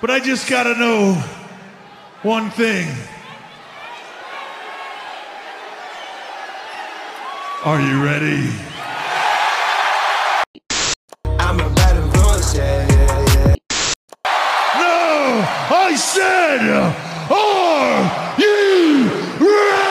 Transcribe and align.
But 0.00 0.10
I 0.10 0.18
just 0.18 0.48
gotta 0.48 0.74
know 0.76 1.12
one 2.22 2.48
thing. 2.50 2.88
Are 7.66 7.78
you 7.78 8.02
ready? 8.02 8.50
I'm 11.26 11.60
a 11.60 11.68
bad 11.74 11.96
influence, 12.02 12.54
yeah, 12.56 12.88
yeah, 12.88 13.26
yeah. 13.34 13.54
No! 14.80 15.44
I 15.76 15.94
said, 15.96 16.60
are 17.28 18.40
you 18.40 19.04
ready? 19.38 19.90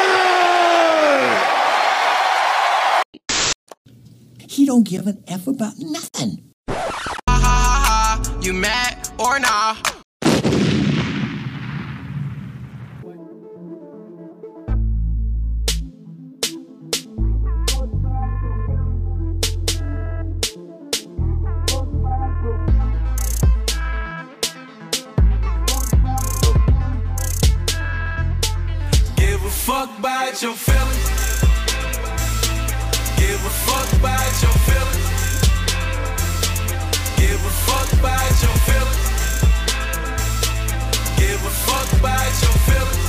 He 4.48 4.66
don't 4.66 4.88
give 4.88 5.06
an 5.06 5.24
F 5.28 5.46
about 5.46 5.74
nothing. 5.78 6.50
You 8.42 8.54
mad 8.54 9.08
or 9.20 9.38
nah? 9.38 9.76
About 30.00 30.42
your 30.42 30.54
feelings. 30.54 31.10
Give 33.18 33.46
a 33.46 33.50
fuck 33.68 33.92
about 34.00 34.42
your 34.42 34.56
feelings. 34.68 35.10
Give 37.18 37.46
a 37.46 37.54
fuck 37.68 37.92
about 38.00 38.42
your 38.42 38.56
feelings. 38.68 39.10
Give 41.18 41.44
a 41.44 41.50
fuck 41.50 42.00
about 42.00 42.42
your 42.42 42.56
feelings. 42.68 43.09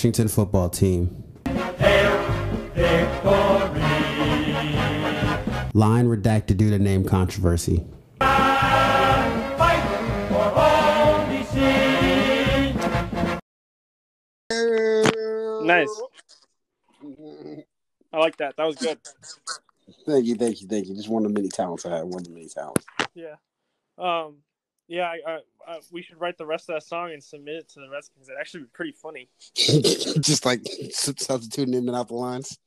Washington 0.00 0.28
football 0.28 0.70
team. 0.70 1.24
Line 5.74 6.06
redacted 6.06 6.56
due 6.56 6.70
to 6.70 6.78
name 6.78 7.04
controversy. 7.04 7.84
Nice. 15.62 16.00
I 18.10 18.18
like 18.18 18.38
that. 18.38 18.56
That 18.56 18.64
was 18.64 18.76
good. 18.76 18.98
Thank 20.06 20.24
you, 20.24 20.34
thank 20.36 20.62
you, 20.62 20.66
thank 20.66 20.88
you. 20.88 20.94
Just 20.94 21.10
one 21.10 21.26
of 21.26 21.34
the 21.34 21.38
many 21.38 21.50
talents 21.50 21.84
I 21.84 21.98
have. 21.98 22.06
One 22.06 22.22
of 22.22 22.24
the 22.24 22.30
many 22.30 22.48
talents. 22.48 22.86
Yeah. 23.12 23.34
Um. 23.98 24.36
Yeah. 24.90 25.04
I, 25.04 25.30
I, 25.30 25.38
I, 25.66 25.78
we 25.92 26.02
should 26.02 26.20
write 26.20 26.36
the 26.36 26.44
rest 26.46 26.68
of 26.68 26.74
that 26.74 26.82
song 26.82 27.12
and 27.12 27.22
submit 27.22 27.54
it 27.54 27.68
to 27.70 27.80
the 27.80 27.88
Redskins. 27.88 28.28
It'd 28.28 28.38
actually 28.40 28.64
be 28.64 28.70
pretty 28.74 28.92
funny. 28.92 29.28
just 30.20 30.44
like 30.44 30.60
substituting 30.90 31.74
in 31.74 31.88
and 31.88 31.96
out 31.96 32.08
the 32.08 32.14
lines, 32.14 32.58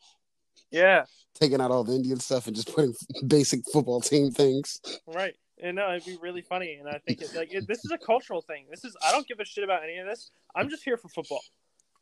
Yeah. 0.71 1.05
taking 1.39 1.59
out 1.61 1.69
all 1.71 1.83
the 1.83 1.93
Indian 1.93 2.19
stuff 2.19 2.47
and 2.47 2.55
just 2.55 2.73
putting 2.73 2.93
basic 3.27 3.61
football 3.71 4.01
team 4.01 4.31
things. 4.31 4.79
Right. 5.05 5.35
And 5.61 5.75
no, 5.75 5.91
it'd 5.93 6.05
be 6.05 6.17
really 6.21 6.41
funny. 6.41 6.77
And 6.79 6.87
I 6.89 6.99
think 7.05 7.21
it, 7.21 7.35
like 7.35 7.53
it, 7.53 7.67
this 7.67 7.85
is 7.85 7.91
a 7.91 7.97
cultural 7.97 8.41
thing. 8.41 8.65
This 8.71 8.83
is 8.83 8.95
I 9.05 9.11
don't 9.11 9.27
give 9.27 9.39
a 9.39 9.45
shit 9.45 9.63
about 9.63 9.83
any 9.83 9.97
of 9.97 10.07
this. 10.07 10.31
I'm 10.55 10.69
just 10.69 10.83
here 10.83 10.97
for 10.97 11.09
football. 11.09 11.41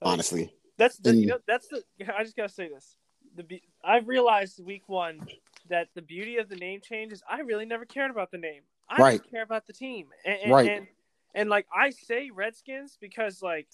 Like, 0.02 0.14
Honestly, 0.14 0.54
That's 0.78 0.98
the, 0.98 1.16
you 1.16 1.28
know, 1.28 1.38
that's 1.48 1.68
the. 1.68 1.84
I 2.18 2.24
just 2.24 2.36
gotta 2.36 2.50
say 2.50 2.70
this. 2.70 2.96
The 3.36 3.62
I've 3.84 4.08
realized 4.08 4.64
week 4.66 4.84
one 4.88 5.28
that 5.70 5.90
the 5.96 6.02
beauty 6.02 6.38
of 6.38 6.50
the 6.50 6.56
name 6.56 6.80
change 6.82 7.12
is 7.12 7.22
I 7.30 7.42
really 7.42 7.66
never 7.66 7.86
cared 7.86 8.10
about 8.10 8.32
the 8.32 8.38
name. 8.40 8.62
I 8.92 9.02
Right. 9.02 9.20
just 9.20 9.32
care 9.32 9.44
about 9.44 9.66
the 9.66 9.74
team. 9.74 10.08
And, 10.26 10.38
and, 10.44 10.52
Right. 10.52 10.70
And, 10.70 10.88
and 11.34 11.50
like 11.50 11.66
I 11.76 11.92
say 11.92 12.30
Redskins 12.30 12.98
because 13.00 13.42
like 13.42 13.68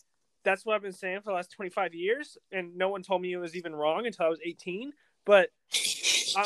that's 0.44 0.66
what 0.66 0.76
I've 0.76 0.82
been 0.84 0.94
saying 0.94 1.22
for 1.22 1.32
the 1.32 1.36
last 1.36 1.52
25 1.52 1.94
years, 1.94 2.38
and 2.52 2.78
no 2.78 2.90
one 2.90 3.02
told 3.02 3.22
me 3.22 3.34
it 3.34 3.38
was 3.38 3.56
even 3.56 3.76
wrong 3.76 4.06
until 4.06 4.28
I 4.28 4.30
was 4.30 4.40
18. 4.46 4.94
But 5.26 5.50
I, 6.36 6.46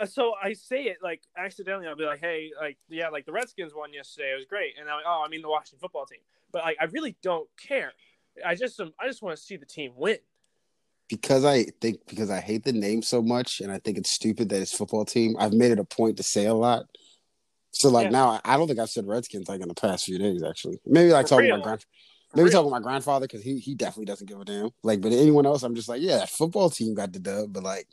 uh, 0.00 0.06
so 0.06 0.34
I 0.42 0.54
say 0.54 0.84
it 0.84 0.98
like 1.02 1.22
accidentally. 1.36 1.86
I'll 1.86 1.96
be 1.96 2.04
like, 2.04 2.20
"Hey, 2.20 2.50
like, 2.60 2.78
yeah, 2.88 3.10
like 3.10 3.26
the 3.26 3.32
Redskins 3.32 3.74
won 3.74 3.92
yesterday. 3.92 4.32
It 4.32 4.36
was 4.36 4.46
great." 4.46 4.74
And 4.78 4.88
I'm 4.88 4.96
like, 4.96 5.04
"Oh, 5.06 5.22
I 5.24 5.28
mean 5.28 5.42
the 5.42 5.50
Washington 5.50 5.78
football 5.80 6.06
team." 6.06 6.20
But 6.50 6.64
like, 6.64 6.78
I 6.80 6.84
really 6.84 7.16
don't 7.22 7.48
care. 7.56 7.92
I 8.44 8.54
just 8.54 8.80
um, 8.80 8.92
I 8.98 9.06
just 9.06 9.22
want 9.22 9.36
to 9.36 9.42
see 9.42 9.56
the 9.56 9.66
team 9.66 9.92
win. 9.96 10.18
because 11.08 11.44
I 11.44 11.64
think 11.80 11.98
because 12.08 12.30
I 12.30 12.40
hate 12.40 12.64
the 12.64 12.72
name 12.72 13.02
so 13.02 13.22
much, 13.22 13.60
and 13.60 13.70
I 13.70 13.78
think 13.78 13.98
it's 13.98 14.10
stupid 14.10 14.48
that 14.48 14.62
it's 14.62 14.74
football 14.76 15.04
team. 15.04 15.36
I've 15.38 15.52
made 15.52 15.70
it 15.70 15.78
a 15.78 15.84
point 15.84 16.16
to 16.16 16.22
say 16.22 16.46
a 16.46 16.54
lot. 16.54 16.86
So 17.72 17.88
like 17.88 18.04
Yeah. 18.04 18.10
now, 18.10 18.40
I- 18.44 18.56
don't 18.56 18.66
think 18.68 18.78
I've 18.78 18.90
said 18.90 19.06
Redskins 19.06 19.48
like 19.48 19.60
in 19.60 19.68
the 19.68 19.74
past 19.74 20.04
few 20.04 20.18
days. 20.18 20.42
Actually, 20.42 20.78
maybe 20.86 21.10
like 21.10 21.26
For 21.26 21.30
talking 21.30 21.46
real? 21.46 21.56
about 21.56 21.64
grand, 21.64 21.84
maybe 22.34 22.44
real. 22.44 22.52
talking 22.52 22.68
about 22.68 22.80
my 22.82 22.84
grandfather 22.88 23.26
because 23.26 23.42
he 23.42 23.58
he 23.58 23.74
definitely 23.74 24.04
doesn't 24.06 24.26
give 24.28 24.40
a 24.40 24.44
damn. 24.44 24.70
Like, 24.82 25.00
but 25.00 25.12
anyone 25.12 25.46
else, 25.46 25.62
I'm 25.62 25.74
just 25.74 25.88
like, 25.88 26.02
yeah, 26.02 26.18
that 26.18 26.30
football 26.30 26.70
team 26.70 26.94
got 26.94 27.12
the 27.12 27.18
dub, 27.18 27.52
but 27.52 27.62
like, 27.62 27.88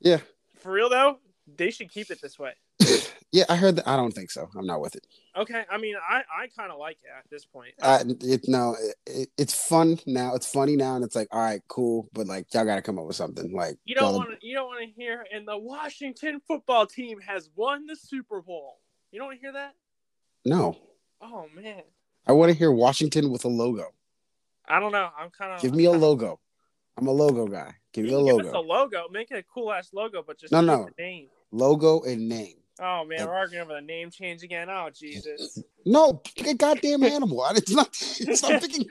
yeah, 0.00 0.18
For 0.60 0.72
real 0.72 0.88
though, 0.88 1.18
they 1.56 1.70
should 1.70 1.90
keep 1.90 2.10
it 2.10 2.20
this 2.22 2.38
way. 2.38 2.52
yeah, 3.32 3.44
I 3.48 3.56
heard 3.56 3.76
that. 3.76 3.88
I 3.88 3.96
don't 3.96 4.12
think 4.12 4.30
so. 4.30 4.48
I'm 4.56 4.66
not 4.66 4.80
with 4.80 4.96
it. 4.96 5.06
Okay, 5.36 5.64
I 5.70 5.78
mean, 5.78 5.94
I 5.96 6.22
I 6.34 6.46
kind 6.56 6.72
of 6.72 6.78
like 6.78 6.98
it 7.02 7.10
at 7.16 7.28
this 7.30 7.44
point. 7.44 7.74
Uh, 7.80 8.02
it 8.22 8.48
no, 8.48 8.74
it, 8.80 8.94
it, 9.06 9.28
it's 9.36 9.54
fun 9.54 9.98
now. 10.06 10.34
It's 10.34 10.50
funny 10.50 10.76
now, 10.76 10.96
and 10.96 11.04
it's 11.04 11.14
like, 11.14 11.28
all 11.30 11.40
right, 11.40 11.60
cool, 11.68 12.08
but 12.12 12.26
like, 12.26 12.52
y'all 12.54 12.64
got 12.64 12.76
to 12.76 12.82
come 12.82 12.98
up 12.98 13.06
with 13.06 13.16
something. 13.16 13.52
Like, 13.52 13.76
you 13.84 13.94
don't 13.94 14.14
want 14.14 14.40
to 14.40 14.46
you 14.46 14.54
don't 14.54 14.66
want 14.66 14.80
to 14.80 14.90
hear, 15.00 15.24
and 15.32 15.46
the 15.46 15.58
Washington 15.58 16.40
football 16.46 16.86
team 16.86 17.20
has 17.20 17.50
won 17.54 17.86
the 17.86 17.96
Super 17.96 18.40
Bowl. 18.40 18.78
You 19.10 19.18
don't 19.20 19.28
want 19.28 19.38
to 19.38 19.42
hear 19.42 19.52
that? 19.52 19.74
no. 20.44 20.76
Oh 21.20 21.46
man, 21.54 21.82
I 22.26 22.32
want 22.32 22.52
to 22.52 22.56
hear 22.58 22.70
Washington 22.70 23.30
with 23.30 23.44
a 23.44 23.48
logo. 23.48 23.88
I 24.68 24.78
don't 24.80 24.92
know. 24.92 25.08
I'm 25.18 25.30
kind 25.30 25.52
of 25.52 25.60
Give 25.60 25.74
me 25.74 25.86
a 25.86 25.90
logo. 25.90 26.38
I'm 26.96 27.06
a 27.06 27.12
logo 27.12 27.46
guy. 27.46 27.74
Give 27.92 28.04
me 28.04 28.12
a 28.12 28.16
Give 28.18 28.46
us 28.46 28.52
a 28.52 28.58
logo. 28.58 28.62
logo. 28.62 29.08
Make 29.10 29.30
it 29.30 29.38
a 29.38 29.42
cool 29.42 29.72
ass 29.72 29.90
logo, 29.92 30.22
but 30.26 30.38
just 30.38 30.52
No, 30.52 30.60
no. 30.60 30.88
name. 30.98 31.28
Logo 31.52 32.02
and 32.02 32.28
name. 32.28 32.56
Oh 32.80 33.04
man, 33.04 33.22
Uh, 33.22 33.26
we're 33.26 33.34
arguing 33.34 33.62
over 33.62 33.74
the 33.74 33.80
name 33.80 34.10
change 34.10 34.42
again. 34.42 34.68
Oh 34.70 34.88
Jesus. 34.94 35.60
No, 35.84 36.14
pick 36.14 36.46
a 36.46 36.54
goddamn 36.54 37.02
animal. 37.02 37.44
It's 37.50 37.70
not. 37.72 37.88
It's 38.20 38.42
not 38.42 38.60
picking. 38.62 38.84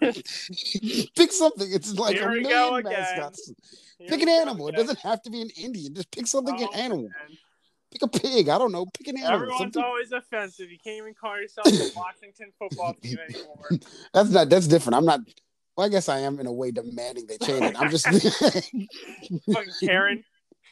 pick 1.16 1.32
something. 1.32 1.68
It's 1.70 1.94
like 1.94 2.16
Here 2.16 2.28
a 2.28 2.40
million 2.40 2.74
again. 2.86 2.92
mascots. 2.92 3.52
Here 3.98 4.08
Pick 4.08 4.22
an 4.22 4.28
animal. 4.28 4.68
It 4.68 4.76
doesn't 4.76 4.98
have 5.00 5.22
to 5.22 5.30
be 5.30 5.42
an 5.42 5.50
Indian. 5.56 5.94
Just 5.94 6.10
pick 6.10 6.26
something. 6.26 6.56
Oh, 6.58 6.68
an 6.72 6.80
animal. 6.80 7.02
man. 7.04 7.38
Pick 7.92 8.02
a 8.02 8.08
pig. 8.08 8.48
I 8.48 8.56
don't 8.58 8.72
know. 8.72 8.86
Pick 8.86 9.08
an 9.08 9.16
animal. 9.18 9.34
Everyone's 9.34 9.58
Something- 9.60 9.82
always 9.82 10.12
offensive. 10.12 10.70
You 10.70 10.78
can't 10.82 10.96
even 10.98 11.14
call 11.14 11.38
yourself 11.40 11.66
the 11.66 11.92
Washington 11.96 12.52
football 12.58 12.94
team 12.94 13.18
anymore. 13.28 13.70
That's 14.14 14.30
not. 14.30 14.48
That's 14.48 14.66
different. 14.66 14.96
I'm 14.96 15.04
not. 15.04 15.20
Well, 15.76 15.86
I 15.86 15.90
guess 15.90 16.08
I 16.08 16.20
am 16.20 16.40
in 16.40 16.46
a 16.46 16.52
way 16.52 16.70
demanding 16.72 17.26
they 17.26 17.38
change 17.38 17.62
it. 17.64 17.80
I'm 17.80 17.90
just. 17.90 18.06
Fucking 18.06 19.72
Karen. 19.82 20.24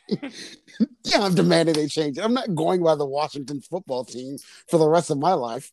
yeah, 1.04 1.20
I'm 1.20 1.34
demanding 1.34 1.74
they 1.74 1.86
change 1.86 2.18
it. 2.18 2.24
I'm 2.24 2.34
not 2.34 2.54
going 2.54 2.82
by 2.82 2.94
the 2.94 3.06
Washington 3.06 3.60
football 3.60 4.04
team 4.04 4.36
for 4.68 4.78
the 4.78 4.88
rest 4.88 5.10
of 5.10 5.18
my 5.18 5.34
life. 5.34 5.72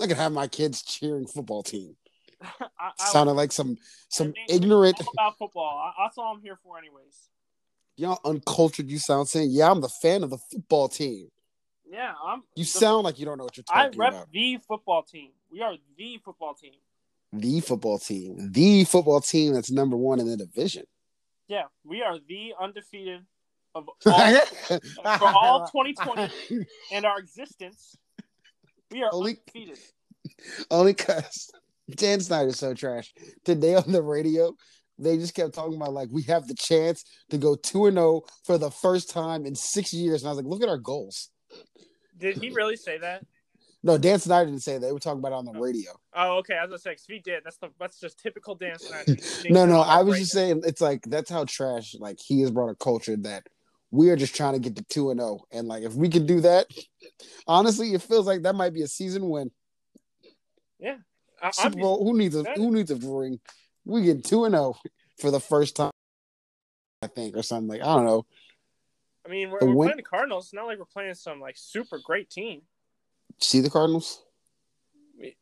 I 0.00 0.06
could 0.06 0.16
have 0.16 0.32
my 0.32 0.48
kids 0.48 0.82
cheering 0.82 1.26
football 1.26 1.62
team. 1.62 1.96
I, 2.42 2.66
I, 2.78 2.92
Sounded 3.06 3.32
like 3.32 3.52
some 3.52 3.76
some 4.08 4.34
ignorant, 4.48 5.00
about 5.00 5.38
football. 5.38 5.78
I, 5.78 6.04
that's 6.04 6.18
all 6.18 6.34
I'm 6.34 6.42
here 6.42 6.58
for, 6.62 6.78
anyways. 6.78 7.28
you 7.96 8.06
know, 8.06 8.18
uncultured. 8.24 8.90
You 8.90 8.98
sound 8.98 9.28
saying, 9.28 9.50
"Yeah, 9.50 9.70
I'm 9.70 9.80
the 9.80 9.88
fan 9.88 10.22
of 10.22 10.30
the 10.30 10.38
football 10.38 10.88
team." 10.88 11.28
Yeah, 11.90 12.12
I'm. 12.24 12.42
You 12.54 12.64
the- 12.64 12.70
sound 12.70 13.04
like 13.04 13.18
you 13.18 13.24
don't 13.24 13.38
know 13.38 13.44
what 13.44 13.56
you're 13.56 13.64
talking 13.64 13.94
about. 13.94 14.00
I 14.00 14.04
rep 14.04 14.12
about. 14.12 14.32
the 14.32 14.58
football 14.68 15.02
team. 15.02 15.30
We 15.50 15.62
are 15.62 15.76
the 15.96 16.18
football 16.24 16.54
team. 16.54 16.74
The 17.32 17.60
football 17.60 17.98
team, 17.98 18.52
the 18.52 18.84
football 18.84 19.20
team 19.20 19.54
that's 19.54 19.70
number 19.70 19.96
one 19.96 20.20
in 20.20 20.28
the 20.28 20.36
division. 20.36 20.84
Yeah, 21.48 21.64
we 21.84 22.02
are 22.02 22.18
the 22.18 22.54
undefeated 22.60 23.24
of 23.76 23.88
all 24.06 24.78
for 25.18 25.28
all 25.28 25.66
2020 25.72 26.66
and 26.92 27.04
our 27.04 27.18
existence. 27.18 27.96
We 28.90 29.02
are 29.02 29.10
Only- 29.12 29.38
undefeated. 29.38 29.78
Only 30.70 30.92
because 30.92 31.50
Dan 31.90 32.20
Snyder's 32.20 32.58
so 32.58 32.74
trash. 32.74 33.12
Today 33.44 33.74
on 33.74 33.92
the 33.92 34.02
radio, 34.02 34.54
they 34.98 35.16
just 35.18 35.34
kept 35.34 35.54
talking 35.54 35.76
about 35.76 35.92
like 35.92 36.08
we 36.10 36.22
have 36.22 36.48
the 36.48 36.54
chance 36.54 37.04
to 37.30 37.38
go 37.38 37.54
two 37.54 37.86
and 37.86 37.96
zero 37.96 38.22
for 38.44 38.58
the 38.58 38.70
first 38.70 39.10
time 39.10 39.46
in 39.46 39.54
six 39.54 39.92
years, 39.92 40.22
and 40.22 40.28
I 40.28 40.32
was 40.32 40.38
like, 40.38 40.46
look 40.46 40.62
at 40.62 40.68
our 40.68 40.78
goals. 40.78 41.30
Did 42.16 42.38
he 42.38 42.50
really 42.50 42.76
say 42.76 42.98
that? 42.98 43.24
No, 43.82 43.98
Dan 43.98 44.18
Snyder 44.18 44.46
didn't 44.46 44.62
say 44.62 44.74
that. 44.74 44.80
They 44.80 44.90
were 44.90 44.98
talking 44.98 45.20
about 45.20 45.32
it 45.32 45.36
on 45.36 45.44
the 45.44 45.52
oh. 45.54 45.60
radio. 45.60 45.92
Oh, 46.12 46.38
okay. 46.38 46.54
I 46.54 46.62
was 46.62 46.70
gonna 46.70 46.78
say, 46.78 46.92
if 46.92 47.02
he 47.06 47.20
did, 47.20 47.42
that's 47.44 47.58
the 47.58 47.70
that's 47.78 48.00
just 48.00 48.18
typical 48.18 48.56
Dan 48.56 48.78
Snyder. 48.78 49.16
No, 49.48 49.64
no, 49.64 49.80
I 49.80 50.02
was 50.02 50.14
right 50.14 50.20
just 50.22 50.34
now. 50.34 50.40
saying 50.40 50.62
it's 50.64 50.80
like 50.80 51.02
that's 51.04 51.30
how 51.30 51.44
trash 51.44 51.94
like 52.00 52.18
he 52.18 52.40
has 52.40 52.50
brought 52.50 52.70
a 52.70 52.74
culture 52.74 53.16
that 53.18 53.46
we 53.90 54.10
are 54.10 54.16
just 54.16 54.34
trying 54.34 54.54
to 54.54 54.58
get 54.58 54.76
to 54.76 54.84
two 54.84 55.10
and 55.10 55.20
zero, 55.20 55.40
and 55.52 55.68
like 55.68 55.82
if 55.84 55.94
we 55.94 56.08
could 56.08 56.26
do 56.26 56.40
that, 56.40 56.66
honestly, 57.46 57.92
it 57.94 58.02
feels 58.02 58.26
like 58.26 58.42
that 58.42 58.54
might 58.54 58.74
be 58.74 58.82
a 58.82 58.88
season 58.88 59.28
win. 59.28 59.50
Yeah. 60.78 60.96
I, 61.42 61.50
Super 61.50 61.78
Bowl, 61.78 62.04
who 62.04 62.16
needs 62.18 62.34
a 62.34 62.42
that- 62.42 62.56
who 62.56 62.70
needs 62.70 62.90
a 62.90 62.96
ring? 62.96 63.40
We 63.84 64.02
get 64.02 64.24
two 64.24 64.44
and 64.44 64.54
zero 64.54 64.74
for 65.20 65.30
the 65.30 65.40
first 65.40 65.76
time, 65.76 65.92
I 67.02 67.06
think, 67.06 67.36
or 67.36 67.42
something 67.42 67.68
like 67.68 67.82
I 67.82 67.94
don't 67.94 68.04
know. 68.06 68.26
I 69.24 69.28
mean, 69.28 69.50
we're, 69.50 69.58
we're 69.60 69.74
win- 69.74 69.88
playing 69.88 69.96
the 69.96 70.02
Cardinals. 70.02 70.46
It's 70.46 70.54
not 70.54 70.66
like 70.66 70.78
we're 70.78 70.84
playing 70.86 71.14
some 71.14 71.40
like 71.40 71.56
super 71.56 71.98
great 72.04 72.30
team. 72.30 72.62
See 73.40 73.60
the 73.60 73.70
Cardinals? 73.70 74.22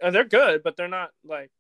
Uh, 0.03 0.11
they're 0.11 0.25
good, 0.25 0.63
but 0.63 0.77
they're 0.77 0.89
not 0.89 1.11
like 1.25 1.51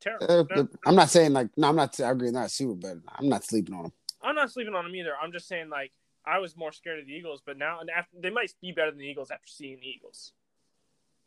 terrible. 0.00 0.26
Uh, 0.30 0.42
They're- 0.54 0.68
I'm 0.86 0.94
not 0.96 1.08
saying 1.10 1.32
like 1.32 1.48
no, 1.56 1.68
I'm 1.68 1.76
not. 1.76 1.98
I 2.00 2.10
agree, 2.10 2.30
not 2.30 2.50
super, 2.50 2.74
but 2.74 2.96
I'm 3.16 3.28
not 3.28 3.44
sleeping 3.44 3.74
on 3.74 3.84
them. 3.84 3.92
I'm 4.22 4.34
not 4.34 4.50
sleeping 4.50 4.74
on 4.74 4.84
them 4.84 4.94
either. 4.94 5.12
I'm 5.20 5.32
just 5.32 5.46
saying 5.48 5.68
like 5.70 5.92
I 6.26 6.38
was 6.38 6.56
more 6.56 6.72
scared 6.72 7.00
of 7.00 7.06
the 7.06 7.12
Eagles, 7.12 7.42
but 7.44 7.58
now 7.58 7.80
and 7.80 7.90
after 7.90 8.16
they 8.20 8.30
might 8.30 8.52
be 8.60 8.72
better 8.72 8.90
than 8.90 9.00
the 9.00 9.06
Eagles 9.06 9.30
after 9.30 9.46
seeing 9.46 9.78
the 9.80 9.86
Eagles. 9.86 10.32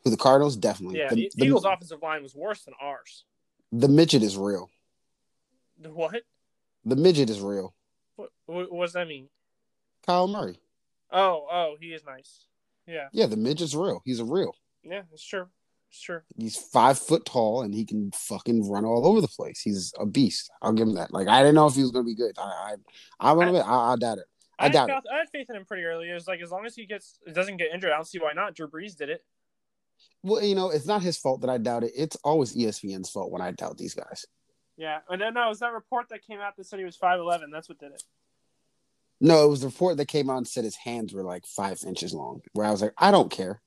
Who 0.03 0.09
the 0.09 0.17
Cardinals? 0.17 0.55
Definitely. 0.55 0.99
Yeah, 0.99 1.09
the, 1.09 1.15
the, 1.15 1.31
the, 1.35 1.45
Eagles' 1.45 1.65
offensive 1.65 2.01
line 2.01 2.23
was 2.23 2.35
worse 2.35 2.63
than 2.63 2.73
ours. 2.81 3.25
the 3.71 3.87
midget 3.87 4.23
is 4.23 4.37
real. 4.37 4.69
The 5.79 5.89
What? 5.89 6.23
The 6.85 6.95
midget 6.95 7.29
is 7.29 7.41
real. 7.41 7.73
What, 8.15 8.29
what, 8.45 8.71
what 8.71 8.85
does 8.85 8.93
that 8.93 9.07
mean? 9.07 9.27
Kyler 10.07 10.31
Murray. 10.31 10.59
Oh, 11.11 11.47
oh, 11.51 11.75
he 11.79 11.87
is 11.87 12.03
nice. 12.05 12.45
Yeah, 12.87 13.09
Yeah, 13.11 13.25
the 13.25 13.35
midget's 13.35 13.75
real. 13.75 14.01
He's 14.05 14.19
a 14.19 14.25
real. 14.25 14.55
yeah, 14.83 15.01
it's 15.11 15.25
true. 15.25 15.47
It's 15.89 16.01
true. 16.01 16.21
He's 16.37 16.57
five 16.57 16.99
foot 16.99 17.25
tall 17.25 17.61
and 17.61 17.73
he 17.73 17.85
can 17.85 18.11
fucking 18.11 18.69
run 18.69 18.85
all 18.85 19.05
over 19.05 19.21
the 19.21 19.27
place. 19.27 19.61
He's 19.61 19.93
a 19.99 20.05
beast. 20.05 20.49
I'll 20.61 20.73
give 20.73 20.87
him 20.87 20.95
that. 20.95 21.13
Like 21.13 21.27
I 21.27 21.39
didn't 21.39 21.55
know 21.55 21.67
if 21.67 21.75
he 21.75 21.81
was 21.81 21.91
gonna 21.91 22.05
be 22.05 22.15
good. 22.15 22.37
I 22.37 22.75
I 23.19 23.31
I'm 23.31 23.37
gonna 23.37 23.59
I, 23.59 23.93
I 23.93 23.95
doubt 23.95 24.17
it. 24.17 24.25
I 24.59 24.63
had 24.63 24.71
doubt 24.73 24.89
it. 24.89 24.93
faith, 24.93 25.03
I 25.13 25.17
had 25.17 25.29
faith 25.29 25.49
in 25.49 25.55
him 25.55 25.65
pretty 25.65 25.83
early. 25.83 26.09
It 26.09 26.13
was 26.13 26.27
like 26.27 26.41
as 26.41 26.51
long 26.51 26.65
as 26.65 26.75
he 26.75 26.85
gets 26.85 27.19
doesn't 27.33 27.57
get 27.57 27.73
injured, 27.73 27.91
I 27.91 27.95
don't 27.95 28.07
see 28.07 28.19
why 28.19 28.33
not. 28.33 28.55
Drew 28.55 28.67
Brees 28.67 28.95
did 28.95 29.09
it. 29.09 29.23
Well, 30.23 30.43
you 30.43 30.55
know, 30.55 30.69
it's 30.69 30.85
not 30.85 31.01
his 31.01 31.17
fault 31.17 31.41
that 31.41 31.49
I 31.49 31.57
doubt 31.57 31.83
it. 31.83 31.91
It's 31.95 32.15
always 32.23 32.55
ESPN's 32.55 33.09
fault 33.09 33.31
when 33.31 33.41
I 33.41 33.51
doubt 33.51 33.77
these 33.77 33.93
guys. 33.93 34.25
Yeah, 34.77 34.99
and 35.09 35.19
then 35.21 35.33
no, 35.33 35.45
it 35.45 35.49
was 35.49 35.59
that 35.59 35.73
report 35.73 36.09
that 36.09 36.21
came 36.25 36.39
out 36.39 36.55
that 36.57 36.65
said 36.65 36.79
he 36.79 36.85
was 36.85 36.95
five 36.95 37.19
eleven. 37.19 37.49
That's 37.51 37.67
what 37.69 37.79
did 37.79 37.91
it. 37.93 38.03
No, 39.19 39.43
it 39.43 39.49
was 39.49 39.61
the 39.61 39.67
report 39.67 39.97
that 39.97 40.07
came 40.07 40.29
out 40.29 40.37
and 40.37 40.47
said 40.47 40.63
his 40.63 40.75
hands 40.75 41.13
were 41.13 41.23
like 41.23 41.45
five 41.47 41.81
inches 41.87 42.13
long. 42.13 42.41
Where 42.53 42.67
I 42.67 42.71
was 42.71 42.81
like, 42.83 42.93
I 42.97 43.09
don't 43.09 43.31
care. 43.31 43.61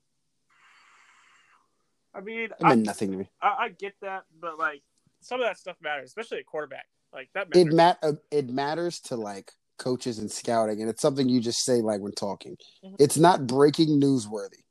I 2.13 2.21
mean, 2.21 2.45
It 2.45 2.51
I, 2.61 2.69
meant 2.69 2.85
nothing 2.85 3.11
to 3.11 3.17
me. 3.17 3.29
I, 3.41 3.47
I 3.59 3.69
get 3.69 3.93
that, 4.01 4.23
but 4.39 4.57
like 4.57 4.81
some 5.21 5.39
of 5.41 5.47
that 5.47 5.57
stuff 5.57 5.77
matters, 5.81 6.09
especially 6.09 6.39
a 6.39 6.43
quarterback. 6.43 6.85
Like 7.13 7.29
that 7.33 7.47
It 7.53 7.65
matters. 7.65 7.73
mat 7.73 7.97
uh, 8.03 8.13
it 8.31 8.49
matters 8.49 8.99
to 9.01 9.15
like 9.17 9.51
coaches 9.81 10.19
and 10.19 10.31
scouting, 10.31 10.79
and 10.81 10.89
it's 10.89 11.01
something 11.01 11.27
you 11.27 11.41
just 11.41 11.65
say 11.65 11.81
like 11.81 11.99
when 12.01 12.11
talking. 12.13 12.55
Mhm. 12.85 12.95
It's 12.99 13.17
not 13.17 13.47
breaking 13.47 13.99
newsworthy. 13.99 14.61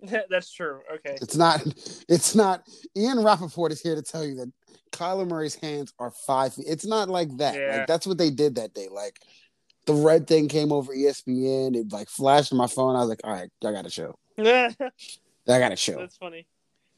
That's 0.30 0.52
true. 0.52 0.80
Okay. 0.94 1.18
It's 1.20 1.36
not. 1.36 1.60
It's 2.08 2.34
not. 2.34 2.62
Ian 2.96 3.22
Rapoport 3.22 3.72
is 3.72 3.80
here 3.82 3.94
to 3.96 4.02
tell 4.02 4.24
you 4.24 4.36
that 4.36 4.50
Kyler 4.92 5.28
Murray's 5.28 5.56
hands 5.56 5.92
are 5.98 6.10
five 6.26 6.54
feet. 6.54 6.66
It's 6.68 6.86
not 6.86 7.08
like 7.08 7.36
that. 7.38 7.54
Yeah. 7.54 7.76
Like 7.78 7.86
that's 7.86 8.06
what 8.06 8.16
they 8.16 8.30
did 8.30 8.54
that 8.54 8.72
day. 8.72 8.88
Like 8.90 9.18
the 9.86 9.94
red 9.94 10.26
thing 10.26 10.48
came 10.48 10.72
over 10.72 10.94
ESPN. 10.94 11.76
It 11.76 11.92
like 11.92 12.08
flashed 12.08 12.52
on 12.52 12.58
my 12.58 12.66
phone. 12.66 12.96
I 12.96 13.00
was 13.00 13.08
like, 13.08 13.20
all 13.24 13.32
right, 13.32 13.50
I 13.64 13.72
got 13.72 13.84
to 13.84 13.90
show. 13.90 14.16
I 14.38 14.74
got 15.46 15.70
to 15.70 15.76
show. 15.76 15.98
That's 15.98 16.16
funny. 16.16 16.46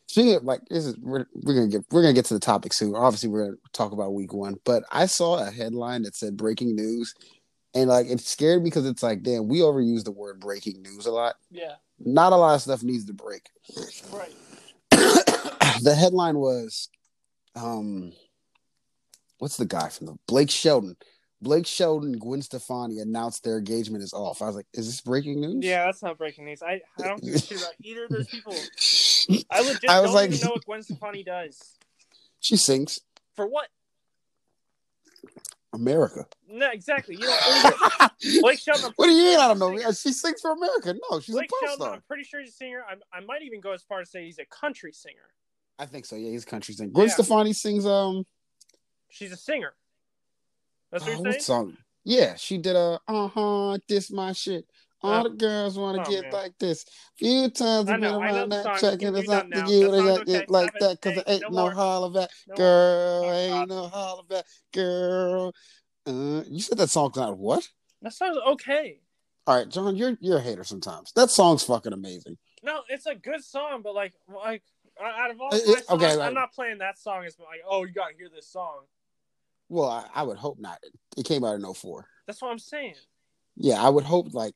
Speaking 0.07 0.35
of 0.35 0.45
like 0.45 0.61
this 0.69 0.85
is 0.85 0.97
we're, 0.99 1.25
we're 1.35 1.55
gonna 1.55 1.69
get 1.69 1.85
we're 1.91 2.03
gonna 2.03 2.13
get 2.13 2.27
to 2.27 2.35
the 2.35 2.41
topic 2.41 2.75
soon. 2.75 2.95
Obviously, 2.95 3.31
we're 3.31 3.47
gonna 3.47 3.57
talk 3.73 3.93
about 3.93 4.13
week 4.13 4.35
one. 4.35 4.57
But 4.65 4.83
I 4.93 5.07
saw 5.07 5.39
a 5.45 5.51
headline 5.51 6.03
that 6.03 6.15
said 6.15 6.37
breaking 6.37 6.77
news, 6.77 7.15
and 7.75 7.89
like 7.89 8.07
it 8.07 8.21
scared 8.21 8.63
me 8.63 8.71
because 8.71 8.87
it's 8.87 9.03
like, 9.03 9.23
damn, 9.23 9.49
we 9.49 9.59
overuse 9.61 10.05
the 10.05 10.11
word 10.13 10.41
breaking 10.41 10.83
news 10.83 11.07
a 11.07 11.11
lot. 11.13 11.37
Yeah. 11.51 11.75
Not 11.99 12.33
a 12.33 12.37
lot 12.37 12.55
of 12.55 12.63
stuff 12.63 12.83
needs 12.83 13.05
to 13.07 13.13
break. 13.13 13.49
Right. 14.13 14.33
the 14.91 15.95
headline 15.99 16.39
was, 16.39 16.89
um, 17.55 18.13
what's 19.39 19.57
the 19.57 19.65
guy 19.67 19.89
from 19.89 20.07
the 20.09 20.17
Blake 20.27 20.51
Shelton? 20.51 20.97
Blake 21.41 21.67
Shelton 21.67 22.13
and 22.13 22.21
Gwen 22.21 22.41
Stefani 22.43 23.01
announced 23.01 23.43
their 23.43 23.59
engagement 23.59 24.05
is 24.05 24.13
off. 24.13 24.43
I 24.43 24.47
was 24.47 24.55
like, 24.55 24.67
is 24.75 24.87
this 24.87 25.01
breaking 25.01 25.41
news? 25.41 25.65
Yeah, 25.65 25.87
that's 25.87 26.03
not 26.03 26.17
breaking 26.17 26.45
news. 26.45 26.63
I, 26.63 26.81
I 27.01 27.09
don't 27.09 27.21
give 27.23 27.41
shit 27.41 27.59
about 27.61 27.73
either 27.81 28.05
of 28.05 28.11
those 28.11 28.29
people. 28.29 28.55
I 29.51 29.61
legit 29.67 29.91
I 29.91 30.01
was 30.01 30.11
don't 30.11 30.15
like- 30.15 30.31
even 30.33 30.47
know 30.47 30.53
what 30.53 30.65
Gwen 30.65 30.83
Stefani 30.83 31.23
does. 31.25 31.61
She 32.41 32.57
sings 32.57 32.99
For 33.37 33.47
what? 33.47 33.69
America. 35.73 36.27
No, 36.51 36.69
exactly. 36.71 37.15
You 37.17 37.23
don't. 37.23 38.13
Blake 38.43 38.59
Shelton. 38.61 38.87
I'm 38.87 38.93
What 38.97 39.07
do 39.07 39.13
you 39.13 39.25
mean? 39.25 39.39
I 39.39 39.49
don't 39.49 39.59
know. 39.59 39.77
Singer. 39.77 39.93
She 39.95 40.13
sings 40.13 40.41
for 40.41 40.53
America. 40.53 40.95
No, 41.11 41.21
she's 41.21 41.35
Blake 41.35 41.49
a 41.49 41.53
pop 41.53 41.61
Shelton. 41.63 41.83
star. 41.83 41.95
I'm 41.95 42.03
pretty 42.03 42.25
sure 42.25 42.41
he's 42.41 42.51
a 42.51 42.53
singer. 42.53 42.85
I, 42.89 43.17
I 43.17 43.21
might 43.21 43.43
even 43.43 43.61
go 43.61 43.73
as 43.73 43.83
far 43.83 44.01
as 44.01 44.11
say 44.11 44.25
he's 44.25 44.39
a 44.39 44.45
country 44.47 44.93
singer. 44.93 45.31
I 45.79 45.87
think 45.87 46.05
so. 46.05 46.17
Yeah, 46.17 46.31
he's 46.31 46.43
a 46.43 46.47
country 46.47 46.75
singer. 46.75 46.91
Gwen 46.91 47.09
Yeah. 47.09 47.15
Stefani 47.15 47.53
sings. 47.53 47.87
Um, 47.87 48.25
She's 49.09 49.33
a 49.33 49.37
singer. 49.37 49.75
That's 50.91 51.05
what 51.05 51.13
you're 51.15 51.21
what 51.23 51.33
saying. 51.33 51.43
song? 51.43 51.77
Yeah, 52.05 52.35
she 52.37 52.59
did 52.59 52.77
a 52.77 53.01
uh 53.09 53.29
huh. 53.29 53.79
This 53.89 54.11
my 54.11 54.33
shit. 54.33 54.67
All 55.03 55.21
Uh, 55.21 55.23
the 55.25 55.31
girls 55.31 55.79
want 55.79 55.97
to 55.97 56.09
oh, 56.09 56.11
get 56.11 56.23
man. 56.25 56.33
like 56.33 56.59
this. 56.59 56.85
Few 57.17 57.51
times 57.51 57.89
I've 57.91 58.01
been 58.01 58.01
know, 58.01 58.21
I 58.23 58.31
know 58.31 58.37
around 58.37 58.49
that 58.51 58.65
song. 58.65 58.79
track 58.79 59.03
You 59.03 59.09
and 59.09 59.17
it's 59.17 59.29
not 59.29 59.51
to 59.51 59.57
you. 59.73 59.91
The 59.91 59.91
They 59.91 59.99
got 60.05 60.29
it 60.29 60.51
like 60.51 60.73
that 60.79 61.01
because 61.01 61.19
it 61.19 61.25
ain't 61.27 61.43
no 61.51 61.67
no 61.67 61.71
holler 61.71 62.11
back, 62.11 62.31
No 62.49 62.55
girl. 62.55 63.33
Ain't 63.33 63.69
no 63.69 63.89
holler 63.89 64.23
back, 64.29 64.45
girl. 64.73 65.55
Uh, 66.07 66.43
you 66.49 66.61
said 66.61 66.79
that 66.79 66.91
song's 66.91 67.17
not 67.17 67.37
what? 67.37 67.69
That 68.03 68.13
sounds 68.13 68.39
okay. 68.47 69.01
All 69.47 69.57
right, 69.57 69.69
John, 69.69 69.97
you're 69.97 70.17
you're 70.21 70.39
a 70.39 70.41
hater 70.41 70.65
sometimes. 70.65 71.13
That 71.13 71.31
song's 71.31 71.65
fucking 71.65 71.93
amazing. 71.93 72.39
No, 72.63 72.83
it's 72.89 73.07
a 73.07 73.15
good 73.17 73.43
song, 73.43 73.83
but 73.83 73.95
like, 73.95 74.13
like 74.33 74.63
out 75.01 75.33
of 75.33 75.41
all 75.41 75.51
it- 75.53 75.65
songs, 75.65 75.85
okay, 75.91 76.21
I'm 76.21 76.35
not 76.35 76.53
playing 76.53 76.79
that 76.79 76.97
song. 76.99 77.25
It's 77.25 77.39
like, 77.41 77.61
oh, 77.69 77.85
you 77.85 77.93
gotta 77.93 78.15
hear 78.17 78.29
this 78.33 78.47
song. 78.47 78.83
Well, 79.69 79.89
I, 79.89 80.05
I 80.15 80.23
would 80.23 80.37
hope 80.37 80.59
not. 80.61 80.79
It 81.17 81.25
came 81.25 81.45
out 81.45 81.55
in 81.55 81.75
04. 81.75 82.07
That's 82.27 82.43
what 82.43 82.51
I'm 82.51 82.59
saying. 82.59 82.95
Yeah, 83.57 83.83
I 83.83 83.89
would 83.89 84.05
hope 84.05 84.33
like 84.35 84.55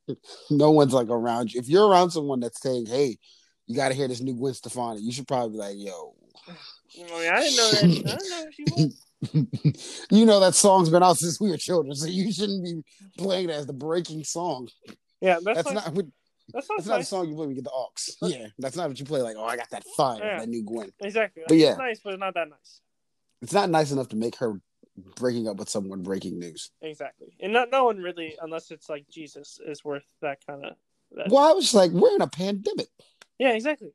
no 0.51 0.71
one's 0.71 0.95
like 0.95 1.09
around 1.09 1.53
you. 1.53 1.61
If 1.61 1.69
you're 1.69 1.89
around 1.89 2.11
someone 2.11 2.41
that's 2.41 2.61
saying, 2.61 2.87
"Hey, 2.87 3.19
you 3.67 3.77
got 3.77 3.89
to 3.89 3.95
hear 3.95 4.09
this 4.09 4.21
new 4.21 4.35
Gwen 4.35 4.55
Stefani," 4.55 5.01
you 5.01 5.13
should 5.13 5.29
probably 5.29 5.51
be 5.53 5.59
like, 5.59 5.77
"Yo." 5.77 6.15
I 6.49 7.03
mean, 7.03 7.33
I 7.33 7.41
didn't 7.41 7.57
know 7.57 7.71
that. 7.71 7.83
I 7.83 8.17
didn't 8.17 8.31
know 8.31 8.47
she 8.53 8.65
was. 8.65 9.03
you 10.11 10.27
know 10.27 10.41
that 10.41 10.55
song's 10.55 10.91
been 10.91 11.03
out 11.03 11.17
since 11.19 11.41
we 11.41 11.51
were 11.51 11.57
children, 11.57 11.95
so 11.95 12.07
you 12.07 12.33
shouldn't 12.33 12.65
be 12.65 12.83
playing 13.19 13.49
it 13.49 13.53
as 13.55 13.67
the 13.67 13.73
breaking 13.73 14.25
song. 14.25 14.69
Yeah, 15.21 15.39
that's, 15.43 15.65
That's, 15.65 15.67
like, 15.67 15.75
not 15.75 15.95
what, 15.95 16.07
that's 16.53 16.69
not 16.69 16.77
that's 16.79 16.89
not 16.89 16.95
a 16.95 16.99
nice. 16.99 17.09
song 17.09 17.29
you 17.29 17.35
play 17.35 17.47
when 17.47 17.57
you 17.57 17.63
get 17.63 17.65
the 17.65 17.71
aux. 17.71 17.89
Yeah, 18.29 18.47
that's 18.59 18.77
not 18.77 18.89
what 18.89 18.99
you 18.99 19.07
play. 19.07 19.23
Like, 19.23 19.37
oh, 19.39 19.45
I 19.45 19.57
got 19.57 19.71
that 19.71 19.85
fire, 19.97 20.21
Yeah. 20.23 20.39
that 20.41 20.49
new 20.49 20.63
Gwen. 20.63 20.93
Exactly. 21.01 21.43
But 21.49 21.57
yeah. 21.57 21.71
it's 21.71 21.79
nice, 21.79 22.01
but 22.05 22.19
not 22.19 22.35
that 22.35 22.49
nice. 22.51 22.81
It's 23.43 23.53
not 23.53 23.71
nice 23.71 23.91
enough 23.91 24.09
to 24.11 24.17
make 24.17 24.37
her 24.37 24.61
breaking 25.17 25.49
up 25.49 25.57
with 25.57 25.69
someone 25.69 26.03
breaking 26.03 26.39
news. 26.39 26.71
Exactly, 26.83 27.29
and 27.41 27.53
not 27.53 27.71
no 27.71 27.85
one 27.85 27.99
really, 27.99 28.37
unless 28.41 28.71
it's 28.71 28.89
like 28.89 29.09
Jesus, 29.09 29.59
is 29.67 29.85
worth 29.85 30.05
that 30.23 30.39
kind 30.47 30.65
of. 30.65 30.75
That. 31.13 31.29
Well, 31.31 31.49
I 31.49 31.53
was 31.53 31.73
like, 31.75 31.91
we're 31.93 32.15
in 32.17 32.23
a 32.23 32.27
pandemic. 32.27 32.89
Yeah, 33.39 33.53
exactly. 33.53 33.91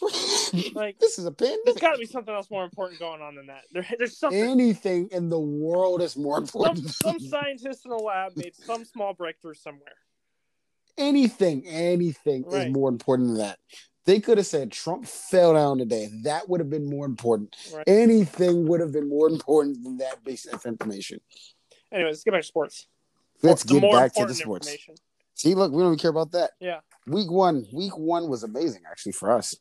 Like- 0.74 0.98
this 0.98 1.18
is 1.18 1.26
a 1.26 1.30
There's 1.30 1.50
pandemic. 1.64 1.80
got 1.80 1.92
to 1.92 1.98
be 1.98 2.06
something 2.06 2.32
else 2.34 2.50
more 2.50 2.64
important 2.64 2.98
going 3.00 3.20
on 3.20 3.34
than 3.34 3.46
that. 3.48 3.62
There, 3.72 3.86
there's 3.98 4.16
something. 4.18 4.40
Anything 4.40 5.08
in 5.12 5.28
the 5.28 5.38
world 5.40 6.02
is 6.02 6.16
more 6.16 6.36
Some, 6.36 6.44
important. 6.44 6.90
some 6.90 7.18
scientist 7.20 7.84
in 7.84 7.92
a 7.92 7.96
lab 7.96 8.36
made 8.36 8.54
some 8.54 8.84
small 8.84 9.12
breakthrough 9.14 9.54
somewhere. 9.54 9.96
anything, 10.96 11.66
anything 11.66 12.44
Right. 12.46 12.68
is 12.68 12.72
more 12.72 12.88
important 12.88 13.28
than 13.28 13.38
that. 13.38 13.58
They 14.08 14.20
could 14.20 14.38
have 14.38 14.46
said 14.46 14.72
Trump 14.72 15.04
fell 15.04 15.52
down 15.52 15.76
today. 15.76 16.08
That 16.22 16.48
would 16.48 16.60
have 16.60 16.70
been 16.70 16.88
more 16.88 17.04
important. 17.04 17.54
Right. 17.74 17.84
Anything 17.86 18.66
would 18.66 18.80
have 18.80 18.90
been 18.90 19.06
more 19.06 19.28
important 19.28 19.84
than 19.84 19.98
that 19.98 20.24
piece 20.24 20.46
of 20.46 20.64
information. 20.64 21.20
Anyways, 21.92 22.12
let's 22.12 22.24
get 22.24 22.30
back 22.30 22.40
to 22.40 22.46
sports. 22.46 22.86
Let's 23.42 23.64
The 23.64 23.80
get 23.80 23.92
back 23.92 24.14
to 24.14 24.24
the 24.24 24.32
sports. 24.32 24.74
See, 25.34 25.54
look, 25.54 25.72
we 25.72 25.82
don't 25.82 25.88
even 25.88 25.98
care 25.98 26.10
about 26.10 26.32
that. 26.32 26.52
Yeah. 26.58 26.80
Week 27.06 27.30
one, 27.30 27.66
week 27.70 27.98
one 27.98 28.30
was 28.30 28.44
amazing 28.44 28.80
actually 28.90 29.12
for 29.12 29.30
us. 29.30 29.54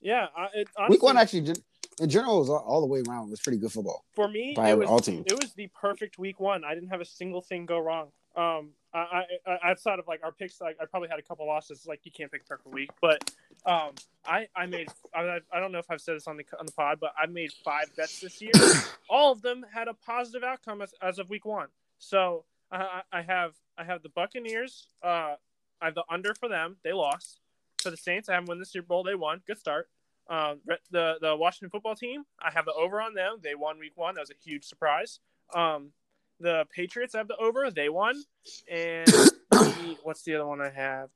Yeah, 0.00 0.26
it, 0.54 0.68
honestly, 0.78 0.94
week 0.94 1.02
one 1.02 1.16
actually, 1.16 1.54
in 2.00 2.08
general, 2.08 2.38
was 2.38 2.50
all, 2.50 2.58
all 2.58 2.80
the 2.80 2.86
way 2.86 3.02
around 3.08 3.26
It 3.26 3.30
was 3.30 3.40
pretty 3.40 3.58
good 3.58 3.72
football. 3.72 4.04
for 4.14 4.28
me, 4.28 4.52
by 4.54 4.70
it 4.70 4.78
was 4.78 4.88
all 4.88 5.00
teams. 5.00 5.24
it 5.26 5.42
was 5.42 5.54
the 5.54 5.68
perfect 5.74 6.20
week 6.20 6.38
one. 6.38 6.62
I 6.64 6.72
didn't 6.74 6.90
have 6.90 7.00
a 7.00 7.04
single 7.04 7.42
thing 7.42 7.66
go 7.66 7.80
wrong. 7.80 8.12
Um, 8.38 8.70
I, 8.94 9.24
I, 9.46 9.70
outside 9.70 9.98
of 9.98 10.06
like 10.08 10.20
our 10.24 10.32
picks, 10.32 10.60
like 10.60 10.76
I 10.80 10.86
probably 10.86 11.08
had 11.08 11.18
a 11.18 11.22
couple 11.22 11.46
losses. 11.46 11.86
Like 11.86 12.00
you 12.04 12.12
can't 12.12 12.30
pick 12.32 12.46
perfect 12.46 12.72
week, 12.72 12.90
but 13.02 13.30
Um, 13.66 13.90
I 14.24 14.48
I 14.56 14.66
made 14.66 14.88
I, 15.14 15.40
I 15.52 15.60
don't 15.60 15.72
know 15.72 15.78
if 15.78 15.90
I've 15.90 16.00
said 16.00 16.16
this 16.16 16.26
on 16.26 16.36
the 16.36 16.44
on 16.58 16.64
the 16.66 16.72
pod, 16.72 16.98
but 17.00 17.12
I 17.20 17.26
made 17.26 17.52
five 17.64 17.94
bets 17.96 18.20
this 18.20 18.40
year. 18.40 18.52
All 19.10 19.32
of 19.32 19.42
them 19.42 19.66
had 19.70 19.88
a 19.88 19.94
positive 19.94 20.42
outcome 20.44 20.80
as, 20.82 20.94
as 21.02 21.18
of 21.18 21.28
week 21.28 21.44
one. 21.44 21.68
So 21.98 22.44
I, 22.70 23.02
I 23.12 23.18
I 23.18 23.22
have 23.22 23.52
I 23.76 23.84
have 23.84 24.02
the 24.02 24.08
Buccaneers. 24.08 24.86
Uh, 25.02 25.34
I 25.80 25.86
have 25.86 25.94
the 25.94 26.04
under 26.08 26.34
for 26.34 26.48
them. 26.48 26.76
They 26.84 26.92
lost. 26.92 27.40
For 27.82 27.90
the 27.90 27.96
Saints, 27.96 28.28
I 28.28 28.34
have 28.34 28.44
them 28.44 28.48
win 28.50 28.58
the 28.58 28.66
Super 28.66 28.86
Bowl. 28.86 29.02
They 29.04 29.14
won. 29.14 29.40
Good 29.46 29.58
start. 29.58 29.88
Um, 30.30 30.60
the 30.90 31.16
the 31.20 31.36
Washington 31.36 31.70
football 31.70 31.94
team, 31.94 32.24
I 32.40 32.50
have 32.50 32.64
the 32.64 32.72
over 32.72 33.00
on 33.00 33.14
them. 33.14 33.38
They 33.42 33.54
won 33.54 33.78
week 33.78 33.96
one. 33.96 34.14
That 34.14 34.22
was 34.22 34.30
a 34.30 34.34
huge 34.42 34.64
surprise. 34.64 35.20
Um, 35.54 35.92
the 36.40 36.64
Patriots 36.74 37.14
have 37.14 37.28
the 37.28 37.36
over. 37.36 37.70
They 37.70 37.88
won. 37.88 38.22
And 38.70 39.06
the- 39.50 39.96
what's 40.02 40.22
the 40.22 40.34
other 40.36 40.46
one 40.46 40.60
I 40.60 40.70
have? 40.70 41.08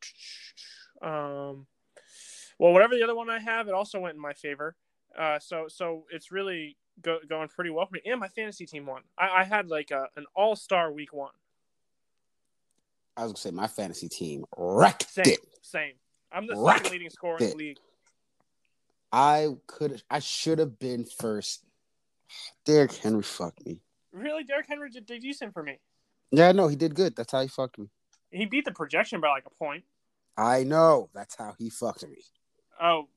Um, 1.01 1.67
well, 2.59 2.73
whatever 2.73 2.95
the 2.95 3.03
other 3.03 3.15
one 3.15 3.31
I 3.31 3.39
have, 3.41 3.69
it 3.69 3.75
also 3.75 3.99
went 4.01 4.15
in 4.15 4.21
my 4.21 4.35
favor. 4.35 4.77
Uh, 5.19 5.39
so 5.39 5.67
so 5.69 6.05
it's 6.11 6.31
really 6.33 6.77
go, 7.03 7.19
going 7.29 7.49
pretty 7.49 7.71
well 7.71 7.87
for 7.87 7.95
me. 7.95 8.01
And 8.07 8.21
my 8.21 8.29
fantasy 8.29 8.67
team 8.67 8.87
won. 8.87 9.03
I, 9.19 9.41
I 9.41 9.45
had 9.45 9.69
like 9.69 9.91
a, 9.91 10.07
an 10.17 10.27
all 10.35 10.57
star 10.57 10.91
week 10.93 11.13
one. 11.13 11.33
I 13.17 13.25
was 13.25 13.33
gonna 13.33 13.41
say 13.41 13.51
my 13.51 13.67
fantasy 13.67 14.09
team 14.09 14.45
wrecked 14.57 15.11
Same, 15.11 15.25
it. 15.27 15.41
same. 15.61 15.93
I'm 16.33 16.47
the 16.47 16.57
second 16.57 16.93
leading 16.93 17.11
scorer 17.11 17.37
in 17.39 17.51
the 17.51 17.57
league. 17.57 17.79
I 19.13 19.49
could. 19.67 20.03
I 20.11 20.21
should 20.21 20.59
have 20.59 20.79
been 20.79 21.05
first. 21.05 21.63
Derrick 22.65 22.95
Henry 22.95 23.23
fucked 23.23 23.67
me. 23.67 23.81
Really, 24.13 24.45
Derrick 24.45 24.67
Henry 24.69 24.91
did, 24.91 25.07
decent 25.07 25.53
for 25.55 25.63
me. 25.63 25.79
Yeah, 26.31 26.53
no, 26.53 26.69
he 26.69 26.77
did 26.77 26.95
good. 26.95 27.17
That's 27.17 27.33
how 27.33 27.41
he 27.43 27.49
fucked 27.49 27.79
me. 27.79 27.89
He 28.31 28.47
beat 28.47 28.65
the 28.65 28.73
projection 28.73 29.21
by 29.21 29.29
like 29.29 29.45
a 29.47 29.51
point. 29.51 29.85
I 30.37 30.65
know. 30.65 31.11
That's 31.15 31.37
how 31.37 31.55
he 31.59 31.71
fucked 31.71 32.07
me. 32.07 32.17
Oh, 32.81 33.09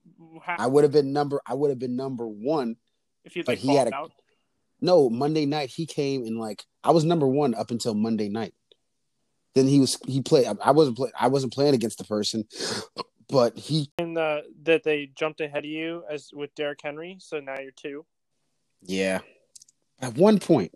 how, 0.44 0.56
I 0.60 0.68
would 0.68 0.84
have 0.84 0.92
been 0.92 1.14
number. 1.14 1.42
I 1.46 1.54
would 1.54 1.70
have 1.70 1.80
been 1.80 1.96
number 1.96 2.28
one. 2.28 2.76
if 3.24 3.34
but 3.36 3.48
like 3.48 3.58
he 3.60 3.76
had 3.76 3.88
a- 3.88 3.96
out. 3.96 4.12
No, 4.82 5.10
Monday 5.10 5.46
night 5.46 5.70
he 5.70 5.86
came 5.86 6.26
and 6.26 6.38
like 6.38 6.64
I 6.84 6.92
was 6.92 7.06
number 7.06 7.28
one 7.28 7.56
up 7.56 7.72
until 7.72 7.94
Monday 7.94 8.28
night. 8.30 8.54
Then 9.56 9.68
he 9.68 9.80
was 9.80 9.98
he 10.06 10.22
played. 10.22 10.46
I 10.62 10.72
wasn't 10.72 10.98
play, 10.98 11.12
I 11.18 11.30
wasn't 11.30 11.54
playing 11.54 11.74
against 11.74 11.98
the 11.98 12.04
person, 12.04 12.46
but 13.30 13.58
he 13.58 13.90
And 13.98 14.18
uh, 14.18 14.42
that 14.64 14.84
they 14.84 15.10
jumped 15.16 15.40
ahead 15.40 15.60
of 15.64 15.72
you 15.72 16.04
as 16.12 16.30
with 16.34 16.54
Derrick 16.56 16.82
Henry, 16.84 17.18
so 17.22 17.40
now 17.40 17.58
you're 17.60 17.72
two. 17.72 18.06
yeah. 18.84 19.20
At 20.02 20.16
one 20.18 20.40
point, 20.40 20.74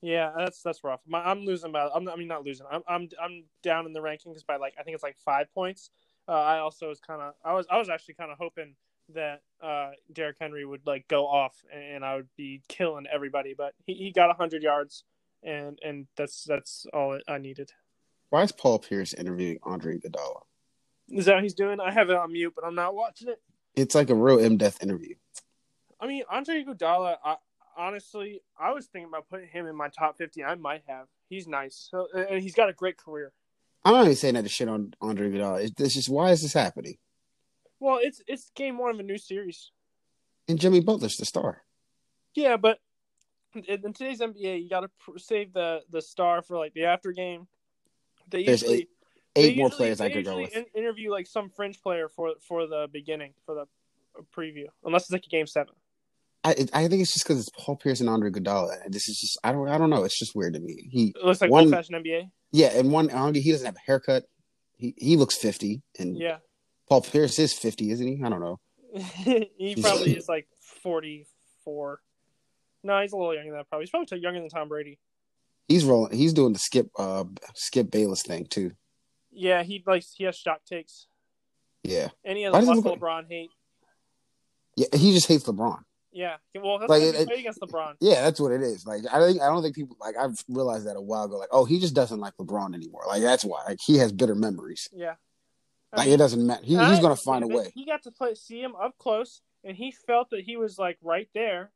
Yeah, 0.00 0.32
that's 0.36 0.62
that's 0.62 0.84
rough. 0.84 1.00
My, 1.06 1.22
I'm 1.24 1.44
losing 1.44 1.72
by. 1.72 1.88
I'm, 1.92 2.08
I 2.08 2.16
mean, 2.16 2.28
not 2.28 2.44
losing. 2.44 2.66
I'm 2.70 2.82
I'm 2.88 3.08
I'm 3.20 3.44
down 3.62 3.86
in 3.86 3.92
the 3.92 4.00
rankings 4.00 4.46
by 4.46 4.56
like 4.56 4.74
I 4.78 4.82
think 4.82 4.94
it's 4.94 5.02
like 5.02 5.16
five 5.18 5.52
points. 5.52 5.90
Uh, 6.28 6.32
I 6.32 6.58
also 6.58 6.88
was 6.88 7.00
kind 7.00 7.20
of 7.20 7.34
I 7.44 7.54
was 7.54 7.66
I 7.70 7.78
was 7.78 7.88
actually 7.88 8.14
kind 8.14 8.30
of 8.30 8.38
hoping 8.38 8.74
that 9.14 9.40
uh, 9.62 9.90
Derrick 10.12 10.36
Henry 10.40 10.64
would 10.64 10.86
like 10.86 11.08
go 11.08 11.26
off 11.26 11.54
and 11.72 12.04
I 12.04 12.16
would 12.16 12.28
be 12.36 12.62
killing 12.68 13.06
everybody, 13.12 13.54
but 13.56 13.74
he, 13.86 13.94
he 13.94 14.12
got 14.12 14.34
hundred 14.36 14.62
yards 14.62 15.04
and 15.42 15.78
and 15.82 16.06
that's 16.16 16.44
that's 16.44 16.86
all 16.92 17.18
I 17.26 17.38
needed. 17.38 17.72
why 18.30 18.42
is 18.42 18.52
Paul 18.52 18.78
Pierce 18.78 19.14
interviewing 19.14 19.58
Andre 19.62 19.98
Iguodala? 19.98 20.42
Is 21.08 21.24
that 21.24 21.36
what 21.36 21.42
he's 21.42 21.54
doing? 21.54 21.80
I 21.80 21.90
have 21.90 22.10
it 22.10 22.16
on 22.16 22.32
mute, 22.32 22.52
but 22.54 22.64
I'm 22.64 22.74
not 22.74 22.94
watching 22.94 23.28
it. 23.28 23.40
It's 23.74 23.94
like 23.94 24.10
a 24.10 24.14
real 24.14 24.38
in-depth 24.38 24.82
interview. 24.82 25.14
I 26.00 26.06
mean, 26.06 26.24
Andre 26.30 26.62
Iguodala. 26.62 27.16
I, 27.24 27.36
honestly, 27.78 28.42
I 28.58 28.72
was 28.72 28.86
thinking 28.86 29.08
about 29.08 29.28
putting 29.30 29.48
him 29.48 29.66
in 29.66 29.74
my 29.76 29.88
top 29.88 30.18
fifty. 30.18 30.44
I 30.44 30.54
might 30.56 30.82
have. 30.88 31.06
He's 31.30 31.46
nice, 31.46 31.88
so, 31.90 32.08
uh, 32.14 32.24
and 32.30 32.42
he's 32.42 32.54
got 32.54 32.68
a 32.68 32.72
great 32.72 32.96
career. 32.98 33.32
I'm 33.84 33.94
not 33.94 34.04
even 34.04 34.16
saying 34.16 34.34
that 34.34 34.42
to 34.42 34.48
shit 34.48 34.68
on 34.68 34.92
Andre 35.00 35.30
Iguodala. 35.30 35.62
It's, 35.64 35.80
it's 35.80 35.94
just 35.94 36.08
why 36.08 36.30
is 36.32 36.42
this 36.42 36.52
happening? 36.52 36.96
Well, 37.80 38.00
it's 38.02 38.20
it's 38.26 38.50
game 38.54 38.76
one 38.78 38.90
of 38.90 38.98
a 38.98 39.02
new 39.04 39.18
series. 39.18 39.70
And 40.48 40.58
Jimmy 40.58 40.80
Butler's 40.80 41.16
the 41.16 41.24
star. 41.24 41.62
Yeah, 42.34 42.56
but 42.56 42.78
in, 43.54 43.64
in 43.84 43.92
today's 43.92 44.20
NBA, 44.20 44.62
you 44.62 44.68
got 44.68 44.80
to 44.80 44.90
pr- 44.98 45.18
save 45.18 45.52
the 45.52 45.82
the 45.90 46.02
star 46.02 46.42
for 46.42 46.58
like 46.58 46.74
the 46.74 46.84
after 46.86 47.12
game. 47.12 47.46
They 48.28 48.44
There's 48.44 48.62
usually 48.62 48.78
eight- 48.80 48.88
they 49.34 49.54
more 49.54 49.66
usually- 49.66 49.76
players 49.76 50.00
I 50.00 50.10
could 50.10 50.24
go 50.24 50.38
with. 50.40 50.56
in- 50.56 50.66
interview 50.74 51.10
like 51.12 51.26
some 51.26 51.48
fringe 51.50 51.80
player 51.80 52.08
for 52.08 52.32
for 52.40 52.66
the 52.66 52.88
beginning 52.92 53.34
for 53.46 53.54
the 53.54 53.66
preview, 54.36 54.66
unless 54.84 55.02
it's 55.02 55.12
like 55.12 55.24
a 55.26 55.28
game 55.28 55.46
seven. 55.46 55.74
I 56.48 56.66
I 56.84 56.88
think 56.88 57.02
it's 57.02 57.12
just 57.12 57.24
because 57.26 57.38
it's 57.40 57.50
Paul 57.56 57.76
Pierce 57.76 58.00
and 58.00 58.08
Andre 58.08 58.30
Iguodala. 58.30 58.76
This 58.88 59.08
is 59.08 59.18
just 59.18 59.38
I 59.44 59.52
don't 59.52 59.68
I 59.68 59.78
don't 59.78 59.90
know. 59.90 60.04
It's 60.04 60.18
just 60.18 60.34
weird 60.34 60.54
to 60.54 60.60
me. 60.60 60.88
He 60.90 61.14
It 61.16 61.24
looks 61.24 61.40
like 61.40 61.50
One- 61.50 61.64
old 61.64 61.72
fashioned 61.72 62.04
NBA. 62.04 62.30
yeah, 62.52 62.68
and 62.74 62.90
one 62.92 63.10
Andre 63.10 63.40
he 63.40 63.50
doesn't 63.52 63.66
have 63.66 63.76
a 63.76 63.80
haircut. 63.86 64.24
He 64.76 64.94
he 64.96 65.16
looks 65.16 65.36
fifty, 65.36 65.82
and 65.98 66.16
Yeah, 66.18 66.38
Paul 66.88 67.02
Pierce 67.02 67.38
is 67.38 67.52
fifty, 67.52 67.90
isn't 67.90 68.06
he? 68.06 68.22
I 68.22 68.28
don't 68.28 68.40
know. 68.40 68.60
he 68.94 69.76
probably 69.80 70.12
is 70.16 70.28
like 70.28 70.46
forty 70.82 71.26
four. 71.64 72.00
No, 72.84 73.00
he's 73.00 73.12
a 73.12 73.16
little 73.16 73.34
younger 73.34 73.50
than 73.50 73.58
that. 73.58 73.68
Probably 73.68 73.82
he's 73.84 73.90
probably 73.90 74.18
younger 74.20 74.40
than 74.40 74.48
Tom 74.48 74.68
Brady. 74.68 74.98
He's 75.66 75.84
rolling. 75.84 76.16
He's 76.16 76.32
doing 76.32 76.52
the 76.52 76.58
skip 76.58 76.88
uh 76.98 77.24
skip 77.54 77.90
Bayless 77.90 78.22
thing 78.22 78.46
too. 78.46 78.72
Yeah, 79.30 79.62
he 79.62 79.82
likes 79.86 80.14
he 80.16 80.24
has 80.24 80.36
shot 80.36 80.64
takes, 80.64 81.06
Yeah, 81.82 82.08
and 82.24 82.36
he 82.38 82.44
has 82.44 82.52
Why 82.52 82.58
a 82.58 82.62
does 82.62 82.68
he 82.68 82.74
lots 82.76 82.78
of 82.78 82.84
look 82.92 83.00
LeBron 83.00 83.28
hate. 83.28 83.50
yeah. 84.76 84.86
He 84.94 85.12
just 85.12 85.26
hates 85.28 85.44
LeBron. 85.44 85.80
Yeah, 86.18 86.36
well, 86.60 86.80
that's 86.80 86.90
Like, 86.90 87.02
it- 87.02 87.30
against 87.30 87.60
LeBron. 87.60 87.94
Yeah, 88.00 88.22
that's 88.22 88.40
what 88.40 88.50
it 88.50 88.60
is. 88.60 88.84
Like 88.84 89.02
I 89.12 89.20
think 89.24 89.40
I 89.40 89.46
don't 89.46 89.62
think 89.62 89.76
people 89.76 89.96
like 90.00 90.16
I've 90.16 90.42
realized 90.48 90.86
that 90.88 90.96
a 90.96 91.00
while 91.00 91.24
ago. 91.24 91.36
Like 91.38 91.50
oh, 91.52 91.64
he 91.64 91.78
just 91.78 91.94
doesn't 91.94 92.18
like 92.18 92.34
LeBron 92.38 92.74
anymore. 92.74 93.02
Like 93.06 93.22
that's 93.22 93.44
why. 93.44 93.62
Like 93.68 93.78
he 93.80 93.98
has 93.98 94.10
bitter 94.12 94.34
memories. 94.34 94.88
Yeah, 94.92 95.14
I 95.92 95.96
Like 95.98 96.06
mean, 96.06 96.14
it 96.14 96.16
doesn't 96.16 96.44
matter. 96.44 96.64
He, 96.64 96.76
I- 96.76 96.90
he's 96.90 96.98
gonna 97.00 97.14
find 97.14 97.44
a 97.44 97.46
way. 97.46 97.70
He 97.72 97.86
got 97.86 98.02
to 98.02 98.10
play, 98.10 98.34
see 98.34 98.60
him 98.60 98.74
up 98.74 98.98
close, 98.98 99.42
and 99.62 99.76
he 99.76 99.92
felt 99.92 100.30
that 100.30 100.40
he 100.40 100.56
was 100.56 100.76
like 100.76 100.98
right 101.02 101.28
there, 101.34 101.70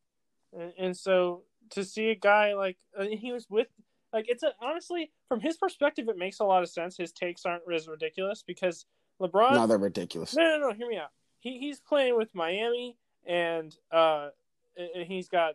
and, 0.53 0.73
and 0.77 0.97
so 0.97 1.45
to 1.71 1.85
see 1.85 2.11
a 2.11 2.17
guy 2.17 2.55
like 2.55 2.79
uh, 2.99 3.05
he 3.05 3.31
was 3.31 3.47
with, 3.49 3.69
like 4.13 4.25
it's 4.29 4.43
a 4.43 4.53
honestly 4.61 5.13
from 5.29 5.39
his 5.41 5.57
perspective, 5.57 6.09
it 6.09 6.19
makes 6.19 6.41
a 6.41 6.45
lot 6.45 6.65
of 6.65 6.69
sense. 6.69 6.97
His 6.97 7.13
takes 7.13 7.47
aren't 7.47 7.63
as 7.73 7.87
ridiculous 7.87 8.43
because 8.45 8.87
LeBron. 9.21 9.53
No, 9.53 9.69
they're 9.69 9.79
ridiculous. 9.79 10.35
No, 10.35 10.43
no, 10.43 10.69
no. 10.71 10.75
Hear 10.75 10.89
me 10.89 10.97
out. 10.97 11.11
He 11.39 11.59
he's 11.61 11.79
playing 11.79 12.17
with 12.17 12.35
Miami, 12.35 12.97
and 13.27 13.77
uh, 13.91 14.29
and 14.77 15.07
he's 15.07 15.29
got 15.29 15.55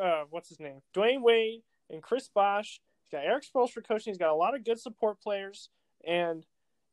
uh, 0.00 0.24
what's 0.30 0.48
his 0.48 0.60
name, 0.60 0.80
Dwyane 0.94 1.22
Wade 1.22 1.62
and 1.90 2.02
Chris 2.02 2.28
Bosh. 2.28 2.80
He's 3.04 3.10
got 3.10 3.24
Erik 3.24 3.44
Spoelstra 3.44 3.86
coaching. 3.86 4.12
He's 4.12 4.18
got 4.18 4.30
a 4.30 4.34
lot 4.34 4.54
of 4.54 4.64
good 4.64 4.80
support 4.80 5.20
players, 5.20 5.68
and 6.06 6.44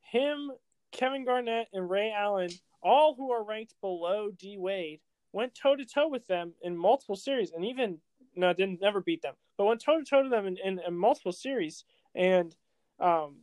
him, 0.01 0.51
Kevin 0.91 1.25
Garnett, 1.25 1.67
and 1.73 1.89
Ray 1.89 2.11
Allen, 2.11 2.49
all 2.81 3.15
who 3.15 3.31
are 3.31 3.43
ranked 3.43 3.75
below 3.81 4.29
D 4.37 4.57
Wade, 4.57 4.99
went 5.31 5.55
toe 5.55 5.75
to 5.75 5.85
toe 5.85 6.07
with 6.07 6.27
them 6.27 6.53
in 6.61 6.77
multiple 6.77 7.15
series, 7.15 7.51
and 7.51 7.65
even 7.65 7.99
no, 8.35 8.53
didn't 8.53 8.81
never 8.81 9.01
beat 9.01 9.21
them, 9.21 9.35
but 9.57 9.65
went 9.65 9.81
toe 9.81 9.99
to 9.99 10.05
toe 10.05 10.23
to 10.23 10.29
them 10.29 10.45
in, 10.47 10.57
in, 10.57 10.79
in 10.85 10.95
multiple 10.95 11.31
series, 11.31 11.83
and 12.15 12.55
um, 12.99 13.37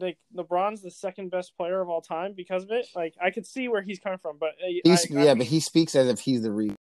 like 0.00 0.18
LeBron's 0.36 0.82
the 0.82 0.90
second 0.90 1.30
best 1.30 1.56
player 1.56 1.80
of 1.80 1.88
all 1.88 2.00
time 2.00 2.34
because 2.36 2.64
of 2.64 2.70
it. 2.72 2.86
Like 2.94 3.14
I 3.22 3.30
could 3.30 3.46
see 3.46 3.68
where 3.68 3.82
he's 3.82 3.98
coming 3.98 4.18
from, 4.18 4.36
but 4.38 4.50
uh, 4.62 4.66
I- 4.90 4.92
I 4.92 5.24
yeah, 5.24 5.34
but 5.34 5.46
he 5.46 5.60
speaks 5.60 5.94
as 5.94 6.08
if 6.08 6.20
he's 6.20 6.42
the 6.42 6.52
reason 6.52 6.76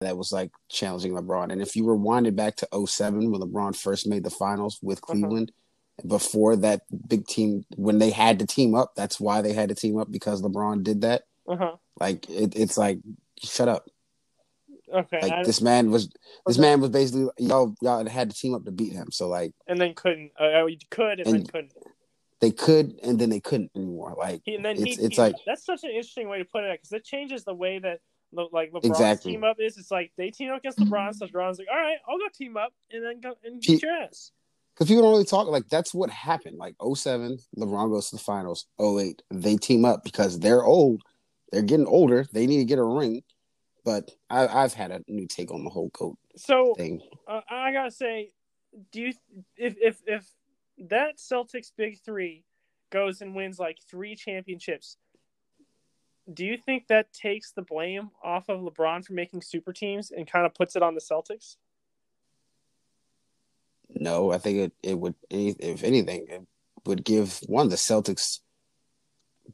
that 0.00 0.16
was 0.16 0.30
like 0.32 0.50
challenging 0.68 1.12
LeBron. 1.12 1.50
And 1.50 1.60
if 1.60 1.74
you 1.74 1.82
rewinded 1.84 2.36
back 2.36 2.54
to 2.56 2.68
07 2.86 3.30
when 3.32 3.40
LeBron 3.40 3.74
first 3.76 4.06
made 4.06 4.22
the 4.24 4.30
finals 4.30 4.78
with 4.82 4.98
Uh-huh. 4.98 5.12
Cleveland, 5.14 5.52
before 6.06 6.54
that 6.54 6.82
big 7.08 7.26
team 7.26 7.64
when 7.76 7.98
they 7.98 8.10
had 8.10 8.38
to 8.38 8.46
team 8.46 8.76
up, 8.76 8.94
that's 8.94 9.18
why 9.18 9.42
they 9.42 9.52
had 9.52 9.68
to 9.70 9.74
team 9.74 9.98
up 9.98 10.08
because 10.10 10.40
LeBron 10.42 10.84
did 10.84 11.00
that. 11.00 11.22
uh-huh. 11.48 11.74
Like 11.98 12.30
it, 12.30 12.54
it's 12.54 12.78
like 12.78 13.00
shut 13.42 13.66
up. 13.68 13.88
Okay, 14.94 15.18
Like 15.20 15.44
this 15.44 15.60
man 15.60 15.90
was 15.90 16.08
this 16.46 16.56
Okay. 16.56 16.60
man 16.60 16.80
was 16.80 16.90
basically 16.90 17.28
y'all 17.38 17.74
y'all 17.82 18.06
had 18.08 18.30
to 18.30 18.36
team 18.36 18.54
up 18.54 18.64
to 18.64 18.70
beat 18.70 18.92
him. 18.92 19.10
So 19.10 19.28
like 19.28 19.52
and 19.66 19.78
then 19.80 19.94
couldn't. 19.94 20.30
Uh, 20.40 20.64
you 20.66 20.78
could 20.90 21.18
and, 21.20 21.26
then 21.34 21.44
couldn't. 21.46 21.72
They 22.40 22.50
could 22.50 22.94
and 23.02 23.18
then 23.18 23.30
they 23.30 23.40
couldn't 23.40 23.70
anymore. 23.74 24.14
Like 24.16 24.42
and 24.46 24.64
then 24.64 24.76
it's 24.76 24.96
he, 24.96 25.04
it's 25.04 25.16
he- 25.16 25.22
like 25.22 25.34
that's 25.46 25.64
such 25.64 25.84
an 25.84 25.90
interesting 25.90 26.28
way 26.28 26.38
to 26.38 26.44
put 26.44 26.64
it 26.64 26.78
because 26.80 26.92
it 26.92 27.04
changes 27.04 27.44
the 27.44 27.54
way 27.54 27.78
that 27.78 28.00
like 28.52 28.70
LeBron's 28.72 28.84
Exactly. 28.84 29.32
team 29.32 29.44
up 29.44 29.56
is. 29.58 29.78
It's 29.78 29.90
like 29.90 30.12
they 30.18 30.30
team 30.30 30.50
up 30.50 30.58
against 30.58 30.78
LeBron, 30.78 31.14
so 31.14 31.26
LeBron's 31.26 31.58
like, 31.58 31.68
all 31.72 31.78
right, 31.80 31.96
I'll 32.08 32.18
go 32.18 32.26
team 32.32 32.56
up 32.56 32.72
and 32.92 33.02
then 33.04 33.20
go 33.20 33.34
and 33.42 33.60
beat 33.60 33.82
your 33.82 33.90
ass. 33.92 34.32
because 34.74 34.86
people 34.88 35.02
don't 35.02 35.12
really 35.12 35.24
talk 35.24 35.48
like 35.48 35.68
that's 35.68 35.94
what 35.94 36.10
happened. 36.10 36.58
Like 36.58 36.74
07, 36.94 37.38
LeBron 37.56 37.90
goes 37.90 38.10
to 38.10 38.16
the 38.16 38.22
finals. 38.22 38.66
08, 38.80 39.22
they 39.30 39.56
team 39.56 39.84
up 39.86 40.04
because 40.04 40.38
they're 40.38 40.62
old. 40.62 41.02
They're 41.52 41.62
getting 41.62 41.86
older. 41.86 42.26
They 42.32 42.46
need 42.46 42.58
to 42.58 42.64
get 42.66 42.78
a 42.78 42.84
ring. 42.84 43.22
But 43.84 44.10
I, 44.28 44.46
I've 44.46 44.74
had 44.74 44.90
a 44.90 45.00
new 45.08 45.26
take 45.26 45.50
on 45.50 45.64
the 45.64 45.70
whole 45.70 45.88
goat 45.94 46.18
So 46.36 46.74
thing. 46.76 47.00
uh, 47.26 47.40
I 47.48 47.72
gotta 47.72 47.90
say, 47.90 48.32
do 48.92 49.00
you 49.00 49.12
if 49.56 49.74
if 49.80 50.02
if 50.06 50.26
that 50.78 51.18
Celtics 51.18 51.72
big 51.76 52.00
three 52.00 52.44
goes 52.90 53.20
and 53.20 53.34
wins 53.34 53.58
like 53.58 53.78
three 53.90 54.14
championships, 54.14 54.96
do 56.32 56.44
you 56.44 56.56
think 56.56 56.88
that 56.88 57.12
takes 57.12 57.52
the 57.52 57.62
blame 57.62 58.10
off 58.22 58.48
of 58.48 58.60
LeBron 58.60 59.04
for 59.04 59.14
making 59.14 59.42
super 59.42 59.72
teams 59.72 60.10
and 60.10 60.30
kind 60.30 60.46
of 60.46 60.54
puts 60.54 60.76
it 60.76 60.82
on 60.82 60.94
the 60.94 61.00
Celtics? 61.00 61.56
No, 63.88 64.32
I 64.32 64.38
think 64.38 64.58
it, 64.58 64.72
it 64.82 64.98
would, 64.98 65.14
if 65.30 65.82
anything, 65.82 66.26
it 66.28 66.46
would 66.84 67.04
give 67.04 67.40
one 67.46 67.68
the 67.68 67.76
Celtics 67.76 68.40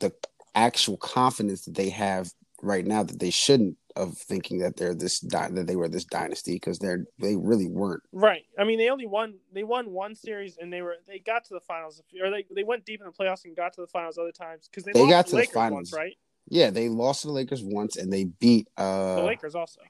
the 0.00 0.12
actual 0.54 0.96
confidence 0.96 1.64
that 1.64 1.74
they 1.74 1.90
have 1.90 2.30
right 2.60 2.84
now 2.84 3.04
that 3.04 3.20
they 3.20 3.30
shouldn't 3.30 3.76
of 3.96 4.16
thinking 4.18 4.58
that 4.58 4.76
they're 4.76 4.94
this 4.94 5.20
dy- 5.20 5.48
that 5.50 5.66
they 5.66 5.76
were 5.76 5.88
this 5.88 6.04
dynasty 6.04 6.54
because 6.54 6.78
they're 6.78 7.04
they 7.18 7.36
really 7.36 7.68
weren't. 7.68 8.02
Right. 8.12 8.44
I 8.58 8.64
mean, 8.64 8.78
they 8.78 8.88
only 8.90 9.06
won. 9.06 9.34
They 9.52 9.64
won 9.64 9.90
one 9.90 10.14
series, 10.14 10.56
and 10.58 10.72
they 10.72 10.82
were 10.82 10.96
they 11.06 11.18
got 11.18 11.44
to 11.46 11.54
the 11.54 11.60
finals, 11.60 12.02
or 12.20 12.30
they 12.30 12.44
they 12.54 12.64
went 12.64 12.84
deep 12.84 13.00
in 13.00 13.06
the 13.06 13.12
playoffs 13.12 13.44
and 13.44 13.54
got 13.56 13.72
to 13.74 13.80
the 13.80 13.86
finals 13.86 14.18
other 14.18 14.32
times 14.32 14.68
because 14.68 14.84
they, 14.84 14.92
They 14.92 15.08
got 15.08 15.26
to 15.26 15.32
the 15.32 15.36
Lakers 15.38 15.54
finals. 15.54 15.76
once, 15.76 15.92
right? 15.92 16.14
Yeah, 16.48 16.70
they 16.70 16.88
lost 16.88 17.22
to 17.22 17.28
the 17.28 17.32
Lakers 17.32 17.62
once 17.62 17.96
and 17.96 18.12
they 18.12 18.24
beat 18.24 18.68
uh 18.76 19.16
The 19.16 19.22
Lakers 19.22 19.54
also. 19.54 19.80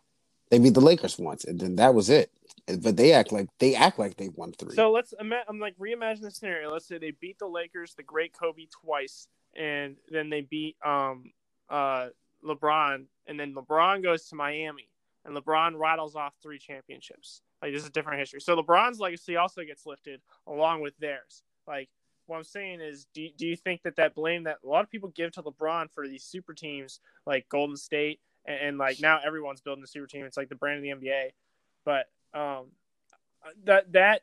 they 0.51 0.59
beat 0.59 0.75
the 0.75 0.81
Lakers 0.81 1.19
once 1.19 1.45
and 1.45 1.59
then 1.59 1.77
that 1.77 1.95
was 1.95 2.11
it. 2.11 2.31
But 2.67 2.97
they 2.97 3.13
act 3.13 3.33
like 3.33 3.49
they 3.59 3.75
act 3.75 3.99
like 3.99 4.17
they 4.17 4.29
won 4.35 4.53
three. 4.53 4.77
So 4.77 4.91
let's 4.91 5.13
ima- 5.19 5.45
I'm 5.49 5.59
like 5.59 5.77
reimagine 5.79 6.21
the 6.23 6.31
scenario. 6.31 6.73
Let's 6.73 6.87
say 6.87 6.99
they 6.99 7.11
beat 7.11 7.39
the 7.39 7.47
Lakers, 7.49 7.95
the 7.95 8.03
great 8.03 8.33
Kobe 8.39 8.67
twice, 8.83 9.27
and 9.57 9.97
then 10.11 10.31
they 10.31 10.43
beat 10.43 10.77
um 10.85 11.33
uh 11.69 12.09
LeBron, 12.45 13.05
and 13.27 13.41
then 13.41 13.55
LeBron 13.55 14.03
goes 14.03 14.29
to 14.29 14.35
Miami, 14.35 14.89
and 15.25 15.37
LeBron 15.37 15.79
rattles 15.79 16.17
off 16.17 16.35
three 16.43 16.59
championships. 16.59 17.43
Like 17.63 17.73
this 17.73 17.83
is 17.83 17.89
a 17.89 17.93
different 17.93 18.21
history. 18.21 18.41
So 18.41 18.57
LeBron's 18.57 19.01
legacy 19.01 19.37
also 19.37 19.63
gets 19.65 19.87
lifted 19.87 20.21
along 20.47 20.83
with 20.83 20.97
theirs. 20.99 21.43
Like 21.67 21.89
what 22.27 22.37
I'm 22.37 22.45
saying 22.45 22.81
is, 22.81 23.07
do 23.15 23.29
do 23.37 23.47
you 23.47 23.57
think 23.57 23.83
that 23.83 23.97
that 23.97 24.15
blame 24.15 24.45
that 24.45 24.59
a 24.65 24.69
lot 24.69 24.85
of 24.85 24.91
people 24.91 25.11
give 25.11 25.33
to 25.33 25.43
LeBron 25.43 25.91
for 25.91 26.07
these 26.07 26.25
super 26.25 26.55
teams 26.55 27.01
like 27.27 27.49
Golden 27.49 27.77
State 27.77 28.21
and, 28.47 28.59
and 28.61 28.79
like 28.79 29.01
now 29.01 29.21
everyone's 29.25 29.61
building 29.61 29.85
a 29.85 29.87
super 29.87 30.07
team. 30.07 30.25
It's 30.25 30.37
like 30.37 30.49
the 30.49 30.55
brand 30.55 30.79
of 30.79 31.01
the 31.01 31.07
NBA, 31.07 31.31
but 31.85 32.07
um 32.39 32.67
that 33.65 33.93
that 33.93 34.23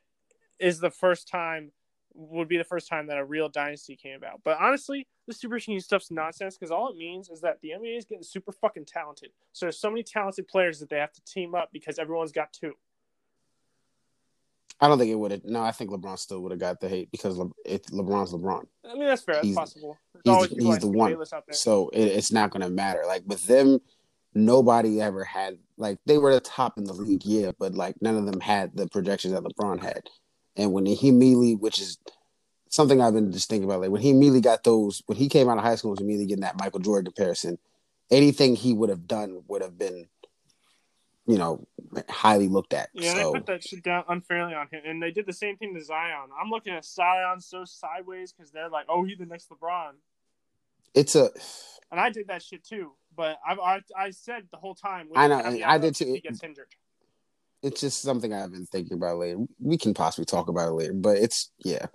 is 0.60 0.80
the 0.80 0.92
first 0.92 1.28
time 1.28 1.72
would 2.13 2.48
be 2.48 2.58
the 2.58 2.63
first 2.63 2.88
time 2.88 3.08
that 3.08 3.18
a 3.18 3.25
real 3.25 3.50
dynasty 3.50 3.96
came 3.96 4.16
about. 4.16 4.42
But 4.44 4.60
honestly, 4.60 5.08
the 5.28 5.34
super 5.34 5.60
team 5.60 5.80
stuff's 5.80 6.12
nonsense 6.12 6.58
because 6.58 6.72
all 6.72 6.90
it 6.90 6.98
means 6.98 7.30
is 7.30 7.42
that 7.42 7.60
the 7.62 7.70
NBA 7.70 7.98
is 7.98 8.06
getting 8.06 8.24
super 8.24 8.51
fucking 8.51 8.86
talented. 8.86 9.30
So 9.54 9.66
there's 9.66 9.80
so 9.80 9.90
many 9.90 10.04
talented 10.04 10.48
players 10.48 10.80
that 10.80 10.90
they 10.90 10.98
have 10.98 11.13
to 11.13 11.22
team 11.24 11.56
up 11.56 11.70
because 11.72 12.00
everyone's 12.00 12.32
got 12.32 12.51
two. 12.54 12.74
I 14.80 14.88
don't 14.88 14.98
think 14.98 15.12
it 15.12 15.16
would 15.16 15.32
have. 15.32 15.46
No, 15.46 15.62
I 15.62 15.72
think 15.72 15.92
LeBron 15.92 16.18
still 16.18 16.40
would 16.42 16.51
have 16.51 16.60
got 16.60 16.80
the 16.80 16.90
hate 16.90 17.12
because 17.12 17.38
Le, 17.38 17.51
it, 17.66 17.86
LeBron's 17.88 18.34
LeBron. 18.34 18.66
I 18.90 18.94
mean 18.94 19.06
that's 19.06 19.22
fair. 19.22 19.36
That's 19.36 19.46
He's- 19.48 19.58
possible. 19.58 19.98
There's 20.25 20.36
he's- 20.38 20.51
always 20.63 20.75
he's 20.78 20.80
the 20.80 20.88
one. 20.88 21.13
Out 21.13 21.30
there. 21.30 21.54
So 21.54 21.90
it, 21.90 22.01
it's 22.06 22.32
not 22.32 22.50
going 22.50 22.63
to 22.63 22.70
matter. 22.70 23.04
Like 23.06 23.22
with 23.28 23.46
them, 23.46 23.80
nobody 24.34 25.00
ever 25.00 25.24
had 25.24 25.60
like 25.78 26.00
they 26.08 26.18
were 26.18 26.34
the 26.34 26.40
top 26.40 26.80
in 26.80 26.86
the 26.86 26.94
league, 26.94 27.24
yeah, 27.25 27.51
but 27.60 27.75
like 27.75 27.96
none 28.01 28.18
of 28.18 28.25
them 28.25 28.40
had 28.40 28.75
the 28.75 28.88
projections 28.88 29.34
that 29.36 29.44
LeBron 29.44 29.82
had. 29.84 30.10
And 30.56 30.74
when 30.74 30.86
he 30.88 31.10
immediately, 31.10 31.56
which 31.56 31.80
is 31.80 32.00
something 32.72 33.01
I've 33.01 33.13
been 33.13 33.32
just 33.32 33.50
thinking 33.50 33.66
about, 33.66 33.82
like 33.82 33.92
when 33.92 34.01
he 34.01 34.10
immediately 34.10 34.42
got 34.42 34.63
those, 34.63 35.04
when 35.06 35.18
he 35.18 35.30
came 35.30 35.48
out 35.50 35.58
of 35.58 35.63
high 35.63 35.75
school, 35.75 35.92
was 35.92 36.00
immediately 36.00 36.28
getting 36.28 36.42
that 36.42 36.58
Michael 36.60 36.80
Jordan 36.80 37.06
comparison. 37.06 37.60
Anything 38.10 38.56
he 38.56 38.74
would 38.74 38.90
have 38.90 39.08
done 39.08 39.44
would 39.48 39.62
have 39.62 39.78
been, 39.78 40.08
you 41.28 41.38
know, 41.38 41.68
highly 42.10 42.48
looked 42.48 42.74
at. 42.74 42.90
Yeah, 42.94 43.13
so 43.13 43.18
they 43.18 43.40
put 43.40 43.46
that 43.48 43.63
shit 43.63 43.84
down 43.84 44.06
unfairly 44.08 44.54
on 44.54 44.68
him, 44.72 44.82
and 44.86 45.04
they 45.04 45.12
did 45.12 45.25
the 45.25 45.34
same 45.34 45.58
thing 45.58 45.75
to 45.75 45.84
Zion. 45.84 46.30
I'm 46.42 46.50
looking 46.50 46.74
at 46.74 46.84
Zion 46.84 47.40
so 47.40 47.63
sideways 47.66 48.34
because 48.34 48.51
they're 48.51 48.70
like, 48.70 48.86
"Oh, 48.90 49.04
he's 49.04 49.18
the 49.18 49.25
next 49.25 49.50
LeBron," 49.50 49.92
it's 50.94 51.16
a 51.16 51.30
and 51.92 52.00
I 52.00 52.10
did 52.10 52.28
that 52.28 52.42
shit 52.42 52.63
too. 52.63 52.94
But 53.16 53.38
I've, 53.48 53.60
I 53.60 53.82
I 53.98 54.10
said 54.12 54.48
the 54.51 54.58
whole 54.58 54.75
time. 54.75 55.10
I 55.16 55.28
know, 55.28 55.40
and 55.40 55.63
I 55.63 55.78
did 55.78 55.96
too. 55.96 56.06
He 56.06 56.22
gets 56.22 56.44
injured. 56.44 56.68
it's 57.62 57.82
just 57.82 58.01
something 58.01 58.34
I've 58.34 58.51
been 58.51 58.66
thinking 58.66 58.98
about 58.98 59.18
later. 59.18 59.40
We 59.60 59.78
can 59.78 59.94
possibly 59.94 60.25
talk 60.25 60.48
about 60.50 60.70
it 60.70 60.74
later, 60.74 60.94
but 60.94 61.18
it's 61.18 61.51
yeah. 61.60 61.88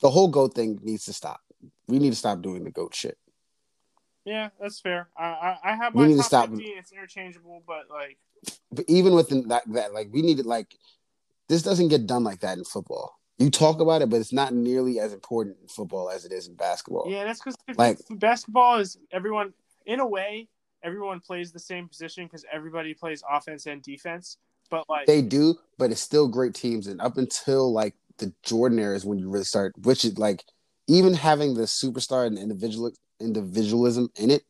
The 0.00 0.10
whole 0.10 0.28
goat 0.28 0.54
thing 0.54 0.78
needs 0.82 1.04
to 1.06 1.12
stop. 1.12 1.40
We 1.88 1.98
need 1.98 2.10
to 2.10 2.16
stop 2.16 2.40
doing 2.42 2.64
the 2.64 2.70
goat 2.70 2.94
shit. 2.94 3.18
Yeah, 4.24 4.50
that's 4.60 4.80
fair. 4.80 5.08
I 5.16 5.24
I, 5.24 5.58
I 5.72 5.76
have 5.76 5.94
We 5.94 6.02
my 6.02 6.08
need 6.08 6.16
to 6.18 6.22
stop- 6.22 6.50
50, 6.50 6.64
It's 6.64 6.92
interchangeable, 6.92 7.62
but 7.66 7.84
like, 7.90 8.18
But 8.70 8.84
even 8.88 9.14
within 9.14 9.48
that, 9.48 9.62
that 9.72 9.94
like 9.94 10.08
we 10.12 10.22
need 10.22 10.36
to 10.38 10.42
like 10.48 10.76
this 11.48 11.62
doesn't 11.62 11.88
get 11.88 12.06
done 12.06 12.24
like 12.24 12.40
that 12.40 12.58
in 12.58 12.64
football. 12.64 13.14
You 13.38 13.50
talk 13.50 13.80
about 13.80 14.02
it, 14.02 14.10
but 14.10 14.20
it's 14.20 14.32
not 14.32 14.52
nearly 14.52 14.98
as 15.00 15.12
important 15.12 15.56
in 15.62 15.68
football 15.68 16.10
as 16.10 16.24
it 16.24 16.32
is 16.32 16.48
in 16.48 16.54
basketball. 16.54 17.06
yeah, 17.08 17.24
that's 17.24 17.40
because 17.40 17.56
Like- 17.76 17.98
basketball 18.10 18.78
is 18.78 18.98
everyone 19.12 19.54
in 19.86 20.00
a 20.00 20.06
way. 20.06 20.48
Everyone 20.84 21.18
plays 21.20 21.50
the 21.50 21.58
same 21.58 21.88
position 21.88 22.24
because 22.26 22.44
everybody 22.52 22.94
plays 22.94 23.22
offense 23.28 23.66
and 23.66 23.82
defense. 23.82 24.36
But 24.70 24.84
like, 24.88 25.06
They 25.06 25.22
do, 25.22 25.56
but 25.78 25.90
it's 25.90 26.00
still 26.00 26.28
great 26.28 26.54
teams. 26.54 26.86
And 26.86 27.00
up 27.00 27.16
until 27.16 27.72
like 27.72 27.94
the 28.18 28.32
Jordan 28.44 28.78
era 28.78 28.94
is 28.94 29.04
when 29.04 29.18
you 29.18 29.30
really 29.30 29.44
start, 29.44 29.72
which 29.78 30.04
is 30.04 30.18
like 30.18 30.44
even 30.86 31.14
having 31.14 31.54
the 31.54 31.62
superstar 31.62 32.26
and 32.26 32.38
individual 32.38 32.92
individualism 33.20 34.08
in 34.16 34.30
it 34.30 34.42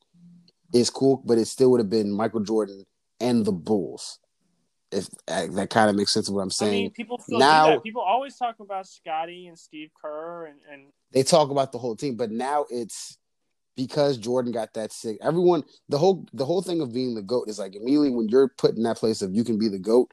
is 0.72 0.90
cool, 0.90 1.22
but 1.24 1.38
it 1.38 1.46
still 1.46 1.70
would 1.70 1.80
have 1.80 1.90
been 1.90 2.10
Michael 2.10 2.40
Jordan 2.40 2.84
and 3.20 3.44
the 3.44 3.52
Bulls. 3.52 4.18
If 4.90 5.06
uh, 5.26 5.46
that 5.52 5.68
kind 5.70 5.90
of 5.90 5.96
makes 5.96 6.12
sense 6.12 6.28
of 6.28 6.34
what 6.34 6.40
I'm 6.40 6.48
I 6.48 6.50
saying. 6.50 6.72
mean, 6.72 6.90
people 6.92 7.18
still 7.18 7.38
now- 7.38 7.66
do 7.66 7.72
that. 7.74 7.82
People 7.82 8.02
always 8.02 8.36
talk 8.36 8.56
about 8.60 8.86
Scottie 8.86 9.46
and 9.46 9.58
Steve 9.58 9.90
Kerr 10.00 10.46
and, 10.46 10.58
and 10.72 10.82
they 11.12 11.22
talk 11.22 11.50
about 11.50 11.72
the 11.72 11.78
whole 11.78 11.96
team, 11.96 12.16
but 12.16 12.30
now 12.30 12.64
it's 12.70 13.18
because 13.76 14.16
Jordan 14.18 14.50
got 14.52 14.74
that 14.74 14.92
sick. 14.92 15.18
Everyone, 15.22 15.62
the 15.88 15.98
whole 15.98 16.26
the 16.32 16.44
whole 16.44 16.62
thing 16.62 16.80
of 16.80 16.92
being 16.92 17.14
the 17.14 17.22
goat 17.22 17.48
is 17.48 17.58
like 17.58 17.76
immediately 17.76 18.10
when 18.10 18.28
you're 18.28 18.48
put 18.48 18.76
in 18.76 18.82
that 18.84 18.96
place 18.96 19.22
of 19.22 19.34
you 19.34 19.44
can 19.44 19.58
be 19.58 19.68
the 19.68 19.78
goat, 19.78 20.12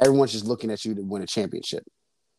everyone's 0.00 0.32
just 0.32 0.46
looking 0.46 0.70
at 0.70 0.84
you 0.84 0.94
to 0.94 1.02
win 1.02 1.22
a 1.22 1.26
championship. 1.26 1.84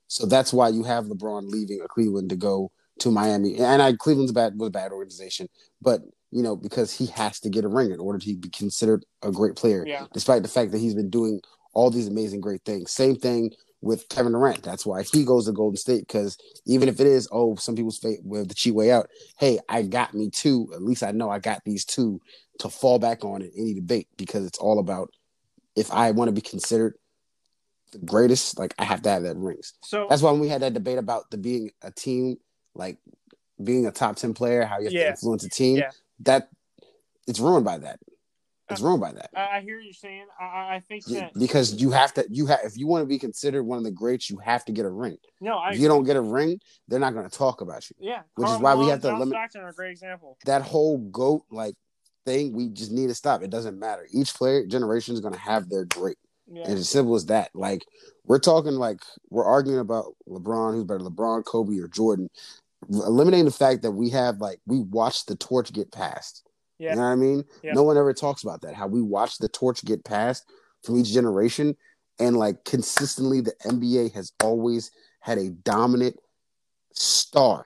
So 0.08 0.26
that's 0.26 0.54
why 0.54 0.70
you 0.70 0.84
have 0.84 1.06
LeBron 1.06 1.50
leaving 1.50 1.82
a 1.84 1.88
Cleveland 1.88 2.30
to 2.30 2.36
go 2.36 2.72
to 3.00 3.12
Miami. 3.12 3.58
And 3.58 3.82
I 3.82 3.94
Cleveland's 3.94 4.32
bad 4.32 4.54
was 4.58 4.68
a 4.68 4.72
bad 4.72 4.92
organization, 4.92 5.48
but 5.82 6.02
you 6.32 6.44
know 6.44 6.56
because 6.56 6.92
he 6.96 7.08
has 7.08 7.40
to 7.42 7.50
get 7.50 7.66
a 7.66 7.68
ring 7.68 7.92
in 7.92 8.00
order 8.00 8.20
to 8.20 8.36
be 8.36 8.50
considered 8.50 9.06
a 9.22 9.32
great 9.32 9.56
player, 9.56 9.84
Yeah. 9.88 10.06
despite 10.14 10.44
the 10.44 10.50
fact 10.50 10.72
that 10.72 10.80
he's 10.80 10.96
been 10.96 11.10
doing 11.10 11.42
all 11.74 11.90
these 11.90 12.08
amazing 12.08 12.42
great 12.42 12.64
things. 12.66 12.92
Same 12.92 13.16
thing 13.16 13.52
with 13.82 14.08
Kevin 14.08 14.32
Durant. 14.32 14.64
That's 14.64 14.86
why 14.86 15.04
he 15.04 15.26
goes 15.26 15.46
to 15.46 15.52
Golden 15.52 15.76
State 15.76 16.08
because 16.08 16.38
even 16.66 16.88
if 16.88 17.00
it 17.00 17.08
is, 17.08 17.28
oh, 17.32 17.56
some 17.56 17.76
people's 17.76 17.98
fate 17.98 18.20
with 18.24 18.48
the 18.48 18.54
cheat 18.56 18.74
way 18.74 18.92
out. 18.92 19.10
Hey, 19.38 19.60
I 19.68 19.82
got 19.82 20.14
me 20.14 20.30
two. 20.30 20.70
At 20.74 20.82
least 20.82 21.04
I 21.04 21.12
know 21.12 21.30
I 21.30 21.40
got 21.40 21.64
these 21.66 21.84
two 21.84 22.22
to 22.60 22.70
fall 22.70 23.00
back 23.00 23.26
on 23.26 23.42
in 23.42 23.52
any 23.58 23.74
debate 23.74 24.08
because 24.16 24.46
it's 24.46 24.60
all 24.60 24.80
about 24.80 25.10
if 25.76 25.92
I 25.92 26.12
want 26.12 26.30
to 26.30 26.34
be 26.34 26.42
considered 26.42 26.94
the 27.94 28.06
greatest, 28.06 28.60
like 28.60 28.74
I 28.78 28.84
have 28.84 29.02
to 29.04 29.10
have 29.10 29.24
that 29.24 29.38
rings. 29.38 29.74
so 29.84 30.08
That's 30.10 30.22
why 30.22 30.32
when 30.32 30.42
we 30.42 30.50
had 30.50 30.62
that 30.62 30.74
debate 30.74 30.98
about 30.98 31.32
the 31.32 31.38
being 31.38 31.72
a 31.82 31.92
team, 31.92 32.38
like 32.76 32.98
being 33.64 33.86
a 33.86 33.92
top 33.92 34.16
ten 34.18 34.34
player, 34.34 34.66
how 34.66 34.80
you 34.80 34.86
have 34.86 34.94
Yeah. 34.94 35.04
to 35.04 35.10
influence 35.12 35.44
a 35.44 35.50
team, 35.50 35.78
Yeah. 35.78 35.92
that 36.22 36.50
it's 37.28 37.40
ruined 37.40 37.66
by 37.66 37.78
that. 37.78 38.00
It's 38.70 38.82
uh, 38.82 38.86
ruined 38.86 39.02
by 39.02 39.12
that. 39.14 39.30
I, 39.36 39.58
I 39.58 39.62
hear 39.62 39.80
you 39.80 39.94
saying. 39.94 40.26
I- 40.40 40.76
I, 40.76 40.80
think 40.80 41.04
Yeah, 41.08 41.22
that 41.22 41.34
because 41.38 41.82
you 41.82 41.92
have 41.92 42.14
to 42.16 42.26
you 42.30 42.48
have 42.48 42.60
if 42.64 42.78
you 42.78 42.88
want 42.88 43.04
to 43.04 43.06
be 43.08 43.20
considered 43.20 43.64
one 43.64 43.78
of 43.78 43.84
the 43.84 43.92
greats, 43.92 44.30
you 44.30 44.38
have 44.38 44.64
to 44.66 44.72
get 44.72 44.86
a 44.86 44.90
ring. 44.90 45.18
no, 45.42 45.58
I 45.58 45.72
If 45.72 45.80
you 45.80 45.88
don't 45.88 46.04
get 46.06 46.16
a 46.16 46.22
ring, 46.22 46.60
they're 46.88 47.00
not 47.00 47.14
going 47.14 47.30
to 47.30 47.38
talk 47.38 47.62
about 47.62 47.90
you. 47.90 47.96
yeah, 48.00 48.22
which 48.36 48.46
is 48.48 48.52
Karl 48.54 48.62
why 48.62 48.76
we 48.76 48.88
have 48.88 49.02
to 49.02 49.10
John 49.10 49.20
limit- 49.20 49.34
Stockton 49.34 49.62
are 49.62 49.70
a 49.70 49.74
great 49.74 49.92
example. 49.92 50.38
That 50.46 50.62
whole 50.64 50.98
goat 50.98 51.44
like 51.52 51.76
thing, 52.26 52.54
we 52.54 52.70
just 52.70 52.92
need 52.92 53.08
to 53.08 53.16
stop. 53.16 53.44
It 53.44 53.50
doesn't 53.50 53.78
matter. 53.78 54.08
Each 54.12 54.34
player 54.34 54.66
generation 54.66 55.14
is 55.14 55.20
going 55.20 55.34
to 55.34 55.40
have 55.40 55.68
their 55.70 55.84
great, 55.84 56.18
Yeah, 56.54 56.64
and 56.70 56.78
as 56.78 56.90
simple 56.90 57.16
as 57.16 57.26
that. 57.28 57.50
Like 57.54 57.86
we're 58.26 58.40
talking 58.40 58.74
like 58.74 59.02
we're 59.30 59.46
arguing 59.46 59.80
about 59.80 60.14
LeBron, 60.30 60.74
who's 60.74 60.84
better, 60.86 61.00
LeBron, 61.00 61.46
Kobe, 61.46 61.80
or 61.80 61.88
Jordan. 61.88 62.30
Eliminating 62.90 63.46
the 63.46 63.52
fact 63.52 63.82
that 63.84 63.92
we 63.92 64.10
have 64.10 64.38
like 64.40 64.60
we 64.66 64.80
watched 64.82 65.28
the 65.28 65.36
torch 65.36 65.72
get 65.74 65.92
passed. 65.92 66.44
Yeah. 66.80 66.92
You 66.92 66.96
know 66.98 67.02
what 67.04 67.08
I 67.10 67.16
mean? 67.16 67.46
Yeah. 67.64 67.74
No 67.74 67.84
one 67.84 67.98
ever 67.98 68.14
talks 68.14 68.44
about 68.44 68.62
that. 68.62 68.76
How 68.76 68.88
we 68.88 69.02
watched 69.02 69.40
the 69.40 69.48
torch 69.48 69.84
get 69.86 70.04
passed 70.04 70.46
from 70.84 70.98
each 70.98 71.12
generation, 71.14 71.78
and 72.20 72.36
like 72.38 72.66
consistently, 72.66 73.40
the 73.42 73.54
NBA 73.66 74.14
has 74.14 74.34
always 74.44 74.92
had 75.22 75.38
a 75.38 75.50
dominant 75.50 76.18
star 76.94 77.66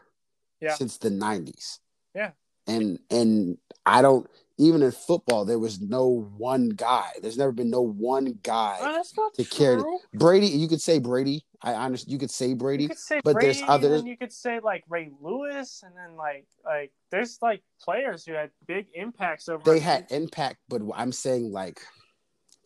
Yeah. 0.61 0.75
since 0.75 0.97
the 0.97 1.09
'90s. 1.09 1.79
Yeah. 2.15 2.31
and 2.67 2.99
and 3.09 3.57
I 3.85 4.01
don't 4.01 4.29
even 4.57 4.81
in 4.81 4.91
football 4.91 5.45
there 5.45 5.59
was 5.59 5.79
no 5.81 6.27
one 6.37 6.69
guy. 6.69 7.09
There's 7.21 7.37
never 7.37 7.51
been 7.51 7.69
no 7.69 7.81
one 7.81 8.39
guy. 8.43 8.77
Oh, 8.81 9.03
not 9.17 9.33
to 9.35 9.43
carry. 9.43 9.81
Brady, 10.13 10.47
you 10.47 10.67
could 10.67 10.81
say 10.81 10.99
Brady. 10.99 11.43
I 11.61 11.73
honestly, 11.73 12.11
You 12.13 12.19
could 12.19 12.29
say 12.31 12.49
You 12.49 12.55
Brady, 12.55 12.87
could 12.87 12.97
say 12.97 13.19
but 13.23 13.33
Brady, 13.33 13.47
there's 13.59 13.69
others- 13.69 13.99
and 14.01 14.07
you 14.07 14.17
could 14.17 14.31
say 14.33 14.59
like 14.63 14.83
Ray 14.89 15.09
Lewis, 15.21 15.83
and 15.85 15.95
then 15.95 16.15
like 16.15 16.45
like 16.65 16.91
there's 17.11 17.39
like 17.41 17.63
players 17.81 18.25
who 18.25 18.33
had 18.33 18.51
big 18.67 18.87
impacts 18.93 19.49
over. 19.49 19.63
they 19.63 19.79
had 19.79 20.05
impact, 20.11 20.57
but 20.69 20.81
I'm 20.95 21.11
saying 21.11 21.51
like. 21.51 21.79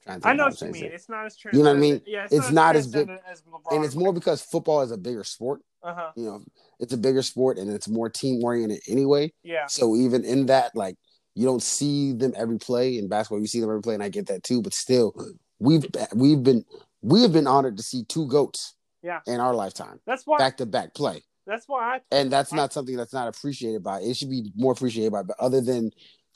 I 0.08 0.34
know 0.34 0.46
what 0.46 0.60
you 0.60 0.68
mean. 0.72 0.86
it. 0.86 0.94
It's 0.94 1.10
not 1.10 1.28
as 1.28 1.38
true. 1.38 1.52
You 1.54 1.60
know 1.60 1.70
what 1.70 1.78
I 1.78 1.80
mean? 1.80 2.02
Yeah, 2.08 2.28
It's 2.32 2.50
not 2.50 2.76
as 2.76 2.88
big- 2.88 3.08
as 3.32 3.44
LeBron. 3.44 3.76
and 3.76 3.86
it's 3.86 3.96
more 3.96 4.12
because 4.12 4.42
football 4.42 4.82
is 4.82 4.90
a 4.92 4.98
bigger 4.98 5.24
sport. 5.24 5.62
Uh 5.84 5.94
huh. 5.94 6.12
You 6.16 6.26
know, 6.26 6.42
it's 6.80 6.92
a 6.92 6.98
bigger 6.98 7.22
sport 7.22 7.60
and 7.60 7.72
it's 7.72 7.88
more 7.88 8.10
team 8.10 8.44
oriented 8.44 8.82
anyway. 8.90 9.32
Yeah. 9.44 9.68
So 9.68 9.96
even 9.96 10.26
in 10.26 10.48
that, 10.48 10.76
like 10.76 10.96
you 11.36 11.46
don't 11.46 11.64
see 11.64 12.14
them 12.14 12.34
every 12.36 12.58
play 12.58 12.98
in 12.98 13.08
basketball. 13.08 13.40
You 13.40 13.48
see 13.48 13.60
them 13.62 13.70
every 13.70 13.82
play, 13.82 13.94
and 13.94 14.04
I 14.04 14.10
get 14.10 14.28
that 14.28 14.44
too. 14.44 14.62
But 14.62 14.74
still, 14.74 15.14
we've 15.60 15.86
we've 16.14 16.44
been 16.44 16.66
we 17.02 17.22
have 17.22 17.34
been 17.34 17.48
honored 17.48 17.78
to 17.78 17.84
see 17.84 18.04
two 18.06 18.28
goats. 18.28 18.76
Yeah. 19.04 19.22
In 19.26 19.40
our 19.40 19.56
lifetime, 19.56 20.00
That's 20.06 20.28
why. 20.28 20.38
back 20.38 20.58
to 20.58 20.68
back 20.68 20.94
play. 20.94 21.24
That's 21.48 21.68
why 21.68 21.96
I 21.96 22.02
and 22.12 22.32
that's 22.32 22.54
not 22.54 22.72
something 22.72 22.96
that's 22.96 23.14
not 23.14 23.28
appreciated 23.28 23.82
by. 23.84 24.00
It 24.02 24.16
should 24.16 24.30
be 24.30 24.52
more 24.56 24.74
appreciated 24.74 25.12
by, 25.12 25.24
but 25.24 25.36
other 25.40 25.60
than 25.60 25.90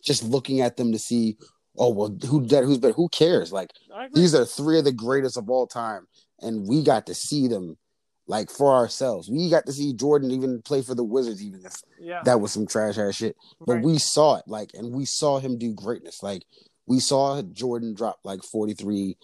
just 0.03 0.23
looking 0.23 0.61
at 0.61 0.75
them 0.75 0.91
to 0.91 0.97
see, 0.97 1.37
oh 1.77 1.89
well, 1.89 2.17
who 2.27 2.43
did 2.45 2.63
who's 2.63 2.79
better? 2.79 2.93
Who 2.93 3.07
cares? 3.09 3.53
Like 3.53 3.69
these 4.13 4.33
are 4.33 4.45
three 4.45 4.79
of 4.79 4.85
the 4.85 4.91
greatest 4.91 5.37
of 5.37 5.47
all 5.47 5.67
time, 5.67 6.07
and 6.41 6.67
we 6.67 6.81
got 6.81 7.05
to 7.05 7.13
see 7.13 7.47
them 7.47 7.77
like 8.27 8.49
for 8.49 8.73
ourselves. 8.73 9.29
We 9.29 9.49
got 9.49 9.65
to 9.65 9.73
see 9.73 9.93
Jordan 9.93 10.31
even 10.31 10.61
play 10.61 10.81
for 10.81 10.95
the 10.95 11.03
Wizards, 11.03 11.43
even 11.43 11.65
if 11.65 11.73
yeah. 11.99 12.21
that 12.25 12.41
was 12.41 12.51
some 12.51 12.67
trash 12.67 12.97
ass 12.97 13.15
shit. 13.15 13.35
But 13.59 13.75
right. 13.75 13.83
we 13.83 13.97
saw 13.97 14.37
it, 14.37 14.45
like, 14.47 14.71
and 14.73 14.93
we 14.93 15.05
saw 15.05 15.39
him 15.39 15.57
do 15.57 15.73
greatness. 15.73 16.23
Like 16.23 16.43
we 16.87 16.99
saw 16.99 17.41
Jordan 17.41 17.93
drop 17.93 18.19
like 18.23 18.43
forty 18.43 18.73
three 18.73 19.17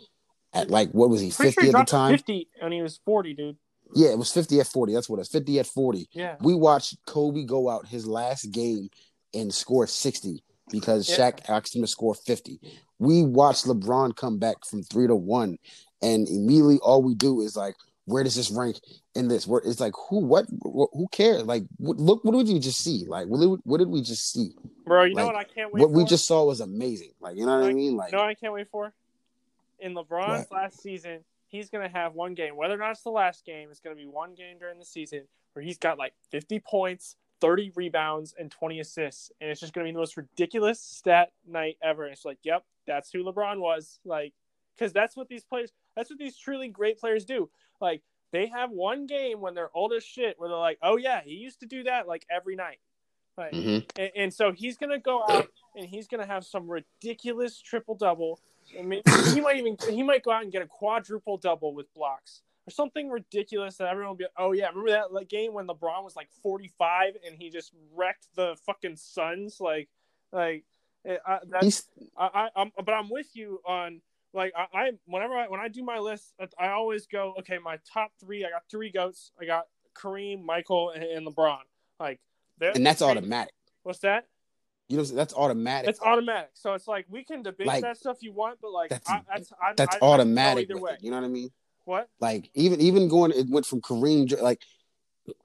at 0.54 0.70
like 0.70 0.92
what 0.92 1.10
was 1.10 1.22
he 1.22 1.32
Pretty 1.32 1.52
sure 1.52 1.64
fifty 1.64 1.72
he 1.72 1.78
at 1.78 1.86
the 1.88 1.92
time? 1.92 2.12
50 2.14 2.48
and 2.62 2.74
he 2.74 2.82
was 2.82 3.00
40, 3.06 3.34
dude. 3.34 3.58
Yeah, 3.94 4.10
it 4.10 4.18
was 4.18 4.32
fifty 4.32 4.60
at 4.60 4.68
forty. 4.68 4.94
That's 4.94 5.10
what 5.10 5.18
it 5.18 5.22
was. 5.22 5.30
Fifty 5.30 5.60
at 5.60 5.68
forty. 5.68 6.08
Yeah. 6.12 6.36
We 6.42 6.54
watched 6.54 6.98
Kobe 7.06 7.44
go 7.44 7.70
out 7.70 7.88
his 7.88 8.06
last 8.06 8.52
game 8.52 8.90
and 9.34 9.54
score 9.54 9.88
60 9.88 10.44
because 10.72 11.10
Yeah. 11.10 11.32
Shaq 11.32 11.50
asked 11.50 11.76
him 11.76 11.82
to 11.82 11.88
score 11.88 12.16
50. 12.16 12.60
We 13.00 13.24
watched 13.24 13.66
LeBron 13.66 14.16
come 14.16 14.40
back 14.40 14.66
from 14.66 14.84
three 14.84 15.08
to 15.08 15.16
one, 15.16 15.58
and 16.02 16.28
immediately 16.28 16.80
all 16.80 17.02
we 17.02 17.16
do 17.16 17.42
is 17.42 17.56
like, 17.56 17.76
where 18.06 18.24
does 18.24 18.36
this 18.36 18.52
rank 18.52 18.78
in 19.16 19.28
this? 19.28 19.46
Where 19.48 19.62
it's 19.64 19.80
like, 19.80 19.94
who, 20.10 20.20
what, 20.26 20.46
wh- 20.64 20.92
who 20.94 21.08
cares? 21.12 21.44
Like, 21.44 21.64
what, 21.78 21.98
look, 21.98 22.24
what 22.26 22.32
did 22.38 22.48
we 22.54 22.60
just 22.60 22.84
see? 22.84 23.06
Like, 23.08 23.28
what 23.28 23.40
did, 23.40 23.60
what 23.64 23.78
did 23.78 23.88
we 23.90 24.02
just 24.02 24.32
see? 24.34 24.52
Bro, 24.86 25.04
you 25.06 25.16
know 25.16 25.26
what 25.28 25.36
I 25.36 25.44
can't 25.44 25.72
wait 25.74 25.82
What 25.82 25.92
for? 25.92 25.98
we 25.98 26.06
just 26.06 26.26
saw 26.26 26.44
was 26.46 26.62
amazing. 26.62 27.12
Like, 27.20 27.38
you 27.38 27.46
know 27.46 27.54
what 27.54 27.64
I 27.64 27.68
Like, 27.68 27.76
mean? 27.76 27.96
Like, 27.96 28.12
You 28.12 28.18
know 28.18 28.24
I 28.26 28.34
can't 28.34 28.54
wait 28.54 28.68
for? 28.72 28.94
In 29.80 29.94
LeBron's 29.94 30.48
What? 30.50 30.52
last 30.52 30.82
season, 30.82 31.20
he's 31.48 31.70
going 31.70 31.88
to 31.88 31.94
have 31.96 32.14
one 32.14 32.34
game. 32.34 32.56
Whether 32.56 32.76
or 32.76 32.78
not 32.78 32.92
it's 32.92 33.02
the 33.04 33.10
last 33.12 33.46
game, 33.46 33.70
it's 33.72 33.80
going 33.80 33.96
to 33.96 34.02
be 34.02 34.08
one 34.08 34.34
game 34.36 34.58
during 34.60 34.80
the 34.80 34.86
season 34.86 35.24
where 35.54 35.64
he's 35.64 35.78
got 35.78 35.98
like 35.98 36.14
50 36.32 36.60
points, 36.60 37.16
30 37.42 37.72
rebounds, 37.76 38.34
and 38.38 38.50
20 38.52 38.80
assists. 38.80 39.32
And 39.42 39.50
it's 39.50 39.60
just 39.60 39.74
going 39.74 39.86
to 39.86 39.90
be 39.90 39.94
the 39.94 40.00
most 40.00 40.18
ridiculous 40.18 40.80
stat 40.80 41.32
night 41.48 41.78
ever. 41.82 42.04
And 42.06 42.14
it's 42.14 42.26
like, 42.26 42.38
yep, 42.44 42.64
that's 42.86 43.12
who 43.12 43.24
LeBron 43.24 43.60
was. 43.60 44.00
Like, 44.06 44.34
because 44.78 44.94
that's 44.94 45.16
what 45.16 45.28
these 45.30 45.44
players, 45.44 45.72
that's 45.96 46.10
what 46.10 46.20
these 46.20 46.38
truly 46.38 46.68
great 46.68 47.00
players 47.00 47.26
do. 47.26 47.50
Like, 47.80 48.02
they 48.32 48.48
have 48.48 48.72
one 48.72 49.08
game 49.08 49.42
when 49.42 49.54
they're 49.54 49.76
old 49.76 49.94
as 49.94 50.04
shit 50.04 50.40
where 50.40 50.50
they're 50.50 50.58
like, 50.58 50.78
oh, 50.82 50.98
yeah, 50.98 51.22
he 51.24 51.36
used 51.36 51.60
to 51.62 51.66
do 51.66 51.84
that 51.84 52.08
like 52.08 52.26
every 52.30 52.56
night. 52.56 52.80
Like, 53.38 53.54
mhm. 53.54 53.86
and, 53.98 54.12
and 54.16 54.34
so 54.34 54.52
he's 54.52 54.78
gonna 54.78 55.00
go 55.00 55.24
out 55.30 55.48
and 55.76 55.86
he's 55.86 56.08
gonna 56.08 56.26
have 56.26 56.46
some 56.46 56.70
ridiculous 56.70 57.60
triple 57.62 57.96
double. 57.96 58.40
And 58.78 58.88
maybe 58.90 59.04
he 59.34 59.42
might 59.42 59.58
even 59.58 59.78
he 59.90 60.04
might 60.04 60.24
go 60.24 60.32
out 60.32 60.44
and 60.44 60.52
get 60.52 60.62
a 60.62 60.68
quadruple 60.68 61.38
double 61.38 61.74
with 61.74 61.94
blocks 61.94 62.42
or 62.68 62.72
something 62.72 63.10
ridiculous 63.10 63.78
that 63.78 63.88
everyone 63.88 64.12
will 64.12 64.18
be. 64.18 64.26
Oh 64.38 64.52
yeah, 64.52 64.68
remember 64.68 64.92
that 64.92 65.14
like, 65.14 65.30
game 65.30 65.54
when 65.54 65.68
LeBron 65.68 66.04
was 66.04 66.16
like 66.16 66.30
forty 66.44 66.72
five 66.78 67.16
and 67.26 67.36
he 67.36 67.50
just 67.50 67.72
wrecked 67.96 68.28
the 68.36 68.56
fucking 68.66 68.98
Suns 68.98 69.60
like 69.60 69.90
like. 70.32 70.66
eh, 71.06 71.18
I, 71.26 71.40
that's, 71.50 71.88
I, 72.18 72.30
I, 72.34 72.62
I'm, 72.62 72.72
but 72.84 72.94
I'm 72.94 73.10
with 73.10 73.36
you 73.36 73.62
on 73.66 74.02
like 74.34 74.54
I, 74.56 74.66
I 74.78 74.92
whenever 75.06 75.36
I 75.36 75.48
when 75.48 75.60
I 75.60 75.68
do 75.68 75.84
my 75.84 76.00
list, 76.00 76.34
I 76.60 76.70
always 76.70 77.08
go 77.08 77.36
okay. 77.40 77.58
My 77.58 77.80
top 77.94 78.12
three, 78.20 78.46
I 78.46 78.50
got 78.50 78.64
three 78.70 78.92
goats. 78.92 79.32
I 79.40 79.46
got 79.46 79.66
Kareem, 79.96 80.44
Michael, 80.44 80.92
and, 80.92 81.04
and 81.04 81.28
LeBron. 81.28 81.60
Like, 82.00 82.20
and 82.60 82.86
that's 82.86 83.02
automatic. 83.02 83.54
What's 83.84 84.00
that? 84.00 84.28
You 84.88 84.98
know, 84.98 85.04
that's 85.04 85.34
automatic. 85.34 85.90
It's 85.90 86.02
automatic. 86.02 86.50
So 86.54 86.74
it's 86.74 86.88
like 86.88 87.06
we 87.10 87.24
can 87.24 87.44
debate 87.44 87.68
Like, 87.68 87.82
that 87.84 87.98
stuff 87.98 88.18
you 88.22 88.34
want, 88.34 88.60
but 88.62 88.72
like 88.72 88.90
that's- 88.90 89.10
I, 89.10 89.22
that's 89.34 89.54
I, 89.54 89.74
that's 89.76 89.96
I, 89.96 90.00
go 90.00 90.06
automatic. 90.08 90.70
it, 90.70 90.78
you 91.02 91.12
know 91.12 91.18
what 91.18 91.26
I 91.26 91.30
mean? 91.30 91.50
What? 91.86 92.10
Like 92.20 92.50
even 92.54 92.80
even 92.82 93.08
going, 93.08 93.32
it 93.32 93.48
went 93.50 93.66
from 93.66 93.82
Kareem 93.82 94.40
like 94.42 94.62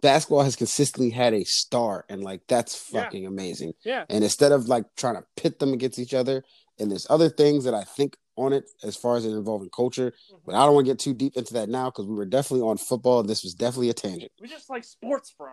basketball 0.02 0.42
has 0.42 0.56
consistently 0.56 1.10
had 1.10 1.32
a 1.34 1.44
star, 1.44 2.04
and 2.08 2.22
like 2.24 2.42
that's 2.48 2.90
Yeah. 2.92 3.02
fucking 3.04 3.26
amazing. 3.26 3.74
Yeah. 3.84 4.04
And 4.08 4.24
instead 4.24 4.52
of 4.52 4.68
like 4.68 4.84
trying 4.96 5.14
to 5.16 5.24
pit 5.36 5.58
them 5.58 5.72
against 5.72 5.98
each 5.98 6.14
other, 6.14 6.44
and 6.78 6.90
there's 6.90 7.06
other 7.08 7.28
things 7.28 7.64
that 7.64 7.74
I 7.74 7.84
think 7.84 8.16
on 8.36 8.52
it 8.52 8.68
as 8.82 8.96
far 8.96 9.16
as 9.16 9.24
it 9.24 9.30
involving 9.30 9.70
culture, 9.70 10.12
but 10.44 10.54
I 10.54 10.64
don't 10.64 10.74
want 10.74 10.86
to 10.86 10.92
get 10.92 10.98
too 10.98 11.14
deep 11.14 11.36
into 11.36 11.54
that 11.54 11.68
now 11.68 11.86
because 11.86 12.06
we 12.06 12.14
were 12.14 12.26
definitely 12.26 12.66
on 12.66 12.76
football. 12.76 13.20
and 13.20 13.28
This 13.28 13.42
was 13.42 13.54
definitely 13.54 13.90
a 13.90 13.94
tangent. 13.94 14.32
We 14.40 14.48
just 14.48 14.70
like 14.70 14.84
sports, 14.84 15.34
bro. 15.36 15.52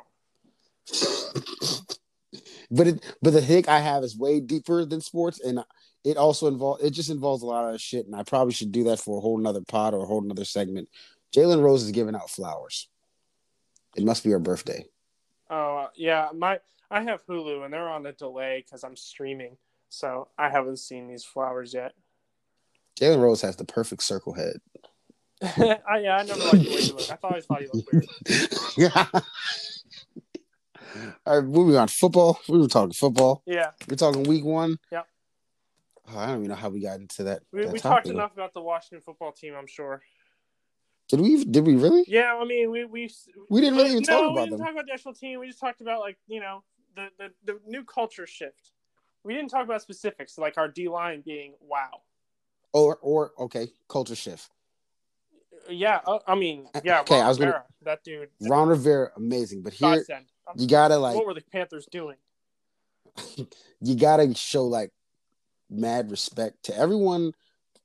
but 2.72 2.88
it 2.88 3.16
but 3.22 3.32
the 3.32 3.42
hick 3.42 3.70
I 3.70 3.80
have 3.80 4.04
is 4.04 4.18
way 4.18 4.40
deeper 4.40 4.86
than 4.86 5.02
sports, 5.02 5.40
and 5.40 5.64
it 6.04 6.18
also 6.18 6.48
involves 6.48 6.84
it 6.84 6.92
just 6.92 7.10
involves 7.10 7.44
a 7.44 7.46
lot 7.46 7.74
of 7.74 7.80
shit, 7.80 8.06
and 8.06 8.16
I 8.16 8.24
probably 8.24 8.54
should 8.54 8.72
do 8.72 8.84
that 8.86 9.00
for 9.00 9.18
a 9.18 9.22
whole 9.22 9.40
another 9.40 9.62
pod 9.62 9.94
or 9.94 10.04
a 10.04 10.06
whole 10.06 10.24
another 10.24 10.46
segment. 10.46 10.90
Jalen 11.36 11.62
Rose 11.62 11.84
is 11.84 11.92
giving 11.92 12.16
out 12.16 12.30
flowers. 12.30 12.90
It 13.96 14.04
must 14.04 14.24
be 14.24 14.32
her 14.32 14.40
birthday. 14.40 14.86
Oh 15.50 15.78
uh, 15.78 15.88
yeah, 15.96 16.30
my 16.34 16.60
I 16.92 17.02
have 17.04 17.26
Hulu 17.26 17.64
and 17.64 17.74
they're 17.74 17.90
on 17.90 18.06
a 18.06 18.12
delay 18.12 18.64
because 18.66 18.84
I'm 18.84 18.96
streaming, 18.96 19.58
so 19.90 20.28
I 20.38 20.50
haven't 20.50 20.78
seen 20.78 21.08
these 21.08 21.24
flowers 21.24 21.74
yet. 21.74 21.94
Jalen 23.00 23.20
Rose 23.22 23.42
has 23.42 23.56
the 23.56 23.66
perfect 23.66 24.04
circle 24.04 24.34
head. 24.34 24.58
I, 25.44 26.00
yeah, 26.02 26.18
I 26.18 26.24
never 26.24 26.40
liked 26.40 26.52
the 26.64 26.70
way 26.70 26.82
you 26.82 26.94
look. 26.94 27.12
I 27.12 27.16
thought 27.16 27.24
always 27.24 27.46
thought 27.46 27.62
you 27.62 27.70
looked 27.74 27.92
weird. 27.92 28.06
yeah. 28.78 29.08
All 31.26 31.40
right, 31.40 31.44
moving 31.44 31.76
on. 31.76 31.88
Football. 31.88 32.40
We 32.48 32.60
were 32.60 32.68
talking 32.68 32.94
football. 32.94 33.42
Yeah, 33.46 33.72
We're 33.90 33.96
talking 33.96 34.24
week 34.24 34.46
one. 34.46 34.78
Yep. 34.92 35.08
Oh, 36.10 36.18
I 36.18 36.28
don't 36.28 36.38
even 36.38 36.50
know 36.50 36.56
how 36.56 36.70
we 36.70 36.82
got 36.82 37.00
into 37.00 37.24
that. 37.24 37.42
we, 37.52 37.64
that 37.64 37.72
we 37.72 37.80
talked 37.80 38.08
enough 38.08 38.34
about 38.34 38.54
the 38.54 38.62
Washington 38.62 39.02
football 39.02 39.32
team. 39.32 39.56
I'm 39.58 39.68
sure. 39.68 40.02
Did 41.10 41.22
we? 41.22 41.44
Did 41.44 41.66
we 41.66 41.76
really? 41.76 42.04
Yeah, 42.08 42.36
I 42.40 42.46
mean 42.46 42.72
we 42.72 42.86
we 42.86 43.10
We 43.50 43.62
didn't 43.62 43.78
really 43.78 43.92
even 43.92 44.04
no, 44.08 44.14
talk 44.14 44.22
we 44.22 44.32
about 44.34 44.44
didn't 44.46 44.58
them. 44.58 44.60
talk 44.66 44.74
about 44.74 44.86
the 44.86 44.94
actual 44.94 45.14
team. 45.14 45.40
We 45.40 45.48
just 45.48 45.60
talked 45.60 45.82
about 45.82 46.00
like 46.00 46.18
you 46.28 46.40
know 46.40 46.64
the 46.96 47.08
the, 47.18 47.30
the 47.46 47.60
new 47.68 47.84
culture 47.84 48.28
shift. 48.28 48.72
We 49.24 49.34
didn't 49.34 49.50
talk 49.50 49.64
about 49.66 49.82
specifics 49.82 50.38
like 50.38 50.58
our 50.58 50.68
D 50.68 50.88
line 50.90 51.22
being 51.26 51.54
wow. 51.62 52.02
Or, 52.74 52.98
or 53.02 53.32
okay, 53.40 53.68
culture 53.88 54.16
shift. 54.16 54.50
Yeah, 55.70 56.02
uh, 56.06 56.20
I 56.28 56.36
mean, 56.36 56.68
yeah. 56.84 57.02
Okay, 57.02 57.16
Ron 57.16 57.26
I 57.26 57.28
was 57.30 57.38
gonna- 57.38 57.52
Rivera, 57.52 57.66
that 57.84 58.04
dude. 58.04 58.30
Ron 58.42 58.68
Rivera, 58.68 59.12
amazing, 59.16 59.62
but 59.62 59.74
here 59.74 60.04
you 60.56 60.68
gotta 60.68 60.98
like 60.98 61.16
what 61.16 61.26
were 61.26 61.34
the 61.34 61.44
Panthers 61.52 61.86
doing? 61.90 62.18
you 63.82 63.96
gotta 63.96 64.34
show 64.36 64.66
like 64.66 64.92
mad 65.70 66.12
respect 66.12 66.64
to 66.64 66.78
everyone. 66.78 67.34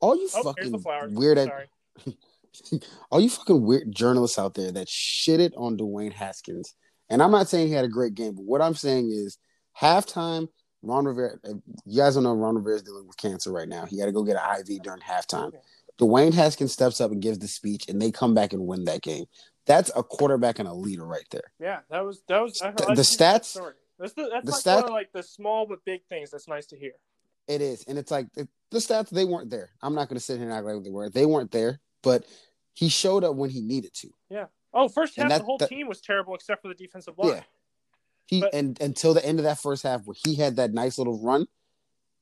All 0.00 0.16
you 0.16 0.28
Oh, 0.34 0.42
fucking 0.42 0.82
weird, 1.14 1.38
all 3.10 3.20
you 3.20 3.30
fucking 3.30 3.62
weird 3.62 3.94
journalists 3.94 4.38
out 4.38 4.54
there 4.54 4.72
that 4.72 4.88
shitted 4.88 5.52
on 5.56 5.76
Dwayne 5.76 6.12
Haskins. 6.12 6.74
And 7.10 7.22
I'm 7.22 7.30
not 7.30 7.48
saying 7.48 7.68
he 7.68 7.74
had 7.74 7.84
a 7.84 7.88
great 7.88 8.14
game, 8.14 8.34
but 8.34 8.44
what 8.44 8.60
I'm 8.62 8.74
saying 8.74 9.10
is 9.10 9.38
halftime. 9.78 10.48
Ron 10.82 11.04
Rivera, 11.06 11.38
you 11.86 11.98
guys 12.00 12.14
don't 12.14 12.22
know 12.24 12.34
Ron 12.34 12.54
Rivera's 12.56 12.82
dealing 12.82 13.06
with 13.06 13.16
cancer 13.16 13.50
right 13.52 13.68
now. 13.68 13.84
He 13.86 13.98
got 13.98 14.06
to 14.06 14.12
go 14.12 14.22
get 14.22 14.36
an 14.36 14.60
IV 14.60 14.82
during 14.82 15.00
halftime. 15.00 15.52
Dwayne 15.98 16.32
Haskins 16.32 16.72
steps 16.72 17.00
up 17.00 17.10
and 17.10 17.20
gives 17.20 17.38
the 17.40 17.48
speech, 17.48 17.88
and 17.88 18.00
they 18.00 18.10
come 18.12 18.32
back 18.34 18.52
and 18.52 18.66
win 18.66 18.84
that 18.84 19.02
game. 19.02 19.24
That's 19.66 19.90
a 19.96 20.02
quarterback 20.02 20.60
and 20.60 20.68
a 20.68 20.72
leader 20.72 21.04
right 21.04 21.26
there. 21.30 21.52
Yeah, 21.60 21.80
that 21.90 22.04
was 22.04 22.22
that 22.28 22.40
was 22.40 22.62
I, 22.62 22.70
The- 22.70 22.84
I 22.84 22.86
the 22.90 22.94
that 22.94 23.02
stats- 23.02 23.44
story. 23.46 23.74
That's 23.98 24.12
the, 24.12 24.30
that's 24.32 24.44
the 24.46 24.52
like 24.52 24.60
stat- 24.60 24.76
one 24.76 24.84
of 24.84 24.90
like 24.92 25.12
the 25.12 25.22
small 25.24 25.66
but 25.66 25.84
big 25.84 26.02
things. 26.08 26.30
That's 26.30 26.46
nice 26.46 26.66
to 26.66 26.76
hear. 26.78 26.92
It 27.48 27.60
is, 27.60 27.84
and 27.88 27.98
it's 27.98 28.10
like 28.12 28.32
the, 28.34 28.46
the 28.70 28.78
stats 28.78 29.10
they 29.10 29.24
weren't 29.24 29.50
there. 29.50 29.70
I'm 29.82 29.94
not 29.94 30.08
going 30.08 30.16
to 30.18 30.22
sit 30.24 30.38
here 30.38 30.44
and 30.48 30.56
act 30.56 30.64
like 30.64 30.84
they 30.84 30.90
were. 30.90 31.10
They 31.10 31.26
weren't 31.26 31.50
there, 31.50 31.80
but 32.02 32.24
he 32.74 32.88
showed 32.88 33.24
up 33.24 33.34
when 33.34 33.50
he 33.50 33.60
needed 33.60 33.92
to. 33.94 34.08
Yeah. 34.30 34.46
Oh, 34.72 34.88
first 34.88 35.16
half 35.16 35.28
that- 35.30 35.38
the 35.38 35.44
whole 35.44 35.58
that- 35.58 35.68
team 35.68 35.88
was 35.88 36.00
terrible 36.00 36.34
except 36.36 36.62
for 36.62 36.68
the 36.68 36.74
defensive 36.74 37.18
line. 37.18 37.28
Yeah, 37.30 37.42
he 38.28 38.40
But- 38.42 38.54
and 38.54 38.80
until 38.80 39.14
the 39.14 39.24
end 39.24 39.38
of 39.40 39.44
that 39.44 39.58
first 39.58 39.82
half 39.82 40.06
where 40.06 40.16
he 40.24 40.36
had 40.36 40.56
that 40.56 40.72
nice 40.72 40.98
little 40.98 41.18
run. 41.20 41.46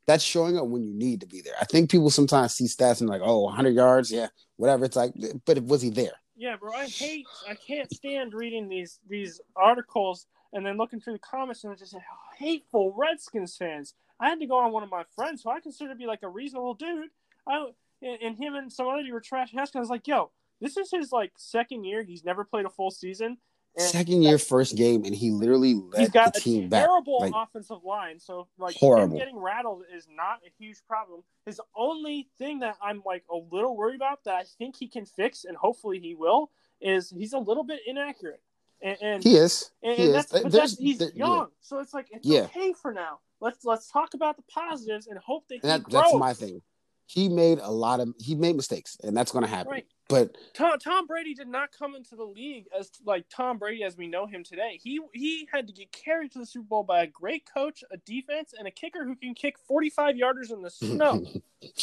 That's 0.06 0.22
showing 0.22 0.56
up 0.56 0.68
when 0.68 0.84
you 0.84 0.94
need 0.94 1.20
to 1.22 1.26
be 1.26 1.40
there. 1.40 1.56
I 1.60 1.64
think 1.64 1.90
people 1.90 2.10
sometimes 2.10 2.54
see 2.54 2.66
stats 2.66 3.00
and 3.00 3.10
like, 3.10 3.22
oh, 3.24 3.40
100 3.40 3.74
yards, 3.74 4.12
yeah, 4.12 4.28
whatever. 4.54 4.84
It's 4.84 4.94
like, 4.94 5.12
but 5.44 5.60
was 5.64 5.82
he 5.82 5.90
there? 5.90 6.12
Yeah, 6.36 6.54
bro, 6.54 6.72
I 6.72 6.86
hate, 6.86 7.26
I 7.48 7.56
can't 7.56 7.92
stand 7.92 8.32
reading 8.32 8.68
these 8.68 9.00
these 9.08 9.40
articles 9.56 10.26
and 10.52 10.64
then 10.64 10.76
looking 10.76 11.00
through 11.00 11.14
the 11.14 11.18
comments 11.18 11.64
and 11.64 11.76
just 11.76 11.94
oh, 11.94 12.00
hateful 12.38 12.94
Redskins 12.96 13.56
fans. 13.56 13.94
I 14.20 14.28
had 14.28 14.38
to 14.38 14.46
go 14.46 14.58
on 14.58 14.70
one 14.70 14.84
of 14.84 14.90
my 14.90 15.02
friends 15.16 15.42
who 15.42 15.50
I 15.50 15.58
consider 15.58 15.90
to 15.90 15.96
be 15.96 16.06
like 16.06 16.22
a 16.22 16.28
reasonable 16.28 16.74
dude. 16.74 17.08
I 17.48 17.66
and 18.00 18.22
and 18.22 18.36
him 18.36 18.54
and 18.54 18.72
some 18.72 18.86
other 18.86 19.02
dude 19.02 19.12
were 19.12 19.20
trash 19.20 19.52
Haskins. 19.52 19.76
I 19.76 19.80
was 19.80 19.90
like, 19.90 20.06
yo, 20.06 20.30
this 20.60 20.76
is 20.76 20.90
his 20.90 21.10
like 21.10 21.32
second 21.36 21.84
year. 21.84 22.04
He's 22.04 22.24
never 22.24 22.44
played 22.44 22.66
a 22.66 22.70
full 22.70 22.90
season. 22.90 23.38
And 23.78 23.84
Second 23.86 24.22
year, 24.22 24.38
first 24.38 24.74
game, 24.76 25.04
and 25.04 25.14
he 25.14 25.30
literally 25.30 25.74
he's 25.74 25.82
led 25.92 26.12
got 26.12 26.32
the 26.32 26.38
a 26.38 26.42
team 26.42 26.68
back. 26.70 26.84
terrible 26.86 27.18
Like, 27.20 27.32
offensive 27.34 27.84
line. 27.84 28.18
So 28.18 28.48
like 28.58 28.74
Horrible. 28.76 29.12
him 29.14 29.18
getting 29.18 29.38
rattled 29.38 29.82
is 29.94 30.06
not 30.10 30.40
a 30.46 30.50
huge 30.58 30.78
problem. 30.88 31.22
His 31.44 31.60
only 31.76 32.28
thing 32.38 32.60
that 32.60 32.76
I'm 32.82 33.02
like 33.04 33.24
a 33.30 33.36
little 33.54 33.76
worried 33.76 33.96
about 33.96 34.24
that 34.24 34.34
I 34.34 34.44
think 34.58 34.76
he 34.76 34.88
can 34.88 35.04
fix 35.04 35.44
and 35.44 35.56
hopefully 35.56 35.98
he 35.98 36.14
will 36.14 36.50
is 36.80 37.10
he's 37.10 37.34
a 37.34 37.38
little 37.38 37.64
bit 37.64 37.80
inaccurate. 37.86 38.40
And, 38.82 38.96
and 39.02 39.22
he 39.24 39.36
is. 39.36 39.70
and, 39.82 39.96
he 39.96 40.02
and 40.06 40.08
is. 40.08 40.26
that's, 40.26 40.42
but 40.42 40.52
There's- 40.52 40.78
he's 40.78 40.98
there- 40.98 41.10
yeah. 41.14 41.26
young, 41.26 41.48
so 41.60 41.78
it's 41.80 41.92
like 41.94 42.06
it's 42.10 42.26
Yeah. 42.26 42.42
okay 42.42 42.72
for 42.72 42.92
now. 42.92 43.20
Let's 43.40 43.64
let's 43.66 43.90
talk 43.90 44.14
about 44.14 44.36
the 44.36 44.42
positives 44.50 45.06
and 45.06 45.18
hope 45.18 45.48
that 45.48 45.60
that, 45.62 45.90
that's 45.90 46.14
my 46.14 46.32
thing. 46.32 46.62
He 47.06 47.28
made 47.28 47.58
a 47.60 47.70
lot 47.70 48.00
of 48.00 48.14
he 48.18 48.34
made 48.34 48.56
mistakes, 48.56 48.96
and 49.02 49.16
that's 49.16 49.32
going 49.32 49.44
to 49.44 49.50
happen. 49.50 49.72
Right. 49.72 49.86
But 50.08 50.36
Tom 50.54 50.78
Tom 50.78 51.06
Brady 51.06 51.34
did 51.34 51.48
not 51.48 51.70
come 51.76 51.94
into 51.94 52.14
the 52.16 52.24
league 52.24 52.66
as 52.78 52.90
like 53.04 53.26
Tom 53.28 53.58
Brady 53.58 53.82
as 53.84 53.96
we 53.96 54.06
know 54.06 54.26
him 54.26 54.44
today. 54.44 54.78
He 54.82 55.00
he 55.12 55.48
had 55.52 55.66
to 55.66 55.72
get 55.72 55.90
carried 55.92 56.32
to 56.32 56.38
the 56.38 56.46
Super 56.46 56.66
Bowl 56.66 56.82
by 56.84 57.02
a 57.02 57.06
great 57.06 57.44
coach, 57.52 57.82
a 57.90 57.96
defense, 57.98 58.54
and 58.56 58.68
a 58.68 58.70
kicker 58.70 59.04
who 59.04 59.16
can 59.16 59.34
kick 59.34 59.56
forty 59.58 59.90
five 59.90 60.14
yarders 60.16 60.52
in 60.52 60.62
the 60.62 60.70
snow. 60.70 61.24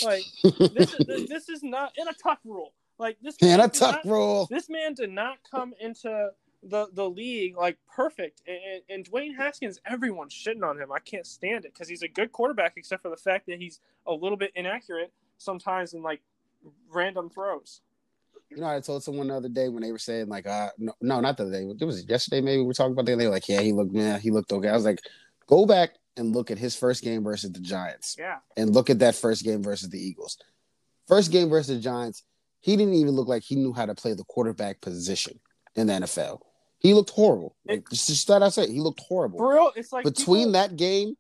like 0.03 0.23
this 0.43 0.93
is 0.93 1.27
this 1.27 1.49
is 1.49 1.63
not 1.63 1.91
in 1.97 2.07
a 2.07 2.13
tuck 2.13 2.39
rule. 2.45 2.73
Like 2.99 3.17
this 3.21 3.36
and 3.41 3.62
a 3.62 3.67
tuck 3.67 4.05
not- 4.05 4.05
rule. 4.05 4.47
This 4.49 4.69
man 4.69 4.93
did 4.93 5.09
not 5.12 5.38
come 5.49 5.73
into 5.79 6.29
the 6.63 6.88
the 6.93 7.10
league 7.10 7.58
like 7.58 7.78
perfect. 7.93 8.41
And, 8.47 8.82
and, 8.89 9.12
Dwayne 9.12 9.36
Haskins, 9.36 9.80
everyone's 9.86 10.34
shitting 10.34 10.63
on 10.63 10.80
him. 10.80 10.91
I 10.91 10.99
can't 10.99 11.26
stand 11.26 11.65
it 11.65 11.73
because 11.73 11.88
he's 11.89 12.04
a 12.04 12.08
good 12.08 12.32
quarterback, 12.32 12.73
except 12.78 13.02
for 13.02 13.10
the 13.10 13.17
fact 13.17 13.47
that 13.47 13.60
he's 13.60 13.80
a 14.06 14.13
little 14.13 14.38
bit 14.38 14.52
inaccurate 14.56 15.12
sometimes 15.38 15.93
in 15.93 16.02
like 16.02 16.21
random 16.89 17.30
throws. 17.30 17.82
You 18.49 18.58
know, 18.58 18.67
I 18.67 18.80
told 18.82 19.04
someone 19.04 19.28
the 19.28 19.36
other 19.36 19.49
day 19.49 19.67
when 19.69 19.82
they 19.82 19.91
were 19.91 19.97
saying 19.97 20.28
like, 20.30 20.45
uh, 20.45 20.69
no, 20.78 20.93
no, 21.02 21.19
not 21.19 21.38
the 21.38 21.43
other 21.43 21.52
day. 21.52 21.63
It 21.80 21.86
was 21.86 22.06
yesterday. 22.08 22.41
Maybe 22.41 22.60
we 22.60 22.67
were 22.67 22.73
talking 22.73 22.93
about 22.93 23.06
that. 23.06 23.17
They 23.17 23.26
were 23.26 23.34
like, 23.34 23.49
yeah, 23.49 23.62
he 23.62 23.73
looked, 23.73 23.93
man, 23.93 24.19
he 24.19 24.32
looked 24.32 24.52
okay. 24.54 24.69
I 24.69 24.73
was 24.73 24.86
like, 24.86 24.99
go 25.47 25.65
back 25.65 25.95
and 26.15 26.36
look 26.36 26.52
at 26.52 26.60
his 26.60 26.76
first 26.76 27.04
game 27.04 27.23
versus 27.23 27.52
the 27.52 27.60
Giants, 27.60 28.15
Yeah. 28.19 28.38
and 28.56 28.73
look 28.73 28.89
at 28.89 28.99
that 28.99 29.15
first 29.15 29.43
game 29.43 29.63
versus 29.63 29.89
the 29.89 29.99
Eagles. 29.99 30.38
First 31.08 31.32
game 31.32 31.49
versus 31.49 31.76
the 31.76 31.82
Giants, 31.82 32.23
he 32.60 32.76
didn't 32.78 32.93
even 32.93 33.15
look 33.15 33.28
like 33.28 33.43
he 33.43 33.56
knew 33.56 33.73
how 33.73 33.86
to 33.88 33.95
play 33.95 34.13
the 34.13 34.23
quarterback 34.23 34.80
position 34.80 35.39
in 35.76 35.88
the 35.88 35.93
NFL. 35.93 36.39
He 36.83 36.93
looked 36.93 37.11
horrible. 37.11 37.55
Like, 37.65 37.89
just, 37.89 38.27
that 38.27 38.43
I 38.43 38.49
said, 38.49 38.69
he 38.69 38.79
looked 38.81 38.99
horrible. 38.99 39.39
For 39.39 39.53
real, 39.53 39.71
it's 39.75 39.91
like 39.93 40.03
Between 40.03 40.47
people- 40.47 40.51
that 40.53 40.75
game 40.75 41.15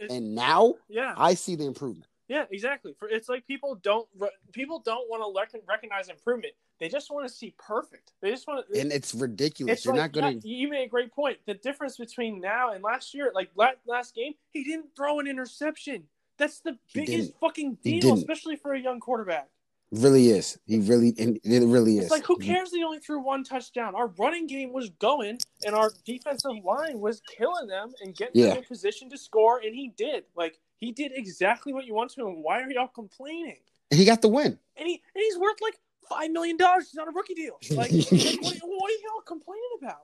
and 0.00 0.34
now, 0.36 0.74
yeah, 0.88 1.12
I 1.16 1.34
see 1.34 1.56
the 1.56 1.66
improvement. 1.66 2.06
yeah, 2.28 2.44
exactly. 2.50 2.94
For 2.98 3.08
it's 3.08 3.28
like 3.28 3.46
people 3.48 3.74
don't 3.74 4.06
people 4.52 4.78
don't 4.78 5.10
want 5.10 5.22
to 5.50 5.60
recognize 5.68 6.08
improvement. 6.08 6.54
They 6.78 6.88
just 6.88 7.10
want 7.10 7.26
to 7.26 7.34
see 7.34 7.52
perfect. 7.58 8.12
They 8.22 8.30
just 8.30 8.46
want 8.46 8.64
to. 8.72 8.80
And 8.80 8.92
it's 8.92 9.12
ridiculous. 9.12 9.78
It's 9.78 9.84
You're 9.84 9.94
like, 9.94 10.14
not 10.14 10.22
gonna. 10.22 10.36
yeah, 10.44 10.56
you 10.58 10.70
made 10.70 10.84
a 10.84 10.88
great 10.88 11.12
point. 11.12 11.38
The 11.46 11.54
difference 11.54 11.96
between 11.96 12.40
now 12.40 12.70
and 12.72 12.84
last 12.84 13.12
year, 13.12 13.32
like 13.34 13.50
last 13.56 14.14
game, 14.14 14.34
he 14.52 14.62
didn't 14.62 14.94
throw 14.94 15.18
an 15.18 15.26
interception. 15.26 16.04
That's 16.38 16.60
the 16.60 16.78
biggest 16.94 17.32
fucking 17.40 17.78
deal, 17.82 18.14
especially 18.14 18.54
for 18.54 18.72
a 18.72 18.78
young 18.80 19.00
quarterback. 19.00 19.48
Really 19.90 20.28
is. 20.30 20.58
He 20.66 20.78
really. 20.80 21.14
and 21.18 21.38
It 21.44 21.66
really 21.66 21.96
is. 21.98 22.04
It's 22.04 22.10
like 22.10 22.26
who 22.26 22.36
cares? 22.38 22.70
he 22.72 22.84
only 22.84 22.98
threw 22.98 23.20
one 23.20 23.42
touchdown. 23.42 23.94
Our 23.94 24.08
running 24.18 24.46
game 24.46 24.72
was 24.72 24.90
going, 24.90 25.38
and 25.64 25.74
our 25.74 25.90
defensive 26.04 26.62
line 26.62 27.00
was 27.00 27.22
killing 27.36 27.68
them 27.68 27.92
and 28.02 28.14
getting 28.14 28.42
Yeah. 28.42 28.48
them 28.50 28.58
in 28.58 28.64
position 28.64 29.08
to 29.10 29.16
score, 29.18 29.60
and 29.64 29.74
he 29.74 29.88
did. 29.96 30.24
Like 30.36 30.58
he 30.76 30.92
did 30.92 31.12
exactly 31.14 31.72
what 31.72 31.86
you 31.86 31.94
want 31.94 32.10
to. 32.12 32.26
And 32.26 32.44
why 32.44 32.60
are 32.60 32.70
y'all 32.70 32.88
complaining? 32.88 33.56
He 33.90 34.04
got 34.04 34.20
the 34.20 34.28
win. 34.28 34.58
And 34.76 34.86
he 34.88 35.02
and 35.14 35.22
he's 35.22 35.38
worth 35.38 35.56
like 35.62 35.78
five 36.08 36.30
million 36.32 36.58
dollars. 36.58 36.90
He's 36.90 36.98
on 36.98 37.08
a 37.08 37.12
rookie 37.12 37.34
deal. 37.34 37.56
Like, 37.70 37.90
like, 38.12 38.42
what, 38.42 38.56
what 38.62 38.90
are 38.90 39.00
y'all 39.02 39.22
complaining 39.26 39.70
about? 39.80 40.02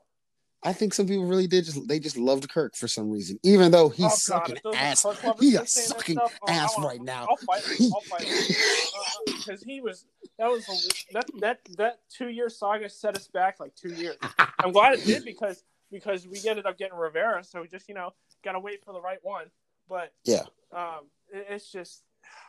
I 0.65 0.73
think 0.73 0.95
some 0.95 1.07
people 1.07 1.27
really 1.27 1.47
did 1.47 1.65
just 1.65 1.87
they 1.87 1.99
just 1.99 2.17
loved 2.17 2.49
Kirk 2.49 2.75
for 2.75 2.89
some 2.89 3.11
reason, 3.11 3.39
even 3.43 3.71
though 3.71 3.89
he's 3.91 4.07
Oh, 4.07 4.09
sucking 4.17 4.57
ass. 4.75 5.05
He 5.39 5.49
is 5.57 5.73
sucking 5.73 6.17
stuff, 6.17 6.39
oh, 6.43 6.51
ass 6.51 6.75
wanna- 6.77 6.89
right 6.89 7.03
now. 7.03 7.27
I'll 7.29 7.37
fight 7.37 7.63
him. 7.65 7.93
I'll 7.95 8.01
fight 8.01 8.23
him 8.23 8.39
because 9.27 9.49
uh, 9.49 9.53
uh, 9.53 9.57
he 9.67 9.81
was 9.81 10.07
that 10.39 10.51
was 10.51 10.67
a, 10.69 11.13
that 11.15 11.27
that 11.41 11.61
that 11.77 12.01
two 12.09 12.29
year 12.29 12.49
saga 12.49 12.89
set 12.89 13.17
us 13.17 13.29
back 13.29 13.61
like 13.61 13.75
two 13.75 13.93
years. 13.93 14.17
I'm 14.59 14.73
glad 14.73 14.95
it 14.95 15.05
did 15.05 15.25
because 15.25 15.63
because 15.93 16.27
we 16.27 16.41
ended 16.49 16.67
up 16.67 16.79
getting 16.79 16.97
Rivera, 16.97 17.45
so 17.45 17.61
we 17.61 17.69
just 17.69 17.89
you 17.89 17.95
know 17.95 18.15
gotta 18.43 18.59
wait 18.61 18.85
for 18.85 18.93
the 18.93 19.01
right 19.01 19.19
one. 19.23 19.47
But 19.89 20.13
Yeah. 20.25 20.45
um, 20.73 21.07
it, 21.33 21.47
it's 21.51 21.71
just. 21.71 22.03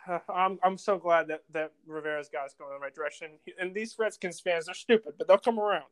I'm 0.29 0.57
I'm 0.63 0.77
so 0.77 0.97
glad 0.97 1.27
that 1.27 1.43
that 1.51 1.71
Rivera's 1.85 2.29
got 2.29 2.45
us 2.45 2.55
going 2.57 2.71
in 2.71 2.79
the 2.79 2.83
right 2.83 2.95
direction. 2.95 3.31
And 3.59 3.73
these 3.75 3.95
Redskins 3.99 4.39
fans, 4.39 4.65
they're 4.67 4.73
stupid, 4.75 5.15
but 5.17 5.27
they'll 5.27 5.37
come 5.37 5.59
around. 5.59 5.83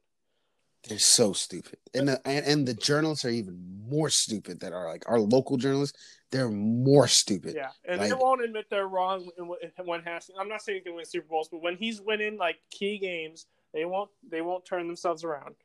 They're 0.88 1.00
so 1.00 1.32
stupid, 1.32 1.78
and 1.94 2.10
the 2.10 2.28
and, 2.28 2.46
and 2.46 2.68
the 2.68 2.74
journalists 2.74 3.24
are 3.24 3.30
even 3.30 3.58
more 3.88 4.10
stupid. 4.10 4.60
That 4.60 4.74
are 4.74 4.90
like 4.90 5.04
our 5.08 5.20
local 5.20 5.56
journalists. 5.56 5.98
They're 6.30 6.50
more 6.50 7.08
stupid. 7.08 7.56
Yeah, 7.56 7.70
and 7.88 8.02
they 8.02 8.12
won't 8.12 8.44
admit 8.44 8.66
they're 8.70 8.88
wrong 8.88 9.30
in 9.38 9.86
when 9.86 10.02
Haskins. 10.02 10.38
I'm 10.40 10.50
not 10.50 10.62
saying 10.62 10.80
he 10.80 10.84
can 10.84 10.96
win 10.96 11.06
Super 11.06 11.28
Bowls, 11.30 11.48
but 11.50 11.62
when 11.62 11.78
he's 11.78 12.02
winning 12.02 12.38
like 12.38 12.58
key 12.70 12.98
games, 12.98 13.46
they 13.74 13.86
won't 13.86 14.10
they 14.30 14.42
won't 14.42 14.66
turn 14.66 14.88
themselves 14.88 15.24
around. 15.24 15.56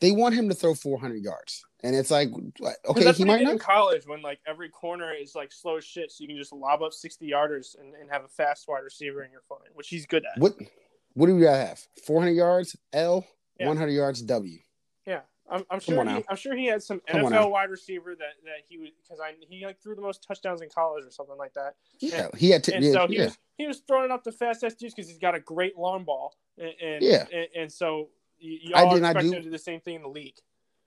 They 0.00 0.10
want 0.10 0.34
him 0.34 0.48
to 0.48 0.54
throw 0.54 0.74
400 0.74 1.22
yards, 1.22 1.62
and 1.84 1.94
it's 1.94 2.10
like, 2.10 2.30
okay, 2.88 3.04
that's 3.04 3.18
he 3.18 3.24
might 3.24 3.42
in 3.42 3.48
not. 3.48 3.60
college 3.60 4.06
when 4.06 4.22
like 4.22 4.40
every 4.48 4.70
corner 4.70 5.12
is 5.12 5.34
like 5.34 5.52
slow 5.52 5.76
as 5.76 5.84
shit, 5.84 6.10
so 6.10 6.22
you 6.22 6.28
can 6.28 6.38
just 6.38 6.52
lob 6.52 6.82
up 6.82 6.92
60 6.92 7.30
yarders 7.30 7.78
and, 7.78 7.94
and 7.94 8.10
have 8.10 8.24
a 8.24 8.28
fast 8.28 8.66
wide 8.66 8.80
receiver 8.82 9.20
and 9.20 9.30
you're 9.30 9.42
fine, 9.48 9.68
which 9.74 9.88
he's 9.88 10.06
good 10.06 10.24
at. 10.24 10.40
What? 10.40 10.54
What 11.14 11.26
do 11.26 11.36
we 11.36 11.42
gotta 11.42 11.66
have? 11.66 11.80
400 12.06 12.32
yards, 12.32 12.76
L. 12.92 13.26
Yeah. 13.60 13.68
100 13.68 13.90
yards, 13.90 14.22
W. 14.22 14.58
Yeah, 15.06 15.20
I'm, 15.50 15.64
I'm 15.70 15.80
sure. 15.80 16.04
He. 16.04 16.24
I'm 16.28 16.36
sure 16.36 16.54
he 16.54 16.66
had 16.66 16.82
some 16.82 17.00
Come. 17.06 17.22
NFL 17.22 17.50
wide 17.50 17.70
receiver 17.70 18.14
that 18.14 18.34
that 18.44 18.64
he 18.68 18.78
was 18.78 18.90
because 19.02 19.18
I 19.20 19.34
he 19.48 19.64
like 19.64 19.80
threw 19.82 19.94
the 19.94 20.02
most 20.02 20.22
touchdowns 20.26 20.60
in 20.62 20.68
college 20.68 21.04
or 21.04 21.10
something 21.10 21.36
like 21.38 21.54
that. 21.54 21.74
Yeah, 22.00 22.28
he 22.36 22.50
had 22.50 22.62
to. 22.64 22.74
and 22.74 22.84
yeah, 22.84 22.92
so 22.92 23.06
he 23.06 23.16
yeah. 23.16 23.24
was 23.26 23.38
he 23.56 23.66
was 23.66 23.80
throwing 23.86 24.10
up 24.10 24.24
the 24.24 24.32
fast 24.32 24.62
ass 24.64 24.74
dudes 24.74 24.94
because 24.94 25.08
he's 25.08 25.18
got 25.18 25.34
a 25.34 25.40
great 25.40 25.76
long 25.78 26.04
ball, 26.04 26.34
and, 26.58 26.72
and 26.82 27.02
Yeah. 27.02 27.26
and, 27.32 27.48
and 27.56 27.72
so 27.72 28.08
you, 28.38 28.58
you 28.62 28.74
I 28.74 28.84
did, 28.94 29.00
do- 29.00 29.06
I 29.06 29.10
expect 29.10 29.20
do- 29.20 29.26
him 29.28 29.32
to 29.34 29.42
do 29.42 29.50
the 29.50 29.58
same 29.58 29.80
thing 29.80 29.96
in 29.96 30.02
the 30.02 30.08
league. 30.08 30.36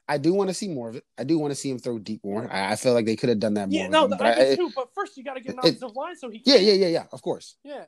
I 0.08 0.18
do 0.18 0.34
want 0.34 0.50
to 0.50 0.54
see 0.54 0.68
more 0.68 0.90
of 0.90 0.96
it. 0.98 1.06
I 1.18 1.24
do 1.24 1.40
want 1.40 1.52
to 1.52 1.56
see 1.56 1.70
him 1.70 1.80
throw 1.80 1.98
deep 1.98 2.24
more. 2.26 2.52
I, 2.52 2.74
I 2.74 2.76
feel 2.76 2.94
like 2.94 3.06
they 3.06 3.16
could 3.16 3.30
have 3.30 3.40
done 3.40 3.54
that 3.54 3.70
more. 3.70 3.80
Yeah, 3.82 3.88
no, 3.88 4.04
him, 4.06 4.12
but 4.12 4.22
I, 4.22 4.32
I- 4.34 4.50
do 4.56 4.68
too. 4.68 4.72
But 4.76 4.94
first, 4.94 5.16
you 5.18 5.24
got 5.24 5.36
to 5.36 5.42
get 5.42 5.54
an 5.54 5.60
it- 5.60 5.70
offensive 5.70 5.96
line 5.96 6.16
so 6.16 6.30
he. 6.30 6.42
yeah, 6.46 6.56
yeah, 6.58 6.74
yeah, 6.74 6.88
yeah. 6.88 7.04
Of 7.12 7.22
course, 7.22 7.56
yeah. 7.64 7.86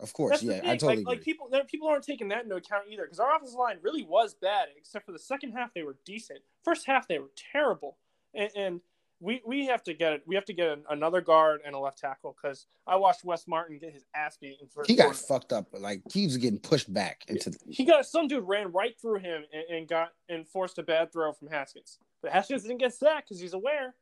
Of 0.00 0.12
course. 0.12 0.42
Yeah. 0.42 0.60
I 0.64 0.76
totally 0.76 0.96
like, 0.98 1.06
like 1.06 1.22
people, 1.22 1.48
there, 1.50 1.64
people 1.64 1.88
aren't 1.88 2.04
taking 2.04 2.28
that 2.28 2.44
into 2.44 2.56
account 2.56 2.84
either 2.90 3.04
because 3.04 3.18
our 3.18 3.34
offensive 3.34 3.58
line 3.58 3.78
really 3.82 4.02
was 4.04 4.34
bad, 4.34 4.68
except 4.76 5.06
for 5.06 5.12
the 5.12 5.18
second 5.18 5.52
half 5.52 5.72
they 5.74 5.82
were 5.82 5.96
decent. 6.04 6.40
First 6.64 6.86
half 6.86 7.08
they 7.08 7.18
were 7.18 7.30
terrible, 7.52 7.96
and, 8.34 8.50
and 8.56 8.80
we 9.20 9.40
we 9.46 9.66
have 9.66 9.82
to 9.84 9.94
get 9.94 10.12
it. 10.12 10.22
We 10.26 10.34
have 10.34 10.44
to 10.46 10.52
get 10.52 10.68
an, 10.68 10.84
another 10.90 11.20
guard 11.20 11.60
and 11.64 11.74
a 11.74 11.78
left 11.78 11.98
tackle 11.98 12.36
because 12.40 12.66
I 12.86 12.96
watched 12.96 13.24
Wes 13.24 13.48
Martin 13.48 13.78
get 13.78 13.94
his 13.94 14.04
ass 14.14 14.36
beat 14.38 14.58
in 14.60 14.68
first 14.68 14.90
he 14.90 14.96
got 14.96 15.04
quarter. 15.04 15.18
fucked 15.18 15.52
up. 15.52 15.68
Like 15.72 16.02
he 16.12 16.26
was 16.26 16.36
getting 16.36 16.58
pushed 16.58 16.92
back 16.92 17.24
into. 17.28 17.50
The, 17.50 17.58
He 17.68 17.84
got 17.84 18.04
some 18.06 18.28
dude 18.28 18.46
ran 18.46 18.72
right 18.72 18.94
through 19.00 19.20
him 19.20 19.44
and, 19.52 19.64
and 19.78 19.88
got 19.88 20.10
and 20.28 20.46
forced 20.46 20.78
a 20.78 20.82
bad 20.82 21.12
throw 21.12 21.32
from 21.32 21.48
Haskins. 21.48 21.98
But 22.22 22.32
Haskins 22.32 22.62
didn't 22.62 22.78
get 22.78 22.92
sacked 22.92 23.28
because 23.28 23.40
he's 23.40 23.54
aware. 23.54 23.94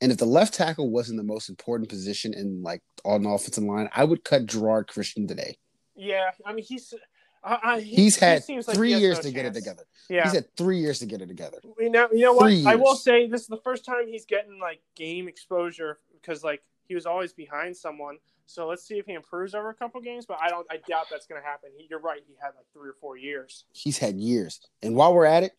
And 0.00 0.12
if 0.12 0.18
the 0.18 0.24
left 0.26 0.54
tackle 0.54 0.90
wasn't 0.90 1.18
the 1.18 1.24
most 1.24 1.48
important 1.48 1.88
position 1.88 2.32
in 2.34 2.62
like 2.62 2.82
on 3.04 3.22
the 3.22 3.30
offensive 3.30 3.64
line, 3.64 3.88
I 3.92 4.04
would 4.04 4.24
cut 4.24 4.46
Geron 4.46 4.86
Christian 4.86 5.26
today. 5.26 5.58
Yeah, 5.96 6.30
I 6.46 6.52
mean 6.52 6.64
he's. 6.64 6.94
I, 7.42 7.58
I, 7.62 7.80
he- 7.80 7.96
He's 7.96 8.16
he 8.18 8.24
had 8.24 8.42
like 8.48 8.76
three 8.76 8.92
he 8.94 8.98
years 9.00 9.16
no 9.18 9.22
to 9.22 9.30
get 9.32 9.46
it 9.46 9.54
together. 9.54 9.84
Yeah, 10.08 10.24
He's 10.24 10.32
had 10.34 10.56
three 10.56 10.78
years 10.78 10.98
to 11.00 11.06
get 11.06 11.20
it 11.22 11.26
together. 11.28 11.58
you 11.78 11.90
know, 11.90 12.08
you 12.12 12.20
know 12.22 12.32
what? 12.32 12.44
Three 12.46 12.64
I 12.66 12.74
will 12.74 12.96
say 12.96 13.26
this 13.28 13.42
is 13.42 13.46
the 13.48 13.60
first 13.64 13.84
time 13.84 14.06
he's 14.08 14.26
getting 14.26 14.58
like 14.60 14.80
game 14.96 15.28
exposure 15.28 15.98
because 16.20 16.42
like 16.44 16.62
he 16.86 16.94
was 16.94 17.06
always 17.06 17.32
behind 17.32 17.76
someone. 17.76 18.18
So 18.46 18.66
let's 18.66 18.82
see 18.86 18.98
if 18.98 19.06
he 19.06 19.12
improves 19.12 19.54
over 19.54 19.68
a 19.70 19.74
couple 19.74 20.00
games. 20.00 20.26
But 20.26 20.38
I 20.40 20.48
don't. 20.48 20.66
I 20.70 20.78
doubt 20.88 21.06
that's 21.10 21.26
going 21.26 21.40
to 21.40 21.46
happen. 21.46 21.70
He, 21.76 21.86
you're 21.90 22.00
right. 22.00 22.20
He 22.26 22.34
had 22.40 22.52
like 22.56 22.66
three 22.72 22.88
or 22.88 22.94
four 23.00 23.16
years. 23.16 23.64
He's 23.72 23.98
had 23.98 24.16
years. 24.18 24.60
And 24.82 24.94
while 24.94 25.12
we're 25.14 25.26
at 25.26 25.42
it, 25.42 25.52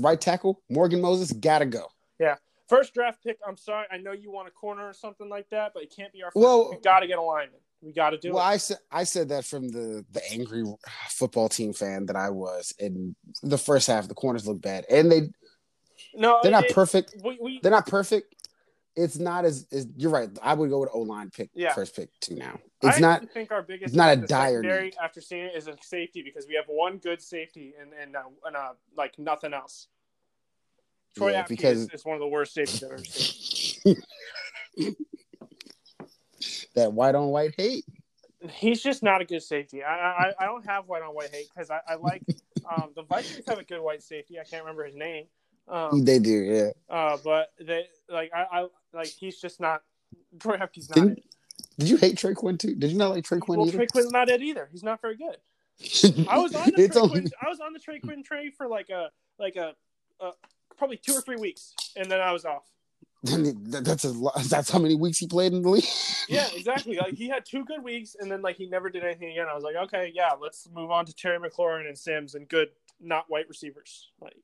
right 0.00 0.20
tackle 0.20 0.62
Morgan 0.70 1.00
Moses 1.00 1.32
gotta 1.32 1.66
go. 1.66 1.86
First 2.72 2.94
draft 2.94 3.22
pick. 3.22 3.38
I'm 3.46 3.56
sorry. 3.56 3.86
I 3.92 3.98
know 3.98 4.12
you 4.12 4.30
want 4.30 4.48
a 4.48 4.50
corner 4.50 4.88
or 4.88 4.92
something 4.94 5.28
like 5.28 5.50
that, 5.50 5.72
but 5.74 5.82
it 5.82 5.92
can't 5.94 6.12
be 6.12 6.22
our. 6.22 6.30
First. 6.30 6.42
Well- 6.42 6.70
we 6.70 6.78
got 6.80 7.00
to 7.00 7.06
get 7.06 7.18
a 7.18 7.22
lineman. 7.22 7.60
We 7.82 7.92
got 7.92 8.10
to 8.10 8.18
do 8.18 8.28
it. 8.28 8.34
well, 8.34 8.44
it. 8.48 8.48
I 8.48 8.56
said 8.58 8.76
I 8.92 9.04
said 9.04 9.28
that 9.30 9.44
from 9.44 9.68
the 9.68 10.04
the 10.12 10.22
angry 10.32 10.62
football 11.10 11.48
team 11.48 11.72
fan 11.72 12.06
that 12.06 12.16
I 12.16 12.30
was. 12.30 12.72
In 12.78 13.16
the 13.42 13.58
first 13.58 13.88
half, 13.88 14.06
the 14.06 14.14
corners 14.14 14.46
look 14.46 14.62
bad, 14.62 14.86
and 14.88 15.10
they 15.10 15.22
no, 16.14 16.38
they're 16.42 16.52
not 16.52 16.66
it- 16.66 16.74
perfect. 16.74 17.16
We, 17.24 17.38
we 17.42 17.60
They're 17.60 17.72
not 17.72 17.86
perfect. 17.86 18.34
It's 18.94 19.18
not 19.18 19.44
as, 19.46 19.66
as 19.72 19.88
you're 19.96 20.10
right. 20.10 20.28
I 20.42 20.52
would 20.54 20.68
go 20.68 20.80
with 20.80 20.90
O 20.92 21.00
line 21.00 21.30
pick 21.30 21.50
Yeah. 21.54 21.72
first 21.72 21.96
pick 21.96 22.10
too. 22.20 22.36
Now 22.36 22.60
I 22.84 22.88
it's 22.88 23.00
not. 23.00 23.14
actually 23.22 23.28
think 23.28 23.50
our 23.50 23.62
biggest 23.62 23.88
it's 23.88 23.96
not 23.96 24.08
a 24.10 24.10
need 24.10 24.14
in 24.14 24.20
the 24.22 24.26
dire 24.28 24.62
need. 24.62 24.94
after 25.02 25.20
seeing 25.20 25.44
it 25.46 25.56
is 25.56 25.66
a 25.66 25.76
safety 25.82 26.22
because 26.22 26.46
we 26.46 26.54
have 26.54 26.66
one 26.68 26.98
good 26.98 27.20
safety 27.20 27.74
and 27.80 27.92
and, 28.00 28.14
uh, 28.14 28.22
and 28.46 28.54
uh, 28.54 28.72
like 28.96 29.18
nothing 29.18 29.54
else. 29.54 29.88
Troy 31.16 31.32
Yeah, 31.32 31.44
because- 31.48 31.78
is, 31.82 31.88
is 31.90 32.04
one 32.04 32.14
of 32.14 32.20
the 32.20 32.26
worst 32.26 32.54
safeties 32.54 32.82
I've 32.82 32.92
ever 32.92 33.04
seen. 33.04 33.96
that 36.74 36.92
white 36.92 37.14
on 37.14 37.28
white 37.28 37.54
hate. 37.56 37.84
He's 38.50 38.82
just 38.82 39.02
not 39.02 39.20
a 39.20 39.24
good 39.24 39.42
safety. 39.42 39.84
I 39.84 39.92
I, 39.94 40.32
I 40.40 40.46
don't 40.46 40.66
have 40.66 40.88
white 40.88 41.02
on 41.02 41.14
white 41.14 41.30
hate 41.30 41.46
because 41.54 41.70
I, 41.70 41.80
I 41.86 41.94
like 41.94 42.22
um, 42.68 42.90
the 42.96 43.02
Vikings 43.02 43.44
have 43.46 43.58
a 43.58 43.64
good 43.64 43.80
white 43.80 44.02
safety. 44.02 44.40
I 44.40 44.44
can't 44.44 44.62
remember 44.64 44.84
his 44.84 44.96
name. 44.96 45.26
Um, 45.68 46.04
They 46.04 46.18
do, 46.18 46.30
yeah. 46.32 46.70
uh, 46.90 47.18
but 47.22 47.52
they 47.60 47.84
like 48.08 48.32
I, 48.34 48.46
I 48.62 48.66
like 48.92 49.06
he's 49.08 49.40
just 49.40 49.60
not. 49.60 49.82
Troy 50.40 50.56
Apke's 50.56 50.88
not. 50.90 51.06
It. 51.10 51.24
Did 51.78 51.88
you 51.88 51.96
hate 51.96 52.18
Trey 52.18 52.34
Quinn 52.34 52.58
too? 52.58 52.74
Did 52.74 52.90
you 52.90 52.98
not 52.98 53.10
like 53.10 53.24
Trey 53.24 53.38
Quinn 53.38 53.58
Well, 53.60 53.68
either? 53.68 53.78
Trey 53.78 53.86
Quinn's 53.86 54.10
not 54.10 54.28
it 54.28 54.42
either. 54.42 54.68
He's 54.72 54.82
not 54.82 55.00
very 55.00 55.16
good. 55.16 55.36
I 56.28 56.38
was 56.38 56.54
on 56.54 56.70
the 56.74 56.82
it's 56.82 56.94
Trey 56.94 57.02
only 57.02 57.20
Quinn, 57.20 57.30
I 57.40 57.48
was 57.48 57.60
on 57.60 57.72
the 57.72 57.78
Trey 57.78 58.00
Quinn 58.00 58.24
trade 58.24 58.54
for 58.56 58.66
like 58.66 58.90
a 58.90 59.10
like 59.38 59.54
a, 59.54 59.74
a 60.20 60.30
probably 60.82 60.96
two 60.96 61.12
or 61.12 61.20
three 61.20 61.36
weeks, 61.36 61.74
and 61.96 62.10
then 62.10 62.20
I 62.20 62.32
was 62.32 62.44
off. 62.44 62.64
That- 63.24 63.84
That's 63.84 64.02
a 64.04 64.10
lot. 64.10 64.34
That's 64.48 64.68
how 64.68 64.80
many 64.80 64.96
weeks 64.96 65.18
he 65.18 65.28
played 65.28 65.52
in 65.52 65.62
the 65.62 65.68
league. 65.68 65.84
Yeah, 66.28 66.46
exactly. 66.54 66.96
Like 66.96 67.14
he 67.14 67.28
had 67.28 67.44
two 67.44 67.64
good 67.64 67.82
weeks, 67.82 68.16
and 68.18 68.30
then 68.30 68.42
like 68.42 68.56
he 68.56 68.66
never 68.66 68.88
did 68.90 69.04
anything 69.04 69.30
again. 69.32 69.46
I 69.50 69.54
was 69.54 69.62
like, 69.64 69.76
okay, 69.76 70.10
yeah, 70.14 70.30
let's 70.40 70.68
move 70.74 70.90
on 70.90 71.04
to 71.06 71.14
Terry 71.14 71.38
McLaurin 71.38 71.86
and 71.86 71.98
Sims 71.98 72.34
and 72.34 72.48
good, 72.48 72.68
not 73.00 73.26
white 73.28 73.48
receivers. 73.48 74.08
Like, 74.20 74.36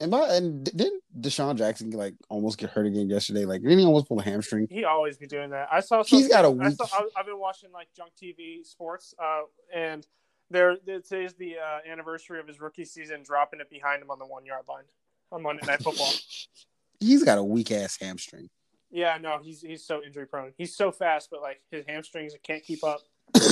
And 0.00 0.10
my 0.10 0.26
and 0.34 0.64
didn't 0.64 1.02
DeSean 1.20 1.56
Jackson 1.56 1.90
like 1.90 2.14
almost 2.28 2.58
get 2.58 2.70
hurt 2.70 2.86
again 2.86 3.08
yesterday? 3.08 3.44
Like 3.44 3.62
didn't 3.62 3.78
he 3.78 3.84
almost 3.84 4.08
pull 4.08 4.18
a 4.20 4.22
hamstring? 4.22 4.66
he 4.70 4.84
always 4.84 5.16
be 5.16 5.26
doing 5.26 5.50
that. 5.50 5.68
I 5.70 5.80
saw. 5.80 6.02
He's 6.02 6.28
got 6.28 6.44
a 6.44 6.48
something- 6.48 6.66
I 6.66 6.68
week. 6.70 6.76
saw, 6.78 7.00
I've 7.16 7.26
been 7.26 7.38
watching 7.38 7.70
like 7.72 7.88
junk 7.96 8.12
TV 8.20 8.64
sports, 8.66 9.14
uh, 9.22 9.42
and 9.74 10.06
there 10.50 10.76
today's 10.76 11.34
the 11.34 11.56
uh, 11.58 11.90
anniversary 11.90 12.40
of 12.40 12.46
his 12.48 12.60
rookie 12.60 12.84
season, 12.84 13.22
dropping 13.22 13.60
it 13.60 13.68
behind 13.70 14.02
him 14.02 14.10
on 14.10 14.18
the 14.18 14.26
one 14.26 14.44
yard 14.46 14.64
line 14.68 14.84
on 15.32 15.42
Monday 15.42 15.66
Night 15.66 15.82
Football. 15.82 16.12
He's 17.00 17.24
got 17.24 17.38
a 17.38 17.42
weak 17.44 17.72
ass 17.72 17.98
hamstring. 18.00 18.48
yeah, 18.90 19.18
no, 19.20 19.38
he's 19.42 19.60
he's 19.60 19.84
so 19.84 20.02
injury 20.02 20.26
prone. 20.26 20.52
He's 20.56 20.74
so 20.74 20.90
fast, 20.90 21.28
but 21.30 21.42
like 21.42 21.60
his 21.70 21.84
hamstrings 21.86 22.32
can't 22.42 22.64
keep 22.64 22.82
up. 22.82 23.00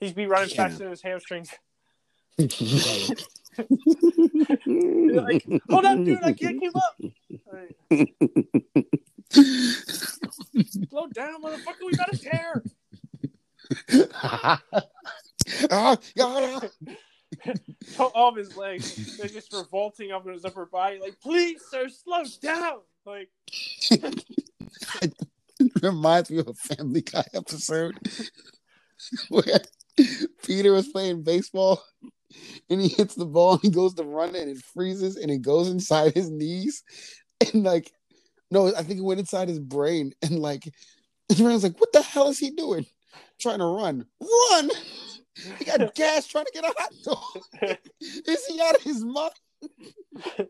He's 0.00 0.12
be 0.14 0.24
running 0.26 0.48
Yeah. 0.50 0.56
faster 0.68 0.78
than 0.84 0.90
his 0.90 1.02
hamstrings. 1.02 1.50
like, 2.38 2.48
hold 5.70 5.84
up, 5.86 6.04
dude, 6.04 6.22
I 6.22 6.32
can't 6.32 6.60
keep 6.60 6.76
up. 6.76 6.96
Like, 7.52 7.76
Slow 10.90 11.06
down, 11.08 11.42
motherfucker. 11.42 11.84
We 11.86 11.92
got 11.94 12.12
a 12.12 12.18
tear. 12.18 12.62
Ah, 15.70 15.70
ah, 15.70 15.96
all 18.14 18.30
of 18.30 18.36
his 18.36 18.56
legs, 18.56 19.16
they're 19.16 19.28
just 19.28 19.52
revolting 19.52 20.12
up 20.12 20.26
in 20.26 20.32
his 20.32 20.44
upper 20.44 20.66
body. 20.66 20.98
Like, 21.00 21.20
please, 21.20 21.62
sir, 21.70 21.88
slow 21.88 22.22
down. 22.40 22.78
Like, 23.04 23.28
it 23.90 24.24
reminds 25.82 26.30
me 26.30 26.38
of 26.38 26.48
a 26.48 26.54
Family 26.54 27.02
Guy 27.02 27.24
episode 27.34 27.98
where 29.28 29.44
Peter 30.44 30.72
was 30.72 30.88
playing 30.88 31.22
baseball 31.22 31.82
and 32.68 32.80
he 32.80 32.88
hits 32.88 33.14
the 33.14 33.24
ball 33.24 33.52
and 33.52 33.62
he 33.62 33.70
goes 33.70 33.94
to 33.94 34.04
run 34.04 34.34
it 34.34 34.42
and 34.42 34.56
it 34.56 34.64
freezes 34.74 35.16
and 35.16 35.30
it 35.30 35.42
goes 35.42 35.68
inside 35.68 36.14
his 36.14 36.30
knees 36.30 36.82
and 37.40 37.62
like 37.62 37.92
no, 38.50 38.74
I 38.74 38.82
think 38.82 39.00
it 39.00 39.04
went 39.04 39.20
inside 39.20 39.48
his 39.48 39.58
brain 39.58 40.12
and 40.22 40.38
like 40.38 40.64
his 41.28 41.40
brain's 41.40 41.62
like, 41.62 41.80
what 41.80 41.92
the 41.92 42.02
hell 42.02 42.28
is 42.28 42.38
he 42.38 42.50
doing? 42.50 42.86
Trying 43.40 43.58
to 43.58 43.66
run, 43.66 44.06
run. 44.20 44.70
He 45.58 45.64
got 45.64 45.94
gas 45.94 46.26
trying 46.26 46.46
to 46.46 46.52
get 46.52 46.64
a 46.64 46.74
hot 46.76 46.92
dog. 47.04 47.42
Is 48.00 48.46
he 48.46 48.60
out 48.60 48.76
of 48.76 48.82
his 48.82 49.04
mind? 49.04 49.32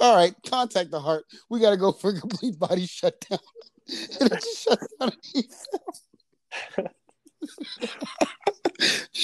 All 0.00 0.16
right, 0.16 0.34
contact 0.48 0.90
the 0.90 1.00
heart. 1.00 1.24
We 1.48 1.60
got 1.60 1.70
to 1.70 1.76
go 1.76 1.92
for 1.92 2.10
a 2.10 2.20
complete 2.20 2.58
body 2.58 2.86
shutdown. 2.86 3.38
And 4.20 4.32
it 4.32 4.42
just 4.42 4.64
shuts 4.64 4.86
down. 4.98 5.10
and 5.10 5.16
he 5.32 5.42
fell. 5.42 5.94
and 6.76 6.88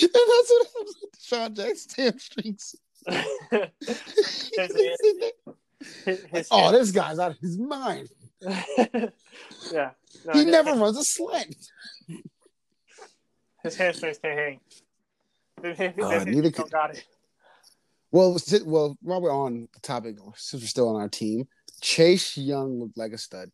that's 0.00 0.50
what 0.50 0.66
happens 0.66 0.96
with 1.00 1.12
DeSean 1.18 1.56
Jackson's 1.56 1.94
hamstrings. 1.96 2.76
his, 6.30 6.48
oh, 6.50 6.72
this 6.72 6.92
guy's 6.92 7.18
out 7.18 7.32
of 7.32 7.38
his 7.38 7.58
mind. 7.58 8.08
yeah. 8.40 9.90
No, 10.24 10.32
He 10.32 10.44
never 10.44 10.74
runs 10.74 10.98
a 10.98 11.04
slant. 11.04 11.56
His 13.62 13.76
hamstrings 13.76 14.18
can't 14.18 14.38
hang. 14.38 14.60
Uh, 15.64 16.24
neither 16.24 16.50
don't 16.50 16.70
got 16.70 16.94
it. 16.94 17.04
Well, 18.10 18.36
well, 18.66 18.98
while 19.00 19.20
we're 19.22 19.30
on 19.34 19.68
the 19.72 19.80
topic, 19.80 20.16
since 20.36 20.62
we're 20.62 20.66
still 20.66 20.88
on 20.94 21.00
our 21.00 21.08
team, 21.08 21.48
Chase 21.80 22.36
Young 22.36 22.80
looked 22.80 22.98
like 22.98 23.12
a 23.12 23.18
stud. 23.18 23.50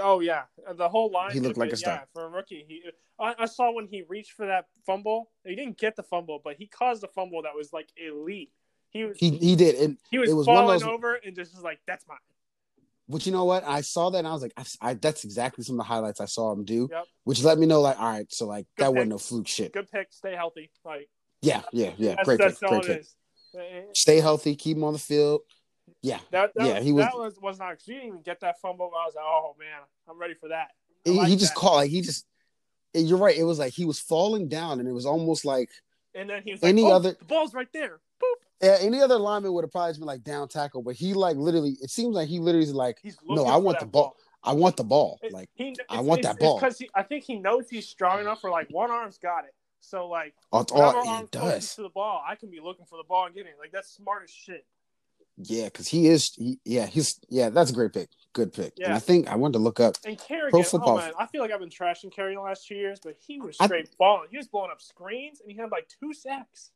Oh 0.00 0.20
yeah, 0.20 0.42
the 0.76 0.88
whole 0.88 1.10
line. 1.10 1.32
He 1.32 1.40
looked 1.40 1.58
like 1.58 1.68
a 1.68 1.72
yeah, 1.72 1.76
star. 1.76 2.08
for 2.12 2.24
a 2.26 2.28
rookie. 2.28 2.64
He, 2.68 2.82
I, 3.18 3.34
I 3.40 3.46
saw 3.46 3.72
when 3.72 3.86
he 3.88 4.02
reached 4.08 4.32
for 4.32 4.46
that 4.46 4.66
fumble. 4.86 5.30
He 5.44 5.54
didn't 5.54 5.78
get 5.78 5.96
the 5.96 6.02
fumble, 6.02 6.40
but 6.42 6.56
he 6.56 6.66
caused 6.66 7.04
a 7.04 7.08
fumble 7.08 7.42
that 7.42 7.54
was 7.56 7.72
like 7.72 7.88
elite. 7.96 8.50
He 8.90 9.04
was 9.04 9.16
He 9.18 9.30
he 9.30 9.54
did, 9.56 9.74
and 9.76 9.98
he 10.10 10.18
was, 10.18 10.30
it 10.30 10.34
was 10.34 10.46
falling 10.46 10.80
those- 10.80 10.82
over 10.82 11.14
and 11.14 11.34
just 11.36 11.54
was 11.54 11.62
like, 11.62 11.78
"That's 11.86 12.06
mine." 12.08 12.18
But 13.08 13.26
you 13.26 13.32
know 13.32 13.44
what? 13.44 13.64
I 13.66 13.80
saw 13.80 14.08
that 14.10 14.18
and 14.18 14.28
I 14.28 14.32
was 14.32 14.40
like, 14.42 14.52
I, 14.56 14.64
I, 14.80 14.94
that's 14.94 15.24
exactly 15.24 15.64
some 15.64 15.74
of 15.74 15.78
the 15.78 15.92
highlights 15.92 16.20
I 16.20 16.26
saw 16.26 16.52
him 16.52 16.64
do, 16.64 16.88
Yep. 16.92 17.04
which 17.24 17.42
let 17.42 17.58
me 17.58 17.66
know, 17.66 17.80
like, 17.80 17.98
all 17.98 18.08
right, 18.08 18.32
so 18.32 18.46
like 18.46 18.66
Good 18.76 18.84
that 18.84 18.88
pick. 18.90 18.94
wasn't 18.94 19.10
no 19.10 19.18
fluke 19.18 19.48
shit. 19.48 19.72
Good 19.72 19.90
pick. 19.90 20.12
Stay 20.12 20.36
healthy. 20.36 20.70
Like 20.84 21.08
Yeah, 21.42 21.62
yeah, 21.72 21.92
yeah. 21.96 22.14
that's, 22.16 22.26
great 22.26 22.38
that's 22.38 22.58
pick, 22.58 22.68
great 22.68 22.82
pick. 22.84 23.00
is. 23.00 23.14
Stay 23.94 24.20
healthy, 24.20 24.54
keep 24.56 24.76
him 24.76 24.84
on 24.84 24.92
the 24.92 24.98
field. 24.98 25.40
Yeah, 26.02 26.18
That, 26.30 26.52
that 26.54 26.66
Yeah, 26.66 26.74
was, 26.76 26.84
he 26.84 26.92
was- 26.92 27.04
That 27.06 27.16
was 27.18 27.38
was 27.40 27.58
not. 27.58 27.76
He 27.84 27.92
didn't 27.92 28.08
even 28.08 28.22
get 28.22 28.40
that 28.40 28.60
fumble. 28.60 28.90
I 28.96 29.06
was 29.06 29.14
like, 29.16 29.24
"Oh 29.26 29.54
man, 29.58 29.80
I'm 30.08 30.18
ready 30.18 30.34
for 30.34 30.48
that." 30.50 30.68
He, 31.04 31.10
like 31.12 31.28
he 31.28 31.36
just 31.36 31.54
that. 31.54 31.60
caught 31.60 31.74
like 31.76 31.90
he 31.90 32.00
just. 32.00 32.26
You're 32.94 33.18
right. 33.18 33.36
It 33.36 33.44
was 33.44 33.58
like 33.58 33.72
he 33.72 33.84
was 33.84 33.98
falling 34.00 34.48
down, 34.48 34.78
and 34.80 34.88
it 34.88 34.92
was 34.92 35.04
almost 35.06 35.44
like 35.44 35.68
And 36.14 36.28
then 36.30 36.42
he 36.44 36.52
was 36.52 36.62
like, 36.62 36.68
Any 36.70 36.84
"Oh, 36.84 36.92
other- 36.92 37.12
the 37.18 37.24
ball's 37.24 37.52
right 37.54 37.68
there." 37.72 38.00
Boop. 38.22 38.34
yeah, 38.62 38.76
any 38.80 39.00
other 39.00 39.18
lineman 39.18 39.52
would 39.52 39.64
have 39.64 39.72
probably 39.72 39.90
just 39.90 40.00
been 40.00 40.06
like 40.06 40.22
down 40.22 40.46
tackle, 40.48 40.82
but 40.82 40.94
he 40.94 41.12
like 41.14 41.36
literally. 41.36 41.76
It 41.82 41.90
seems 41.90 42.14
like 42.14 42.28
he 42.28 42.38
literally 42.38 42.66
is 42.66 42.72
like, 42.74 42.98
no, 43.26 43.44
I 43.46 43.56
want 43.56 43.80
the 43.80 43.86
ball. 43.86 44.16
I 44.42 44.52
want 44.52 44.76
the 44.76 44.84
ball. 44.84 45.18
It- 45.22 45.32
Like 45.32 45.50
he, 45.54 45.74
I 45.88 46.00
want 46.00 46.22
that 46.22 46.38
ball. 46.38 46.58
because 46.58 46.80
I 46.94 47.02
think 47.02 47.24
he 47.24 47.36
knows 47.36 47.68
he's 47.68 47.88
strong 47.88 48.20
enough 48.20 48.40
for 48.40 48.50
like 48.50 48.68
one 48.70 48.90
arm's 48.90 49.18
got 49.18 49.44
it. 49.44 49.54
So 49.80 50.08
like 50.08 50.34
oh, 50.52 50.64
oh, 50.72 51.20
it 51.22 51.30
does. 51.30 51.74
to 51.76 51.82
the 51.82 51.88
ball, 51.88 52.22
I 52.26 52.34
can 52.34 52.50
be 52.50 52.60
looking 52.60 52.84
for 52.86 52.96
the 52.96 53.04
ball 53.04 53.26
and 53.26 53.34
getting 53.34 53.52
it. 53.52 53.58
Like 53.58 53.72
that's 53.72 53.90
smart 53.90 54.22
as 54.24 54.30
shit. 54.30 54.64
Yeah, 55.42 55.64
because 55.64 55.88
he 55.88 56.06
is. 56.06 56.34
He, 56.34 56.58
yeah, 56.64 56.86
he's. 56.86 57.18
Yeah, 57.28 57.48
that's 57.48 57.70
a 57.70 57.74
great 57.74 57.92
pick. 57.94 58.10
Good 58.34 58.52
pick. 58.52 58.74
And 58.78 58.88
Yeah. 58.88 58.94
I 58.96 58.98
think 58.98 59.28
I 59.28 59.36
wanted 59.36 59.54
to 59.54 59.58
look 59.60 59.80
up. 59.80 59.96
And 60.04 60.18
Kerrigan, 60.18 60.50
Pro 60.50 60.60
oh 60.60 60.62
football- 60.62 60.98
man, 60.98 61.12
I 61.18 61.26
feel 61.26 61.40
like 61.40 61.50
I've 61.50 61.60
been 61.60 61.70
trashing 61.70 62.12
Kerrigan 62.12 62.36
the 62.36 62.42
last 62.42 62.66
two 62.66 62.74
years, 62.74 63.00
but 63.02 63.16
he 63.26 63.40
was 63.40 63.56
I- 63.58 63.66
straight 63.66 63.88
balling. 63.98 64.28
He 64.30 64.36
was 64.36 64.48
blowing 64.48 64.70
up 64.70 64.82
screens, 64.82 65.40
and 65.40 65.50
he 65.50 65.56
had 65.56 65.70
like 65.70 65.88
two 66.00 66.12
sacks. 66.12 66.72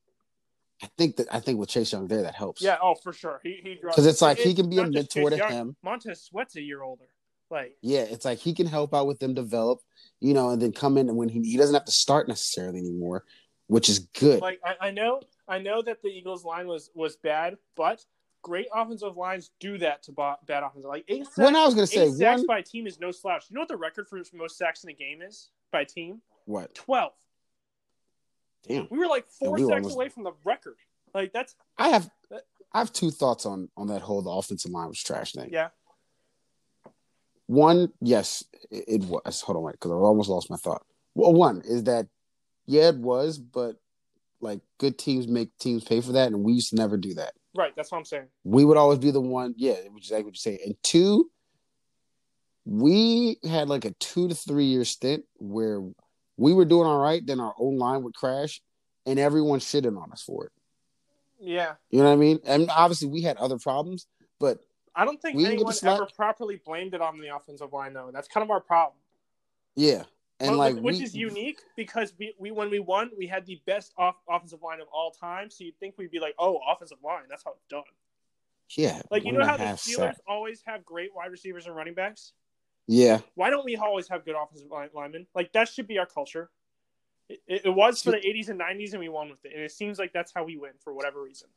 I 0.83 0.89
think 0.99 1.17
that 1.17 1.29
I 1.33 1.41
think 1.41 1.59
with 1.59 1.69
Chase 1.69 1.93
Young 1.93 2.09
there 2.09 2.23
that 2.23 2.35
helps. 2.35 2.63
Yeah, 2.63 2.79
oh 2.83 2.95
for 2.95 3.13
sure. 3.13 3.41
He 3.43 3.61
he 3.63 3.79
because 3.81 4.07
it's 4.07 4.23
like 4.23 4.39
he 4.39 4.55
can 4.55 4.69
be 4.71 4.79
a 4.79 4.87
mentor 4.87 5.31
to 5.31 5.37
Young. 5.37 5.51
him. 5.53 5.77
Montez 5.83 6.23
Sweat's 6.23 6.57
a 6.57 6.63
year 6.63 6.83
older. 6.83 7.05
Like 7.51 7.77
Yeah, 7.83 8.01
it's 8.01 8.25
like 8.25 8.39
he 8.39 8.55
can 8.55 8.67
help 8.67 8.95
out 8.95 9.07
with 9.07 9.19
them 9.19 9.35
develop, 9.35 9.81
you 10.25 10.33
know, 10.35 10.51
and 10.51 10.61
then 10.63 10.73
come 10.73 10.97
in 10.99 11.09
and 11.09 11.19
when 11.19 11.29
he 11.29 11.41
he 11.43 11.57
doesn't 11.57 11.75
have 11.75 11.85
to 11.85 11.93
start 11.93 12.29
necessarily 12.29 12.79
anymore, 12.79 13.25
which 13.67 13.89
is 13.89 13.99
good. 14.19 14.41
like 14.41 14.61
I, 14.65 14.89
I 14.89 14.91
know 14.91 15.21
I 15.47 15.59
know 15.59 15.83
that 15.83 16.01
the 16.03 16.09
Eagles 16.09 16.45
line 16.45 16.67
was 16.67 16.91
was 16.95 17.17
bad, 17.17 17.59
but 17.77 18.05
great 18.43 18.67
offensive 18.75 19.17
lines 19.17 19.51
do 19.61 19.77
that 19.79 20.03
to 20.05 20.13
bad 20.13 20.63
offensive. 20.63 20.89
Like 20.89 21.05
eight 21.09 21.25
sacks, 21.27 21.39
When 21.39 21.57
I 21.57 21.65
was 21.65 21.75
gonna 21.75 21.87
say 21.87 22.07
eight 22.09 22.15
sacks 22.15 22.39
one, 22.41 22.47
by 22.47 22.63
team 22.63 22.87
is 22.87 22.99
no 23.01 23.11
slouch. 23.11 23.45
You 23.51 23.55
know 23.55 23.61
what 23.63 23.69
the 23.69 23.77
record 23.77 24.09
for 24.09 24.21
most 24.35 24.57
sacks 24.57 24.83
in 24.85 24.91
a 24.91 24.95
game 24.95 25.21
is 25.23 25.51
by 25.71 25.85
team? 25.85 26.21
what? 26.47 26.75
Twelve. 26.75 27.13
Damn, 28.67 28.89
We 28.91 28.99
were 28.99 29.07
like 29.07 29.27
four 29.29 29.53
we 29.53 29.61
sacks 29.61 29.73
almost- 29.73 29.95
away 29.95 30.09
from 30.09 30.25
the 30.25 30.33
record. 30.45 30.77
Like 31.15 31.33
that's 31.33 31.55
I 31.79 31.89
have 31.91 32.11
I 32.73 32.79
have 32.79 32.93
two 32.93 33.11
thoughts 33.11 33.45
on 33.47 33.69
on 33.77 33.87
that 33.89 34.01
whole 34.03 34.23
the 34.23 34.31
offensive 34.31 34.71
line 34.73 34.89
was 34.89 35.03
trash 35.03 35.33
thing. 35.33 35.51
yeah. 35.53 35.69
One, 37.47 37.93
yes, 38.01 38.45
it, 38.71 38.85
it 38.89 39.05
was. 39.05 39.43
Hold 39.43 39.59
on, 39.59 39.63
wait, 39.65 39.73
because 39.73 39.91
I 39.91 39.95
almost 39.95 40.29
lost 40.29 40.51
my 40.51 40.57
thought. 40.57 40.85
Well, 41.15 41.33
one 41.33 41.63
is 41.65 41.85
that 41.85 42.07
yeah, 42.67 42.89
it 42.89 42.97
was, 42.97 43.39
but 43.39 43.77
like 44.41 44.61
good 44.79 44.99
teams 44.99 45.29
make 45.29 45.57
teams 45.59 45.85
pay 45.85 46.01
for 46.01 46.13
that, 46.13 46.29
and 46.29 46.43
we 46.43 46.55
used 46.55 46.71
to 46.71 46.77
never 46.77 46.97
do 46.97 47.15
that. 47.15 47.33
Right, 47.55 47.75
that's 47.77 47.93
what 47.93 47.99
I'm 47.99 48.05
saying. 48.05 48.27
we 48.43 48.65
would 48.65 48.77
always 48.77 48.99
be 48.99 49.11
the 49.11 49.21
one, 49.21 49.55
yeah, 49.57 49.75
which 49.91 50.05
is 50.05 50.11
exactly 50.11 50.25
what 50.25 50.35
you 50.35 50.41
say. 50.41 50.61
And 50.65 50.75
two, 50.83 51.31
we 52.65 53.39
had 53.49 53.69
like 53.69 53.85
a 53.85 53.93
two 53.93 54.29
to 54.29 54.35
three 54.35 54.65
year 54.65 54.85
stint 54.85 55.25
where 55.37 55.81
we 56.37 56.53
were 56.53 56.65
doing 56.65 56.87
all 56.87 56.99
right, 56.99 57.25
then 57.25 57.41
our 57.41 57.55
own 57.59 57.79
line 57.79 58.03
would 58.03 58.15
crash, 58.15 58.61
and 59.07 59.19
everyone 59.19 59.61
shitted 59.61 60.01
on 60.01 60.11
us 60.13 60.23
for 60.23 60.47
it. 60.47 60.53
Yeah. 61.39 61.75
You 61.91 61.99
know 61.99 62.07
what 62.07 62.13
I 62.13 62.17
mean? 62.17 62.41
And 62.45 62.71
obviously, 62.71 63.09
we 63.09 63.23
had 63.23 63.37
other 63.37 63.59
problems, 63.59 64.07
but 64.41 64.59
I 64.97 65.05
don't 65.05 65.21
think 65.21 65.37
We 65.37 65.47
anyone 65.47 65.75
ever 65.83 66.07
properly 66.07 66.61
blamed 66.65 66.95
it 66.95 67.01
on 67.01 67.19
the 67.19 67.35
offensive 67.35 67.73
line 67.73 67.93
though. 67.95 68.11
That's 68.13 68.29
kind 68.29 68.45
of 68.45 68.51
our 68.51 68.61
problem. 68.61 68.97
yeah, 69.75 70.05
and 70.41 70.51
Well, 70.51 70.59
like 70.59 70.77
which 70.77 70.99
we, 70.99 71.05
is 71.05 71.15
unique 71.15 71.61
because 71.77 72.15
we, 72.19 72.35
we 72.39 72.51
when 72.51 72.71
we 72.71 72.79
won, 72.79 73.11
we 73.17 73.27
had 73.27 73.47
the 73.47 73.61
best 73.67 73.93
off, 73.97 74.17
offensive 74.29 74.63
line 74.63 74.81
of 74.81 74.89
all 74.93 75.11
time. 75.11 75.51
So 75.51 75.65
you'd 75.65 75.79
think 75.79 75.97
we'd 75.99 76.11
be 76.11 76.21
like, 76.21 76.35
oh, 76.39 76.61
offensive 76.71 76.99
line, 77.05 77.25
that's 77.29 77.45
how 77.45 77.53
it's 77.53 77.65
done. 77.69 77.83
yeah, 78.77 79.03
Like 79.11 79.25
you 79.25 79.33
know 79.33 79.45
how 79.45 79.57
the 79.57 79.65
Steelers 79.65 79.97
sack. 79.97 80.17
always 80.27 80.63
have 80.67 80.85
great 80.85 81.15
wide 81.15 81.31
receivers 81.31 81.67
and 81.67 81.75
running 81.75 81.95
backs. 81.95 82.33
Yeah, 82.87 83.21
Why 83.35 83.51
don't 83.51 83.65
we 83.65 83.77
always 83.77 84.09
have 84.09 84.25
good 84.25 84.37
offensive 84.41 84.71
line, 84.71 84.91
linemen? 84.95 85.27
Like 85.35 85.53
that 85.53 85.69
should 85.69 85.87
be 85.89 85.99
our 85.99 86.07
culture. 86.07 86.51
It, 87.29 87.41
it, 87.47 87.63
it 87.65 87.71
was 87.71 88.03
for 88.03 88.11
the 88.11 88.19
'80s 88.19 88.51
and 88.51 88.61
'90s, 88.61 88.91
and 88.93 89.01
we 89.01 89.09
won 89.09 89.31
with 89.31 89.45
it. 89.45 89.53
And 89.55 89.63
it 89.63 89.73
seems 89.73 89.99
like 89.99 90.13
that's 90.13 90.33
how 90.35 90.45
we 90.45 90.57
win 90.59 90.73
for 90.81 90.93
whatever 90.93 91.23
reason. 91.23 91.49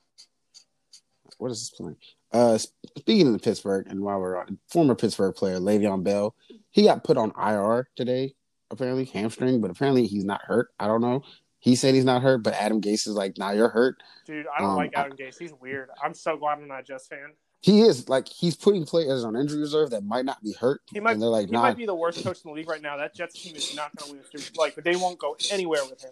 What 1.38 1.52
is 1.52 1.60
this 1.60 1.70
playing? 1.70 1.98
Uh, 2.32 2.58
speaking 2.58 3.28
of 3.28 3.34
the 3.34 3.40
Pittsburgh, 3.40 3.88
and 3.90 4.02
while 4.02 4.20
we're 4.20 4.38
on, 4.38 4.58
former 4.68 4.96
Pittsburgh 4.96 5.36
player 5.36 5.58
Le'Veon 5.60 6.04
Bell, 6.04 6.36
he 6.72 6.84
got 6.84 7.04
put 7.04 7.18
on 7.18 7.32
IR 7.42 7.88
today. 7.96 8.34
Apparently 8.70 9.06
hamstring, 9.06 9.62
but 9.62 9.72
apparently 9.72 10.06
he's 10.08 10.26
not 10.26 10.42
hurt. 10.42 10.68
I 10.78 10.88
don't 10.88 11.00
know. 11.00 11.24
He 11.60 11.76
said 11.78 11.96
he's 11.96 12.04
not 12.04 12.22
hurt, 12.22 12.44
but 12.44 12.54
Adam 12.54 12.82
Gase 12.82 13.08
is 13.08 13.16
like, 13.16 13.38
"Nah, 13.38 13.52
you're 13.52 13.70
hurt." 13.70 14.04
Dude, 14.26 14.46
I 14.54 14.60
don't 14.60 14.72
Um, 14.72 14.76
like 14.76 14.98
I- 14.98 15.06
Adam 15.06 15.16
Gase. 15.18 15.40
He's 15.40 15.54
weird. 15.54 15.90
I'm 16.04 16.14
so 16.14 16.36
glad 16.36 16.58
I'm 16.60 16.68
not 16.68 16.82
a 16.82 16.84
Jets 16.84 17.08
fan. 17.08 17.32
He 17.62 17.82
is 17.82 18.08
like 18.08 18.28
he's 18.28 18.56
putting 18.56 18.86
players 18.86 19.24
on 19.24 19.36
injury 19.36 19.60
reserve 19.60 19.90
that 19.90 20.04
might 20.04 20.26
not 20.26 20.42
be 20.44 20.54
hurt, 20.54 20.82
He 20.94 21.00
might. 21.00 21.14
and 21.14 21.22
they're 21.22 21.30
like, 21.30 21.48
he 21.48 21.52
nah, 21.54 21.64
might 21.64 21.78
be 21.78 21.86
the 21.88 21.96
worst 21.96 22.24
coach 22.24 22.38
in 22.46 22.52
the 22.52 22.56
league 22.56 22.70
right 22.70 22.82
now. 22.82 22.98
That 22.98 23.16
Jets 23.16 23.42
team 23.42 23.56
is 23.56 23.76
not 23.76 23.96
going 23.96 24.12
to 24.12 24.18
win. 24.18 24.42
Super- 24.44 24.60
Like 24.60 24.76
but 24.76 24.84
they 24.84 24.96
won't 24.96 25.18
go 25.18 25.36
anywhere 25.52 25.82
with 25.90 26.04
him. 26.04 26.12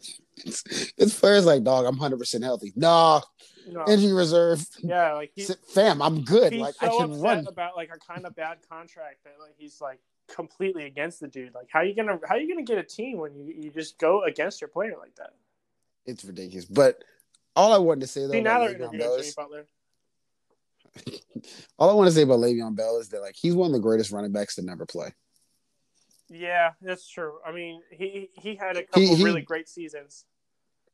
it's 0.97 1.19
players 1.19 1.45
like, 1.45 1.63
dog, 1.63 1.85
I'm 1.85 1.93
100 1.97 2.17
percent 2.17 2.43
healthy. 2.43 2.73
Nah, 2.75 3.21
No. 3.69 3.85
injury 3.87 4.11
reserve, 4.13 4.65
Yeah, 4.81 5.13
like 5.13 5.31
he, 5.35 5.43
fam, 5.73 6.01
I'm 6.01 6.21
good. 6.23 6.51
he's 6.51 6.61
Like 6.61 6.75
so 6.75 6.87
I 6.87 6.89
can 7.03 7.11
upset 7.11 7.23
run. 7.23 7.47
about 7.47 7.75
like 7.77 7.91
a 7.93 7.99
kind 7.99 8.25
of 8.25 8.35
bad 8.35 8.57
contract 8.67 9.23
that 9.25 9.35
like 9.39 9.53
he's 9.57 9.79
like 9.79 9.99
completely 10.27 10.85
against 10.85 11.19
the 11.19 11.27
dude. 11.27 11.53
Like 11.53 11.67
how 11.69 11.81
you 11.81 11.95
gonna 11.95 12.19
how 12.27 12.35
you 12.35 12.51
gonna 12.51 12.65
get 12.65 12.79
a 12.79 12.83
team 12.83 13.19
when 13.19 13.35
you, 13.35 13.53
you 13.55 13.69
just 13.69 13.99
go 13.99 14.23
against 14.23 14.61
your 14.61 14.67
player 14.67 14.95
like 14.99 15.15
that? 15.17 15.33
It's 16.07 16.25
ridiculous. 16.25 16.65
But 16.65 17.03
all 17.55 17.71
I 17.71 17.77
wanted 17.77 18.01
to 18.01 18.07
say 18.07 18.21
though, 18.25 18.31
See 18.31 18.41
now 18.41 18.59
they're 18.59 18.69
Le'Veon 18.69 18.75
interviewing 18.79 18.99
Bell 18.99 19.17
Jimmy 19.19 19.31
Butler. 19.37 19.65
all 21.77 21.89
I 21.89 21.93
want 21.93 22.07
to 22.07 22.15
say 22.15 22.21
about 22.23 22.39
Le'Veon 22.39 22.75
Bell 22.75 22.97
is 22.99 23.09
that 23.09 23.21
like 23.21 23.35
he's 23.35 23.55
one 23.55 23.67
of 23.67 23.73
the 23.73 23.79
greatest 23.79 24.11
running 24.11 24.31
backs 24.31 24.55
to 24.55 24.61
never 24.61 24.85
play. 24.85 25.13
Yeah, 26.29 26.71
that's 26.81 27.07
true. 27.07 27.37
I 27.45 27.51
mean, 27.51 27.81
he 27.91 28.29
he 28.33 28.55
had 28.55 28.77
a 28.77 28.83
couple 28.83 29.01
He- 29.01 29.15
he- 29.15 29.23
really 29.23 29.41
great 29.41 29.69
seasons. 29.69 30.25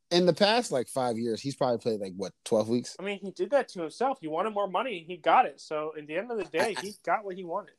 In 0.10 0.26
the 0.26 0.34
past 0.34 0.74
like 0.74 0.90
five 0.90 1.18
years, 1.18 1.40
he's 1.40 1.56
probably 1.56 1.78
played 1.78 2.02
like 2.02 2.12
what 2.18 2.34
12 2.44 2.68
weeks. 2.68 2.98
I 3.00 3.04
mean, 3.04 3.20
he 3.20 3.32
did 3.32 3.52
that 3.52 3.70
to 3.70 3.80
himself. 3.82 4.18
He 4.20 4.28
wanted 4.28 4.50
more 4.54 4.68
money, 4.68 5.06
he 5.08 5.16
got 5.16 5.46
it. 5.46 5.62
So 5.62 5.94
in 5.98 6.06
the 6.06 6.18
end 6.18 6.30
of 6.32 6.38
the 6.38 6.44
day, 6.44 6.76
he 6.82 6.94
got 7.06 7.24
what 7.24 7.38
he 7.38 7.46
wanted. 7.46 7.76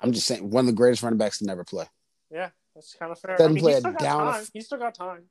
I'm 0.00 0.12
just 0.12 0.26
saying, 0.26 0.48
one 0.48 0.60
of 0.62 0.66
the 0.68 0.72
greatest 0.72 1.02
running 1.02 1.18
backs 1.18 1.38
to 1.40 1.44
never 1.44 1.62
play. 1.62 1.84
Yeah, 2.30 2.48
that's 2.74 2.94
kind 2.94 3.12
of 3.12 3.18
fair. 3.18 3.36
Doesn't 3.36 3.50
I 3.52 3.54
mean, 3.54 3.62
play 3.62 3.72
he 3.72 3.76
a 3.76 3.80
still 3.80 3.92
got 3.92 4.00
down 4.00 4.28
of- 4.28 4.62
still 4.64 4.78
got 4.78 4.94
time. 4.94 5.24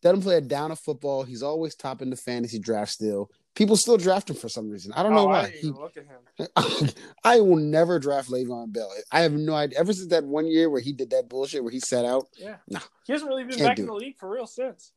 Doesn't 0.00 0.22
play 0.22 0.36
a 0.38 0.40
down 0.40 0.70
of 0.72 0.78
football. 0.78 1.22
He's 1.22 1.42
always 1.42 1.74
top 1.74 2.00
in 2.00 2.08
the 2.08 2.16
fantasy 2.16 2.58
draft 2.58 2.92
still. 2.92 3.30
People 3.54 3.76
still 3.76 3.98
draft 3.98 4.30
him 4.30 4.36
for 4.36 4.48
some 4.48 4.70
reason. 4.70 4.92
I 4.94 5.02
don't 5.02 5.12
know 5.12 5.20
oh, 5.20 5.26
why. 5.26 5.50
He, 5.50 5.68
look 5.68 5.96
at 5.98 6.06
him. 6.06 6.88
I 7.24 7.40
will 7.40 7.56
never 7.56 7.98
draft 7.98 8.30
Le'Veon 8.30 8.72
Bell. 8.72 8.90
I 9.10 9.20
have 9.20 9.32
no 9.32 9.54
idea. 9.54 9.78
Ever 9.78 9.92
since 9.92 10.08
that 10.08 10.24
one 10.24 10.46
year 10.46 10.70
where 10.70 10.80
he 10.80 10.92
did 10.92 11.10
that 11.10 11.28
bullshit 11.28 11.62
where 11.62 11.72
he 11.72 11.78
sat 11.80 12.06
out, 12.06 12.28
Yeah, 12.38 12.56
No. 12.68 12.80
he 13.06 13.12
hasn't 13.12 13.28
really 13.28 13.44
been 13.44 13.58
back 13.58 13.78
in 13.78 13.86
the 13.86 13.92
league 13.92 14.16
for 14.16 14.30
real 14.30 14.46
since. 14.46 14.92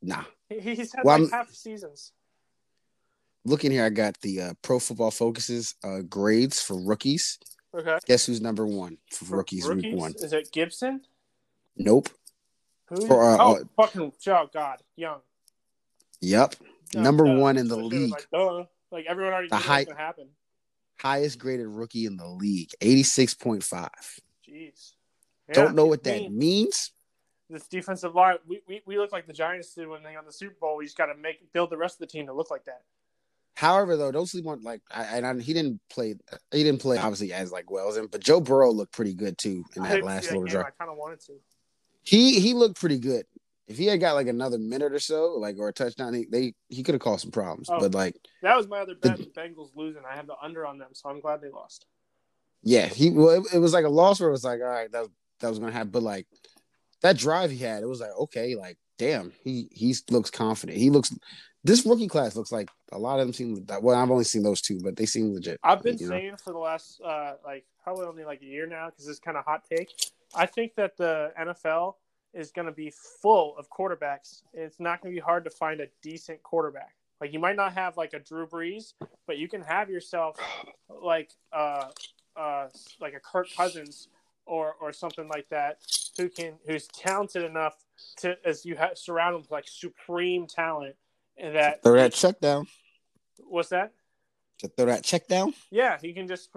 nah. 0.00 0.24
He, 0.48 0.60
he's 0.60 0.92
had 0.94 1.04
Well, 1.04 1.18
like 1.18 1.32
I'm- 1.32 1.46
half 1.46 1.50
seasons. 1.52 2.12
Looking 3.44 3.72
here, 3.72 3.84
I 3.84 3.88
got 3.88 4.20
the 4.20 4.40
uh, 4.40 4.54
Pro 4.62 4.78
Football 4.78 5.10
Focuses 5.10 5.74
uh, 5.82 6.02
grades 6.02 6.62
for 6.62 6.80
rookies. 6.80 7.40
Okay, 7.76 7.98
Guess 8.06 8.26
who's 8.26 8.40
number 8.40 8.64
one 8.64 8.98
for, 9.10 9.24
For 9.24 9.36
rookies, 9.38 9.68
week 9.68 9.96
one? 9.96 10.14
Is 10.16 10.32
it 10.32 10.52
Gibson? 10.52 11.00
Nope. 11.76 12.08
Who? 12.86 13.04
For, 13.06 13.20
uh, 13.30 13.36
oh, 13.40 13.56
uh, 13.56 13.58
fucking 13.76 14.12
oh 14.28 14.48
god, 14.52 14.78
Young. 14.94 15.20
Yep. 16.20 16.54
Young, 16.94 17.02
number 17.04 17.24
duh. 17.24 17.34
one 17.34 17.56
in 17.56 17.68
the 17.68 17.74
So 17.76 17.80
shit 17.80 17.84
was 17.84 17.92
league. 17.92 18.26
Like, 18.32 18.66
like 18.90 19.06
everyone 19.08 19.32
already 19.32 19.48
The 19.48 19.56
high- 19.56 19.86
happen. 19.96 20.28
Highest 21.00 21.38
graded 21.38 21.66
rookie 21.66 22.06
in 22.06 22.16
the 22.16 22.26
league, 22.28 22.70
86.5. 22.80 23.88
Jeez. 24.48 24.92
Yeah, 25.48 25.54
Don't 25.54 25.74
know 25.74 25.86
what 25.86 26.00
I 26.06 26.10
that 26.10 26.20
mean, 26.22 26.38
means. 26.38 26.92
This 27.50 27.66
defensive 27.66 28.14
line, 28.14 28.36
we, 28.46 28.60
we, 28.68 28.82
we 28.86 28.96
look 28.98 29.12
like 29.12 29.26
the 29.26 29.32
Giants 29.32 29.74
did 29.74 29.88
when 29.88 30.02
they 30.02 30.12
got 30.14 30.24
the 30.24 30.32
Super 30.32 30.54
Bowl. 30.60 30.76
We 30.76 30.84
just 30.84 30.96
got 30.96 31.06
to 31.06 31.14
make 31.14 31.52
build 31.52 31.70
the 31.70 31.76
rest 31.76 31.96
of 31.96 32.00
the 32.00 32.06
team 32.06 32.26
to 32.26 32.32
look 32.32 32.50
like 32.50 32.64
that. 32.66 32.82
However, 33.54 33.96
though, 33.96 34.10
don't 34.10 34.26
sleep 34.26 34.46
on 34.46 34.62
like 34.62 34.80
I, 34.90 35.02
and 35.04 35.26
I, 35.26 35.38
he 35.38 35.52
didn't 35.52 35.78
play. 35.90 36.14
He 36.52 36.62
didn't 36.62 36.80
play 36.80 36.96
obviously 36.96 37.34
as 37.34 37.52
like 37.52 37.70
Wells, 37.70 37.98
and 37.98 38.10
but 38.10 38.22
Joe 38.22 38.40
Burrow 38.40 38.70
looked 38.72 38.92
pretty 38.94 39.12
good 39.12 39.36
too 39.36 39.62
in 39.76 39.82
that 39.82 39.90
didn't 39.90 40.06
last 40.06 40.24
that 40.28 40.30
little 40.30 40.44
game. 40.44 40.52
drive. 40.52 40.66
I 40.66 40.70
kind 40.82 40.90
of 40.90 40.96
wanted 40.96 41.20
to. 41.26 41.32
He 42.02 42.40
he 42.40 42.54
looked 42.54 42.80
pretty 42.80 42.98
good. 42.98 43.26
If 43.72 43.78
he 43.78 43.86
had 43.86 44.00
got 44.00 44.14
like 44.14 44.26
another 44.26 44.58
minute 44.58 44.92
or 44.92 44.98
so, 44.98 45.36
like 45.38 45.56
or 45.58 45.68
a 45.68 45.72
touchdown, 45.72 46.12
he 46.12 46.26
they 46.30 46.54
he 46.68 46.82
could 46.82 46.94
have 46.94 47.00
caused 47.00 47.22
some 47.22 47.30
problems. 47.30 47.68
Oh. 47.70 47.80
But 47.80 47.94
like, 47.94 48.16
That 48.42 48.54
was 48.54 48.68
my 48.68 48.80
other 48.80 48.94
bet. 48.94 49.16
The- 49.16 49.24
Bengals 49.24 49.70
losing. 49.74 50.02
I 50.10 50.14
had 50.14 50.26
the 50.26 50.34
under 50.42 50.66
on 50.66 50.76
them, 50.76 50.90
so 50.92 51.08
I'm 51.08 51.20
glad 51.20 51.40
they 51.40 51.48
lost. 51.48 51.86
yeah, 52.62 52.86
he 52.86 53.10
well, 53.10 53.30
it, 53.30 53.54
it 53.54 53.58
was 53.58 53.72
like 53.72 53.86
a 53.86 53.88
loss 53.88 54.20
where 54.20 54.28
it 54.28 54.32
was 54.32 54.44
like, 54.44 54.60
all 54.60 54.66
right, 54.66 54.92
that 54.92 55.00
was, 55.00 55.10
that 55.40 55.48
was 55.48 55.58
gonna 55.58 55.72
happen. 55.72 55.90
But 55.90 56.02
like 56.02 56.26
that 57.00 57.16
drive 57.16 57.50
he 57.50 57.56
had, 57.58 57.82
it 57.82 57.88
was 57.88 58.00
like 58.00 58.12
okay, 58.20 58.54
like 58.56 58.76
damn, 58.98 59.32
he 59.42 59.68
he 59.72 59.94
looks 60.10 60.30
confident. 60.30 60.78
He 60.78 60.90
looks. 60.90 61.14
This 61.64 61.86
rookie 61.86 62.08
class 62.08 62.36
looks 62.36 62.52
like 62.52 62.68
a 62.90 62.98
lot 62.98 63.20
of 63.20 63.26
them 63.26 63.32
seem. 63.32 63.64
Well, 63.80 63.96
I've 63.96 64.10
only 64.10 64.24
seen 64.24 64.42
those 64.42 64.60
two, 64.60 64.80
but 64.82 64.96
they 64.96 65.06
seem 65.06 65.32
legit. 65.32 65.60
I've 65.62 65.82
been 65.82 65.96
you 65.96 66.08
know? 66.08 66.10
saying 66.10 66.36
for 66.42 66.52
the 66.52 66.58
last 66.58 67.00
uh, 67.00 67.34
like 67.44 67.64
probably 67.82 68.04
only 68.06 68.24
like 68.24 68.42
a 68.42 68.46
year 68.46 68.66
now 68.66 68.90
because 68.90 69.08
it's 69.08 69.20
kind 69.20 69.36
of 69.36 69.44
hot 69.44 69.62
take. 69.68 69.88
I 70.34 70.46
think 70.46 70.74
that 70.74 70.96
the 70.96 71.32
NFL 71.40 71.94
is 72.34 72.50
going 72.50 72.66
to 72.66 72.72
be 72.72 72.92
full 73.20 73.56
of 73.58 73.68
quarterbacks. 73.70 74.42
It's 74.52 74.80
not 74.80 75.02
going 75.02 75.14
to 75.14 75.20
be 75.20 75.24
hard 75.24 75.44
to 75.44 75.50
find 75.50 75.80
a 75.80 75.86
decent 76.02 76.42
quarterback. 76.42 76.94
Like 77.20 77.32
you 77.32 77.38
might 77.38 77.56
not 77.56 77.74
have 77.74 77.96
like 77.96 78.14
a 78.14 78.18
Drew 78.18 78.46
Brees, 78.46 78.94
but 79.26 79.38
you 79.38 79.48
can 79.48 79.62
have 79.62 79.88
yourself 79.88 80.36
like 80.88 81.30
uh 81.52 81.84
uh 82.36 82.66
like 83.00 83.14
a 83.14 83.20
Kirk 83.20 83.46
Cousins 83.56 84.08
or 84.44 84.74
or 84.80 84.92
something 84.92 85.28
like 85.28 85.48
that 85.50 85.78
who 86.16 86.28
can 86.28 86.54
who's 86.66 86.88
talented 86.88 87.44
enough 87.44 87.74
to 88.18 88.36
as 88.44 88.64
you 88.64 88.74
have 88.74 88.98
surround 88.98 89.36
him 89.36 89.42
with 89.42 89.50
like 89.52 89.68
supreme 89.68 90.48
talent 90.48 90.96
and 91.36 91.54
that 91.54 91.82
Throw 91.82 91.94
that 91.94 92.12
check 92.12 92.40
down. 92.40 92.66
what's 93.38 93.68
that? 93.68 93.92
To 94.58 94.68
throw 94.68 94.86
that 94.86 95.04
check 95.04 95.28
down. 95.28 95.54
Yeah, 95.70 95.98
he 96.00 96.12
can 96.12 96.26
just 96.28 96.50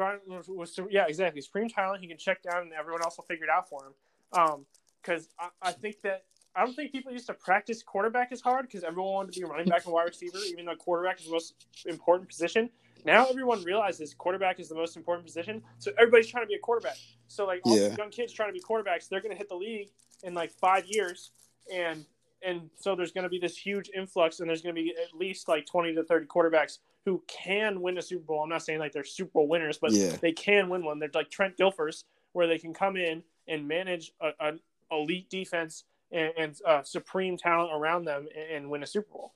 Yeah, 0.89 1.05
exactly. 1.07 1.41
Supreme 1.41 1.69
talent. 1.69 2.01
He 2.01 2.07
can 2.07 2.17
check 2.17 2.43
down, 2.43 2.63
and 2.63 2.73
everyone 2.73 3.01
else 3.01 3.17
will 3.17 3.25
figure 3.25 3.45
it 3.45 3.49
out 3.49 3.67
for 3.69 3.85
him. 3.85 3.93
Um, 4.33 4.65
because 5.05 5.29
I, 5.39 5.49
I 5.61 5.71
think 5.71 6.01
that 6.03 6.23
I 6.55 6.65
don't 6.65 6.73
think 6.73 6.91
people 6.91 7.11
used 7.11 7.27
to 7.27 7.33
practice 7.33 7.83
quarterback 7.83 8.31
as 8.31 8.39
hard 8.41 8.65
because 8.67 8.83
everyone 8.83 9.13
wanted 9.13 9.33
to 9.33 9.39
be 9.41 9.45
a 9.45 9.47
running 9.49 9.67
back 9.67 9.83
and 9.85 9.93
wide 9.93 10.03
receiver, 10.07 10.37
even 10.49 10.65
though 10.65 10.75
quarterback 10.75 11.19
is 11.19 11.25
the 11.25 11.31
most 11.31 11.55
important 11.85 12.29
position. 12.29 12.69
Now 13.05 13.25
everyone 13.27 13.61
realizes 13.63 14.13
quarterback 14.13 14.59
is 14.59 14.69
the 14.69 14.75
most 14.75 14.95
important 14.97 15.27
position, 15.27 15.61
so 15.79 15.91
everybody's 15.99 16.27
trying 16.27 16.43
to 16.43 16.47
be 16.47 16.55
a 16.55 16.59
quarterback. 16.59 16.97
So 17.27 17.45
like 17.45 17.61
all 17.63 17.75
Yeah. 17.75 17.89
these 17.89 17.97
young 17.97 18.09
kids 18.09 18.33
trying 18.33 18.49
to 18.49 18.53
be 18.53 18.61
quarterbacks, 18.61 19.09
they're 19.09 19.21
going 19.21 19.31
to 19.33 19.37
hit 19.37 19.49
the 19.49 19.55
league 19.55 19.89
in 20.23 20.33
like 20.33 20.51
five 20.51 20.85
years, 20.87 21.31
and 21.71 22.05
and 22.41 22.69
so 22.77 22.95
there's 22.95 23.11
going 23.11 23.23
to 23.23 23.29
be 23.29 23.39
this 23.39 23.57
huge 23.57 23.89
influx, 23.95 24.39
and 24.39 24.47
there's 24.49 24.61
going 24.61 24.75
to 24.75 24.81
be 24.81 24.91
at 24.91 25.13
least 25.17 25.47
like 25.47 25.65
twenty 25.65 25.93
to 25.93 26.03
thirty 26.03 26.25
quarterbacks 26.25 26.79
who 27.03 27.21
can 27.27 27.81
win 27.81 27.97
a 27.97 28.01
Super 28.01 28.23
Bowl. 28.25 28.41
I'm 28.43 28.49
not 28.49 28.63
saying 28.63 28.79
like 28.79 28.91
they're 28.91 29.03
Super 29.03 29.31
Bowl 29.31 29.47
winners, 29.47 29.77
but 29.77 29.91
Yeah. 29.91 30.15
they 30.21 30.31
can 30.31 30.69
win 30.69 30.83
one. 30.83 30.97
They're 30.99 31.09
like 31.13 31.29
Trent 31.29 31.57
Dilfers, 31.57 32.05
where 32.33 32.47
they 32.47 32.57
can 32.57 32.73
come 32.73 32.97
in 32.97 33.23
and 33.47 33.67
manage 33.67 34.13
a, 34.21 34.31
an 34.39 34.59
elite 34.91 35.29
defense 35.29 35.83
and, 36.11 36.31
and 36.37 36.55
uh, 36.65 36.83
supreme 36.83 37.37
talent 37.37 37.71
around 37.73 38.05
them 38.05 38.27
and, 38.35 38.51
and 38.51 38.69
win 38.69 38.83
a 38.83 38.87
Super 38.87 39.11
Bowl. 39.11 39.33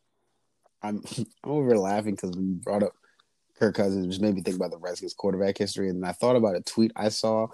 I'm 0.81 1.03
I'm 1.17 1.51
over 1.51 1.77
laughing 1.77 2.15
because 2.15 2.31
when 2.31 2.49
you 2.49 2.55
brought 2.55 2.83
up 2.83 2.93
Kirk 3.57 3.75
Cousins, 3.75 4.07
just 4.07 4.21
made 4.21 4.35
me 4.35 4.41
think 4.41 4.55
about 4.55 4.71
the 4.71 4.77
Redskins 4.77 5.13
quarterback 5.13 5.57
history, 5.57 5.89
and 5.89 6.01
then 6.01 6.09
I 6.09 6.13
thought 6.13 6.35
about 6.35 6.55
a 6.55 6.61
tweet 6.61 6.91
I 6.95 7.09
saw 7.09 7.47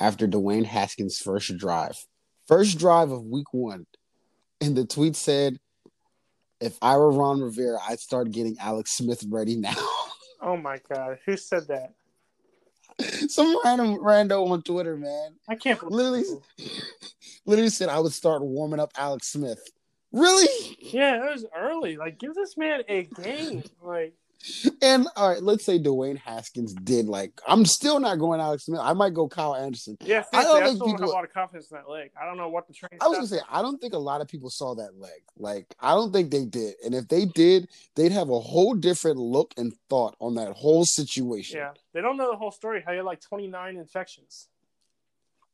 after 0.00 0.26
Dwayne 0.26 0.64
Haskins' 0.64 1.18
first 1.18 1.56
drive, 1.56 1.96
first 2.48 2.78
drive 2.78 3.12
of 3.12 3.24
Week 3.24 3.52
One, 3.52 3.86
and 4.60 4.76
the 4.76 4.84
tweet 4.84 5.14
said, 5.14 5.60
"If 6.60 6.78
I 6.82 6.96
were 6.96 7.12
Ron 7.12 7.40
Rivera, 7.40 7.78
I'd 7.88 8.00
start 8.00 8.32
getting 8.32 8.56
Alex 8.58 8.92
Smith 8.96 9.24
ready 9.28 9.56
now." 9.56 9.74
Oh 10.44 10.56
my 10.56 10.80
God, 10.92 11.20
who 11.24 11.36
said 11.36 11.68
that? 11.68 11.94
Some 13.28 13.58
random 13.64 13.98
rando 13.98 14.50
on 14.50 14.62
Twitter, 14.62 14.96
man, 14.96 15.34
I 15.48 15.54
can't 15.54 15.78
believe. 15.80 15.94
literally, 15.94 16.24
literally 17.46 17.70
said 17.70 17.88
I 17.88 18.00
would 18.00 18.12
start 18.12 18.42
warming 18.42 18.80
up 18.80 18.92
Alex 18.96 19.28
Smith. 19.28 19.70
Really? 20.12 20.76
Yeah, 20.78 21.26
it 21.26 21.32
was 21.32 21.46
early. 21.56 21.96
Like, 21.96 22.18
give 22.18 22.34
this 22.34 22.56
man 22.56 22.82
a 22.88 23.04
game. 23.04 23.62
Like, 23.80 24.14
And 24.80 25.06
all 25.16 25.28
right, 25.28 25.42
let's 25.42 25.64
say 25.64 25.78
Dwayne 25.78 26.18
Haskins 26.18 26.74
did 26.74 27.06
like 27.06 27.40
I'm 27.46 27.64
still 27.64 28.00
not 28.00 28.18
going 28.18 28.40
Alex 28.40 28.64
Smith. 28.64 28.80
I 28.82 28.92
might 28.92 29.14
go 29.14 29.28
Kyle 29.28 29.54
Anderson. 29.54 29.96
yeah, 30.00 30.24
I 30.32 30.42
don't 30.42 30.62
I 30.62 30.66
think 30.66 30.78
don't 30.80 30.90
have 30.90 31.08
a 31.08 31.12
lot 31.12 31.24
of 31.24 31.32
confidence 31.32 31.70
in 31.70 31.76
that 31.76 31.88
leg. 31.88 32.10
I 32.20 32.24
don't 32.24 32.36
know 32.36 32.48
what 32.48 32.66
the 32.66 32.74
train. 32.74 32.90
I 33.00 33.06
was 33.08 33.18
gonna 33.18 33.28
say 33.28 33.40
I 33.48 33.62
don't 33.62 33.80
think 33.80 33.92
a 33.92 33.98
lot 33.98 34.20
of 34.20 34.28
people 34.28 34.50
saw 34.50 34.74
that 34.74 34.98
leg. 34.98 35.22
Like 35.36 35.74
I 35.78 35.94
don't 35.94 36.12
think 36.12 36.30
they 36.30 36.44
did. 36.44 36.74
And 36.84 36.94
if 36.94 37.08
they 37.08 37.24
did, 37.24 37.68
they'd 37.94 38.12
have 38.12 38.30
a 38.30 38.40
whole 38.40 38.74
different 38.74 39.18
look 39.18 39.54
and 39.56 39.72
thought 39.88 40.16
on 40.20 40.34
that 40.34 40.52
whole 40.52 40.84
situation. 40.84 41.58
Yeah, 41.58 41.72
they 41.92 42.00
don't 42.00 42.16
know 42.16 42.30
the 42.30 42.36
whole 42.36 42.50
story. 42.50 42.82
How 42.84 42.92
you 42.92 42.98
had 42.98 43.06
like 43.06 43.20
29 43.20 43.76
infections. 43.76 44.48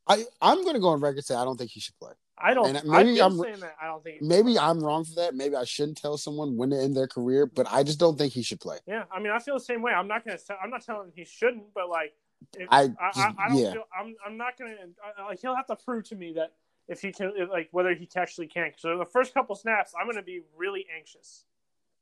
I 0.07 0.25
I'm 0.41 0.65
gonna 0.65 0.81
go 0.81 0.89
on 0.89 1.01
record 1.01 1.19
and 1.19 1.25
say 1.27 1.35
I 1.35 1.45
don't 1.45 1.57
think 1.59 1.71
he 1.71 1.81
should 1.81 1.99
play. 1.99 2.13
I 2.41 2.55
don't. 2.55 2.77
And 2.77 2.89
maybe 2.89 3.21
I'm- 3.21 3.39
saying 3.39 3.61
that. 3.61 3.77
I 3.81 3.87
don't 3.87 4.03
think. 4.03 4.23
Maybe 4.23 4.59
I'm 4.59 4.81
wrong 4.81 5.05
for 5.05 5.15
that. 5.17 5.35
Maybe 5.35 5.57
I 5.57 5.65
shouldn't 5.65 5.99
tell 5.99 6.17
someone 6.17 6.57
when 6.57 6.71
to 6.71 6.81
end 6.81 6.97
their 6.97 7.07
career, 7.07 7.47
but 7.47 7.67
I 7.71 7.83
just 7.83 7.99
don't 7.99 8.17
think 8.17 8.33
he 8.33 8.43
should 8.43 8.61
play. 8.61 8.79
Yeah, 8.87 9.05
I 9.13 9.21
mean, 9.21 9.33
I 9.33 9.39
feel 9.39 9.55
the 9.55 9.61
same 9.61 9.83
way. 9.83 9.93
I'm 9.93 10.09
not 10.09 10.25
gonna. 10.25 10.39
Tell, 10.39 10.57
I'm 10.63 10.71
not 10.71 10.85
telling 10.85 11.09
him 11.09 11.13
he 11.15 11.25
shouldn't, 11.25 11.75
but 11.75 11.89
like, 11.89 12.15
if, 12.57 12.69
I 12.71 12.81
I, 12.81 12.83
I, 12.83 12.87
just- 12.87 13.19
I 13.19 13.49
don't 13.49 13.59
yeah. 13.59 13.73
feel. 13.73 13.85
I'm. 13.99 14.15
I'm 14.27 14.37
not 14.37 14.59
gonna. 14.59 14.75
I, 15.19 15.27
like, 15.27 15.41
he'll 15.41 15.57
have 15.57 15.67
to 15.67 15.77
prove 15.77 16.05
to 16.09 16.17
me 16.17 16.33
that 16.35 16.53
if 16.89 17.01
he 17.03 17.13
can, 17.13 17.33
if, 17.37 17.51
like, 17.51 17.69
whether 17.73 17.95
he 17.95 18.09
actually 18.17 18.47
can. 18.47 18.73
So 18.77 18.97
the 18.99 19.05
first 19.05 19.35
couple 19.35 19.55
snaps, 19.55 19.93
I'm 20.01 20.07
gonna 20.09 20.23
be 20.23 20.43
really 20.57 20.87
anxious. 20.97 21.45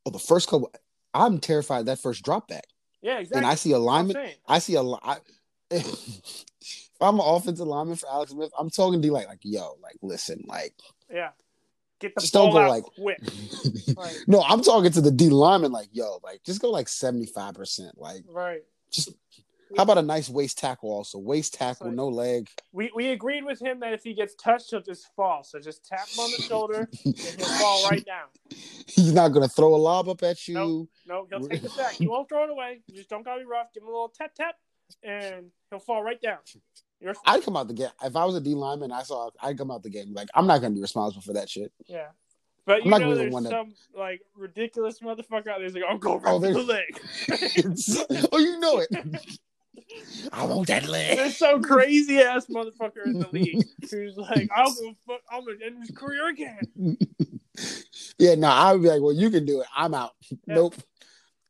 Oh, 0.05 0.11
the 0.11 0.19
first 0.19 0.49
couple 0.49 0.73
I'm 1.15 1.39
terrified 1.39 1.87
that 1.87 1.99
first 1.99 2.23
drop 2.23 2.49
back. 2.49 2.67
Yeah, 3.03 3.19
exactly. 3.19 3.39
And 3.39 3.47
I 3.47 3.55
see 3.55 3.71
That's 3.71 3.81
what 3.81 3.93
I'm 3.93 4.07
alignment. 4.11 4.37
I 4.47 4.59
see 4.59 4.75
a 4.75 4.83
lot. 4.83 5.21
If 6.97 7.03
I'm 7.03 7.17
an 7.21 7.27
offensive 7.27 7.67
lineman 7.67 7.97
for 7.97 8.09
Alex 8.09 8.33
Smith, 8.33 8.51
I'm 8.59 8.71
talking 8.71 9.03
to 9.03 9.07
you 9.07 9.13
like, 9.13 9.27
like, 9.29 9.41
yo, 9.43 9.77
like, 9.83 9.97
listen, 10.03 10.43
like, 10.47 10.73
Yeah, 11.13 11.31
Get 12.01 12.15
the 12.15 12.21
Just 12.23 12.33
don't 12.33 12.47
ball 12.51 12.55
go 12.55 12.61
out 12.61 12.71
like- 12.71 12.85
quick. 12.99 13.19
Like, 13.97 14.17
no, 14.27 14.43
I'm 14.43 14.63
talking 14.63 14.91
to 14.93 15.01
the 15.01 15.11
D 15.11 15.29
lineman. 15.31 15.73
Like, 15.73 15.89
yo, 15.93 16.19
like 16.23 16.43
just 16.43 16.61
go 16.61 16.71
like 16.71 16.89
75. 16.89 17.55
percent 17.55 17.97
Like, 17.99 18.25
right. 18.29 18.63
just 18.91 19.11
how 19.77 19.83
about 19.85 19.97
a 19.99 20.03
nice 20.03 20.29
waist 20.29 20.59
tackle? 20.59 20.91
Also, 20.91 21.19
waist 21.19 21.55
tackle, 21.55 21.91
no 21.91 22.09
leg. 22.09 22.49
We 22.73 22.91
we 22.95 23.09
agreed 23.09 23.45
with 23.45 23.61
him 23.61 23.81
that 23.81 23.93
if 23.95 24.03
he 24.05 24.13
gets 24.15 24.35
touched, 24.35 24.71
he'll 24.71 24.81
just 24.83 25.07
fall. 25.17 25.43
So 25.45 25.59
just 25.61 25.85
tap 25.87 26.07
him 26.09 26.21
on 26.21 26.31
the 26.37 26.43
shoulder 26.43 26.89
and 27.05 27.17
he'll 27.19 27.47
fall 27.47 27.89
right 27.91 28.05
down. 28.15 28.27
He's 28.87 29.13
not 29.15 29.29
gonna 29.29 29.49
throw 29.49 29.75
a 29.75 29.77
lob 29.77 30.09
up 30.09 30.23
at 30.23 30.47
you. 30.47 30.55
Nope. 30.55 30.89
No, 31.07 31.27
he'll 31.31 31.49
take 31.49 31.63
the 31.63 31.69
sack. 31.71 31.93
He 31.93 32.07
won't 32.07 32.29
throw 32.29 32.45
it 32.45 32.51
away. 32.51 32.83
You 32.87 32.97
just 32.97 33.09
don't 33.09 33.25
gotta 33.25 33.41
be 33.41 33.47
rough. 33.47 33.73
Give 33.73 33.83
him 33.83 33.89
a 33.89 33.93
little 33.93 34.09
tap 34.15 34.35
tap, 34.35 34.57
and 35.03 35.47
he'll 35.71 35.79
fall 35.81 36.03
right 36.03 36.21
down. 36.21 36.39
You're 37.01 37.15
I'd 37.27 37.43
come 37.43 37.57
out 37.57 37.69
the 37.69 37.75
game 37.75 37.91
if 38.03 38.17
I 38.17 38.25
was 38.25 38.35
a 38.35 38.41
D 38.41 38.55
lineman. 38.55 38.93
I 38.93 39.03
saw 39.03 39.31
I'd 39.43 39.59
come 39.59 39.71
out 39.71 39.83
the 39.83 39.91
game 39.91 40.15
like 40.15 40.29
I'm 40.35 40.47
not 40.47 40.61
gonna 40.61 40.75
be 40.75 40.81
responsible 40.81 41.23
for 41.23 41.35
that 41.35 41.49
shit. 41.49 41.73
yeah. 41.87 42.09
But 42.65 42.85
you 42.85 42.91
know, 42.91 42.99
gonna 42.99 43.11
be 43.11 43.25
the 43.25 43.31
there's 43.31 43.43
that- 43.45 43.51
some 43.51 43.75
like 43.97 44.23
ridiculous 44.35 44.99
motherfucker 45.01 45.49
out 45.49 45.59
there 45.59 45.63
who's 45.63 45.75
like, 45.75 45.85
"I'll 45.89 45.99
go 45.99 46.15
oh, 46.25 46.41
right 46.41 46.57
Oh, 46.57 46.63
the 46.63 46.63
leg." 46.63 48.29
oh, 48.33 48.39
you 48.39 48.59
know 48.59 48.79
it. 48.79 49.39
I 50.33 50.45
want 50.47 50.67
that 50.67 50.89
leg. 50.89 51.17
There's 51.17 51.37
some 51.37 51.63
crazy 51.63 52.19
ass 52.19 52.47
motherfucker 52.47 53.05
in 53.05 53.21
the 53.21 53.29
league 53.31 53.65
who's 53.89 54.17
like, 54.17 54.49
"I'll 54.55 54.75
go. 54.75 54.95
Fuck, 55.07 55.21
I'm 55.31 55.45
gonna 55.45 55.59
end 55.65 55.79
his 55.79 55.97
career 55.97 56.29
again." 56.29 56.97
Yeah, 58.19 58.35
no, 58.35 58.49
I 58.49 58.73
would 58.73 58.83
be 58.83 58.89
like, 58.89 59.01
well, 59.01 59.13
you 59.13 59.31
can 59.31 59.45
do 59.45 59.61
it. 59.61 59.67
I'm 59.75 59.95
out. 59.95 60.13
Yeah. 60.31 60.55
Nope. 60.57 60.75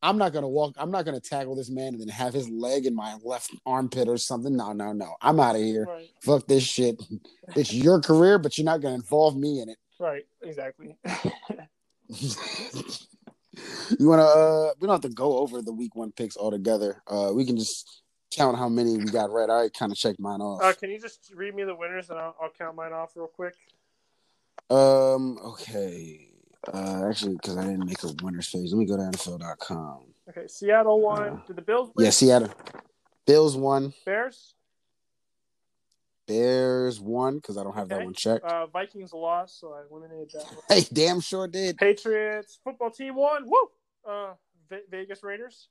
I'm 0.02 0.18
not 0.18 0.32
gonna 0.32 0.48
walk. 0.48 0.74
I'm 0.76 0.90
not 0.90 1.04
gonna 1.04 1.20
tackle 1.20 1.54
this 1.56 1.70
man 1.70 1.94
and 1.94 2.00
then 2.00 2.08
have 2.08 2.34
his 2.34 2.48
leg 2.48 2.86
in 2.86 2.94
my 2.94 3.16
left 3.22 3.50
armpit 3.64 4.08
or 4.08 4.18
something. 4.18 4.54
No, 4.56 4.72
no, 4.72 4.92
no. 4.92 5.16
I'm 5.20 5.40
out 5.40 5.56
of 5.56 5.62
here. 5.62 5.84
Right. 5.84 6.10
Fuck 6.20 6.46
this 6.46 6.62
shit. 6.62 7.02
It's 7.54 7.72
your 7.72 8.00
career, 8.00 8.38
but 8.38 8.56
you're 8.58 8.64
not 8.64 8.80
gonna 8.80 8.94
involve 8.96 9.36
me 9.36 9.60
in 9.60 9.68
it. 9.68 9.78
Right. 9.98 10.26
Exactly. 10.42 10.96
you 13.98 14.08
wanna? 14.08 14.22
uh 14.24 14.72
We 14.80 14.86
don't 14.86 14.94
have 14.94 15.00
to 15.02 15.08
go 15.08 15.38
over 15.38 15.62
the 15.62 15.72
week 15.72 15.96
one 15.96 16.12
picks 16.12 16.36
altogether. 16.36 17.02
Uh 17.06 17.32
We 17.34 17.46
can 17.46 17.56
just 17.56 18.02
count 18.30 18.58
how 18.58 18.68
many 18.68 18.98
we 18.98 19.06
got 19.06 19.30
right. 19.30 19.48
I 19.48 19.52
already 19.52 19.70
kind 19.70 19.90
of 19.90 19.98
checked 19.98 20.20
mine 20.20 20.40
off. 20.40 20.62
Uh, 20.62 20.72
can 20.74 20.90
you 20.90 21.00
just 21.00 21.32
read 21.34 21.54
me 21.54 21.64
the 21.64 21.74
winners 21.74 22.10
and 22.10 22.18
I'll, 22.18 22.36
I'll 22.40 22.50
count 22.50 22.76
mine 22.76 22.92
off 22.92 23.12
real 23.16 23.28
quick? 23.28 23.54
Um. 24.68 25.38
Okay. 25.38 26.28
Uh. 26.72 27.08
Actually, 27.08 27.34
because 27.34 27.56
I 27.56 27.64
didn't 27.64 27.86
make 27.86 28.02
a 28.02 28.12
winners 28.22 28.50
page, 28.50 28.70
let 28.72 28.78
me 28.78 28.86
go 28.86 28.96
to 28.96 29.02
NFL.com. 29.02 30.00
Okay. 30.28 30.46
Seattle 30.48 31.00
won. 31.00 31.28
Uh, 31.28 31.40
Did 31.46 31.56
the 31.56 31.62
Bills 31.62 31.90
win? 31.94 32.04
Yeah, 32.04 32.10
Seattle. 32.10 32.50
Bills 33.26 33.56
won. 33.56 33.92
Bears. 34.04 34.54
Bears 36.26 37.00
won 37.00 37.36
because 37.36 37.56
I 37.56 37.62
don't 37.62 37.74
have 37.76 37.88
that 37.90 38.04
one 38.04 38.14
checked. 38.14 38.44
Uh, 38.44 38.66
Vikings 38.66 39.12
lost, 39.12 39.60
so 39.60 39.72
I 39.72 39.82
eliminated 39.88 40.32
that 40.32 40.44
one. 40.44 40.56
hey, 40.68 40.84
damn 40.92 41.20
sure 41.20 41.46
did. 41.46 41.76
Patriots 41.76 42.58
football 42.64 42.90
team 42.90 43.14
won. 43.14 43.44
Woo! 43.46 43.70
Uh, 44.08 44.32
Ve- 44.68 44.82
Vegas 44.90 45.22
Raiders. 45.22 45.68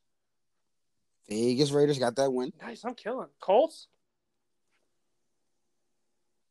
Vegas 1.27 1.71
Raiders 1.71 1.99
got 1.99 2.15
that 2.15 2.31
win. 2.31 2.53
Nice. 2.61 2.85
I'm 2.85 2.93
killing. 2.93 3.27
Colts. 3.41 3.87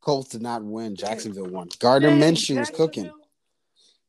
Colts 0.01 0.29
did 0.29 0.41
not 0.41 0.63
win. 0.63 0.95
Jacksonville 0.95 1.47
won. 1.47 1.69
Gardner 1.79 2.09
Dang, 2.09 2.19
Minshew 2.35 2.59
was 2.59 2.69
cooking. 2.69 3.11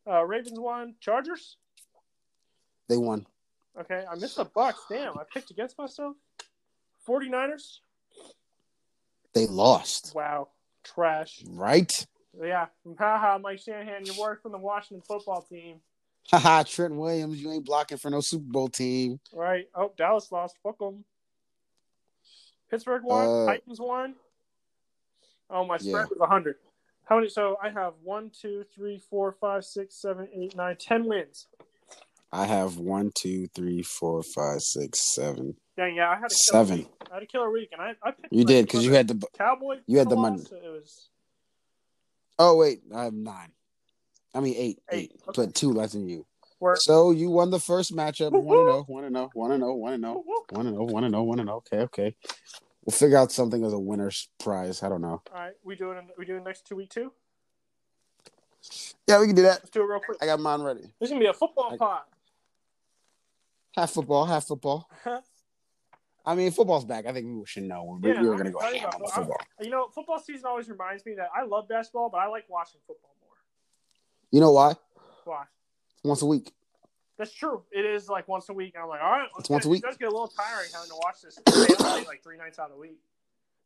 Uh, 0.08 0.24
Ravens 0.24 0.58
won. 0.58 0.94
Chargers. 1.00 1.56
They 2.88 2.96
won. 2.96 3.26
Okay, 3.78 4.04
I 4.10 4.14
missed 4.14 4.36
the 4.36 4.44
Bucks. 4.44 4.80
Damn, 4.88 5.18
I 5.18 5.22
picked 5.32 5.50
against 5.50 5.76
myself. 5.78 6.16
49ers. 7.06 7.78
They 9.34 9.46
lost. 9.46 10.12
Wow, 10.14 10.48
trash. 10.82 11.42
Right? 11.48 12.06
Yeah, 12.42 12.66
haha, 12.98 13.38
Mike 13.38 13.58
Shanahan, 13.60 14.06
you 14.06 14.14
work 14.20 14.42
from 14.42 14.52
the 14.52 14.58
Washington 14.58 15.02
football 15.06 15.42
team, 15.42 15.80
Haha, 16.30 16.64
Trent 16.64 16.94
Williams, 16.94 17.40
you 17.40 17.52
ain't 17.52 17.64
blocking 17.64 17.98
for 17.98 18.10
no 18.10 18.20
Super 18.20 18.50
Bowl 18.50 18.68
team. 18.68 19.20
right? 19.32 19.68
Oh, 19.74 19.92
Dallas 19.96 20.30
lost. 20.32 20.56
Fuck 20.62 20.78
them. 20.78 21.04
Pittsburgh 22.70 23.02
won. 23.04 23.28
Uh, 23.28 23.46
Titans 23.46 23.80
won. 23.80 24.14
Oh, 25.48 25.64
my 25.64 25.76
spread 25.78 25.92
Yeah. 25.92 26.04
was 26.10 26.18
100. 26.18 26.56
How 27.06 27.16
many? 27.16 27.28
So 27.28 27.56
I 27.62 27.70
have 27.70 27.94
one, 28.02 28.30
two, 28.30 28.64
three, 28.74 28.98
four, 29.10 29.32
five, 29.40 29.64
six, 29.64 29.94
seven, 30.00 30.28
eight, 30.34 30.54
nine, 30.56 30.76
ten 30.78 31.06
wins. 31.06 31.46
I 32.32 32.44
have 32.46 32.76
one, 32.78 33.12
two, 33.16 33.46
three, 33.54 33.82
four, 33.82 34.22
five, 34.22 34.60
six, 34.60 35.14
seven, 35.14 35.54
Dang, 35.76 35.94
yeah, 35.94 36.10
I 36.10 36.16
had 36.16 36.24
a 36.24 36.28
killer 36.28 36.64
seven. 36.64 36.76
week. 36.78 36.88
I 37.10 37.14
had 37.14 37.22
a 37.22 37.26
killer 37.26 37.50
week, 37.50 37.68
and 37.72 37.80
I, 37.80 37.92
I 38.02 38.10
picked 38.10 38.32
You 38.32 38.38
like, 38.40 38.46
did 38.48 38.66
because 38.66 38.84
you 38.84 38.92
had 38.92 39.08
the. 39.08 39.26
Cowboy. 39.38 39.76
you 39.86 39.98
had 39.98 40.08
the 40.08 40.16
money. 40.16 40.42
so 40.42 40.56
It 40.56 40.68
was 40.68 41.08
Oh 42.38 42.56
wait, 42.56 42.80
I 42.94 43.04
have 43.04 43.14
nine. 43.14 43.52
I 44.34 44.40
mean 44.40 44.54
eight, 44.56 44.78
eight, 44.90 45.12
Eight, 45.12 45.20
okay. 45.28 45.42
but 45.44 45.54
two 45.54 45.72
less 45.72 45.92
than 45.92 46.08
you. 46.08 46.26
work. 46.60 46.78
So 46.80 47.10
you 47.12 47.30
won 47.30 47.50
the 47.50 47.60
first 47.60 47.94
matchup. 47.94 48.32
One. 48.32 48.56
Oh, 48.58 48.84
one 48.88 49.04
and 49.04 49.14
zero. 49.14 49.30
One 49.32 49.52
and 49.52 49.62
zero. 49.62 49.74
One 49.74 49.92
and 49.94 50.02
zero. 50.02 50.22
One 50.50 50.66
and 50.66 50.74
zero. 50.74 50.84
One 50.84 51.04
and 51.04 51.12
zero. 51.14 51.22
One 51.22 51.38
and 51.38 51.46
zero. 51.48 51.56
Okay, 51.58 51.78
okay. 51.84 52.16
We'll 52.86 52.92
figure 52.94 53.18
out 53.18 53.32
something 53.32 53.64
as 53.64 53.72
a 53.72 53.78
winner's 53.78 54.28
prize. 54.38 54.82
I 54.84 54.88
don't 54.88 55.00
know. 55.02 55.20
All 55.32 55.34
right, 55.34 55.52
we 55.64 55.74
doing 55.74 55.98
we 56.16 56.24
doing 56.24 56.44
next 56.44 56.66
two 56.66 56.76
week 56.76 56.88
two. 56.90 57.12
Yeah, 59.08 59.20
we 59.20 59.26
can 59.26 59.34
do 59.36 59.42
that. 59.42 59.58
Let's 59.60 59.70
do 59.70 59.82
it 59.82 59.86
real 59.86 60.00
quick. 60.00 60.18
I 60.22 60.26
got 60.26 60.38
mine 60.40 60.62
ready. 60.62 60.82
This 61.00 61.08
is 61.08 61.10
gonna 61.10 61.20
be 61.20 61.26
a 61.26 61.32
football 61.34 61.70
I- 61.72 61.76
pod. 61.76 62.02
Half 63.76 63.90
football, 63.90 64.24
half 64.24 64.46
football. 64.46 64.88
I 66.24 66.34
mean, 66.34 66.50
football's 66.50 66.84
back. 66.86 67.06
I 67.06 67.12
think 67.12 67.26
we 67.26 67.44
should 67.44 67.64
know. 67.64 67.98
We, 68.02 68.10
Yeah, 68.10 68.22
we 68.22 68.28
were 68.28 68.34
going 68.34 68.46
to 68.46 68.50
go 68.50 68.58
ham 68.60 68.74
about 68.88 68.94
on 68.94 69.00
football. 69.00 69.12
football. 69.12 69.36
You 69.60 69.70
know, 69.70 69.88
football 69.94 70.18
season 70.18 70.46
always 70.46 70.68
reminds 70.68 71.04
me 71.06 71.14
that 71.16 71.28
I 71.36 71.44
love 71.44 71.68
basketball, 71.68 72.08
but 72.10 72.16
I 72.18 72.26
like 72.26 72.46
watching 72.48 72.80
football 72.86 73.14
more. 73.20 73.34
You 74.32 74.40
know 74.40 74.50
why? 74.50 74.74
Why? 75.24 75.44
Once 76.02 76.22
a 76.22 76.26
week. 76.26 76.52
That's 77.18 77.32
true. 77.32 77.62
It 77.72 77.84
is 77.84 78.08
like 78.08 78.28
once 78.28 78.48
a 78.48 78.52
week. 78.52 78.74
And 78.74 78.82
I'm 78.82 78.88
like, 78.88 79.00
all 79.02 79.10
right, 79.10 79.28
It's 79.38 79.48
once 79.48 79.64
a 79.64 79.68
week. 79.68 79.82
it 79.82 79.86
does 79.86 79.96
get 79.96 80.08
a 80.08 80.10
little 80.10 80.28
tiring 80.28 80.68
having 80.72 80.88
to 80.90 80.96
watch 80.96 81.22
this 81.22 81.34
stay 81.34 81.74
up 81.74 81.94
late, 81.96 82.06
like 82.06 82.22
three 82.22 82.36
nights 82.36 82.58
out 82.58 82.66
of 82.70 82.72
the 82.76 82.80
week. 82.80 82.98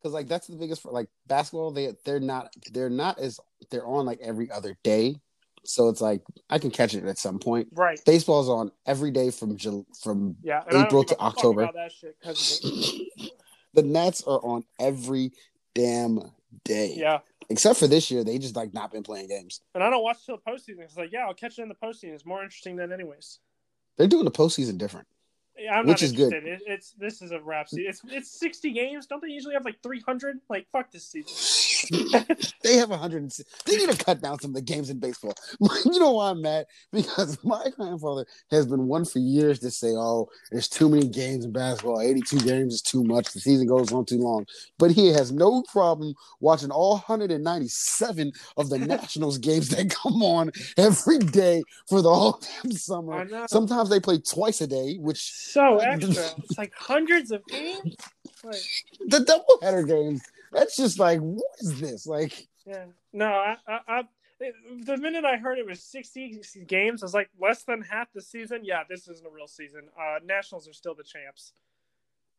Because 0.01 0.15
like 0.15 0.29
that's 0.29 0.47
the 0.47 0.57
biggest 0.57 0.83
for 0.83 0.93
like 0.93 1.09
basketball. 1.27 1.73
They 1.73 1.93
they're 2.05 2.21
not 2.21 2.53
they're 2.73 2.89
not 2.89 3.19
as 3.19 3.39
they're 3.71 3.87
on 3.87 4.07
like 4.07 4.21
every 4.23 4.51
other 4.51 4.77
day. 4.83 5.17
So 5.65 5.89
it's 5.91 6.01
like 6.01 6.23
I 6.49 6.59
can 6.59 6.71
catch 6.71 6.95
it 6.95 7.05
at 7.05 7.19
some 7.19 7.39
point. 7.39 7.69
Right. 7.73 8.01
Baseball's 8.07 8.49
on 8.49 8.71
every 8.87 9.11
day 9.11 9.31
from 9.31 9.57
Jul- 9.59 9.87
from 10.03 10.37
Yeah. 10.43 10.63
And 10.67 10.69
I 10.69 10.73
don't 10.79 10.87
April 10.87 11.05
to 11.05 11.19
October. 11.21 11.69
That 11.75 11.93
shit 11.93 12.17
'cause 12.23 12.61
the 13.75 13.83
Nets 13.83 14.23
are 14.27 14.39
on 14.43 14.65
every 14.79 15.33
damn 15.75 16.21
day. 16.65 16.95
yeah. 16.97 17.19
Except 17.51 17.79
for 17.79 17.89
this 17.89 18.11
year, 18.11 18.23
they 18.23 18.39
just 18.39 18.55
like 18.57 18.73
not 18.73 18.93
been 18.93 19.03
playing 19.03 19.29
games. 19.29 19.61
And 19.75 19.83
I 19.83 19.91
don't 19.91 20.03
watch 20.05 20.25
till 20.25 20.37
the 20.37 20.51
postseason. 20.51 20.79
It's 20.81 20.97
like, 20.97 21.11
yeah, 21.13 21.27
I'll 21.27 21.35
catch 21.35 21.59
it 21.59 21.63
in 21.63 21.69
the 21.69 21.75
postseason. 21.75 22.15
It's 22.15 22.25
more 22.25 22.43
interesting 22.43 22.77
than 22.77 22.93
anyways. 22.93 23.41
They're 23.99 24.07
doing 24.07 24.25
the 24.25 24.31
postseason 24.31 24.79
different. 24.79 25.09
Yeah, 25.59 25.75
I'm 25.75 25.85
Which 25.85 26.01
not 26.01 26.03
is 26.03 26.13
good. 26.13 26.33
interested. 26.33 26.63
It, 26.69 26.73
it's 26.73 26.93
this 26.93 27.21
is 27.21 27.33
a 27.33 27.41
rap 27.41 27.69
season. 27.69 27.87
It's 27.89 28.01
it's 28.09 28.31
60 28.41 28.73
games. 28.73 29.07
Don't 29.07 29.21
they 29.21 29.29
usually 29.29 29.55
have 29.55 29.65
like 29.65 29.83
300? 29.83 30.39
Like 30.49 30.69
fuck 30.73 30.91
this 30.93 31.05
season. 31.05 31.35
they 32.63 32.77
have 32.77 32.91
100. 32.91 33.33
They 33.67 33.77
need 33.77 33.91
to 33.91 34.05
cut 34.05 34.21
down 34.21 34.39
some 34.41 34.51
of 34.51 34.55
the 34.55 34.63
games 34.63 34.91
in 34.91 34.99
baseball. 34.99 35.35
you 35.61 35.99
know 35.99 36.13
why 36.13 36.31
I'm 36.31 36.43
mad? 36.43 36.67
Because 36.93 37.39
my 37.45 37.69
grandfather 37.77 38.27
has 38.51 38.67
been 38.67 38.87
one 38.87 39.05
for 39.05 39.19
years 39.19 39.59
to 39.61 39.71
say, 39.71 39.89
"Oh, 39.89 40.29
there's 40.51 40.69
too 40.69 40.89
many 40.89 41.09
games 41.09 41.45
in 41.45 41.53
basketball. 41.53 42.01
82 42.01 42.41
games 42.41 42.75
is 42.75 42.83
too 42.83 43.05
much. 43.05 43.33
The 43.33 43.41
season 43.41 43.67
goes 43.67 43.93
on 43.93 44.05
too 44.05 44.19
long." 44.19 44.47
But 44.79 44.91
he 44.91 45.09
has 45.09 45.33
no 45.33 45.63
problem 45.63 46.15
watching 46.41 46.71
all 46.71 46.95
197 46.95 48.33
of 48.57 48.71
the 48.71 48.79
Nationals 48.79 49.39
games 49.39 49.69
that 49.71 49.91
come 49.91 50.23
on 50.23 50.51
every 50.77 51.19
day 51.19 51.63
for 51.89 52.03
the 52.03 52.15
whole 52.15 52.41
damn 52.63 52.73
summer. 52.73 53.47
Sometimes 53.49 53.91
they 53.91 54.01
play 54.01 54.19
twice 54.19 54.61
a 54.61 54.67
day, 54.67 54.97
which 54.99 55.33
so 55.33 55.79
extra. 55.79 56.25
It's 56.39 56.59
like 56.59 56.73
hundreds 56.75 57.31
of 57.31 57.47
games. 57.47 57.97
Like 58.43 58.61
the 59.07 59.19
doubleheader 59.19 59.87
games. 59.87 60.23
That's 60.53 60.77
just 60.77 60.99
like, 60.99 61.21
what 61.21 61.45
is 61.61 61.81
this? 61.81 62.07
Like, 62.07 62.49
yeah. 62.67 62.87
No, 63.13 63.27
I, 63.27 63.57
I, 63.67 63.81
I 63.89 64.03
the 64.85 64.97
minute 64.97 65.25
I 65.25 65.37
heard 65.37 65.59
it 65.59 65.67
was 65.67 65.83
60 65.83 66.41
games, 66.67 67.03
I 67.03 67.07
was 67.07 67.15
like 67.15 67.29
less 67.39 67.65
than 67.65 67.83
half 67.83 68.13
the 68.13 68.23
season. 68.23 68.61
Yeah, 68.65 68.83
this 68.89 69.07
isn't 69.09 69.27
a 69.27 69.31
real 69.31 69.47
season. 69.47 69.83
Uh, 69.99 70.19
Nationals 70.25 70.69
are 70.69 70.73
still 70.73 70.95
the 70.95 71.05
champs. 71.05 71.53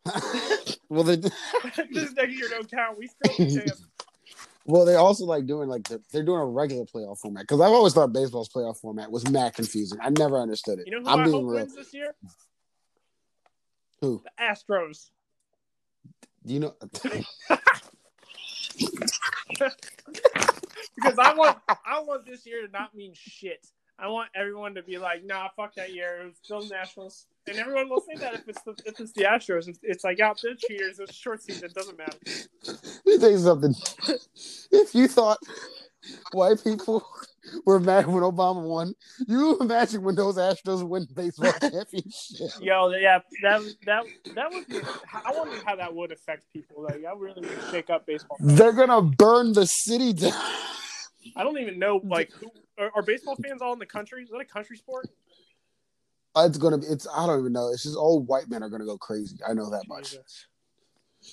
well, 0.89 1.03
they 1.03 1.15
this 1.91 2.13
next 2.13 2.33
year 2.33 2.49
don't 2.49 2.69
count. 2.69 2.97
We 2.97 3.07
still 3.07 3.45
the 3.45 3.61
champs. 3.61 3.85
well 4.65 4.83
they're 4.83 4.97
also 4.97 5.25
like 5.25 5.45
doing 5.45 5.69
like 5.69 5.87
the, 5.87 6.01
they're 6.11 6.23
doing 6.23 6.39
a 6.39 6.45
regular 6.45 6.85
playoff 6.85 7.19
format 7.19 7.43
because 7.43 7.61
I've 7.61 7.71
always 7.71 7.93
thought 7.93 8.11
baseball's 8.11 8.49
playoff 8.49 8.77
format 8.77 9.11
was 9.11 9.29
mad 9.29 9.53
confusing. 9.53 9.99
I 10.01 10.09
never 10.09 10.39
understood 10.39 10.79
it. 10.79 10.87
You 10.87 10.93
know 10.93 11.01
who 11.01 11.09
I'm 11.09 11.19
I 11.19 11.23
being 11.25 11.35
hope 11.35 11.43
real. 11.43 11.53
wins 11.53 11.75
this 11.75 11.93
year? 11.93 12.15
Who? 13.99 14.23
The 14.23 14.43
Astros. 14.43 15.11
Do 16.43 16.53
you 16.55 16.59
know? 16.61 16.75
Because 20.95 21.17
I 21.19 21.33
want 21.33 21.57
I 21.67 21.99
want 22.01 22.25
this 22.25 22.45
year 22.45 22.65
to 22.65 22.71
not 22.71 22.95
mean 22.95 23.13
shit. 23.13 23.67
I 23.99 24.07
want 24.07 24.29
everyone 24.35 24.73
to 24.75 24.81
be 24.81 24.97
like, 24.97 25.23
nah, 25.23 25.49
fuck 25.55 25.75
that 25.75 25.93
year. 25.93 26.21
It 26.21 26.25
was 26.25 26.35
still 26.41 26.67
Nationals, 26.67 27.27
and 27.47 27.57
everyone 27.57 27.87
will 27.87 28.01
say 28.01 28.15
that 28.15 28.33
if 28.33 28.47
it's 28.47 28.61
the 28.63 28.75
if 28.85 28.99
it's 28.99 29.11
the 29.11 29.23
Astros, 29.23 29.67
it's, 29.67 29.79
it's 29.83 30.03
like, 30.03 30.19
out 30.19 30.39
they're 30.41 30.55
cheaters. 30.55 30.99
It's 30.99 31.11
a 31.11 31.13
short 31.13 31.43
season. 31.43 31.65
It 31.65 31.75
doesn't 31.75 31.97
matter. 31.97 32.17
Let 32.65 33.05
me 33.05 33.17
tell 33.19 33.31
you 33.31 33.37
something. 33.37 33.75
if 34.71 34.95
you 34.95 35.07
thought 35.07 35.37
white 36.31 36.63
people 36.63 37.05
We're 37.65 37.79
mad 37.79 38.07
when 38.07 38.23
Obama 38.23 38.61
won. 38.61 38.93
You 39.27 39.57
imagine 39.59 40.03
when 40.03 40.15
those 40.15 40.37
Astros 40.37 40.87
win 40.87 41.07
baseball 41.13 41.51
championship. 41.61 42.51
Yo, 42.59 42.89
yeah, 42.89 43.19
that 43.41 43.61
that 43.85 44.03
that 44.35 44.51
would. 44.51 44.67
Be, 44.67 44.79
I 45.13 45.31
wonder 45.31 45.57
how 45.65 45.75
that 45.75 45.93
would 45.93 46.11
affect 46.11 46.51
people. 46.53 46.83
Like, 46.83 47.03
I 47.05 47.13
really 47.15 47.41
would 47.41 47.59
shake 47.71 47.89
up 47.89 48.05
baseball. 48.05 48.37
They're 48.39 48.73
gonna 48.73 49.01
burn 49.01 49.53
the 49.53 49.65
city 49.65 50.13
down. 50.13 50.33
I 51.35 51.43
don't 51.43 51.57
even 51.57 51.79
know. 51.79 52.01
Like, 52.03 52.31
who, 52.31 52.51
are, 52.77 52.91
are 52.95 53.01
baseball 53.01 53.35
fans 53.35 53.61
all 53.61 53.73
in 53.73 53.79
the 53.79 53.85
country? 53.85 54.23
Is 54.23 54.29
that 54.29 54.39
a 54.39 54.45
country 54.45 54.77
sport? 54.77 55.07
It's 56.37 56.57
gonna 56.57 56.77
be. 56.77 56.87
It's. 56.87 57.07
I 57.13 57.25
don't 57.25 57.39
even 57.39 57.53
know. 57.53 57.69
It's 57.69 57.83
just 57.83 57.97
old 57.97 58.27
white 58.27 58.49
men 58.49 58.63
are 58.63 58.69
gonna 58.69 58.85
go 58.85 58.97
crazy. 58.97 59.37
I 59.47 59.53
know 59.53 59.69
that 59.71 59.87
much. 59.87 60.11
Jesus. 60.11 60.47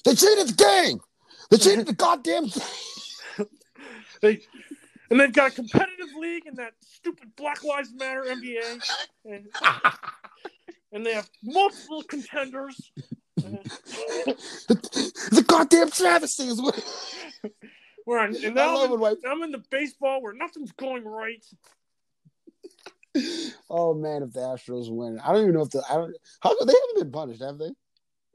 They 0.05 0.15
cheated 0.15 0.49
the 0.49 0.55
game. 0.55 1.01
They 1.51 1.57
cheated 1.59 1.87
the 1.87 1.93
goddamn 1.93 2.47
game. 2.47 3.47
They 4.21 4.41
and 5.11 5.21
they've 5.21 5.33
got 5.33 5.53
a 5.53 5.55
competitive 5.55 6.09
league 6.19 6.47
in 6.47 6.55
that 6.57 6.73
stupid 6.81 7.31
Black 7.37 7.63
Lives 7.65 7.93
Matter 7.95 8.25
NBA, 8.25 8.83
and, 9.25 9.47
and 10.93 11.07
they 11.07 11.15
have 11.15 11.29
multiple 11.43 12.03
contenders. 12.03 12.91
the 13.37 15.45
goddamn 15.47 15.91
travesty 15.91 16.45
is 16.45 16.61
what. 16.61 16.79
We're 18.07 18.19
on, 18.19 18.35
and 18.43 18.55
now 18.55 18.85
I'm, 18.85 18.93
in, 18.93 19.17
I'm 19.29 19.43
in 19.43 19.53
the 19.53 19.63
baseball 19.71 20.23
where 20.23 20.33
nothing's 20.33 20.73
going 20.73 21.05
right. 21.05 21.45
Oh 23.69 23.95
man, 23.95 24.23
if 24.23 24.33
the 24.33 24.41
Astros 24.41 24.91
win, 24.91 25.21
I 25.21 25.33
don't 25.33 25.43
even 25.43 25.55
know 25.55 25.63
if 25.63 25.71
the. 25.71 25.83
I 25.91 25.95
don't. 25.95 26.17
How 26.41 26.51
they 26.65 26.73
haven't 26.73 27.03
been 27.03 27.13
punished, 27.13 27.43
have 27.43 27.59
they? 27.59 27.71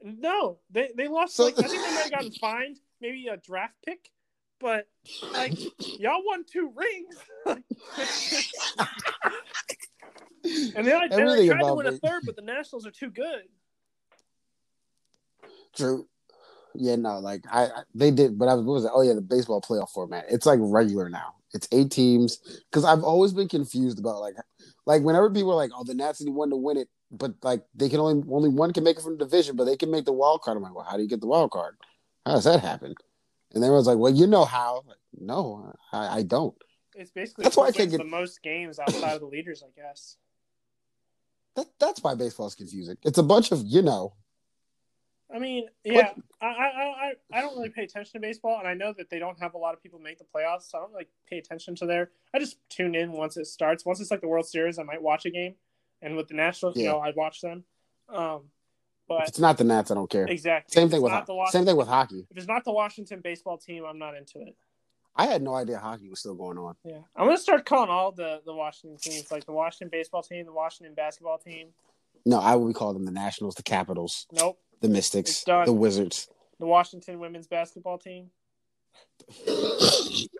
No, 0.02 0.58
they 0.70 0.90
they 0.96 1.08
lost. 1.08 1.34
So- 1.34 1.44
like, 1.44 1.58
I 1.58 1.62
think 1.62 1.82
they 1.82 1.90
might 1.90 2.02
have 2.02 2.10
gotten 2.12 2.32
fined, 2.32 2.78
maybe 3.00 3.26
a 3.28 3.36
draft 3.36 3.74
pick, 3.84 4.10
but 4.64 4.86
like 5.34 5.52
y'all 6.00 6.22
won 6.24 6.42
two 6.50 6.72
rings, 6.74 7.16
and 10.74 10.86
then 10.86 10.96
I, 10.96 11.08
tried 11.08 11.60
to 11.60 11.74
win 11.74 11.86
a 11.86 11.92
third, 11.92 12.22
but 12.24 12.34
the 12.34 12.40
Nationals 12.40 12.86
are 12.86 12.90
too 12.90 13.10
good. 13.10 13.42
True. 15.76 16.08
Yeah, 16.74 16.96
no, 16.96 17.18
like 17.18 17.44
I, 17.52 17.64
I 17.66 17.82
they 17.94 18.10
did, 18.10 18.38
but 18.38 18.48
I 18.48 18.54
was 18.54 18.64
what 18.64 18.72
was 18.72 18.84
it? 18.86 18.90
Oh 18.94 19.02
yeah, 19.02 19.12
the 19.12 19.20
baseball 19.20 19.60
playoff 19.60 19.90
format. 19.90 20.24
It's 20.30 20.46
like 20.46 20.60
regular 20.62 21.10
now. 21.10 21.34
It's 21.52 21.68
eight 21.70 21.90
teams 21.90 22.38
because 22.70 22.86
I've 22.86 23.04
always 23.04 23.34
been 23.34 23.48
confused 23.48 23.98
about 23.98 24.20
like, 24.20 24.34
like 24.86 25.02
whenever 25.02 25.28
people 25.28 25.52
are 25.52 25.56
like, 25.56 25.72
"Oh, 25.76 25.84
the 25.84 25.92
Nats 25.92 26.22
need 26.22 26.32
one 26.32 26.48
to 26.48 26.56
win 26.56 26.78
it," 26.78 26.88
but 27.10 27.34
like 27.42 27.62
they 27.74 27.90
can 27.90 28.00
only 28.00 28.24
only 28.32 28.48
one 28.48 28.72
can 28.72 28.82
make 28.82 28.96
it 28.96 29.02
from 29.02 29.18
the 29.18 29.24
division, 29.26 29.56
but 29.56 29.64
they 29.64 29.76
can 29.76 29.90
make 29.90 30.06
the 30.06 30.12
wild 30.12 30.40
card. 30.40 30.56
I'm 30.56 30.62
like, 30.62 30.74
well, 30.74 30.86
how 30.88 30.96
do 30.96 31.02
you 31.02 31.08
get 31.08 31.20
the 31.20 31.26
wild 31.26 31.50
card? 31.50 31.76
How 32.24 32.36
does 32.36 32.44
that 32.44 32.60
happen? 32.60 32.94
And 33.54 33.62
everyone's 33.62 33.86
like, 33.86 33.98
well, 33.98 34.12
you 34.12 34.26
know 34.26 34.44
how? 34.44 34.82
Like, 34.86 34.96
no, 35.18 35.72
I, 35.92 36.18
I 36.18 36.22
don't. 36.22 36.54
It's 36.94 37.10
basically 37.10 37.44
That's 37.44 37.56
why 37.56 37.66
I 37.66 37.72
can't 37.72 37.90
get- 37.90 37.98
the 37.98 38.04
most 38.04 38.42
games 38.42 38.78
outside 38.78 39.14
of 39.14 39.20
the 39.20 39.26
leaders, 39.26 39.62
I 39.66 39.70
guess. 39.80 40.16
That, 41.56 41.66
that's 41.78 42.02
why 42.02 42.14
baseball's 42.16 42.56
confusing. 42.56 42.96
It's 43.04 43.18
a 43.18 43.22
bunch 43.22 43.52
of 43.52 43.62
you 43.64 43.82
know. 43.82 44.14
I 45.34 45.38
mean, 45.38 45.68
yeah, 45.84 46.12
I, 46.40 46.46
I, 46.46 46.50
I, 46.52 47.12
I 47.32 47.40
don't 47.40 47.56
really 47.56 47.70
pay 47.70 47.84
attention 47.84 48.12
to 48.12 48.20
baseball, 48.20 48.58
and 48.58 48.68
I 48.68 48.74
know 48.74 48.92
that 48.98 49.08
they 49.08 49.18
don't 49.18 49.38
have 49.40 49.54
a 49.54 49.58
lot 49.58 49.72
of 49.74 49.82
people 49.82 49.98
make 49.98 50.18
the 50.18 50.24
playoffs, 50.24 50.70
so 50.70 50.78
I 50.78 50.80
don't 50.82 50.92
really 50.92 51.06
pay 51.28 51.38
attention 51.38 51.74
to 51.76 51.86
their. 51.86 52.10
I 52.34 52.38
just 52.38 52.56
tune 52.68 52.94
in 52.94 53.10
once 53.12 53.36
it 53.36 53.46
starts. 53.46 53.84
Once 53.84 54.00
it's 54.00 54.10
like 54.10 54.20
the 54.20 54.28
World 54.28 54.46
Series, 54.46 54.78
I 54.78 54.82
might 54.82 55.02
watch 55.02 55.24
a 55.26 55.30
game, 55.30 55.54
and 56.02 56.14
with 56.16 56.28
the 56.28 56.34
Nationals, 56.34 56.76
you 56.76 56.84
know, 56.84 56.98
I 56.98 57.12
watch 57.16 57.40
them. 57.40 57.64
Um, 58.08 58.42
If 59.10 59.28
it's 59.28 59.38
not 59.38 59.58
the 59.58 59.64
Nats, 59.64 59.90
I 59.90 59.94
don't 59.94 60.08
care. 60.10 60.24
exactly, 60.26 60.72
Same 60.72 60.88
thing 60.88 61.02
with 61.02 61.12
ho- 61.12 61.24
Washington, 61.28 61.52
same 61.52 61.64
thing 61.66 61.76
with 61.76 61.88
hockey. 61.88 62.26
If 62.30 62.36
it's 62.36 62.46
not 62.48 62.64
the 62.64 62.72
Washington 62.72 63.20
baseball 63.22 63.58
team, 63.58 63.84
I'm 63.84 63.98
not 63.98 64.16
into 64.16 64.40
it. 64.40 64.56
I 65.16 65.26
had 65.26 65.42
no 65.42 65.54
idea 65.54 65.78
hockey 65.78 66.08
was 66.08 66.18
still 66.20 66.34
going 66.34 66.58
on. 66.58 66.74
Yeah, 66.84 66.98
I'm 67.14 67.26
gonna 67.26 67.38
start 67.38 67.64
calling 67.66 67.90
all 67.90 68.10
the 68.12 68.40
the 68.44 68.54
Washington 68.54 68.98
teams 68.98 69.30
like 69.30 69.44
the 69.46 69.52
Washington 69.52 69.88
baseball 69.92 70.22
team, 70.22 70.44
the 70.46 70.52
Washington 70.52 70.94
basketball 70.94 71.38
team. 71.38 71.68
No, 72.26 72.38
I 72.40 72.56
would 72.56 72.74
call 72.74 72.92
them 72.94 73.04
the 73.04 73.12
Nationals, 73.12 73.54
the 73.54 73.62
Capitals, 73.62 74.26
Nope, 74.32 74.58
the 74.80 74.88
Mystics, 74.88 75.44
done. 75.44 75.66
the 75.66 75.72
Wizards. 75.72 76.28
the 76.58 76.66
Washington 76.66 77.20
women's 77.20 77.46
basketball 77.46 77.98
team. 77.98 78.30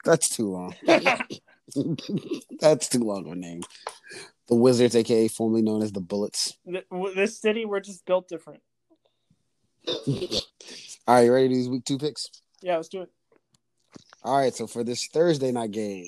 That's 0.04 0.28
too 0.28 0.48
long. 0.50 0.74
That's 2.60 2.88
too 2.88 3.00
long 3.00 3.26
of 3.26 3.32
a 3.32 3.36
name. 3.36 3.62
The 4.48 4.54
Wizards, 4.54 4.94
aka 4.94 5.28
formerly 5.28 5.62
known 5.62 5.82
as 5.82 5.92
the 5.92 6.00
Bullets. 6.00 6.54
Th- 6.66 6.84
This 7.14 7.38
city, 7.40 7.64
we're 7.64 7.80
just 7.80 8.04
built 8.04 8.28
different. 8.28 8.60
All 9.88 11.14
right, 11.16 11.22
you 11.24 11.32
ready 11.32 11.48
to 11.48 11.54
do 11.54 11.56
these 11.56 11.68
week 11.68 11.84
two 11.84 11.98
picks? 11.98 12.28
Yeah, 12.62 12.76
let's 12.76 12.88
do 12.88 13.02
it. 13.02 13.10
All 14.22 14.38
right, 14.38 14.54
so 14.54 14.66
for 14.66 14.84
this 14.84 15.06
Thursday 15.12 15.52
night 15.52 15.70
game, 15.70 16.06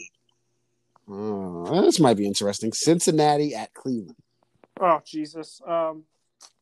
oh, 1.09 1.83
this 1.83 2.01
might 2.01 2.17
be 2.17 2.27
interesting. 2.27 2.73
Cincinnati 2.73 3.55
at 3.55 3.75
Cleveland. 3.75 4.17
Oh 4.81 5.01
Jesus. 5.07 5.61
Um, 5.67 6.05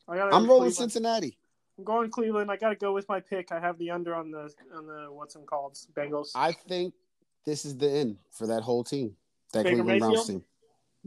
I 0.09 0.17
gotta. 0.17 0.35
I'm 0.35 0.47
rolling 0.47 0.71
Cleveland. 0.71 0.93
Cincinnati. 0.93 1.39
I'm 1.79 1.85
going 1.85 2.11
Cleveland. 2.11 2.51
I 2.51 2.57
gotta 2.57 2.77
go 2.77 2.93
with 2.93 3.09
my 3.09 3.21
pick. 3.21 3.51
I 3.51 3.59
have 3.59 3.79
the 3.79 3.91
under 3.91 4.15
on 4.15 4.31
the 4.31 4.53
on 4.75 4.87
the 4.87 5.07
what's 5.11 5.35
them 5.35 5.45
called 5.45 5.77
Bengals. 5.95 6.31
I 6.35 6.53
think 6.53 6.95
this 7.45 7.65
is 7.65 7.77
the 7.77 7.91
end 7.91 8.19
for 8.31 8.47
that 8.49 8.63
whole 8.63 8.85
team, 8.85 9.17
that 9.53 9.65
Baker 9.65 9.77
Cleveland 9.83 10.01
Browns 10.01 10.27
team. 10.27 10.45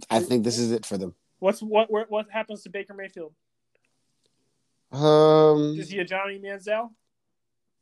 I 0.09 0.19
think 0.19 0.43
this 0.43 0.57
is 0.59 0.71
it 0.71 0.85
for 0.85 0.97
them. 0.97 1.15
What's 1.39 1.61
what 1.61 1.91
what 1.91 2.09
what 2.09 2.27
happens 2.31 2.63
to 2.63 2.69
Baker 2.69 2.93
Mayfield? 2.93 3.33
Um, 4.91 5.75
Is 5.77 5.89
he 5.89 5.99
a 5.99 6.05
Johnny 6.05 6.39
Manziel? 6.39 6.91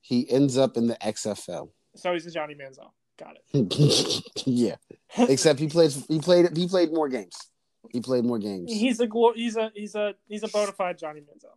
he 0.01 0.29
ends 0.29 0.57
up 0.57 0.77
in 0.77 0.87
the 0.87 0.95
XFL. 0.95 1.69
So 1.95 2.13
he's 2.13 2.25
a 2.25 2.31
Johnny 2.31 2.55
Manziel. 2.55 2.91
Got 3.17 3.37
it. 3.53 4.23
yeah, 4.45 4.75
except 5.17 5.59
he 5.59 5.67
plays. 5.67 6.05
He 6.07 6.19
played. 6.19 6.55
He 6.57 6.67
played 6.67 6.91
more 6.91 7.07
games. 7.07 7.37
He 7.91 8.01
played 8.01 8.25
more 8.25 8.39
games. 8.39 8.71
he's 8.73 8.99
a 8.99 9.07
glo- 9.07 9.33
he's 9.33 9.55
a 9.55 9.71
he's 9.73 9.95
a 9.95 10.15
he's 10.27 10.43
a 10.43 10.47
bona 10.49 10.71
fide 10.73 10.97
Johnny 10.97 11.21
Manziel. 11.21 11.55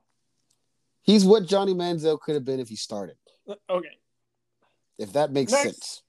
He's 1.03 1.25
what 1.25 1.47
Johnny 1.47 1.75
Manziel 1.75 2.21
could 2.21 2.35
have 2.35 2.45
been 2.45 2.61
if 2.61 2.69
he 2.69 2.77
started. 2.77 3.17
Uh, 3.49 3.55
Okay. 3.71 3.89
If 4.99 5.13
that 5.15 5.33
makes 5.33 5.53
Next. 5.53 5.65
sense. 5.65 6.03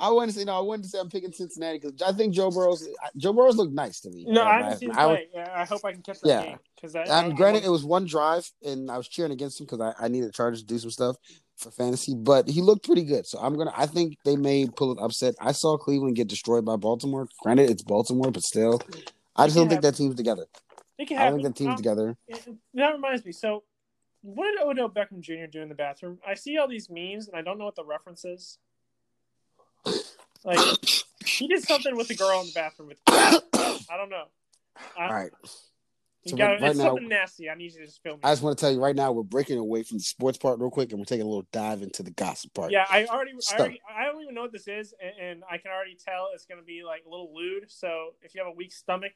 I 0.00 0.10
wouldn't 0.10 0.32
say 0.32 0.44
no. 0.44 0.56
I 0.56 0.60
wouldn't 0.60 0.88
say 0.88 0.98
I'm 0.98 1.10
picking 1.10 1.30
Cincinnati 1.32 1.78
because 1.78 2.00
I 2.00 2.12
think 2.12 2.32
Joe 2.34 2.50
Burrow's 2.50 2.88
Joe 3.18 3.34
Burrow's 3.34 3.56
looked 3.56 3.74
nice 3.74 4.00
to 4.00 4.10
me. 4.10 4.24
No, 4.26 4.42
I 4.42 4.62
haven't 4.62 4.78
seen. 4.78 4.90
I 4.92 5.04
play. 5.06 5.28
Yeah, 5.34 5.50
I 5.54 5.64
hope 5.66 5.84
I 5.84 5.92
can 5.92 6.00
catch 6.02 6.20
that 6.20 6.28
Yeah. 6.28 6.42
game 6.42 6.58
because. 6.74 6.96
Um, 6.96 7.02
I- 7.10 7.28
granted, 7.30 7.64
I- 7.64 7.66
it 7.66 7.70
was 7.70 7.84
one 7.84 8.06
drive, 8.06 8.50
and 8.64 8.90
I 8.90 8.96
was 8.96 9.08
cheering 9.08 9.32
against 9.32 9.60
him 9.60 9.66
because 9.66 9.80
I, 9.80 9.92
I 10.02 10.08
needed 10.08 10.28
the 10.28 10.32
Chargers 10.32 10.60
to 10.60 10.66
do 10.66 10.78
some 10.78 10.90
stuff 10.90 11.16
for 11.58 11.70
fantasy. 11.70 12.14
But 12.16 12.48
he 12.48 12.62
looked 12.62 12.86
pretty 12.86 13.04
good, 13.04 13.26
so 13.26 13.38
I'm 13.38 13.58
gonna. 13.58 13.72
I 13.76 13.84
think 13.86 14.16
they 14.24 14.36
may 14.36 14.66
pull 14.66 14.92
an 14.92 14.98
upset. 15.00 15.34
I 15.38 15.52
saw 15.52 15.76
Cleveland 15.76 16.16
get 16.16 16.28
destroyed 16.28 16.64
by 16.64 16.76
Baltimore. 16.76 17.28
Granted, 17.42 17.68
it's 17.70 17.82
Baltimore, 17.82 18.30
but 18.30 18.42
still, 18.42 18.80
I 19.36 19.46
just 19.46 19.54
don't 19.56 19.64
can 19.66 19.70
think 19.70 19.82
that 19.82 19.96
team's 19.96 20.14
together. 20.14 20.46
it 20.98 21.08
can 21.08 21.18
I 21.18 21.24
happen. 21.24 21.42
don't 21.42 21.42
think 21.42 21.56
that 21.56 21.62
team's 21.62 21.70
Um, 21.72 21.76
together. 21.76 22.16
it- 22.28 22.48
that 22.72 22.92
reminds 22.94 23.22
me. 23.26 23.32
So, 23.32 23.64
what 24.24 24.50
did 24.56 24.66
Odell 24.66 24.88
Beckham 24.88 25.20
Jr. 25.20 25.46
do 25.50 25.60
in 25.60 25.68
the 25.68 25.74
bathroom? 25.74 26.18
I 26.26 26.32
see 26.34 26.56
all 26.56 26.66
these 26.66 26.88
memes, 26.90 27.28
and 27.28 27.36
I 27.36 27.42
don't 27.42 27.58
know 27.58 27.66
what 27.66 27.76
the 27.76 27.84
reference 27.84 28.24
is. 28.24 28.58
Like, 30.44 30.58
he 31.26 31.46
did 31.46 31.62
something 31.62 31.94
with 31.96 32.08
the 32.08 32.14
girl 32.14 32.40
in 32.40 32.46
the 32.46 32.52
bathroom. 32.54 32.88
With 32.88 32.98
I 33.06 33.96
don't 33.96 34.08
know. 34.10 34.24
I, 34.98 35.06
All 35.06 35.12
right, 35.12 35.30
you 36.24 36.30
so 36.30 36.36
got 36.36 36.44
right 36.60 36.62
it's 36.62 36.78
now- 36.78 36.86
something 36.86 37.08
nasty. 37.08 37.48
I 37.50 37.54
need 37.54 37.72
you 37.74 37.80
to 37.80 37.86
just 37.86 38.02
film 38.02 38.16
me. 38.16 38.20
I 38.24 38.32
just 38.32 38.42
want 38.42 38.56
to 38.58 38.60
tell 38.62 38.72
you 38.72 38.80
right 38.80 38.96
now, 38.96 39.12
we're 39.12 39.22
breaking 39.22 39.58
away 39.58 39.82
from 39.82 39.98
the 39.98 40.04
sports 40.04 40.36
part 40.38 40.58
real 40.58 40.70
quick, 40.70 40.90
and 40.90 40.98
we're 40.98 41.04
taking 41.04 41.26
a 41.26 41.28
little 41.28 41.46
dive 41.52 41.82
into 41.82 42.02
the 42.02 42.10
gossip 42.10 42.52
part. 42.54 42.72
Yeah, 42.72 42.84
I 42.88 43.04
already, 43.06 43.32
I 43.32 43.34
Stuff. 43.40 43.60
already, 43.60 43.80
I 43.94 44.04
don't 44.06 44.22
even 44.22 44.34
know 44.34 44.42
what 44.42 44.52
this 44.52 44.66
is, 44.68 44.94
and, 45.02 45.12
and 45.20 45.42
I 45.50 45.58
can 45.58 45.70
already 45.70 45.96
tell 46.02 46.28
it's 46.34 46.46
going 46.46 46.60
to 46.60 46.66
be 46.66 46.82
like 46.84 47.04
a 47.06 47.10
little 47.10 47.32
lewd. 47.34 47.70
So 47.70 48.14
if 48.22 48.34
you 48.34 48.42
have 48.42 48.52
a 48.52 48.56
weak 48.56 48.72
stomach, 48.72 49.12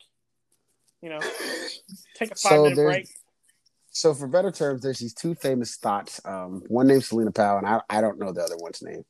you 1.02 1.08
know, 1.10 1.20
take 2.14 2.30
a 2.30 2.34
five 2.34 2.52
So 2.52 2.62
minute 2.64 2.76
break. 2.76 3.08
So 3.98 4.14
for 4.14 4.28
better 4.28 4.52
terms, 4.52 4.82
there's 4.82 5.00
these 5.00 5.12
two 5.12 5.34
famous 5.34 5.74
thoughts. 5.74 6.20
Um, 6.24 6.62
one 6.68 6.86
named 6.86 7.02
Selena 7.02 7.32
Powell, 7.32 7.58
and 7.58 7.66
I, 7.66 7.80
I 7.90 8.00
don't 8.00 8.20
know 8.20 8.32
the 8.32 8.42
other 8.42 8.56
one's 8.56 8.80
name. 8.80 9.02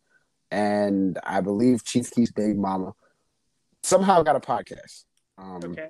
And 0.50 1.18
I 1.24 1.42
believe 1.42 1.84
Chief 1.84 2.10
Keef's 2.10 2.32
baby 2.32 2.54
mama 2.54 2.92
somehow 3.82 4.22
got 4.22 4.36
a 4.36 4.40
podcast. 4.40 5.04
Um, 5.36 5.60
Okay. 5.62 5.88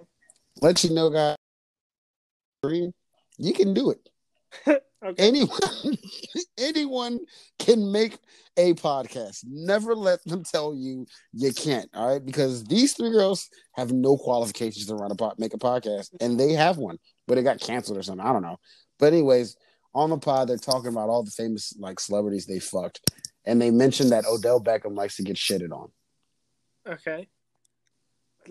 Let 0.60 0.82
you 0.82 0.90
know, 0.90 1.10
guys, 1.10 1.36
you 2.64 3.52
can 3.52 3.72
do 3.72 3.92
it. 3.92 4.08
Okay. 5.04 5.28
Anyone, 5.28 5.60
anyone 6.58 7.20
can 7.60 7.92
make 7.92 8.18
a 8.56 8.74
podcast. 8.74 9.44
Never 9.46 9.94
let 9.94 10.24
them 10.24 10.42
tell 10.42 10.74
you 10.74 11.06
you 11.32 11.52
can't. 11.52 11.88
All 11.94 12.14
right, 12.14 12.24
because 12.24 12.64
these 12.64 12.94
three 12.94 13.12
girls 13.12 13.48
have 13.74 13.92
no 13.92 14.16
qualifications 14.16 14.86
to 14.86 14.96
run 14.96 15.12
a 15.12 15.14
pod, 15.14 15.36
make 15.38 15.54
a 15.54 15.58
podcast, 15.58 16.08
and 16.20 16.38
they 16.38 16.54
have 16.54 16.78
one, 16.78 16.98
but 17.28 17.38
it 17.38 17.44
got 17.44 17.60
canceled 17.60 17.96
or 17.96 18.02
something. 18.02 18.26
I 18.26 18.32
don't 18.32 18.42
know. 18.42 18.56
But 18.98 19.12
anyways, 19.12 19.56
on 19.94 20.10
the 20.10 20.18
pod, 20.18 20.48
they're 20.48 20.56
talking 20.56 20.88
about 20.88 21.08
all 21.08 21.22
the 21.22 21.30
famous 21.30 21.74
like 21.78 22.00
celebrities 22.00 22.46
they 22.46 22.58
fucked, 22.58 23.00
and 23.44 23.60
they 23.60 23.70
mentioned 23.70 24.12
that 24.12 24.26
Odell 24.26 24.62
Beckham 24.62 24.96
likes 24.96 25.16
to 25.16 25.22
get 25.22 25.36
shitted 25.36 25.72
on. 25.72 25.90
Okay. 26.86 27.28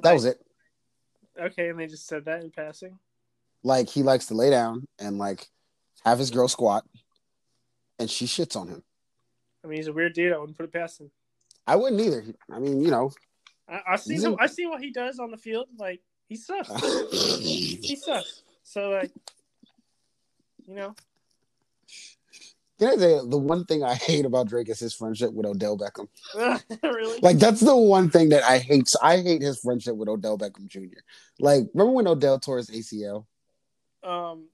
That 0.04 0.14
was 0.14 0.26
it. 0.26 0.38
Okay, 1.40 1.70
and 1.70 1.80
they 1.80 1.88
just 1.88 2.08
said 2.08 2.26
that 2.26 2.42
in 2.44 2.52
passing. 2.52 2.98
Like 3.64 3.90
he 3.90 4.04
likes 4.04 4.28
to 4.28 4.34
lay 4.34 4.50
down 4.50 4.88
and 5.00 5.18
like 5.18 5.48
have 6.06 6.20
his 6.20 6.32
girl 6.32 6.48
squat, 6.48 6.86
and 8.00 8.10
she 8.10 8.26
shits 8.26 8.56
on 8.56 8.68
him. 8.68 8.84
I 9.64 9.68
mean, 9.68 9.78
he's 9.78 9.88
a 9.88 9.94
weird 9.94 10.14
dude. 10.14 10.34
I 10.34 10.38
wouldn't 10.38 10.58
put 10.58 10.66
it 10.66 10.74
past 10.74 11.02
him. 11.02 11.12
I 11.66 11.76
wouldn't 11.76 12.02
either. 12.02 12.24
I 12.52 12.60
mean, 12.60 12.82
you 12.82 12.92
know, 12.92 13.12
I, 13.68 13.82
I 13.90 13.96
see 13.98 14.16
him. 14.16 14.36
I 14.40 14.48
see 14.48 14.66
what 14.66 14.82
he 14.82 14.92
does 14.92 15.20
on 15.20 15.32
the 15.32 15.38
field. 15.38 15.68
Like 15.78 16.02
he 16.28 16.36
sucks. 16.36 16.70
he 17.12 17.98
sucks. 18.02 18.44
So 18.64 18.90
like, 18.90 19.12
you 20.68 20.76
know, 20.76 20.96
Can 22.80 22.90
I 22.90 22.96
say 22.98 23.20
the 23.26 23.38
one 23.38 23.66
thing 23.66 23.84
I 23.84 23.96
hate 23.96 24.26
about 24.26 24.48
Drake 24.48 24.70
is 24.70 24.80
his 24.80 24.94
friendship 24.94 25.34
with 25.34 25.46
Odell 25.46 25.78
Beckham. 25.78 26.08
really. 26.84 27.20
Like 27.22 27.38
that's 27.38 27.62
the 27.62 27.76
one 27.76 28.10
thing 28.10 28.30
that 28.30 28.44
I 28.44 28.60
hate. 28.60 28.92
I 29.02 29.18
hate 29.18 29.42
his 29.42 29.60
friendship 29.60 29.96
with 29.96 30.10
Odell 30.10 30.38
Beckham 30.38 30.68
Jr. 30.68 31.00
Like, 31.40 31.64
remember 31.74 31.94
when 31.94 32.08
Odell 32.08 32.40
tore 32.40 32.58
his 32.58 32.70
ACL? 32.70 33.26
um, 34.04 34.48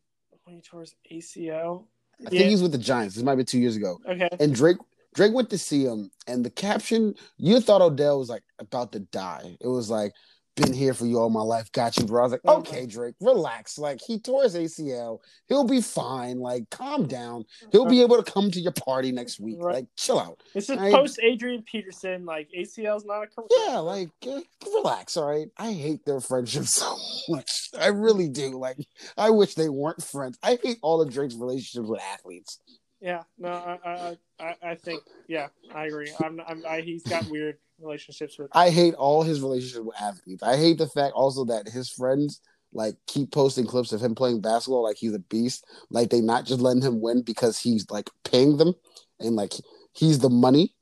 when 0.44 0.56
he 0.56 0.62
tore 0.62 0.82
his 0.82 0.96
ACL. 1.12 1.86
I 2.26 2.30
think 2.30 2.46
he's 2.46 2.62
with 2.62 2.72
the 2.72 2.78
Giants. 2.78 3.16
This 3.16 3.24
might 3.24 3.36
be 3.36 3.44
two 3.44 3.60
years 3.60 3.76
ago. 3.76 4.00
Okay. 4.08 4.30
And 4.40 4.54
Drake 4.54 4.78
Drake 5.14 5.34
went 5.34 5.50
to 5.52 5.58
see 5.58 5.84
him, 5.84 6.10
and 6.28 6.44
the 6.44 6.50
caption 6.50 7.16
you 7.38 7.60
thought 7.60 7.82
Odell 7.82 8.20
was 8.20 8.30
like 8.30 8.44
about 8.60 8.92
to 8.94 9.00
die. 9.00 9.58
It 9.62 9.68
was 9.68 9.90
like, 9.90 10.14
"Been 10.56 10.74
here 10.74 10.94
for 10.94 11.06
you 11.06 11.20
all 11.20 11.30
my 11.30 11.42
life, 11.42 11.72
got 11.72 11.98
you, 11.98 12.06
bro." 12.06 12.22
I 12.22 12.24
was 12.24 12.32
like, 12.34 12.42
Oh, 12.46 12.58
"Okay, 12.58 12.86
Drake, 12.86 13.16
relax. 13.20 13.78
Like 13.78 14.00
he 14.02 14.20
tore 14.20 14.44
his 14.44 14.56
ACL, 14.56 15.20
he'll 15.48 15.64
be 15.64 15.82
fine. 15.82 16.40
Like 16.40 16.70
calm 16.70 17.08
down. 17.08 17.46
He'll 17.72 17.86
be 17.86 18.02
able 18.02 18.22
to 18.22 18.32
come 18.32 18.52
to 18.52 18.60
your 18.60 18.72
party 18.74 19.12
next 19.12 19.40
week. 19.40 19.58
Right. 19.60 19.76
Like 19.76 19.88
chill 19.98 20.20
out." 20.20 20.42
This 20.54 20.70
is 20.70 20.78
post 20.78 21.20
Adrian 21.24 21.64
Peterson. 21.64 22.26
Like 22.26 22.50
ACL's 22.58 23.06
not 23.06 23.24
a 23.24 23.28
career. 23.28 23.48
Yeah, 23.68 23.80
like 23.80 24.10
eh, 24.28 24.42
relax. 24.66 25.18
All 25.18 25.28
right, 25.28 25.48
I 25.58 25.74
hate 25.74 26.06
their 26.06 26.20
friendship 26.20 26.66
so 26.68 26.96
much. 27.30 27.70
I 27.80 27.88
really 27.88 28.30
do. 28.30 28.58
Like 28.58 28.78
I 29.18 29.30
wish 29.30 29.56
they 29.56 29.70
weren't 29.70 30.04
friends. 30.04 30.38
I 30.44 30.58
hate 30.62 30.78
all 30.82 31.02
of 31.02 31.12
Drake's 31.12 31.36
relationships 31.36 31.88
with 31.88 32.02
athletes. 32.02 32.60
Yeah, 33.02 33.24
no, 33.38 33.50
I, 33.50 33.80
I, 33.86 34.18
I, 34.40 34.56
I 34.72 34.76
think, 34.76 35.04
yeah, 35.28 35.48
I 35.76 35.88
agree. 35.88 36.10
I'm, 36.24 36.40
I'm 36.48 36.64
I, 36.66 36.80
he's 36.80 37.04
got 37.04 37.28
weird 37.30 37.58
relationships 37.84 38.38
with. 38.38 38.50
I 38.54 38.70
hate 38.70 38.94
all 38.96 39.24
his 39.24 39.42
relationships 39.42 39.84
with 39.86 40.02
athletes. 40.02 40.44
I 40.44 40.58
hate 40.58 40.78
the 40.78 40.88
fact 40.88 41.14
also 41.14 41.46
that 41.46 41.68
his 41.68 41.90
friends 41.90 42.42
like 42.74 42.96
keep 43.08 43.32
posting 43.32 43.68
clips 43.68 43.92
of 43.92 44.02
him 44.02 44.16
playing 44.16 44.42
basketball 44.42 44.84
like 44.84 44.98
he's 44.98 45.14
a 45.14 45.20
beast. 45.20 45.66
Like 45.90 46.10
they 46.10 46.22
not 46.22 46.46
just 46.46 46.62
letting 46.62 46.82
him 46.82 47.02
win 47.02 47.22
because 47.22 47.60
he's 47.60 47.90
like 47.92 48.10
paying 48.24 48.58
them 48.58 48.74
and 49.20 49.36
like 49.36 49.54
he's 49.94 50.20
the 50.20 50.30
money. 50.30 50.76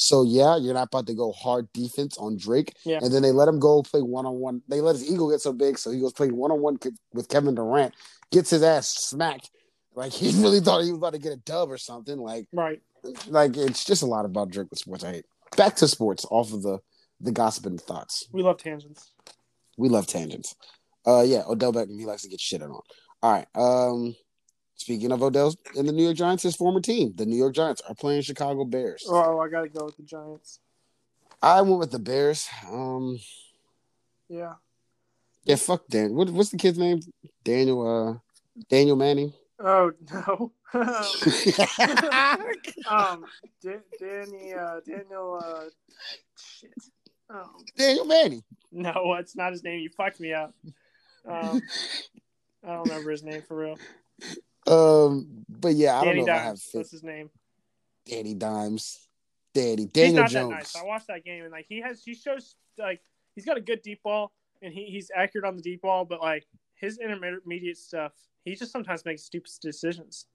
So 0.00 0.22
yeah, 0.22 0.56
you're 0.56 0.74
not 0.74 0.88
about 0.88 1.06
to 1.08 1.14
go 1.14 1.32
hard 1.32 1.72
defense 1.72 2.16
on 2.18 2.36
Drake. 2.36 2.74
Yeah. 2.84 2.98
And 3.02 3.12
then 3.12 3.22
they 3.22 3.32
let 3.32 3.48
him 3.48 3.58
go 3.58 3.82
play 3.82 4.00
one 4.00 4.26
on 4.26 4.34
one. 4.34 4.62
They 4.68 4.80
let 4.80 4.94
his 4.94 5.10
ego 5.10 5.28
get 5.30 5.40
so 5.40 5.52
big, 5.52 5.78
so 5.78 5.90
he 5.90 6.00
goes 6.00 6.12
play 6.12 6.28
one 6.28 6.52
on 6.52 6.60
one 6.60 6.78
with 7.12 7.28
Kevin 7.28 7.54
Durant, 7.56 7.94
gets 8.30 8.50
his 8.50 8.62
ass 8.62 8.88
smacked. 8.88 9.50
Like 9.94 10.12
he 10.12 10.30
really 10.40 10.60
thought 10.60 10.84
he 10.84 10.90
was 10.90 10.98
about 10.98 11.14
to 11.14 11.18
get 11.18 11.32
a 11.32 11.36
dub 11.38 11.70
or 11.70 11.78
something. 11.78 12.16
Like 12.18 12.46
Right. 12.52 12.80
like 13.26 13.56
it's 13.56 13.84
just 13.84 14.02
a 14.02 14.06
lot 14.06 14.24
about 14.24 14.50
Drake 14.50 14.68
with 14.70 14.78
sports. 14.78 15.02
I 15.02 15.12
hate. 15.14 15.24
Back 15.56 15.76
to 15.76 15.88
sports, 15.88 16.24
off 16.30 16.52
of 16.52 16.62
the 16.62 16.78
the 17.20 17.32
gossip 17.32 17.66
and 17.66 17.80
thoughts. 17.80 18.28
We 18.32 18.42
love 18.42 18.58
tangents. 18.58 19.10
We 19.76 19.88
love 19.88 20.06
tangents. 20.06 20.54
Uh, 21.06 21.22
yeah, 21.22 21.42
Odell 21.48 21.72
Beckham. 21.72 21.98
He 21.98 22.06
likes 22.06 22.22
to 22.22 22.28
get 22.28 22.40
shit 22.40 22.62
on. 22.62 22.70
All 22.70 22.82
right. 23.22 23.46
Um, 23.54 24.14
speaking 24.76 25.10
of 25.10 25.22
Odell's 25.22 25.56
and 25.76 25.88
the 25.88 25.92
New 25.92 26.04
York 26.04 26.16
Giants, 26.16 26.42
his 26.44 26.54
former 26.54 26.80
team, 26.80 27.12
the 27.16 27.26
New 27.26 27.36
York 27.36 27.54
Giants, 27.54 27.82
are 27.88 27.94
playing 27.94 28.22
Chicago 28.22 28.64
Bears. 28.64 29.04
Oh, 29.08 29.40
I 29.40 29.48
got 29.48 29.62
to 29.62 29.68
go 29.68 29.86
with 29.86 29.96
the 29.96 30.02
Giants. 30.04 30.60
I 31.42 31.60
went 31.62 31.78
with 31.78 31.90
the 31.92 31.98
Bears. 31.98 32.48
Um, 32.70 33.18
Yeah. 34.28 34.54
yeah, 35.44 35.56
fuck 35.56 35.86
Dan. 35.88 36.14
What, 36.14 36.30
what's 36.30 36.50
the 36.50 36.56
kid's 36.56 36.78
name? 36.78 37.00
Daniel. 37.42 37.86
Uh, 37.86 38.18
Daniel 38.68 38.96
Manning. 38.96 39.32
Oh 39.60 39.90
no. 40.12 40.52
um, 42.88 43.24
Da- 43.62 43.82
Danny, 43.98 44.54
uh, 44.54 44.80
Daniel, 44.86 45.40
uh, 45.42 45.64
shit. 46.36 46.72
Um, 47.30 47.64
Daniel 47.76 48.04
Manning. 48.04 48.44
no, 48.70 49.14
it's 49.18 49.36
not 49.36 49.52
his 49.52 49.64
name. 49.64 49.80
You 49.80 49.90
fucked 49.90 50.20
me 50.20 50.32
up. 50.32 50.54
Um, 51.26 51.60
I 52.64 52.68
don't 52.68 52.88
remember 52.88 53.10
his 53.10 53.22
name 53.22 53.42
for 53.42 53.56
real. 53.56 53.78
Um, 54.66 55.44
but 55.48 55.74
yeah, 55.74 55.98
I 55.98 56.04
Danny 56.04 56.16
don't 56.18 56.26
know 56.26 56.32
if 56.32 56.38
I 56.38 56.42
have 56.42 56.46
Dimes. 56.46 56.70
That's 56.74 56.90
his 56.90 57.02
name. 57.02 57.30
Danny 58.06 58.34
Dimes. 58.34 59.08
Danny. 59.54 59.86
Daniel 59.86 60.26
Jones. 60.26 60.50
nice. 60.50 60.76
I 60.76 60.84
watched 60.84 61.08
that 61.08 61.24
game 61.24 61.42
and 61.42 61.52
like 61.52 61.66
he 61.68 61.80
has, 61.80 62.02
he 62.04 62.14
shows 62.14 62.54
like 62.78 63.00
he's 63.34 63.44
got 63.44 63.56
a 63.56 63.60
good 63.60 63.82
deep 63.82 64.02
ball 64.02 64.32
and 64.62 64.72
he, 64.72 64.84
he's 64.84 65.10
accurate 65.14 65.44
on 65.44 65.56
the 65.56 65.62
deep 65.62 65.82
ball, 65.82 66.04
but 66.04 66.20
like 66.20 66.46
his 66.80 66.98
intermediate 66.98 67.78
stuff, 67.78 68.12
he 68.44 68.54
just 68.54 68.72
sometimes 68.72 69.04
makes 69.04 69.22
stupid 69.22 69.50
decisions. 69.60 70.26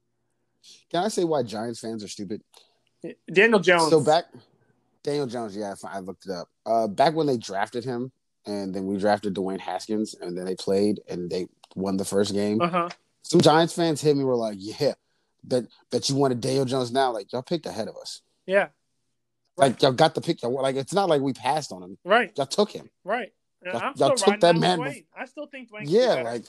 Can 0.90 1.04
I 1.04 1.08
say 1.08 1.24
why 1.24 1.42
Giants 1.42 1.80
fans 1.80 2.02
are 2.04 2.08
stupid? 2.08 2.42
Daniel 3.30 3.60
Jones. 3.60 3.90
So 3.90 4.02
back, 4.02 4.24
Daniel 5.02 5.26
Jones. 5.26 5.56
Yeah, 5.56 5.74
I 5.84 5.98
looked 5.98 6.26
it 6.26 6.32
up. 6.32 6.48
Uh, 6.64 6.86
back 6.86 7.14
when 7.14 7.26
they 7.26 7.36
drafted 7.36 7.84
him, 7.84 8.12
and 8.46 8.74
then 8.74 8.86
we 8.86 8.96
drafted 8.96 9.34
Dwayne 9.34 9.60
Haskins, 9.60 10.14
and 10.20 10.36
then 10.36 10.44
they 10.44 10.54
played 10.54 11.00
and 11.08 11.30
they 11.30 11.46
won 11.74 11.96
the 11.96 12.04
first 12.04 12.32
game. 12.32 12.60
Uh 12.60 12.68
huh. 12.68 12.88
Some 13.22 13.40
Giants 13.40 13.74
fans 13.74 14.00
hit 14.00 14.16
me. 14.16 14.24
Were 14.24 14.36
like, 14.36 14.56
"Yeah, 14.58 14.94
bet 15.42 15.64
bet 15.90 16.08
you 16.08 16.16
wanted 16.16 16.40
Daniel 16.40 16.64
Jones 16.64 16.92
now." 16.92 17.12
Like 17.12 17.32
y'all 17.32 17.42
picked 17.42 17.66
ahead 17.66 17.88
of 17.88 17.96
us. 17.96 18.22
Yeah. 18.46 18.68
Like 19.56 19.82
y'all 19.82 19.92
got 19.92 20.14
the 20.14 20.20
pick. 20.20 20.42
Like 20.42 20.76
it's 20.76 20.92
not 20.94 21.08
like 21.08 21.20
we 21.22 21.32
passed 21.32 21.72
on 21.72 21.82
him. 21.82 21.98
Right. 22.04 22.32
Y'all 22.36 22.46
took 22.46 22.70
him. 22.70 22.90
Right. 23.04 23.32
Y'all- 23.64 23.76
I'm 23.76 23.94
y'all 23.96 24.16
still 24.16 24.32
took 24.32 24.40
that 24.40 24.56
man 24.56 24.78
Dwayne. 24.78 25.04
I 25.16 25.24
still 25.26 25.46
think 25.46 25.70
Dwayne. 25.70 25.84
Yeah, 25.86 26.22
like 26.22 26.44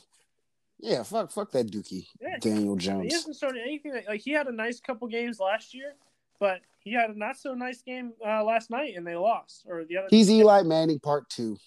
yeah, 0.80 1.04
fuck, 1.04 1.32
fuck 1.32 1.52
that 1.52 1.68
Dookie, 1.68 2.08
Yeah. 2.22 2.38
Daniel 2.40 2.76
Jones. 2.76 3.06
he 3.08 3.14
hasn't 3.14 3.38
shown 3.38 3.58
anything. 3.58 3.94
That, 3.94 4.08
like 4.08 4.22
he 4.22 4.32
had 4.32 4.48
a 4.48 4.52
nice 4.52 4.80
couple 4.80 5.08
games 5.08 5.40
last 5.40 5.74
year, 5.74 5.96
but 6.40 6.60
he 6.80 6.94
had 6.94 7.10
a 7.12 7.18
not 7.18 7.38
so 7.38 7.54
nice 7.54 7.82
game 7.82 8.14
uh, 8.26 8.44
last 8.44 8.70
night, 8.70 8.96
and 8.96 9.08
they 9.08 9.16
lost. 9.16 9.66
Or 9.68 9.86
the 9.86 9.98
other. 9.98 10.08
He's 10.10 10.30
Eli 10.30 10.64
Manning 10.64 11.00
part 11.00 11.30
two. 11.30 11.58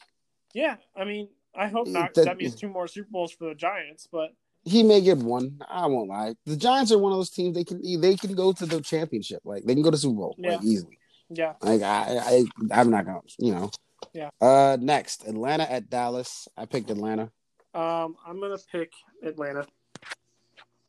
yeah, 0.53 0.77
I 0.95 1.05
mean, 1.05 1.29
I 1.55 1.69
hope 1.69 1.87
not. 1.89 2.15
That- 2.15 2.27
That, 2.27 2.37
means 2.37 2.55
two 2.55 2.69
more 2.69 2.87
Super 2.87 3.09
Bowls 3.11 3.33
for 3.33 3.49
the 3.49 3.55
Giants. 3.55 4.07
But 4.11 4.35
He 4.65 4.83
may 4.83 5.01
get 5.01 5.17
one. 5.19 5.59
I 5.69 5.87
won't 5.87 6.11
lie. 6.11 6.35
The 6.45 6.57
Giants 6.57 6.93
are 6.93 6.99
one 6.99 7.13
of 7.13 7.19
those 7.19 7.31
teams 7.31 7.55
they 7.55 7.65
can 7.65 7.81
they 8.01 8.15
can 8.17 8.35
go 8.35 8.53
to 8.53 8.67
the 8.67 8.81
championship. 8.83 9.41
Like 9.45 9.65
they 9.65 9.73
can 9.75 9.83
go 9.83 9.91
to 9.91 9.97
Super 9.97 10.17
Bowl 10.17 10.37
like 10.39 10.63
easily. 10.63 10.99
yeah, 11.31 11.55
Like 11.63 11.81
I, 11.83 12.19
I, 12.19 12.45
I'm 12.73 12.91
not 12.91 13.07
gonna, 13.07 13.21
you 13.39 13.55
know. 13.55 13.71
Yeah. 14.19 14.31
Uh, 14.41 14.77
next, 14.81 15.29
Atlanta 15.29 15.71
at 15.71 15.89
Dallas. 15.89 16.49
I 16.57 16.67
picked 16.67 16.91
Atlanta. 16.91 17.31
um, 17.73 18.17
I'm 18.27 18.41
gonna 18.41 18.59
pick 18.73 18.93
Atlanta. 19.23 19.65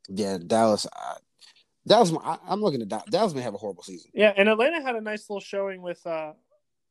Yeah, 0.07 0.39
Dallas. 0.45 0.87
Uh, 0.87 1.15
Dallas. 1.85 2.11
I, 2.23 2.39
I'm 2.47 2.59
looking 2.61 2.81
at 2.81 2.87
Dallas. 2.87 3.05
Dallas 3.11 3.33
may 3.35 3.41
have 3.41 3.53
a 3.53 3.57
horrible 3.57 3.83
season. 3.83 4.09
Yeah, 4.15 4.33
and 4.35 4.49
Atlanta 4.49 4.81
had 4.81 4.95
a 4.95 5.01
nice 5.01 5.29
little 5.29 5.41
showing 5.41 5.83
with 5.83 6.05
uh, 6.07 6.33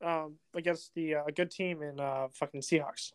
um, 0.01 0.37
against 0.55 0.95
the 0.95 1.17
uh, 1.17 1.25
a 1.27 1.33
good 1.33 1.51
team 1.51 1.83
in 1.83 1.99
uh, 1.99 2.29
fucking 2.35 2.61
Seahawks. 2.61 3.11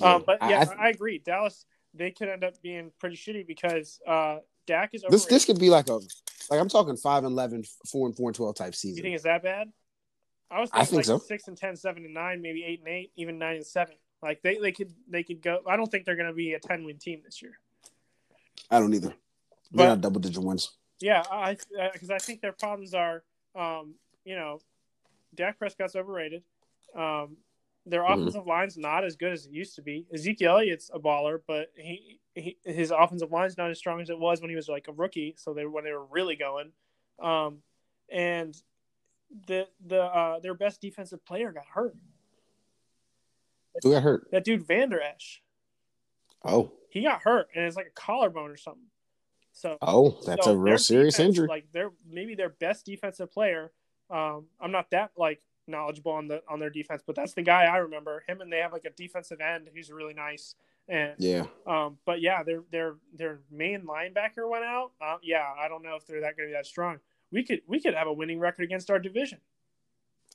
Um, 0.00 0.22
but 0.24 0.38
yeah, 0.42 0.66
I- 0.78 0.86
I, 0.86 0.88
agree. 0.90 1.18
Dallas 1.18 1.66
they 1.92 2.12
could 2.12 2.28
end 2.28 2.44
up 2.44 2.54
being 2.62 2.92
pretty 3.00 3.16
shitty 3.16 3.44
because 3.48 3.98
uh, 4.06 4.38
Dak 4.68 4.90
is 4.94 5.02
over. 5.02 5.10
this 5.10 5.26
this 5.26 5.44
could 5.44 5.58
be 5.58 5.70
like 5.70 5.88
a 5.88 5.94
like 5.94 6.60
I'm 6.60 6.68
talking 6.68 6.96
5 6.96 7.24
and 7.24 7.32
11, 7.32 7.64
4 7.90 8.06
and 8.06 8.16
4 8.16 8.28
and 8.28 8.36
12 8.36 8.54
type 8.54 8.74
season. 8.76 8.96
You 8.98 9.02
think 9.02 9.14
it's 9.16 9.24
that 9.24 9.42
bad? 9.42 9.72
I 10.50 10.60
was 10.60 10.70
I 10.72 10.78
thinking 10.84 10.90
think 10.90 10.96
like 10.98 11.06
so. 11.06 11.18
six 11.18 11.48
and 11.48 11.56
10, 11.56 11.76
7 11.76 12.04
and 12.04 12.14
nine, 12.14 12.42
maybe 12.42 12.64
eight 12.64 12.80
and 12.80 12.88
eight, 12.88 13.12
even 13.16 13.38
nine 13.38 13.56
and 13.56 13.66
seven. 13.66 13.94
Like 14.22 14.42
they, 14.42 14.58
they 14.58 14.72
could 14.72 14.92
they 15.08 15.22
could 15.22 15.40
go. 15.42 15.60
I 15.66 15.76
don't 15.76 15.90
think 15.90 16.04
they're 16.04 16.16
going 16.16 16.28
to 16.28 16.34
be 16.34 16.52
a 16.54 16.60
ten 16.60 16.84
win 16.84 16.98
team 16.98 17.22
this 17.24 17.40
year. 17.40 17.58
I 18.70 18.78
don't 18.78 18.92
either. 18.92 19.14
They're 19.72 19.88
not 19.88 20.00
double 20.00 20.20
digit 20.20 20.42
wins. 20.42 20.70
Yeah, 21.00 21.22
I 21.30 21.56
because 21.92 22.10
I 22.10 22.18
think 22.18 22.40
their 22.42 22.52
problems 22.52 22.92
are, 22.92 23.22
um, 23.54 23.94
you 24.24 24.34
know, 24.36 24.60
Dak 25.34 25.58
Prescott's 25.58 25.96
overrated. 25.96 26.42
Um, 26.94 27.36
their 27.86 28.02
Mhm. 28.02 28.12
offensive 28.12 28.46
line's 28.46 28.76
not 28.76 29.04
as 29.04 29.16
good 29.16 29.32
as 29.32 29.46
it 29.46 29.52
used 29.52 29.74
to 29.76 29.82
be. 29.82 30.06
Ezekiel 30.12 30.58
Elliott's 30.58 30.90
a 30.92 30.98
baller, 30.98 31.40
but 31.46 31.72
he, 31.76 32.20
he 32.34 32.58
his 32.64 32.90
offensive 32.90 33.32
line's 33.32 33.56
not 33.56 33.70
as 33.70 33.78
strong 33.78 34.00
as 34.02 34.10
it 34.10 34.18
was 34.18 34.42
when 34.42 34.50
he 34.50 34.56
was 34.56 34.68
like 34.68 34.88
a 34.88 34.92
rookie. 34.92 35.34
So 35.38 35.54
they 35.54 35.64
when 35.64 35.84
they 35.84 35.92
were 35.92 36.04
really 36.04 36.36
going, 36.36 36.72
um, 37.20 37.62
and 38.10 38.54
the 39.46 39.68
the 39.84 40.02
uh, 40.02 40.40
their 40.40 40.54
best 40.54 40.80
defensive 40.80 41.24
player 41.24 41.52
got 41.52 41.66
hurt. 41.74 41.96
Who 43.82 43.92
got 43.92 44.02
hurt? 44.02 44.28
That 44.32 44.44
dude 44.44 44.66
Vander 44.66 45.00
Esch, 45.00 45.42
Oh, 46.44 46.72
he 46.88 47.02
got 47.02 47.22
hurt, 47.22 47.48
and 47.54 47.64
it's 47.64 47.76
like 47.76 47.86
a 47.86 48.00
collarbone 48.00 48.50
or 48.50 48.56
something. 48.56 48.88
So 49.52 49.76
oh, 49.82 50.18
that's 50.24 50.46
so 50.46 50.52
a 50.52 50.56
real 50.56 50.78
serious 50.78 51.14
defense, 51.14 51.28
injury. 51.28 51.48
Like 51.48 51.66
they're 51.72 51.92
maybe 52.10 52.34
their 52.34 52.48
best 52.48 52.86
defensive 52.86 53.32
player. 53.32 53.72
Um, 54.10 54.46
I'm 54.60 54.72
not 54.72 54.90
that 54.90 55.12
like 55.16 55.42
knowledgeable 55.66 56.12
on 56.12 56.28
the 56.28 56.42
on 56.48 56.60
their 56.60 56.70
defense, 56.70 57.02
but 57.06 57.14
that's 57.14 57.34
the 57.34 57.42
guy 57.42 57.64
I 57.64 57.78
remember. 57.78 58.24
Him 58.26 58.40
and 58.40 58.52
they 58.52 58.58
have 58.58 58.72
like 58.72 58.84
a 58.84 58.90
defensive 58.90 59.40
end 59.40 59.68
who's 59.74 59.90
really 59.90 60.14
nice. 60.14 60.54
And 60.88 61.14
yeah, 61.18 61.44
um, 61.66 61.98
but 62.06 62.20
yeah, 62.20 62.42
their 62.42 62.62
their 62.70 62.94
their 63.14 63.40
main 63.50 63.82
linebacker 63.82 64.48
went 64.48 64.64
out. 64.64 64.92
Uh, 65.00 65.18
yeah, 65.22 65.46
I 65.58 65.68
don't 65.68 65.82
know 65.82 65.96
if 65.96 66.06
they're 66.06 66.22
that 66.22 66.36
going 66.36 66.48
to 66.48 66.52
be 66.52 66.56
that 66.56 66.66
strong. 66.66 66.98
We 67.32 67.44
could 67.44 67.60
we 67.66 67.80
could 67.80 67.94
have 67.94 68.06
a 68.06 68.12
winning 68.12 68.38
record 68.40 68.64
against 68.64 68.90
our 68.90 68.98
division. 68.98 69.38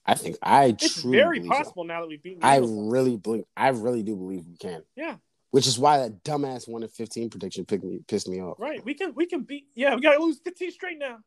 I 0.06 0.14
think 0.16 0.38
I 0.42 0.66
It's 0.66 1.02
very 1.02 1.40
believe 1.40 1.52
so. 1.52 1.58
possible 1.58 1.84
now 1.84 2.02
that 2.02 2.08
we've 2.08 2.22
beaten. 2.22 2.44
I 2.44 2.58
Eagles. 2.58 2.92
really 2.92 3.18
believe. 3.18 3.44
I 3.58 3.70
really 3.70 4.04
do 4.04 4.16
believe 4.16 4.46
we 4.48 4.56
can. 4.56 4.84
yeah, 4.96 5.16
Which 5.52 5.66
is 5.68 5.80
why 5.80 5.98
that 5.98 6.24
dumbass 6.24 6.68
one 6.70 6.84
in 6.84 6.90
fifteen 6.90 7.30
prediction 7.30 7.66
picked 7.66 7.84
me 7.84 8.00
pissed 8.08 8.28
me 8.30 8.40
off. 8.42 8.60
right. 8.60 8.84
We 8.86 8.94
can 8.94 9.14
we 9.16 9.26
can 9.26 9.42
beat. 9.42 9.68
Yeah, 9.76 9.96
we 9.96 10.02
got 10.02 10.14
to 10.14 10.24
lose 10.24 10.40
15 10.44 10.72
straight 10.72 11.00
now. 11.00 11.20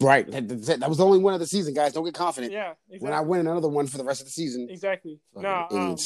Right. 0.00 0.30
That, 0.30 0.48
that's 0.48 0.68
it. 0.68 0.80
that 0.80 0.88
was 0.88 0.98
the 0.98 1.06
only 1.06 1.18
one 1.20 1.32
of 1.32 1.40
the 1.40 1.46
season, 1.46 1.72
guys. 1.74 1.92
Don't 1.94 2.04
get 2.04 2.12
confident. 2.14 2.52
Yeah, 2.52 2.72
exactly. 2.90 2.98
When 2.98 3.12
I 3.14 3.20
win 3.20 3.40
another 3.40 3.68
one 3.68 3.86
for 3.86 3.96
the 3.98 4.04
rest 4.04 4.20
of 4.20 4.26
the 4.26 4.30
season, 4.32 4.68
exactly. 4.68 5.20
No, 5.34 5.66
um, 5.70 5.96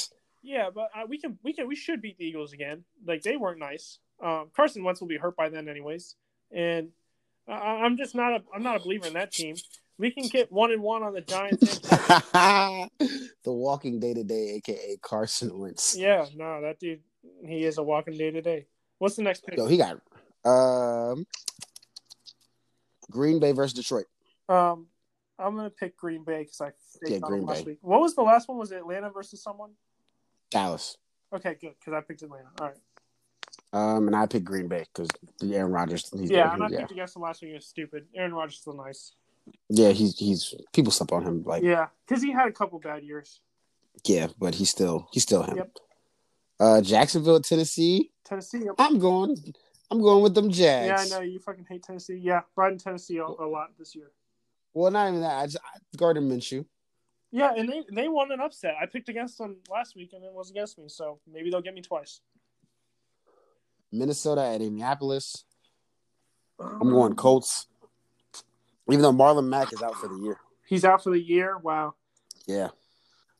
yeah, 0.42 0.68
but 0.72 0.90
uh, 0.94 1.06
we 1.08 1.18
can, 1.18 1.38
we 1.42 1.52
can, 1.52 1.66
we 1.66 1.74
should 1.76 2.00
beat 2.00 2.16
the 2.16 2.24
Eagles 2.24 2.52
again. 2.52 2.84
Like 3.04 3.22
they 3.22 3.36
weren't 3.36 3.58
nice. 3.58 3.98
Um, 4.22 4.50
Carson 4.54 4.84
Wentz 4.84 5.00
will 5.00 5.08
be 5.08 5.16
hurt 5.16 5.34
by 5.36 5.48
then, 5.48 5.68
anyways, 5.68 6.14
and 6.52 6.90
I, 7.50 7.82
I'm 7.84 7.96
just 7.96 8.14
not 8.14 8.32
a, 8.32 8.42
I'm 8.54 8.62
not 8.62 8.76
a 8.76 8.80
believer 8.80 9.06
in 9.06 9.14
that 9.14 9.32
team. 9.32 9.56
We 9.98 10.10
can 10.10 10.28
get 10.28 10.50
one 10.50 10.72
and 10.72 10.82
one 10.82 11.02
on 11.02 11.12
the 11.12 11.20
Giants. 11.20 11.62
the 13.44 13.52
walking 13.52 14.00
day 14.00 14.14
to 14.14 14.24
day, 14.24 14.54
aka 14.56 14.96
Carson 15.02 15.58
Wentz. 15.58 15.96
yeah, 15.96 16.26
no, 16.34 16.62
that 16.62 16.78
dude, 16.78 17.00
he 17.44 17.64
is 17.64 17.78
a 17.78 17.82
walking 17.82 18.16
day 18.16 18.30
to 18.30 18.40
day. 18.40 18.66
What's 18.98 19.16
the 19.16 19.22
next 19.22 19.44
pick? 19.46 19.58
He 19.68 19.76
got 19.76 20.00
um 20.44 21.26
Green 23.10 23.40
Bay 23.40 23.52
versus 23.52 23.74
Detroit. 23.74 24.06
Um, 24.48 24.86
I'm 25.38 25.56
gonna 25.56 25.70
pick 25.70 25.96
Green 25.96 26.24
Bay 26.24 26.44
because 26.44 26.60
I 26.60 26.70
Yeah, 27.06 27.16
on 27.16 27.20
Green 27.30 27.46
last 27.46 27.64
Bay. 27.64 27.72
week. 27.72 27.78
What 27.82 28.00
was 28.00 28.14
the 28.14 28.22
last 28.22 28.48
one? 28.48 28.58
Was 28.58 28.72
it 28.72 28.76
Atlanta 28.78 29.10
versus 29.10 29.42
someone? 29.42 29.72
Dallas. 30.50 30.96
Okay, 31.32 31.56
good 31.60 31.74
because 31.78 31.92
I 31.92 32.00
picked 32.00 32.22
Atlanta. 32.22 32.48
All 32.60 32.66
right. 32.68 32.76
Um, 33.72 34.08
and 34.08 34.16
I 34.16 34.26
picked 34.26 34.44
Green 34.44 34.68
Bay 34.68 34.84
because 34.92 35.08
Aaron 35.42 35.72
Rodgers. 35.72 36.10
He's 36.10 36.30
Yeah, 36.30 36.52
and 36.52 36.62
I 36.62 36.68
yeah, 36.68 36.80
picked 36.80 36.92
against 36.92 37.14
them 37.14 37.22
last 37.22 37.42
week. 37.42 37.52
It 37.52 37.54
was 37.54 37.66
stupid. 37.66 38.06
Aaron 38.14 38.34
Rodgers 38.34 38.54
is 38.54 38.60
still 38.60 38.74
nice. 38.74 39.12
yeah. 39.68 39.90
He's 39.90 40.18
he's 40.18 40.54
people 40.72 40.92
slept 40.92 41.12
on 41.12 41.24
him 41.24 41.44
like 41.44 41.62
yeah, 41.62 41.70
Yeah, 41.70 41.86
because 42.06 42.22
he 42.22 42.32
had 42.32 42.48
a 42.48 42.52
couple 42.52 42.78
bad 42.80 43.04
years. 43.04 43.40
Yeah, 44.04 44.28
but 44.38 44.54
he's 44.54 44.70
still 44.70 45.08
he's 45.12 45.22
still 45.22 45.42
him. 45.42 45.56
Yep. 45.58 45.76
Uh, 46.58 46.80
Jacksonville, 46.80 47.40
Tennessee. 47.40 48.10
Tennessee. 48.24 48.64
yep. 48.64 48.74
I'm 48.78 48.98
going. 48.98 49.36
I'm 49.90 50.00
going 50.00 50.22
with 50.22 50.34
them 50.34 50.50
Jags. 50.50 51.10
Yeah, 51.10 51.16
I 51.16 51.20
know 51.20 51.24
you 51.24 51.40
fucking 51.40 51.66
hate 51.68 51.82
Tennessee. 51.82 52.20
Yeah, 52.22 52.42
riding 52.54 52.78
Tennessee 52.78 53.18
a, 53.18 53.24
a 53.24 53.46
lot 53.46 53.70
this 53.78 53.94
year. 53.94 54.12
Well, 54.72 54.90
not 54.90 55.08
even 55.08 55.20
that. 55.22 55.38
I 55.38 55.46
just 55.46 55.58
I, 55.58 55.78
Gardner 55.96 56.22
Minshew. 56.22 56.64
Yeah, 57.32 57.52
and 57.56 57.68
they 57.68 57.82
they 57.92 58.08
won 58.08 58.30
an 58.32 58.40
upset. 58.40 58.74
I 58.80 58.86
picked 58.86 59.08
against 59.08 59.38
them 59.38 59.56
last 59.70 59.96
week, 59.96 60.12
and 60.12 60.24
it 60.24 60.32
was 60.32 60.50
against 60.50 60.78
me. 60.78 60.88
So 60.88 61.20
maybe 61.30 61.50
they'll 61.50 61.60
get 61.60 61.74
me 61.74 61.82
twice. 61.82 62.20
Minnesota 63.92 64.42
at 64.42 64.60
Indianapolis. 64.60 65.44
I'm 66.58 66.90
going 66.90 67.14
Colts. 67.14 67.66
Even 68.90 69.02
though 69.02 69.12
Marlon 69.12 69.48
Mack 69.48 69.72
is 69.72 69.82
out 69.82 69.94
for 69.96 70.08
the 70.08 70.16
year. 70.16 70.36
He's 70.66 70.84
out 70.84 71.02
for 71.02 71.10
the 71.10 71.20
year. 71.20 71.56
Wow, 71.58 71.94
Yeah. 72.46 72.68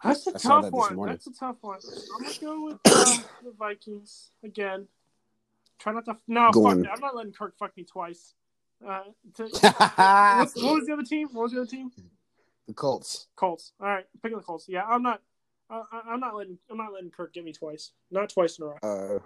that's 0.03 0.27
a 0.27 0.31
I 0.31 0.39
tough 0.39 0.65
that 0.65 0.73
one. 0.73 1.09
That's 1.09 1.27
a 1.27 1.33
tough 1.33 1.57
one. 1.61 1.79
I'm 2.17 2.23
gonna 2.25 2.35
go 2.41 2.65
with 2.65 2.79
uh, 2.87 3.17
the 3.45 3.53
Vikings 3.59 4.31
again. 4.45 4.87
Try 5.79 5.93
not 5.93 6.05
to. 6.07 6.17
No, 6.29 6.51
Going- 6.51 6.79
fuck 6.79 6.85
that. 6.85 6.93
I'm 6.95 7.01
not 7.01 7.17
letting 7.17 7.33
Kirk 7.33 7.57
fuck 7.59 7.77
me 7.77 7.85
twice. 7.85 8.35
Uh, 8.87 9.03
to, 9.35 9.43
what's, 9.51 10.57
what 10.63 10.75
was 10.75 10.87
the 10.87 10.93
other 10.95 11.03
team? 11.03 11.29
What 11.33 11.43
was 11.45 11.53
the 11.53 11.61
other 11.61 11.71
team? 11.71 11.91
the 12.67 12.75
Colts. 12.75 13.27
Colts. 13.37 13.73
All 13.81 13.87
right, 13.89 14.07
picking 14.23 14.39
the 14.39 14.45
Colts. 14.45 14.67
Yeah, 14.69 14.85
I'm 14.85 15.03
not. 15.03 15.21
I'm 15.71 16.19
not 16.21 16.35
letting. 16.35 16.59
I'm 16.71 16.77
not 16.79 16.93
letting 16.93 17.11
Kirk 17.11 17.33
get 17.35 17.45
me 17.45 17.53
twice. 17.53 17.93
Not 18.11 18.29
twice 18.31 18.59
in 18.59 18.65
a 18.65 18.69
row. 18.69 19.23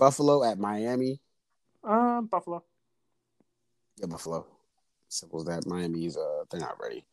Buffalo 0.00 0.42
at 0.42 0.58
Miami. 0.58 1.20
Um, 1.84 2.26
Buffalo. 2.26 2.64
Yeah, 3.98 4.06
Buffalo. 4.06 4.46
Simple 5.08 5.40
as 5.40 5.46
that. 5.46 5.66
Miami's 5.66 6.16
uh 6.16 6.44
they're 6.50 6.60
not 6.60 6.80
ready. 6.80 7.04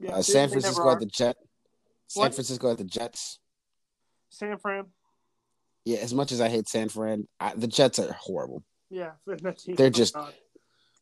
Yeah, 0.00 0.14
Uh, 0.16 0.22
San 0.22 0.48
Francisco 0.48 0.90
at 0.90 0.98
the 1.00 1.06
Jet. 1.06 1.36
San 2.08 2.22
What? 2.22 2.34
Francisco 2.34 2.70
at 2.70 2.78
the 2.78 2.84
Jets. 2.84 3.38
San 4.30 4.56
Fran. 4.58 4.86
Yeah, 5.84 5.98
as 5.98 6.14
much 6.14 6.32
as 6.32 6.40
I 6.40 6.48
hate 6.48 6.68
San 6.68 6.88
Fran, 6.88 7.26
I, 7.38 7.54
the 7.54 7.66
Jets 7.66 7.98
are 7.98 8.12
horrible. 8.12 8.62
Yeah, 8.90 9.12
They're 9.66 9.90
just- 9.90 10.14
God. 10.14 10.32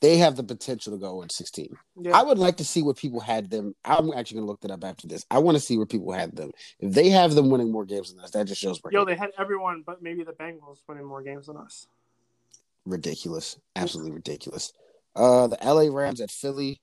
They 0.01 0.19
have 0.19 0.37
the 0.37 0.45
potential 0.45 0.93
to 0.93 0.99
go 0.99 1.23
in 1.23 1.29
16. 1.29 1.77
Yeah. 2.01 2.17
I 2.17 2.23
would 2.23 2.39
like 2.39 2.57
to 2.59 2.65
see 2.65 2.83
what 2.83 2.97
people 2.97 3.19
had 3.21 3.51
them. 3.51 3.75
I'm 3.85 4.13
actually 4.13 4.37
going 4.37 4.47
to 4.47 4.51
look 4.51 4.61
that 4.61 4.71
up 4.71 4.85
after 4.85 5.09
this. 5.09 5.27
I 5.31 5.39
want 5.39 5.57
to 5.57 5.61
see 5.61 5.77
where 5.77 5.87
people 5.87 6.13
had 6.13 6.37
them. 6.37 6.53
If 6.79 6.95
they 6.95 7.09
have 7.09 7.35
them 7.35 7.51
winning 7.51 7.73
more 7.73 7.85
games 7.85 8.13
than 8.13 8.23
us, 8.23 8.31
that 8.31 8.47
just 8.47 8.61
shows 8.61 8.81
Yo, 8.93 9.05
they 9.05 9.17
had 9.17 9.31
everyone, 9.39 9.83
but 9.85 10.01
maybe 10.01 10.23
the 10.23 10.33
Bengals 10.33 10.79
winning 10.89 11.05
more 11.05 11.23
games 11.23 11.47
than 11.47 11.57
us. 11.57 11.89
ridiculous. 12.87 13.59
Absolutely 13.77 14.13
ridiculous. 14.13 14.73
Uh, 15.17 15.49
the 15.49 15.59
LA 15.65 15.93
Rams 15.95 16.21
at 16.21 16.31
Philly. 16.31 16.81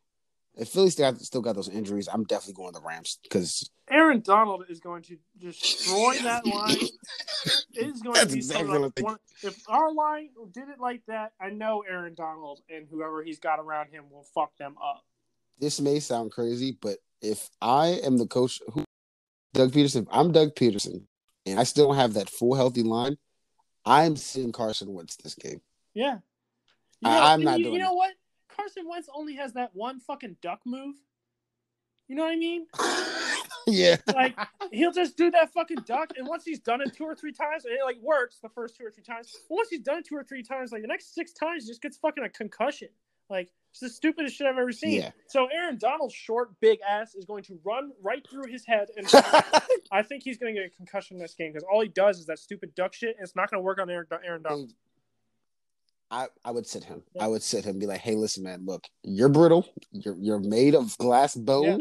If 0.57 0.69
Philly 0.69 0.89
still 0.89 1.11
got, 1.11 1.21
still 1.21 1.41
got 1.41 1.55
those 1.55 1.67
injuries, 1.69 2.07
I'm 2.11 2.23
definitely 2.23 2.53
going 2.53 2.73
to 2.73 2.79
the 2.79 2.85
Rams 2.85 3.19
because 3.23 3.69
Aaron 3.89 4.21
Donald 4.21 4.63
is 4.69 4.79
going 4.79 5.03
to 5.03 5.17
destroy 5.37 6.15
that 6.23 6.45
line. 6.45 6.77
It 7.73 7.87
is 7.87 8.01
going 8.01 8.13
That's 8.13 8.27
to 8.27 8.33
be 8.33 8.37
exactly 8.37 8.77
like, 8.79 8.93
one, 9.01 9.17
if 9.43 9.55
our 9.67 9.93
line 9.93 10.29
did 10.53 10.69
it 10.69 10.79
like 10.79 11.01
that, 11.07 11.33
I 11.41 11.49
know 11.49 11.83
Aaron 11.87 12.15
Donald 12.15 12.61
and 12.69 12.87
whoever 12.89 13.21
he's 13.21 13.37
got 13.39 13.59
around 13.59 13.89
him 13.91 14.05
will 14.09 14.25
fuck 14.33 14.55
them 14.57 14.75
up. 14.81 15.03
this 15.59 15.79
may 15.81 15.99
sound 15.99 16.31
crazy, 16.31 16.77
but 16.81 16.97
if 17.21 17.49
I 17.61 17.99
am 18.03 18.17
the 18.17 18.25
coach, 18.27 18.61
who 18.73 18.85
Doug 19.53 19.71
Pederson, 19.71 20.03
if 20.03 20.07
I'm 20.11 20.31
Doug 20.31 20.55
Pederson, 20.55 21.03
and 21.45 21.59
I 21.59 21.63
still 21.63 21.87
don't 21.87 21.95
have 21.97 22.13
that 22.13 22.29
full 22.29 22.55
healthy 22.55 22.83
line, 22.83 23.17
I'm 23.85 24.15
seeing 24.15 24.51
Carson 24.51 24.93
Wentz 24.93 25.15
this 25.17 25.35
game. 25.35 25.61
Yeah. 25.93 26.19
I- 27.03 27.33
I'm 27.33 27.43
not 27.43 27.59
you, 27.59 27.65
doing 27.65 27.75
You 27.75 27.81
it. 27.81 27.83
know 27.83 27.93
what? 27.93 28.13
Carson 28.55 28.87
Wentz 28.87 29.09
only 29.13 29.35
has 29.35 29.53
that 29.53 29.71
one 29.73 29.99
fucking 29.99 30.37
duck 30.41 30.61
move. 30.65 30.95
You 32.07 32.15
know 32.15 32.23
what 32.23 32.33
I 32.33 32.35
mean? 32.35 32.67
yeah, 33.67 33.97
Like 34.13 34.37
he'll 34.71 34.91
just 34.91 35.17
do 35.17 35.31
that 35.31 35.51
fucking 35.53 35.79
duck, 35.85 36.11
and 36.17 36.27
once 36.27 36.45
he's 36.45 36.59
done 36.59 36.81
it 36.81 36.95
two 36.95 37.03
or 37.03 37.15
three 37.15 37.31
times, 37.31 37.65
and 37.65 37.73
it 37.73 37.83
like 37.83 37.97
works 38.01 38.37
the 38.41 38.49
first 38.49 38.75
two 38.77 38.85
or 38.85 38.91
three 38.91 39.03
times. 39.03 39.35
But 39.49 39.55
once 39.55 39.69
he's 39.69 39.81
done 39.81 39.99
it 39.99 40.05
two 40.05 40.15
or 40.15 40.23
three 40.23 40.43
times, 40.43 40.71
like 40.71 40.81
the 40.83 40.87
next 40.87 41.15
six 41.15 41.33
times, 41.33 41.63
he 41.63 41.69
just 41.69 41.81
gets 41.81 41.97
fucking 41.97 42.23
a 42.23 42.29
concussion. 42.29 42.89
Like 43.29 43.51
it's 43.71 43.79
the 43.79 43.89
stupidest 43.89 44.35
shit 44.35 44.45
I've 44.45 44.57
ever 44.57 44.71
seen. 44.71 45.01
Yeah. 45.01 45.11
So 45.27 45.47
Aaron 45.47 45.77
Donald's 45.77 46.13
short, 46.13 46.57
big 46.61 46.79
ass 46.87 47.15
is 47.15 47.25
going 47.25 47.43
to 47.45 47.59
run 47.65 47.91
right 48.03 48.25
through 48.29 48.51
his 48.51 48.65
head, 48.65 48.89
and 48.95 49.07
I 49.91 50.03
think 50.03 50.23
he's 50.23 50.37
going 50.37 50.53
to 50.53 50.61
get 50.61 50.71
a 50.71 50.75
concussion 50.75 51.17
in 51.17 51.21
this 51.21 51.33
game 51.33 51.51
because 51.51 51.65
all 51.71 51.81
he 51.81 51.89
does 51.89 52.19
is 52.19 52.27
that 52.27 52.37
stupid 52.37 52.75
duck 52.75 52.93
shit, 52.93 53.15
and 53.17 53.25
it's 53.25 53.35
not 53.35 53.49
going 53.49 53.59
to 53.59 53.65
work 53.65 53.79
on 53.81 53.89
Aaron, 53.89 54.05
Aaron 54.23 54.43
Donald. 54.43 54.73
I, 56.11 56.27
I 56.43 56.51
would 56.51 56.67
sit 56.67 56.83
him. 56.83 57.03
Yeah. 57.13 57.25
I 57.25 57.27
would 57.27 57.41
sit 57.41 57.65
him 57.65 57.71
and 57.71 57.79
be 57.79 57.87
like, 57.87 58.01
hey, 58.01 58.15
listen, 58.15 58.43
man, 58.43 58.65
look, 58.65 58.85
you're 59.03 59.29
brittle. 59.29 59.67
You're 59.91 60.15
you're 60.19 60.39
made 60.39 60.75
of 60.75 60.97
glass 60.97 61.35
bone. 61.35 61.63
Yeah. 61.63 61.77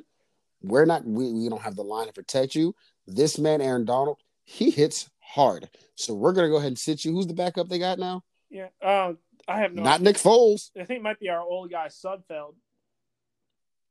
We're 0.63 0.87
not 0.87 1.05
we, 1.05 1.33
we 1.33 1.49
don't 1.49 1.63
have 1.63 1.77
the 1.77 1.85
line 1.85 2.07
to 2.07 2.13
protect 2.13 2.55
you. 2.55 2.75
This 3.07 3.39
man, 3.39 3.61
Aaron 3.61 3.85
Donald, 3.85 4.19
he 4.45 4.71
hits 4.71 5.11
hard. 5.21 5.69
So 5.95 6.15
we're 6.15 6.33
gonna 6.33 6.49
go 6.49 6.57
ahead 6.57 6.69
and 6.69 6.79
sit 6.79 7.05
you. 7.05 7.13
Who's 7.13 7.27
the 7.27 7.35
backup 7.35 7.69
they 7.69 7.79
got 7.79 7.99
now? 7.99 8.23
Yeah. 8.51 8.69
Uh, 8.83 9.15
I 9.47 9.59
have 9.59 9.75
no. 9.75 9.83
not 9.83 10.01
Nick 10.01 10.17
Foles. 10.17 10.71
I 10.79 10.85
think 10.85 11.01
it 11.01 11.03
might 11.03 11.21
be 11.21 11.29
our 11.29 11.41
old 11.41 11.71
guy 11.71 11.89
Sudfeld. 11.89 12.55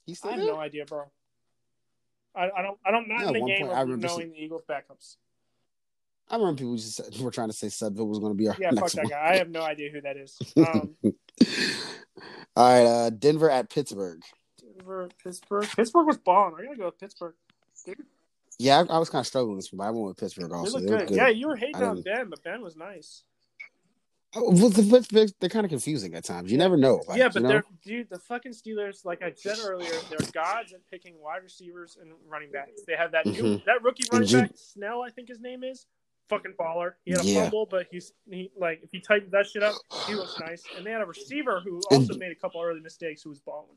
He's 0.06 0.18
still 0.18 0.32
I 0.32 0.34
have 0.34 0.42
there? 0.42 0.54
no 0.54 0.60
idea, 0.60 0.86
bro. 0.86 1.06
I, 2.36 2.50
I 2.50 2.62
don't. 2.64 2.80
I 2.86 2.92
don't. 2.92 3.08
Not 3.08 3.22
Yeah, 3.22 3.28
in 3.28 3.34
the 3.34 3.40
game 3.46 3.60
point, 3.68 3.74
I 3.74 3.82
of 3.82 3.88
remember 3.88 4.08
knowing 4.08 4.32
the 4.32 4.44
Eagles 4.44 4.64
backups. 4.68 5.18
I 6.34 6.38
remember 6.38 6.58
people 6.58 6.76
just 6.76 6.96
said, 6.96 7.16
were 7.22 7.30
trying 7.30 7.50
to 7.50 7.54
say 7.54 7.68
Sudfeld 7.68 8.08
was 8.08 8.18
going 8.18 8.32
to 8.32 8.38
be 8.38 8.48
our 8.48 8.56
Yeah, 8.60 8.72
fuck 8.76 8.90
that 8.92 9.04
one. 9.04 9.10
guy. 9.12 9.34
I 9.34 9.38
have 9.38 9.50
no 9.50 9.62
idea 9.62 9.92
who 9.92 10.02
that 10.02 10.18
is. 10.18 10.36
Um, 10.58 10.96
All 12.56 12.72
right, 12.74 12.86
uh, 12.86 13.10
Denver 13.12 13.50
at 13.52 13.70
Pittsburgh. 13.70 14.22
Denver, 14.60 15.10
Pittsburgh. 15.24 15.68
Pittsburgh 15.76 16.08
was 16.08 16.18
balling. 16.18 16.56
I 16.60 16.66
gotta 16.66 16.78
go 16.78 16.86
with 16.86 17.00
Pittsburgh. 17.00 17.36
Yeah, 18.60 18.84
I, 18.90 18.96
I 18.96 18.98
was 19.00 19.10
kind 19.10 19.20
of 19.22 19.28
struggling 19.28 19.56
with 19.58 19.66
this 19.66 19.72
but 19.72 19.84
I 19.84 19.92
went 19.92 20.06
with 20.08 20.18
Pittsburgh 20.18 20.52
also. 20.52 20.78
look 20.80 20.88
They 20.88 20.92
were 20.92 21.00
good. 21.00 21.08
good. 21.10 21.18
Yeah, 21.18 21.28
you 21.30 21.48
were 21.48 21.56
hating 21.56 21.84
on 21.84 22.02
Ben, 22.02 22.30
but 22.30 22.44
Ben 22.44 22.62
was 22.62 22.76
nice. 22.76 23.24
Oh, 24.36 24.50
well, 24.52 24.70
the 24.70 24.82
Pittsburgh, 24.90 25.30
they're 25.40 25.50
kind 25.50 25.66
of 25.66 25.70
confusing 25.70 26.16
at 26.16 26.24
times. 26.24 26.52
You 26.52 26.58
never 26.58 26.76
know. 26.78 27.02
like, 27.08 27.20
yeah, 27.20 27.28
but 27.28 27.36
you 27.36 27.42
know? 27.42 27.50
they're 27.50 27.64
dude. 27.84 28.10
The 28.10 28.18
fucking 28.18 28.54
Steelers, 28.54 29.06
like 29.06 29.22
I 29.22 29.32
said 29.36 29.58
earlier, 29.64 29.92
they're 30.10 30.28
gods 30.32 30.74
at 30.74 30.80
picking 30.90 31.20
wide 31.22 31.44
receivers 31.44 31.98
and 32.02 32.12
running 32.28 32.50
backs. 32.52 32.82
They 32.88 32.96
have 32.96 33.12
that 33.12 33.28
new 33.28 33.44
Mhm. 33.44 33.66
that 33.66 33.84
rookie 33.84 34.06
running 34.12 34.32
back 34.32 34.52
Snell, 34.56 35.04
I 35.04 35.10
think 35.12 35.28
his 35.28 35.40
name 35.40 35.64
is. 35.64 35.86
Fucking 36.30 36.54
baller. 36.60 36.94
He 37.06 37.12
had 37.12 37.22
a 37.22 37.26
Yeah. 37.26 37.42
fumble, 37.44 37.66
but 37.66 37.88
he's 37.92 38.14
he 38.30 38.52
like 38.58 38.82
if 38.82 38.90
he 38.92 39.02
tightened 39.02 39.32
that 39.34 39.46
shit 39.48 39.62
up, 39.64 39.76
he 40.08 40.16
looks 40.16 40.40
nice. 40.40 40.64
And 40.78 40.86
they 40.86 40.92
had 40.92 41.02
a 41.02 41.06
receiver 41.06 41.60
who 41.60 41.82
And- 41.92 42.02
also 42.10 42.18
made 42.18 42.32
a 42.32 42.36
couple 42.36 42.62
early 42.62 42.80
mistakes, 42.80 43.22
who 43.22 43.30
was 43.30 43.40
balling. 43.40 43.76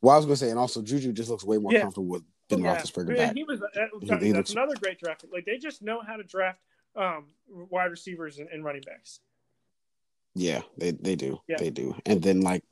Well, 0.00 0.14
I 0.14 0.16
was 0.18 0.26
going 0.26 0.34
to 0.36 0.44
say, 0.44 0.50
and 0.50 0.58
also 0.58 0.80
Juju 0.80 1.12
just 1.12 1.28
looks 1.28 1.44
way 1.44 1.58
more 1.58 1.72
Yeah. 1.72 1.80
comfortable 1.82 2.06
with 2.08 2.22
Ben 2.48 2.60
Yeah, 2.60 2.76
Roethlisberger 2.76 3.08
and 3.08 3.16
back. 3.16 3.34
he 3.34 3.44
was. 3.44 3.60
That, 3.60 3.90
He- 4.00 4.06
that- 4.06 4.22
he 4.22 4.32
that's 4.32 4.36
looks- 4.36 4.50
another 4.52 4.74
great 4.76 4.98
draft. 4.98 5.24
Like 5.30 5.44
they 5.44 5.58
just 5.58 5.82
know 5.82 6.00
how 6.00 6.16
to 6.16 6.22
draft 6.22 6.60
um, 6.96 7.26
wide 7.48 7.90
receivers 7.90 8.38
and, 8.38 8.48
and 8.48 8.64
running 8.64 8.82
backs. 8.82 9.20
Yeah, 10.34 10.62
they 10.76 10.92
they 10.92 11.14
do. 11.14 11.40
Yeah. 11.46 11.56
They 11.58 11.70
do. 11.70 11.94
And 12.06 12.22
then 12.22 12.40
like 12.40 12.64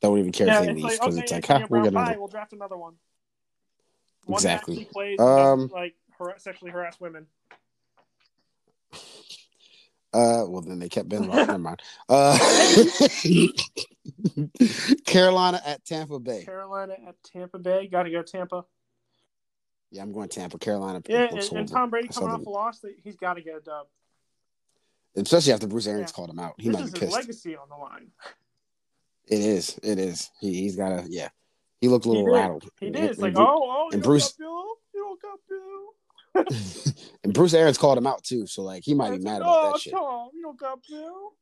don't 0.00 0.18
even 0.18 0.32
care 0.32 0.46
Yeah, 0.46 0.60
if 0.60 0.64
they 0.66 0.72
it's 0.72 0.76
leave 0.76 0.84
like 0.84 0.92
because 1.00 1.14
okay, 1.14 1.22
it's 1.22 1.32
like, 1.32 1.46
huh, 1.46 1.58
we'll 1.60 1.68
Brown, 1.68 1.84
get 1.84 1.92
bye, 1.94 2.02
another. 2.02 2.18
we'll 2.18 2.28
draft 2.28 2.52
another 2.52 2.76
one. 2.76 2.98
One 4.26 4.36
Exactly. 4.38 4.84
plays 4.86 5.18
Um, 5.20 5.68
like 5.68 5.94
sexually 6.38 6.70
harass 6.70 6.98
women. 7.00 7.26
Uh, 10.16 10.46
well 10.48 10.62
then 10.62 10.78
they 10.78 10.88
kept 10.88 11.08
Ben. 11.08 11.28
Never 11.28 11.58
mind. 11.58 11.82
Uh, 12.08 12.38
Carolina 15.04 15.60
at 15.64 15.84
Tampa 15.84 16.18
Bay. 16.18 16.44
Carolina 16.44 16.94
at 17.06 17.14
Tampa 17.24 17.58
Bay. 17.58 17.88
Got 17.88 18.04
to 18.04 18.10
go 18.10 18.22
Tampa. 18.22 18.64
Yeah, 19.90 20.02
I'm 20.02 20.12
going 20.12 20.28
Tampa. 20.28 20.58
Carolina. 20.58 21.02
Yeah, 21.08 21.28
and, 21.30 21.38
and. 21.52 21.68
Tom 21.68 21.90
Brady 21.90 22.08
coming 22.08 22.30
off 22.30 22.44
a 22.46 22.50
loss, 22.50 22.84
he's 23.02 23.16
got 23.16 23.34
to 23.34 23.42
get 23.42 23.56
a 23.56 23.60
dub. 23.60 23.86
especially 25.16 25.52
after 25.52 25.66
Bruce 25.66 25.86
Arians 25.86 26.10
Yeah. 26.10 26.14
called 26.16 26.30
him 26.30 26.38
out. 26.38 26.54
He 26.58 26.68
This 26.68 26.74
might 26.74 26.84
be 26.84 26.90
his 26.90 26.98
pissed. 27.00 27.12
legacy 27.12 27.56
on 27.56 27.68
the 27.68 27.76
line. 27.76 28.08
It 29.28 29.40
is. 29.40 29.78
It 29.82 29.98
is. 29.98 30.30
He, 30.40 30.54
he's 30.62 30.76
got 30.76 30.92
a 30.92 31.04
yeah. 31.08 31.28
He 31.80 31.88
looked 31.88 32.06
a 32.06 32.08
little 32.08 32.24
did. 32.26 32.32
rattled. 32.32 32.64
He 32.80 32.86
And- 32.86 32.94
did. 32.96 33.04
It's 33.04 33.14
and 33.18 33.22
like, 33.22 33.34
Bru- 33.34 33.44
oh, 33.44 33.86
oh, 33.88 33.90
and 33.92 34.02
Bruce- 34.02 34.32
Bill. 34.32 34.64
You 34.94 35.02
don't 35.02 35.22
got 35.22 35.38
Bill. 35.48 35.86
And 37.24 37.34
Bruce 37.34 37.54
Arians 37.54 37.78
called 37.78 37.98
him 37.98 38.06
out 38.06 38.22
too. 38.22 38.46
So 38.46 38.62
like 38.62 38.84
he 38.84 38.94
might 38.94 39.10
be 39.10 39.18
mad 39.18 39.42
about 39.42 39.64
oh, 39.64 39.72
that 39.72 39.80
shit. 39.80 39.92
Tom, 39.92 40.28
you 40.32 40.42
don't 40.42 40.56
got 40.58 40.78
Bill. 40.88 41.32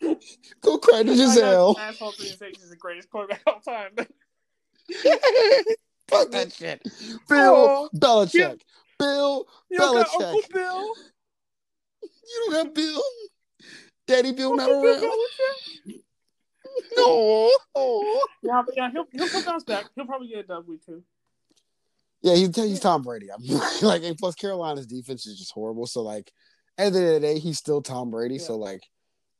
Go 0.60 0.78
cry 0.78 1.02
to 1.02 1.14
Gisele. 1.16 1.76
Asshole 1.78 2.12
306 2.12 2.62
is 2.62 2.70
the 2.70 2.76
greatest 2.76 3.10
quarterback 3.10 3.42
of 3.46 3.54
all 3.54 3.60
time. 3.60 3.90
Fuck 6.08 6.30
that 6.30 6.52
shit. 6.52 6.82
Bill 7.28 7.54
Oh, 7.56 7.88
Belichick. 7.96 8.60
Bill 8.98 9.46
You 9.70 9.78
don't 9.78 9.96
got 9.96 10.06
Belichick. 10.08 10.22
Uncle 10.22 10.40
Bill. 10.52 10.94
You 12.02 12.44
don't 12.44 12.52
got 12.52 12.74
Bill. 12.74 13.02
Daddy 14.06 14.32
Bill 14.32 14.54
not 14.54 14.66
Bill 14.66 14.84
around. 14.84 15.02
Belichick. 15.02 16.00
No. 16.96 17.50
Oh. 17.74 18.26
Yeah, 18.42 18.62
but 18.64 18.76
yeah, 18.76 18.90
he'll 18.92 19.06
he'll 19.10 19.28
come 19.28 19.44
bounce 19.44 19.64
back. 19.64 19.86
He'll 19.96 20.06
probably 20.06 20.28
get 20.28 20.38
a 20.38 20.42
dub 20.44 20.68
week 20.68 20.84
two. 20.86 21.02
Yeah, 22.26 22.34
he's, 22.34 22.56
he's 22.56 22.80
Tom 22.80 23.02
Brady. 23.02 23.28
I'm 23.32 23.40
like, 23.82 24.02
and 24.02 24.18
plus 24.18 24.34
Carolina's 24.34 24.86
defense 24.86 25.26
is 25.26 25.38
just 25.38 25.52
horrible. 25.52 25.86
So 25.86 26.02
like, 26.02 26.32
at 26.76 26.92
the 26.92 26.98
end 26.98 27.06
of 27.08 27.14
the 27.14 27.20
day, 27.20 27.38
he's 27.38 27.56
still 27.58 27.80
Tom 27.80 28.10
Brady. 28.10 28.34
Yeah. 28.34 28.42
So 28.42 28.56
like, 28.58 28.82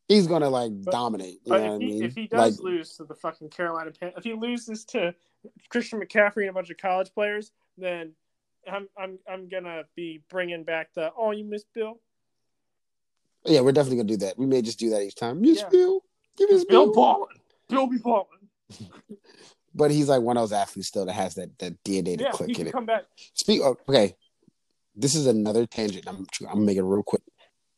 he's 0.08 0.26
gonna 0.28 0.48
like 0.48 0.70
But- 0.84 0.92
dominate. 0.92 1.40
You 1.44 1.48
But 1.52 1.58
know 1.62 1.74
if 1.76 1.80
I 1.80 1.84
he, 1.84 1.90
mean? 1.92 2.04
if 2.04 2.14
he 2.14 2.26
does 2.28 2.60
like, 2.60 2.64
lose 2.64 2.96
to 2.96 3.04
the 3.04 3.14
fucking 3.16 3.48
Carolina 3.50 3.90
Pan, 3.90 4.12
if 4.16 4.22
he 4.22 4.34
loses 4.34 4.84
to 4.86 5.14
Christian 5.68 6.00
McCaffrey 6.00 6.42
and 6.42 6.50
a 6.50 6.52
bunch 6.52 6.70
of 6.70 6.76
college 6.76 7.12
players, 7.12 7.50
then 7.76 8.12
I'm 8.70 8.88
I'm 8.96 9.18
I'm 9.28 9.48
gonna 9.48 9.82
be 9.96 10.22
bringing 10.30 10.62
back 10.62 10.94
the 10.94 11.10
oh 11.18 11.32
you 11.32 11.44
missed 11.44 11.66
Bill. 11.74 12.00
yeah, 13.44 13.60
we're 13.62 13.72
definitely 13.72 13.96
gonna 13.98 14.08
do 14.08 14.16
that. 14.18 14.38
We 14.38 14.46
may 14.46 14.62
just 14.62 14.78
do 14.78 14.90
that 14.90 15.02
each 15.02 15.16
time. 15.16 15.40
Miss 15.40 15.58
Yeah. 15.58 15.68
Bill, 15.70 16.00
give 16.38 16.50
us 16.50 16.64
Bill 16.64 16.86
Bill. 16.86 16.94
balling. 16.94 17.36
Bill 17.68 17.86
be 17.88 17.98
balling. 17.98 18.48
But 19.76 19.90
he's 19.90 20.08
like 20.08 20.22
one 20.22 20.38
of 20.38 20.42
those 20.42 20.52
athletes 20.52 20.88
still 20.88 21.04
that 21.04 21.12
has 21.12 21.34
that 21.34 21.56
that 21.58 21.84
DNA 21.84 22.16
to 22.16 22.24
Yeah, 22.24 22.30
click 22.30 22.58
in 22.58 22.66
it. 22.66 22.72
come 22.72 22.86
back. 22.86 23.04
Speak. 23.34 23.60
oh, 23.62 23.76
Okay, 23.88 24.16
this 24.94 25.14
is 25.14 25.26
another 25.26 25.66
tangent. 25.66 26.06
I'm 26.08 26.26
I'm 26.50 26.64
making 26.64 26.84
it 26.84 26.88
real 26.88 27.02
quick 27.02 27.22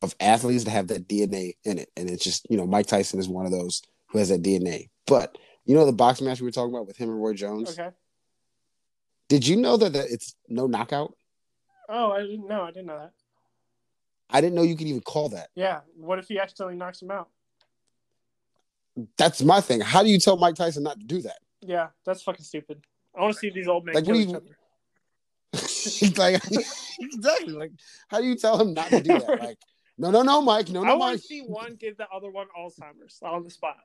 of 0.00 0.14
athletes 0.20 0.62
that 0.64 0.70
have 0.70 0.86
that 0.88 1.08
DNA 1.08 1.54
in 1.64 1.78
it, 1.78 1.90
and 1.96 2.08
it's 2.08 2.22
just 2.22 2.46
you 2.48 2.56
know 2.56 2.66
Mike 2.66 2.86
Tyson 2.86 3.18
is 3.18 3.28
one 3.28 3.46
of 3.46 3.52
those 3.52 3.82
who 4.06 4.18
has 4.18 4.28
that 4.28 4.42
DNA. 4.42 4.90
But 5.08 5.36
you 5.64 5.74
know 5.74 5.84
the 5.84 5.92
boxing 5.92 6.26
match 6.26 6.40
we 6.40 6.44
were 6.46 6.52
talking 6.52 6.72
about 6.72 6.86
with 6.86 6.96
him 6.96 7.10
and 7.10 7.20
Roy 7.20 7.34
Jones. 7.34 7.70
Okay. 7.78 7.90
Did 9.28 9.46
you 9.46 9.56
know 9.56 9.76
that, 9.76 9.92
that 9.92 10.06
it's 10.08 10.36
no 10.48 10.66
knockout? 10.68 11.14
Oh, 11.88 12.12
I 12.12 12.20
didn't 12.22 12.46
know. 12.46 12.62
I 12.62 12.68
didn't 12.70 12.86
know 12.86 12.98
that. 12.98 13.12
I 14.30 14.40
didn't 14.40 14.54
know 14.54 14.62
you 14.62 14.76
could 14.76 14.86
even 14.86 15.00
call 15.02 15.30
that. 15.30 15.48
Yeah. 15.54 15.80
What 15.96 16.18
if 16.18 16.28
he 16.28 16.38
accidentally 16.38 16.76
knocks 16.76 17.02
him 17.02 17.10
out? 17.10 17.28
That's 19.16 19.42
my 19.42 19.60
thing. 19.60 19.80
How 19.80 20.02
do 20.02 20.08
you 20.08 20.18
tell 20.18 20.36
Mike 20.36 20.54
Tyson 20.54 20.82
not 20.82 20.98
to 21.00 21.04
do 21.06 21.22
that? 21.22 21.38
Yeah, 21.60 21.88
that's 22.04 22.22
fucking 22.22 22.44
stupid. 22.44 22.82
I 23.16 23.20
want 23.22 23.34
to 23.34 23.38
see 23.38 23.50
these 23.50 23.68
old 23.68 23.84
men 23.84 23.94
Like, 23.96 24.04
kill 24.04 24.16
each 24.16 24.34
other. 24.34 24.56
He's 25.52 26.16
like 26.18 26.42
exactly 27.00 27.52
like 27.54 27.72
how 28.08 28.20
do 28.20 28.26
you 28.26 28.36
tell 28.36 28.60
him 28.60 28.74
not 28.74 28.88
to 28.90 29.00
do 29.00 29.18
that? 29.18 29.38
Like 29.40 29.58
no 30.00 30.10
no 30.12 30.22
no 30.22 30.40
Mike 30.42 30.68
no 30.68 30.82
I 30.84 30.88
no 30.88 30.96
want 30.96 31.14
Mike. 31.14 31.20
to 31.22 31.26
see 31.26 31.40
one 31.40 31.74
give 31.74 31.96
the 31.96 32.06
other 32.14 32.30
one 32.30 32.46
Alzheimer's 32.56 33.18
on 33.22 33.42
the 33.42 33.50
spot. 33.50 33.76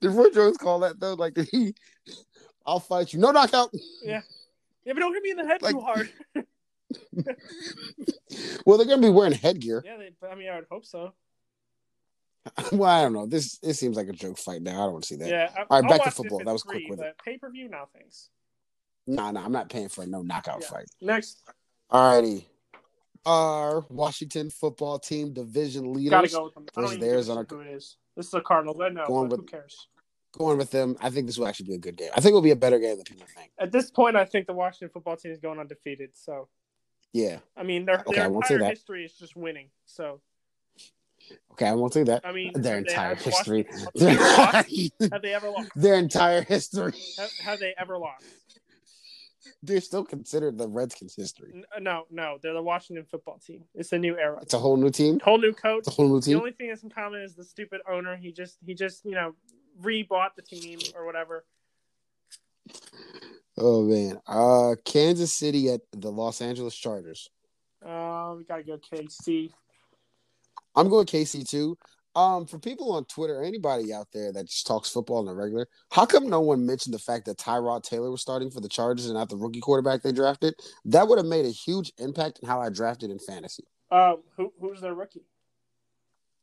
Did 0.00 0.10
Roy 0.12 0.30
Jones 0.30 0.56
call 0.58 0.80
that 0.80 1.00
though? 1.00 1.14
Like 1.14 1.34
did 1.34 1.48
he? 1.50 1.74
I'll 2.66 2.80
fight 2.80 3.12
you. 3.12 3.18
No 3.18 3.30
knockout. 3.30 3.70
Yeah. 4.02 4.20
Yeah, 4.84 4.92
but 4.92 5.00
don't 5.00 5.14
hit 5.14 5.22
me 5.22 5.30
in 5.30 5.36
the 5.38 5.46
head 5.46 5.62
Like- 5.62 5.74
too 5.74 5.80
hard. 5.80 6.10
Well, 8.66 8.78
they're 8.78 8.86
gonna 8.86 9.02
be 9.02 9.10
wearing 9.10 9.32
headgear. 9.32 9.82
yeah, 9.84 9.96
they, 9.96 10.10
I 10.28 10.34
mean, 10.34 10.48
I 10.48 10.56
would 10.56 10.66
hope 10.70 10.84
so. 10.84 11.12
Well, 12.72 12.90
I 12.90 13.02
don't 13.02 13.12
know. 13.12 13.26
This 13.26 13.58
it 13.62 13.74
seems 13.74 13.96
like 13.96 14.08
a 14.08 14.12
joke 14.12 14.38
fight 14.38 14.60
now. 14.62 14.72
I 14.82 14.84
don't 14.84 14.92
want 14.92 15.04
to 15.04 15.08
see 15.08 15.16
that. 15.16 15.28
Yeah. 15.28 15.50
I, 15.56 15.60
All 15.60 15.66
right, 15.70 15.84
I'll 15.84 15.88
back 15.90 16.02
to 16.02 16.08
it 16.08 16.14
football. 16.14 16.38
That 16.44 16.52
was 16.52 16.62
free, 16.62 16.86
quick 16.86 16.98
with 16.98 17.00
it. 17.06 17.14
Pay 17.24 17.38
per 17.38 17.50
view, 17.50 17.68
now 17.68 17.88
thanks. 17.94 18.28
Nah, 19.06 19.30
nah, 19.30 19.44
I'm 19.44 19.52
not 19.52 19.68
paying 19.70 19.88
for 19.88 20.02
a 20.02 20.06
no 20.06 20.22
knockout 20.22 20.58
Yeah. 20.62 20.68
fight. 20.68 20.86
Next, 21.00 21.42
Alrighty. 21.92 22.44
Our 23.26 23.84
Washington 23.88 24.50
football 24.50 24.98
team 24.98 25.32
division 25.32 25.92
leaders 25.94 26.10
gotta 26.10 26.28
go 26.28 26.44
with 26.44 26.54
them. 26.54 26.64
I 26.76 26.80
don't 26.80 26.84
versus 26.90 26.96
even 26.96 27.08
the 27.08 27.14
Arizona- 27.14 27.46
who 27.48 27.60
it 27.60 27.68
is. 27.68 27.96
This 28.16 28.26
is 28.26 28.32
the 28.32 28.40
Cardinals. 28.42 28.78
I 28.80 28.88
know, 28.90 29.06
Going 29.06 29.28
but 29.30 29.36
who 29.40 29.46
cares? 29.46 29.88
going 30.36 30.58
with 30.58 30.70
them. 30.70 30.96
I 31.00 31.08
think 31.10 31.26
this 31.26 31.38
will 31.38 31.46
actually 31.46 31.66
be 31.68 31.74
a 31.76 31.78
good 31.78 31.96
game. 31.96 32.10
I 32.12 32.16
think 32.20 32.30
it'll 32.32 32.42
be 32.42 32.50
a 32.50 32.56
better 32.56 32.78
game 32.78 32.96
than 32.96 33.04
people 33.04 33.26
think. 33.34 33.52
At 33.58 33.72
this 33.72 33.90
point, 33.90 34.16
I 34.16 34.24
think 34.24 34.46
the 34.46 34.52
Washington 34.52 34.90
football 34.92 35.16
team 35.16 35.32
is 35.32 35.38
going 35.38 35.58
undefeated. 35.60 36.10
So, 36.14 36.48
Yeah. 37.14 37.38
I 37.56 37.62
mean, 37.62 37.86
their, 37.86 38.00
Okay, 38.06 38.16
their 38.16 38.24
I 38.24 38.26
won't 38.26 38.44
say 38.46 38.54
entire 38.54 38.68
that. 38.68 38.76
history 38.76 39.04
is 39.04 39.12
just 39.14 39.34
winning. 39.36 39.68
So, 39.86 40.20
Okay, 41.52 41.66
I 41.66 41.72
won't 41.72 41.94
say 41.94 42.02
that. 42.02 42.26
I 42.26 42.32
mean, 42.32 42.52
Their 42.54 42.76
entire 42.78 43.14
history. 43.14 43.64
Washington 43.70 43.86
football 43.94 44.62
team 44.64 44.90
lost? 45.00 45.12
Have 45.12 45.22
they 45.22 45.32
ever 45.32 45.48
lost? 45.48 45.70
Their 45.76 45.94
entire 45.94 46.42
history. 46.42 46.92
Have, 47.16 47.30
have 47.44 47.58
they 47.60 47.72
ever 47.78 47.96
lost? 47.96 48.24
They're 49.62 49.80
still 49.80 50.04
considered 50.04 50.58
the 50.58 50.68
Redskins 50.68 51.14
history. 51.14 51.64
No, 51.80 52.04
no. 52.10 52.38
They're 52.42 52.52
the 52.52 52.62
Washington 52.62 53.06
football 53.10 53.38
team. 53.38 53.64
It's 53.74 53.92
a 53.92 53.98
new 53.98 54.18
era. 54.18 54.40
It's 54.42 54.52
a 54.52 54.58
whole 54.58 54.76
new 54.76 54.90
team. 54.90 55.20
Whole 55.20 55.38
new 55.38 55.52
coach. 55.52 55.80
It's 55.86 55.88
a 55.88 55.90
whole 55.92 56.08
new 56.08 56.20
team. 56.20 56.34
The 56.34 56.40
only 56.40 56.52
thing 56.52 56.68
that's 56.68 56.82
in 56.82 56.90
common 56.90 57.22
is 57.22 57.34
the 57.34 57.44
stupid 57.44 57.80
owner. 57.88 58.16
He 58.16 58.32
just 58.32 58.58
he 58.66 58.74
just 58.74 59.04
you 59.06 59.12
know 59.12 59.34
rebought 59.80 60.30
the 60.36 60.42
team 60.42 60.80
or 60.94 61.06
whatever. 61.06 61.44
Oh 63.56 63.82
man. 63.84 64.20
Uh 64.26 64.74
Kansas 64.84 65.34
City 65.34 65.70
at 65.70 65.80
the 65.92 66.10
Los 66.10 66.40
Angeles 66.40 66.74
Chargers. 66.74 67.28
Uh, 67.84 68.34
we 68.36 68.44
gotta 68.44 68.62
go 68.62 68.78
KC. 68.78 69.50
I'm 70.74 70.88
going 70.88 71.06
KC 71.06 71.48
too. 71.48 71.76
Um, 72.16 72.46
for 72.46 72.60
people 72.60 72.92
on 72.92 73.04
Twitter, 73.06 73.42
anybody 73.42 73.92
out 73.92 74.06
there 74.12 74.32
that 74.32 74.46
just 74.46 74.66
talks 74.68 74.88
football 74.88 75.18
on 75.18 75.26
the 75.26 75.34
regular, 75.34 75.66
how 75.90 76.06
come 76.06 76.28
no 76.28 76.40
one 76.40 76.64
mentioned 76.64 76.94
the 76.94 77.00
fact 77.00 77.26
that 77.26 77.38
Tyrod 77.38 77.82
Taylor 77.82 78.10
was 78.10 78.20
starting 78.20 78.52
for 78.52 78.60
the 78.60 78.68
Chargers 78.68 79.06
and 79.06 79.14
not 79.14 79.28
the 79.28 79.36
rookie 79.36 79.60
quarterback 79.60 80.02
they 80.02 80.12
drafted? 80.12 80.54
That 80.84 81.08
would 81.08 81.18
have 81.18 81.26
made 81.26 81.44
a 81.44 81.50
huge 81.50 81.92
impact 81.98 82.38
in 82.40 82.48
how 82.48 82.60
I 82.60 82.68
drafted 82.68 83.10
in 83.10 83.18
fantasy. 83.18 83.64
Um, 83.90 84.22
who 84.36 84.52
who's 84.60 84.80
their 84.80 84.94
rookie? 84.94 85.24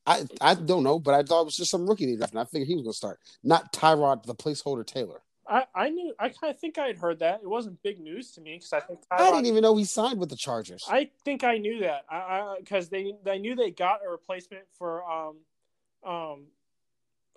I 0.05 0.25
I 0.41 0.55
don't 0.55 0.83
know, 0.83 0.99
but 0.99 1.13
I 1.13 1.23
thought 1.23 1.43
it 1.43 1.45
was 1.45 1.55
just 1.55 1.71
some 1.71 1.87
rookie 1.87 2.05
they 2.05 2.17
drafted. 2.17 2.39
I 2.39 2.45
figured 2.45 2.67
he 2.67 2.75
was 2.75 2.83
going 2.83 2.93
to 2.93 2.97
start, 2.97 3.19
not 3.43 3.71
Tyrod, 3.71 4.23
the 4.23 4.35
placeholder 4.35 4.85
Taylor. 4.85 5.21
I 5.51 5.65
I 5.75 5.89
knew 5.89 6.13
I 6.17 6.29
kind 6.29 6.53
of 6.53 6.59
think 6.59 6.77
I 6.77 6.87
had 6.87 6.97
heard 6.97 7.19
that. 7.19 7.41
It 7.43 7.49
wasn't 7.49 7.81
big 7.83 7.99
news 7.99 8.31
to 8.31 8.41
me 8.41 8.55
because 8.55 8.71
I 8.73 8.79
think 8.79 9.01
I 9.11 9.17
Tyrod, 9.17 9.31
didn't 9.33 9.45
even 9.47 9.61
know 9.61 9.75
he 9.75 9.83
signed 9.85 10.17
with 10.19 10.29
the 10.29 10.37
Chargers. 10.37 10.85
I 10.89 11.09
think 11.25 11.43
I 11.43 11.57
knew 11.57 11.81
that. 11.81 12.05
I 12.09 12.55
because 12.59 12.89
they 12.89 13.13
they 13.23 13.37
knew 13.37 13.55
they 13.55 13.71
got 13.71 13.99
a 14.05 14.09
replacement 14.09 14.63
for 14.77 15.03
um 15.03 15.35
um 16.07 16.43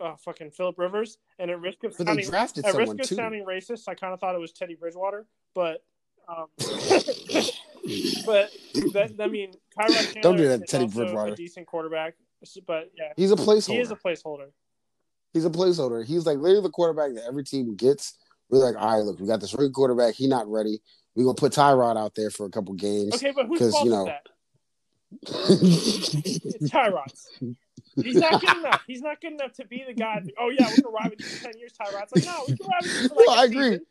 uh, 0.00 0.16
fucking 0.16 0.50
Philip 0.50 0.78
Rivers, 0.78 1.18
and 1.38 1.50
at 1.50 1.60
risk 1.60 1.84
of 1.84 1.96
but 1.96 2.06
they 2.06 2.22
sounding 2.22 2.64
at 2.64 2.74
risk 2.74 3.00
of 3.00 3.06
too. 3.06 3.14
sounding 3.14 3.44
racist, 3.44 3.88
I 3.88 3.94
kind 3.94 4.12
of 4.12 4.20
thought 4.20 4.34
it 4.34 4.40
was 4.40 4.52
Teddy 4.52 4.74
Bridgewater, 4.74 5.26
but 5.54 5.84
um, 6.28 6.46
but 6.58 8.50
that, 8.92 9.12
I 9.20 9.26
mean, 9.26 9.52
Tyrod 9.78 10.12
Taylor 10.12 10.22
Don't 10.22 10.36
do 10.36 10.48
that. 10.48 10.66
Teddy 10.66 10.86
Bridgewater. 10.86 11.32
a 11.32 11.36
decent 11.36 11.66
quarterback, 11.66 12.14
but 12.66 12.90
yeah, 12.96 13.12
He's 13.16 13.30
a 13.30 13.36
placeholder. 13.36 13.68
he 13.68 13.78
is 13.78 13.90
a 13.90 13.96
placeholder. 13.96 14.48
He's 15.34 15.44
a 15.44 15.50
placeholder. 15.50 16.06
He's 16.06 16.24
like 16.24 16.38
literally 16.38 16.62
the 16.62 16.70
quarterback 16.70 17.12
that 17.14 17.24
every 17.28 17.44
team 17.44 17.74
gets. 17.76 18.16
We're 18.48 18.64
like, 18.64 18.76
all 18.80 18.96
right, 18.96 19.04
look, 19.04 19.18
we 19.20 19.26
got 19.26 19.40
this 19.40 19.52
rookie 19.52 19.72
quarterback. 19.72 20.14
He 20.14 20.26
not 20.28 20.46
ready. 20.50 20.78
We're 21.14 21.24
gonna 21.24 21.34
put 21.34 21.52
Tyrod 21.52 21.96
out 21.98 22.14
there 22.14 22.30
for 22.30 22.46
a 22.46 22.50
couple 22.50 22.72
games. 22.74 23.14
Okay, 23.16 23.32
but 23.34 23.48
'Cause, 23.48 23.72
fault 23.72 23.84
you 23.84 23.92
is 23.92 23.96
know- 23.98 24.04
that? 24.06 24.26
It's 25.24 26.70
Tyrod's. 26.70 27.28
He's 28.02 28.16
not 28.16 28.40
good 28.40 28.56
enough. 28.56 28.82
He's 28.86 29.00
not 29.02 29.20
good 29.20 29.32
enough 29.32 29.52
to 29.54 29.66
be 29.66 29.84
the 29.86 29.94
guy. 29.94 30.20
that- 30.24 30.32
oh 30.40 30.50
yeah, 30.50 30.68
we're 30.70 30.82
gonna 30.82 30.94
ride 30.96 31.10
with 31.10 31.20
you 31.20 31.26
for 31.26 31.44
ten 31.44 31.58
years, 31.58 31.72
Tyrod's 31.80 32.12
like, 32.14 32.24
no, 32.24 32.44
we 32.48 32.56
can 32.56 32.66
ride 32.66 32.82
with 32.82 33.02
you 33.02 33.08
for 33.08 33.14
like 33.26 33.38
I 33.38 33.44
agree. 33.44 33.62
season. 33.64 33.86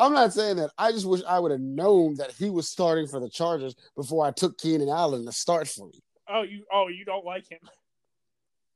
I'm 0.00 0.12
not 0.12 0.32
saying 0.32 0.56
that. 0.58 0.70
I 0.78 0.92
just 0.92 1.06
wish 1.06 1.22
I 1.26 1.40
would 1.40 1.50
have 1.50 1.60
known 1.60 2.14
that 2.16 2.30
he 2.32 2.50
was 2.50 2.68
starting 2.68 3.08
for 3.08 3.18
the 3.18 3.28
Chargers 3.28 3.74
before 3.96 4.24
I 4.24 4.30
took 4.30 4.56
Keenan 4.58 4.88
Allen 4.88 5.26
to 5.26 5.32
start 5.32 5.66
for 5.66 5.86
me. 5.88 6.00
Oh, 6.28 6.42
you 6.42 6.64
oh 6.72 6.86
you 6.88 7.04
don't 7.04 7.24
like 7.24 7.50
him. 7.50 7.58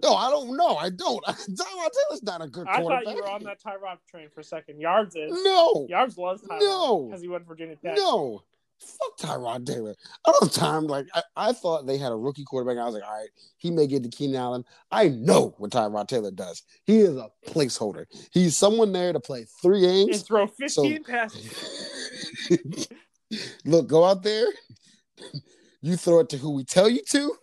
No, 0.02 0.14
I 0.14 0.30
don't 0.30 0.56
know. 0.56 0.76
I 0.76 0.90
don't. 0.90 1.24
Tyrod 1.26 1.46
Taylor's 1.56 2.22
not 2.22 2.42
a 2.42 2.48
good 2.48 2.66
I 2.68 2.80
quarterback. 2.80 3.02
I 3.02 3.04
thought 3.04 3.16
you 3.16 3.22
were 3.22 3.30
on 3.30 3.44
that 3.44 3.62
Tyrod 3.62 3.98
train 4.10 4.28
for 4.34 4.40
a 4.40 4.44
second. 4.44 4.80
Yards 4.80 5.14
is. 5.14 5.30
No, 5.44 5.86
Yards 5.88 6.18
loves 6.18 6.42
Tyrod 6.42 6.60
No. 6.60 7.06
because 7.06 7.22
he 7.22 7.28
went 7.28 7.44
to 7.44 7.48
Virginia 7.48 7.76
Tech. 7.76 7.96
no. 7.96 8.42
Fuck 8.80 9.16
Tyrod 9.30 9.64
Taylor. 9.64 9.94
I 10.26 10.32
don't 10.40 10.52
time. 10.52 10.88
Like 10.88 11.06
I, 11.14 11.22
I 11.36 11.52
thought 11.52 11.86
they 11.86 11.98
had 11.98 12.10
a 12.10 12.16
rookie 12.16 12.42
quarterback. 12.42 12.82
I 12.82 12.84
was 12.84 12.94
like, 12.94 13.04
all 13.04 13.12
right, 13.16 13.28
he 13.56 13.70
may 13.70 13.86
get 13.86 14.02
to 14.02 14.08
Keenan 14.08 14.34
Allen. 14.34 14.64
I 14.90 15.06
know 15.06 15.54
what 15.58 15.70
Tyrod 15.70 16.08
Taylor 16.08 16.32
does. 16.32 16.64
He 16.82 16.98
is 16.98 17.16
a 17.16 17.28
placeholder. 17.46 18.06
He's 18.32 18.56
someone 18.58 18.90
there 18.90 19.12
to 19.12 19.20
play 19.20 19.46
three 19.62 19.82
games 19.82 20.16
And 20.16 20.26
throw 20.26 20.48
15 20.48 21.04
passes. 21.04 22.08
Look, 23.64 23.86
go 23.86 24.04
out 24.04 24.24
there. 24.24 24.46
You 25.84 25.96
throw 25.96 26.20
it 26.20 26.28
to 26.28 26.36
who 26.36 26.52
we 26.52 26.64
tell 26.64 26.88
you 26.88 27.02
to, 27.10 27.34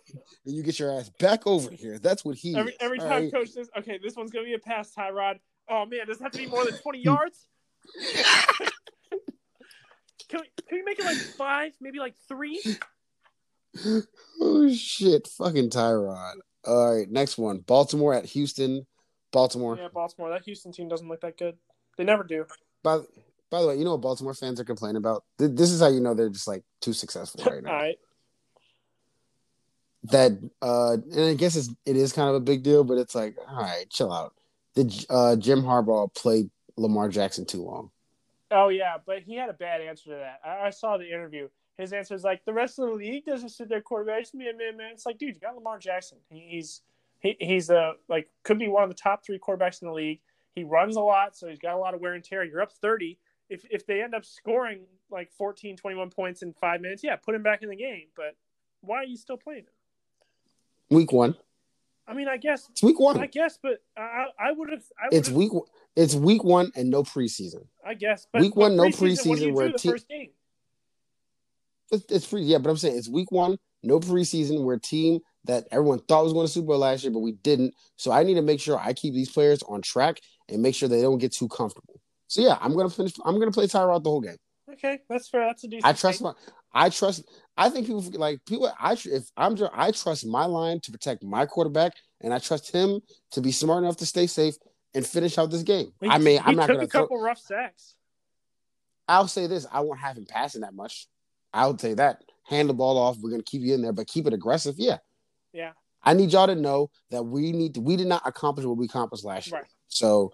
and 0.46 0.54
you 0.56 0.62
get 0.62 0.78
your 0.78 0.98
ass 0.98 1.10
back 1.20 1.46
over 1.46 1.70
here. 1.70 1.98
That's 1.98 2.24
what 2.24 2.36
he 2.36 2.56
Every 2.56 2.74
every 2.80 2.98
time 2.98 3.24
right? 3.24 3.32
coach 3.32 3.50
says, 3.50 3.68
okay, 3.78 4.00
this 4.02 4.16
one's 4.16 4.30
gonna 4.30 4.46
be 4.46 4.54
a 4.54 4.58
pass, 4.58 4.92
Tyrod. 4.94 5.36
Oh 5.68 5.84
man, 5.84 6.06
does 6.06 6.20
it 6.20 6.22
have 6.22 6.32
to 6.32 6.38
be 6.38 6.46
more 6.46 6.64
than 6.64 6.74
20 6.78 6.98
yards? 7.02 7.46
Can 10.30 10.40
we, 10.40 10.50
can 10.68 10.78
we 10.78 10.82
make 10.82 10.98
it 10.98 11.04
like 11.04 11.18
five, 11.36 11.72
maybe 11.80 11.98
like 11.98 12.14
three? 12.28 12.62
Oh 14.40 14.72
shit, 14.72 15.28
fucking 15.28 15.68
Tyrod. 15.68 16.36
All 16.64 16.96
right, 16.96 17.10
next 17.10 17.36
one. 17.36 17.58
Baltimore 17.58 18.14
at 18.14 18.24
Houston. 18.26 18.86
Baltimore. 19.32 19.76
Yeah, 19.76 19.88
Baltimore. 19.92 20.30
That 20.30 20.42
Houston 20.44 20.72
team 20.72 20.88
doesn't 20.88 21.08
look 21.08 21.20
that 21.20 21.36
good. 21.36 21.56
They 21.98 22.04
never 22.04 22.24
do. 22.24 22.46
By 22.82 23.00
by 23.50 23.60
the 23.60 23.68
way, 23.68 23.76
you 23.76 23.84
know 23.84 23.92
what 23.92 24.00
Baltimore 24.00 24.34
fans 24.34 24.60
are 24.60 24.64
complaining 24.64 24.96
about? 24.96 25.24
This 25.38 25.70
is 25.70 25.80
how 25.80 25.88
you 25.88 26.00
know 26.00 26.14
they're 26.14 26.30
just 26.30 26.48
like 26.48 26.62
too 26.80 26.92
successful 26.92 27.44
right 27.50 27.62
now. 27.62 27.72
right. 27.72 27.96
That 30.04 30.32
uh 30.62 30.96
and 31.12 31.24
I 31.26 31.34
guess 31.34 31.56
it's 31.56 31.68
it 31.84 31.96
is 31.96 32.12
kind 32.12 32.28
of 32.28 32.34
a 32.34 32.40
big 32.40 32.62
deal, 32.62 32.84
but 32.84 32.98
it's 32.98 33.14
like, 33.14 33.36
all 33.48 33.62
right, 33.62 33.88
chill 33.90 34.12
out. 34.12 34.34
Did 34.74 35.06
uh 35.10 35.36
Jim 35.36 35.62
Harbaugh 35.62 36.12
play 36.14 36.48
Lamar 36.76 37.08
Jackson 37.08 37.44
too 37.44 37.62
long? 37.62 37.90
Oh 38.50 38.68
yeah, 38.68 38.96
but 39.04 39.22
he 39.22 39.36
had 39.36 39.48
a 39.48 39.54
bad 39.54 39.80
answer 39.80 40.10
to 40.10 40.16
that. 40.16 40.40
I, 40.44 40.66
I 40.66 40.70
saw 40.70 40.96
the 40.96 41.08
interview. 41.08 41.48
His 41.76 41.92
answer 41.92 42.14
is 42.14 42.24
like 42.24 42.44
the 42.44 42.52
rest 42.52 42.78
of 42.78 42.88
the 42.88 42.94
league 42.94 43.24
doesn't 43.24 43.50
sit 43.50 43.68
their 43.68 43.80
quarterbacks. 43.80 44.34
Man, 44.34 44.56
man, 44.58 44.76
man. 44.76 44.90
It's 44.92 45.06
like, 45.06 45.18
dude, 45.18 45.34
you 45.34 45.40
got 45.40 45.54
Lamar 45.54 45.78
Jackson. 45.78 46.18
He, 46.28 46.46
he's 46.50 46.82
he, 47.20 47.36
he's 47.38 47.70
a 47.70 47.94
like 48.08 48.28
could 48.42 48.58
be 48.58 48.68
one 48.68 48.82
of 48.82 48.88
the 48.88 48.94
top 48.94 49.24
three 49.24 49.38
quarterbacks 49.38 49.82
in 49.82 49.88
the 49.88 49.94
league. 49.94 50.20
He 50.54 50.64
runs 50.64 50.96
a 50.96 51.00
lot, 51.00 51.36
so 51.36 51.48
he's 51.48 51.58
got 51.58 51.74
a 51.74 51.78
lot 51.78 51.94
of 51.94 52.00
wear 52.00 52.14
and 52.14 52.24
tear. 52.24 52.44
You're 52.44 52.62
up 52.62 52.72
30. 52.72 53.18
If 53.48 53.64
if 53.70 53.86
they 53.86 54.02
end 54.02 54.14
up 54.14 54.24
scoring 54.24 54.82
like 55.10 55.30
14, 55.32 55.76
21 55.76 56.10
points 56.10 56.42
in 56.42 56.52
five 56.54 56.80
minutes, 56.80 57.02
yeah, 57.04 57.16
put 57.16 57.34
him 57.34 57.42
back 57.42 57.62
in 57.62 57.68
the 57.68 57.76
game. 57.76 58.06
But 58.16 58.36
why 58.80 58.98
are 58.98 59.04
you 59.04 59.16
still 59.16 59.36
playing 59.36 59.60
him? 59.60 59.79
Week 60.90 61.12
one. 61.12 61.36
I 62.06 62.14
mean, 62.14 62.26
I 62.28 62.36
guess 62.36 62.68
It's 62.70 62.82
week 62.82 62.98
one. 62.98 63.20
I 63.20 63.26
guess, 63.26 63.58
but 63.62 63.78
I 63.96 64.26
I 64.38 64.52
would 64.52 64.70
have. 64.70 64.82
It's 65.12 65.28
week 65.30 65.52
one- 65.52 65.66
it's 65.96 66.14
week 66.14 66.42
one 66.42 66.72
and 66.74 66.90
no 66.90 67.02
preseason. 67.04 67.66
I 67.86 67.94
guess. 67.94 68.26
But, 68.32 68.42
week 68.42 68.56
one, 68.56 68.76
but 68.76 68.82
no 68.84 68.88
preseason, 68.90 69.26
what 69.28 69.38
do 69.38 69.44
preseason 69.44 69.46
you 69.46 69.54
where 69.54 69.72
the 69.72 69.78
te- 69.78 69.90
first 69.90 70.08
game? 70.08 70.30
It's, 71.92 72.04
it's 72.10 72.26
free, 72.26 72.42
yeah, 72.42 72.58
but 72.58 72.70
I'm 72.70 72.76
saying 72.76 72.96
it's 72.96 73.08
week 73.08 73.30
one, 73.32 73.58
no 73.82 73.98
preseason. 74.00 74.62
We're 74.62 74.74
a 74.74 74.80
team 74.80 75.20
that 75.44 75.66
everyone 75.70 75.98
thought 76.00 76.24
was 76.24 76.32
going 76.32 76.46
to 76.46 76.52
Super 76.52 76.68
Bowl 76.68 76.78
last 76.78 77.02
year, 77.02 77.12
but 77.12 77.20
we 77.20 77.32
didn't. 77.32 77.74
So 77.96 78.12
I 78.12 78.22
need 78.22 78.34
to 78.34 78.42
make 78.42 78.60
sure 78.60 78.78
I 78.78 78.92
keep 78.92 79.14
these 79.14 79.30
players 79.30 79.62
on 79.64 79.82
track 79.82 80.20
and 80.48 80.62
make 80.62 80.74
sure 80.74 80.88
they 80.88 81.02
don't 81.02 81.18
get 81.18 81.32
too 81.32 81.48
comfortable. 81.48 82.00
So 82.28 82.42
yeah, 82.42 82.58
I'm 82.60 82.76
gonna 82.76 82.90
finish. 82.90 83.12
I'm 83.24 83.38
gonna 83.38 83.50
play 83.50 83.66
Tyrod 83.66 84.04
the 84.04 84.10
whole 84.10 84.20
game. 84.20 84.36
Okay, 84.72 85.00
that's 85.08 85.28
fair. 85.28 85.46
That's 85.46 85.64
a 85.64 85.68
decent. 85.68 85.86
I 85.86 85.92
trust 85.92 86.22
my. 86.22 86.32
I 86.72 86.88
trust. 86.88 87.24
I 87.56 87.68
think 87.68 87.86
people 87.86 88.02
like 88.14 88.44
people. 88.46 88.72
I 88.78 88.92
if 88.92 89.30
I'm. 89.36 89.56
I 89.72 89.90
trust 89.90 90.26
my 90.26 90.44
line 90.44 90.80
to 90.80 90.92
protect 90.92 91.22
my 91.22 91.46
quarterback, 91.46 91.92
and 92.20 92.32
I 92.32 92.38
trust 92.38 92.70
him 92.72 93.00
to 93.32 93.40
be 93.40 93.50
smart 93.52 93.82
enough 93.84 93.96
to 93.98 94.06
stay 94.06 94.26
safe 94.26 94.54
and 94.94 95.06
finish 95.06 95.38
out 95.38 95.50
this 95.50 95.62
game. 95.62 95.92
He- 96.00 96.08
I 96.08 96.18
mean, 96.18 96.40
I'm 96.44 96.56
not 96.56 96.68
gonna. 96.68 96.82
a 96.82 96.86
Throw, 96.86 97.02
couple 97.02 97.20
rough 97.20 97.38
sacks. 97.38 97.94
I'll 99.08 99.28
say 99.28 99.46
this: 99.46 99.66
I 99.72 99.80
won't 99.80 99.98
have 100.00 100.16
him 100.16 100.26
passing 100.26 100.60
that 100.60 100.74
much. 100.74 101.08
I 101.52 101.66
would 101.66 101.80
say 101.80 101.94
that 101.94 102.22
hand 102.44 102.68
the 102.68 102.74
ball 102.74 102.96
off. 102.96 103.18
We're 103.20 103.30
gonna 103.30 103.42
keep 103.42 103.62
you 103.62 103.74
in 103.74 103.82
there, 103.82 103.92
but 103.92 104.06
keep 104.06 104.26
it 104.26 104.32
aggressive. 104.32 104.76
Yeah, 104.78 104.98
Yeah, 105.52 105.72
I 106.02 106.14
need 106.14 106.32
y'all 106.32 106.46
to 106.46 106.54
know 106.54 106.90
that 107.10 107.24
we 107.24 107.50
need. 107.52 107.74
To, 107.74 107.80
we 107.80 107.96
did 107.96 108.06
not 108.06 108.22
accomplish 108.24 108.64
what 108.64 108.76
we 108.76 108.86
accomplished 108.86 109.24
last 109.24 109.48
year. 109.48 109.56
right. 109.60 109.66
So, 109.88 110.32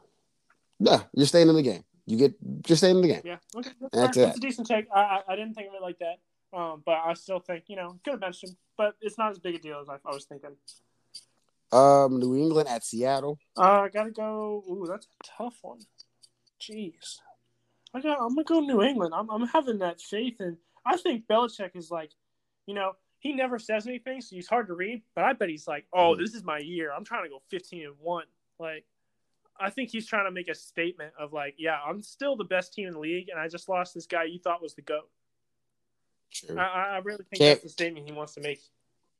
yeah, 0.78 1.04
you're 1.14 1.26
staying 1.26 1.48
in 1.48 1.54
the 1.54 1.62
game. 1.62 1.84
You 2.06 2.16
get. 2.16 2.34
You're 2.68 2.76
staying 2.76 2.96
in 2.96 3.02
the 3.02 3.08
game. 3.08 3.22
Yeah, 3.24 3.36
okay, 3.56 3.70
that's, 3.92 4.16
That's 4.16 4.36
a 4.36 4.40
decent 4.40 4.68
take. 4.68 4.86
I, 4.94 5.00
I 5.00 5.32
I 5.32 5.36
didn't 5.36 5.54
think 5.54 5.68
of 5.68 5.74
it 5.74 5.82
like 5.82 5.98
that. 5.98 6.18
Um, 6.56 6.82
but 6.86 6.92
I 7.04 7.14
still 7.14 7.40
think 7.40 7.64
you 7.66 7.76
know 7.76 7.98
could 8.04 8.22
have 8.22 8.36
him, 8.36 8.56
but 8.78 8.94
it's 9.00 9.18
not 9.18 9.32
as 9.32 9.38
big 9.38 9.56
a 9.56 9.58
deal 9.58 9.80
as 9.80 9.88
I, 9.88 9.94
I 10.08 10.14
was 10.14 10.24
thinking. 10.24 10.50
Um, 11.72 12.20
New 12.20 12.36
England 12.36 12.68
at 12.68 12.84
Seattle. 12.84 13.38
Uh, 13.56 13.80
I 13.82 13.88
gotta 13.88 14.12
go. 14.12 14.62
Ooh, 14.70 14.86
that's 14.88 15.06
a 15.06 15.24
tough 15.36 15.58
one. 15.62 15.80
Jeez, 16.60 17.18
I 17.92 18.00
got. 18.00 18.18
I'm 18.20 18.34
gonna 18.34 18.44
go 18.44 18.60
New 18.60 18.82
England. 18.82 19.12
I'm 19.14 19.28
I'm 19.28 19.46
having 19.48 19.78
that 19.78 20.00
faith, 20.00 20.36
and 20.38 20.56
I 20.84 20.96
think 20.96 21.26
Belichick 21.26 21.74
is 21.74 21.90
like, 21.90 22.10
you 22.66 22.74
know, 22.74 22.92
he 23.18 23.32
never 23.32 23.58
says 23.58 23.88
anything, 23.88 24.20
so 24.20 24.36
he's 24.36 24.46
hard 24.46 24.68
to 24.68 24.74
read. 24.74 25.02
But 25.16 25.24
I 25.24 25.32
bet 25.32 25.48
he's 25.48 25.66
like, 25.66 25.86
oh, 25.92 26.14
Mhm. 26.14 26.18
this 26.20 26.34
is 26.34 26.44
my 26.44 26.58
year. 26.58 26.92
I'm 26.92 27.04
trying 27.04 27.24
to 27.24 27.30
go 27.30 27.42
15 27.50 27.84
and 27.86 27.98
one. 27.98 28.26
Like, 28.60 28.84
I 29.60 29.70
think 29.70 29.90
he's 29.90 30.06
trying 30.06 30.26
to 30.26 30.30
make 30.30 30.48
a 30.48 30.54
statement 30.54 31.12
of 31.18 31.32
like, 31.32 31.54
yeah, 31.58 31.78
I'm 31.86 32.02
still 32.02 32.36
the 32.36 32.44
best 32.44 32.72
team 32.74 32.88
in 32.88 32.94
the 32.94 33.00
league, 33.00 33.28
and 33.30 33.38
I 33.40 33.48
just 33.48 33.68
lost 33.68 33.94
this 33.94 34.06
guy 34.06 34.24
you 34.24 34.38
thought 34.38 34.62
was 34.62 34.74
the 34.74 34.82
goat. 34.82 35.08
True. 36.32 36.58
I, 36.58 36.96
I 36.96 36.98
really 36.98 37.24
think 37.30 37.38
Cam- 37.40 37.48
that's 37.50 37.62
the 37.62 37.68
statement 37.68 38.06
he 38.06 38.12
wants 38.12 38.34
to 38.34 38.40
make. 38.40 38.60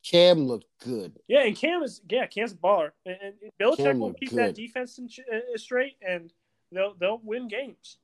Cam 0.05 0.47
looked 0.47 0.66
good. 0.84 1.18
Yeah, 1.26 1.45
and 1.45 1.57
Cam 1.57 1.82
is 1.82 2.01
yeah, 2.09 2.26
Cam's 2.26 2.53
a 2.53 2.57
baller, 2.57 2.91
and, 3.05 3.16
and 3.20 3.34
Belichick 3.61 3.99
will 3.99 4.12
keep 4.14 4.30
that 4.30 4.55
defense 4.55 4.99
in, 4.99 5.09
uh, 5.32 5.39
straight, 5.57 5.97
and 6.07 6.32
they'll 6.70 6.95
they'll 6.95 7.20
win 7.24 7.49
games. 7.49 7.99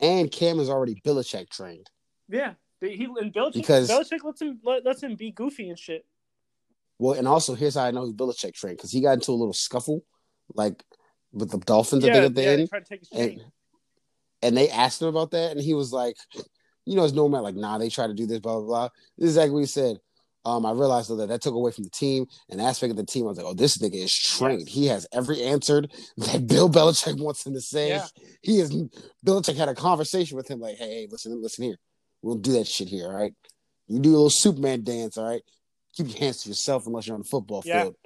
And 0.00 0.30
Cam 0.30 0.58
is 0.58 0.68
already 0.68 0.96
Belichick 1.04 1.48
trained. 1.50 1.88
Yeah, 2.28 2.54
he 2.80 3.04
and 3.04 3.32
Belichick 3.32 3.54
Because- 3.54 3.88
Belichick 3.90 4.22
lets 4.24 4.42
him 4.42 4.58
let, 4.64 4.84
lets 4.84 5.02
him 5.02 5.14
be 5.14 5.30
goofy 5.30 5.68
and 5.70 5.78
shit. 5.78 6.04
Well, 6.98 7.14
and 7.18 7.26
also 7.26 7.54
here's 7.54 7.74
how 7.74 7.84
I 7.84 7.90
know 7.90 8.04
he's 8.04 8.14
Belichick 8.14 8.54
trained 8.54 8.76
because 8.76 8.92
he 8.92 9.00
got 9.00 9.12
into 9.14 9.30
a 9.30 9.32
little 9.32 9.52
scuffle, 9.52 10.04
like 10.54 10.84
with 11.34 11.50
the 11.50 11.58
Dolphins. 11.58 12.04
I 12.04 12.08
yeah, 12.08 12.12
think 12.14 12.24
at 12.26 12.34
the 12.34 12.42
yeah, 12.42 12.48
end, 12.50 12.68
tried 12.68 12.84
to 12.84 12.88
take 12.88 13.00
his 13.00 13.08
and 13.12 13.40
and 14.42 14.56
they 14.56 14.68
asked 14.70 15.00
him 15.02 15.08
about 15.08 15.30
that, 15.32 15.52
and 15.52 15.60
he 15.60 15.74
was 15.74 15.92
like, 15.92 16.16
you 16.84 16.96
know, 16.96 17.04
it's 17.04 17.14
normal. 17.14 17.42
Like, 17.42 17.54
nah, 17.56 17.78
they 17.78 17.88
try 17.88 18.06
to 18.06 18.14
do 18.14 18.26
this, 18.26 18.40
blah 18.40 18.56
blah 18.58 18.66
blah. 18.66 18.88
This 19.18 19.30
is 19.30 19.36
exactly 19.36 19.52
what 19.52 19.60
he 19.60 19.66
said. 19.66 19.98
Um, 20.46 20.66
I 20.66 20.72
realized 20.72 21.08
though 21.08 21.16
that 21.16 21.28
that 21.28 21.40
took 21.40 21.54
away 21.54 21.70
from 21.70 21.84
the 21.84 21.90
team 21.90 22.26
and 22.50 22.60
aspect 22.60 22.90
of 22.90 22.98
the 22.98 23.06
team. 23.06 23.24
I 23.24 23.28
was 23.28 23.38
like, 23.38 23.46
oh, 23.46 23.54
this 23.54 23.78
nigga 23.78 23.94
is 24.04 24.12
trained. 24.12 24.68
He 24.68 24.86
has 24.86 25.06
every 25.12 25.42
answered 25.42 25.90
that 26.18 26.46
Bill 26.48 26.68
Belichick 26.68 27.18
wants 27.18 27.46
him 27.46 27.54
to 27.54 27.60
say. 27.62 27.88
Yeah. 27.88 28.06
He 28.42 28.60
is. 28.60 28.70
Belichick 29.24 29.56
had 29.56 29.70
a 29.70 29.74
conversation 29.74 30.36
with 30.36 30.50
him, 30.50 30.60
like, 30.60 30.76
hey, 30.76 30.90
hey, 30.90 31.08
listen, 31.10 31.40
listen 31.42 31.64
here. 31.64 31.76
We'll 32.20 32.36
do 32.36 32.52
that 32.52 32.66
shit 32.66 32.88
here, 32.88 33.06
all 33.06 33.14
right? 33.14 33.32
You 33.88 34.00
do 34.00 34.10
a 34.10 34.12
little 34.12 34.30
Superman 34.30 34.82
dance, 34.84 35.16
all 35.16 35.28
right? 35.28 35.42
Keep 35.94 36.08
your 36.08 36.18
hands 36.18 36.42
to 36.42 36.48
yourself 36.50 36.86
unless 36.86 37.06
you're 37.06 37.14
on 37.14 37.22
the 37.22 37.28
football 37.28 37.62
Yeah. 37.64 37.82
field. 37.84 37.96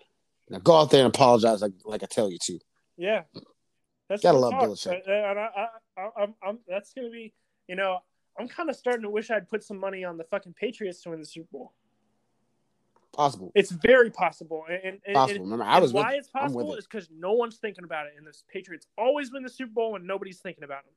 Now 0.50 0.58
go 0.58 0.76
out 0.76 0.90
there 0.90 1.04
and 1.04 1.12
apologize 1.14 1.60
like 1.60 1.72
like 1.84 2.02
I 2.02 2.06
tell 2.06 2.30
you 2.30 2.38
to. 2.42 2.58
Yeah, 2.98 3.22
that's 4.08 4.22
Gotta 4.22 4.38
love 4.38 4.52
talk. 4.52 4.64
Belichick. 4.64 5.08
Uh, 5.08 5.12
And 5.30 5.38
I, 5.38 5.48
I, 5.56 6.00
I, 6.02 6.22
I'm, 6.22 6.34
I'm, 6.46 6.58
that's 6.68 6.92
gonna 6.92 7.10
be, 7.10 7.32
you 7.68 7.76
know, 7.76 8.00
I'm 8.38 8.48
kind 8.48 8.68
of 8.68 8.76
starting 8.76 9.02
to 9.02 9.10
wish 9.10 9.30
I'd 9.30 9.48
put 9.48 9.62
some 9.62 9.78
money 9.78 10.04
on 10.04 10.16
the 10.18 10.24
fucking 10.24 10.54
Patriots 10.54 11.00
to 11.02 11.10
win 11.10 11.20
the 11.20 11.26
Super 11.26 11.48
Bowl. 11.52 11.72
Possible. 13.12 13.50
It's 13.54 13.70
very 13.70 14.10
possible, 14.10 14.64
and, 14.68 15.00
and, 15.06 15.16
and- 15.16 15.40
Remember, 15.40 15.64
I 15.64 15.78
was 15.78 15.92
with 15.92 16.02
why 16.04 16.14
it. 16.14 16.18
it's 16.18 16.28
possible 16.28 16.74
it. 16.74 16.78
is 16.78 16.86
because 16.86 17.08
no 17.10 17.32
one's 17.32 17.56
thinking 17.56 17.84
about 17.84 18.06
it, 18.06 18.12
and 18.18 18.26
the 18.26 18.32
Patriots 18.52 18.86
always 18.98 19.32
win 19.32 19.42
the 19.42 19.48
Super 19.48 19.72
Bowl 19.72 19.92
when 19.92 20.06
nobody's 20.06 20.38
thinking 20.40 20.64
about 20.64 20.84
them. 20.84 20.92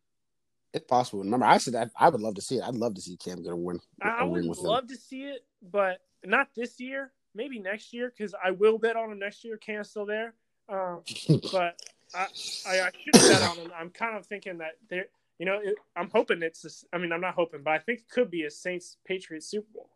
It's 0.73 0.85
possible. 0.85 1.19
Remember, 1.23 1.45
I 1.45 1.57
said 1.57 1.73
that 1.73 1.91
I 1.97 2.09
would 2.09 2.21
love 2.21 2.35
to 2.35 2.41
see 2.41 2.57
it. 2.57 2.63
I'd 2.63 2.75
love 2.75 2.95
to 2.95 3.01
see 3.01 3.17
Cam 3.17 3.41
get 3.43 3.51
a 3.51 3.55
win. 3.55 3.79
I, 4.01 4.09
I 4.09 4.21
a 4.21 4.25
ring 4.25 4.47
would 4.47 4.49
with 4.49 4.59
love 4.59 4.87
to 4.87 4.95
see 4.95 5.23
it, 5.23 5.45
but 5.71 5.99
not 6.23 6.47
this 6.55 6.79
year. 6.79 7.11
Maybe 7.33 7.59
next 7.59 7.93
year, 7.93 8.13
because 8.15 8.35
I 8.43 8.51
will 8.51 8.77
bet 8.77 8.95
on 8.97 9.11
him 9.11 9.19
next 9.19 9.43
year. 9.43 9.57
Cam's 9.57 9.89
still 9.89 10.05
there, 10.05 10.33
um, 10.69 11.01
but 11.51 11.79
I, 12.13 12.27
I, 12.67 12.79
I 12.81 12.89
should 12.99 13.13
bet 13.13 13.41
on. 13.41 13.71
I'm 13.77 13.89
kind 13.89 14.17
of 14.17 14.25
thinking 14.25 14.57
that 14.59 14.71
there, 14.89 15.05
you 15.39 15.45
know, 15.45 15.59
it, 15.63 15.75
I'm 15.95 16.09
hoping 16.13 16.41
it's. 16.43 16.61
This, 16.61 16.85
I 16.93 16.97
mean, 16.97 17.11
I'm 17.11 17.21
not 17.21 17.35
hoping, 17.35 17.61
but 17.63 17.71
I 17.71 17.79
think 17.79 17.99
it 17.99 18.09
could 18.09 18.29
be 18.31 18.43
a 18.43 18.51
Saints 18.51 18.97
Patriots 19.05 19.47
Super 19.47 19.67
Bowl. 19.73 19.89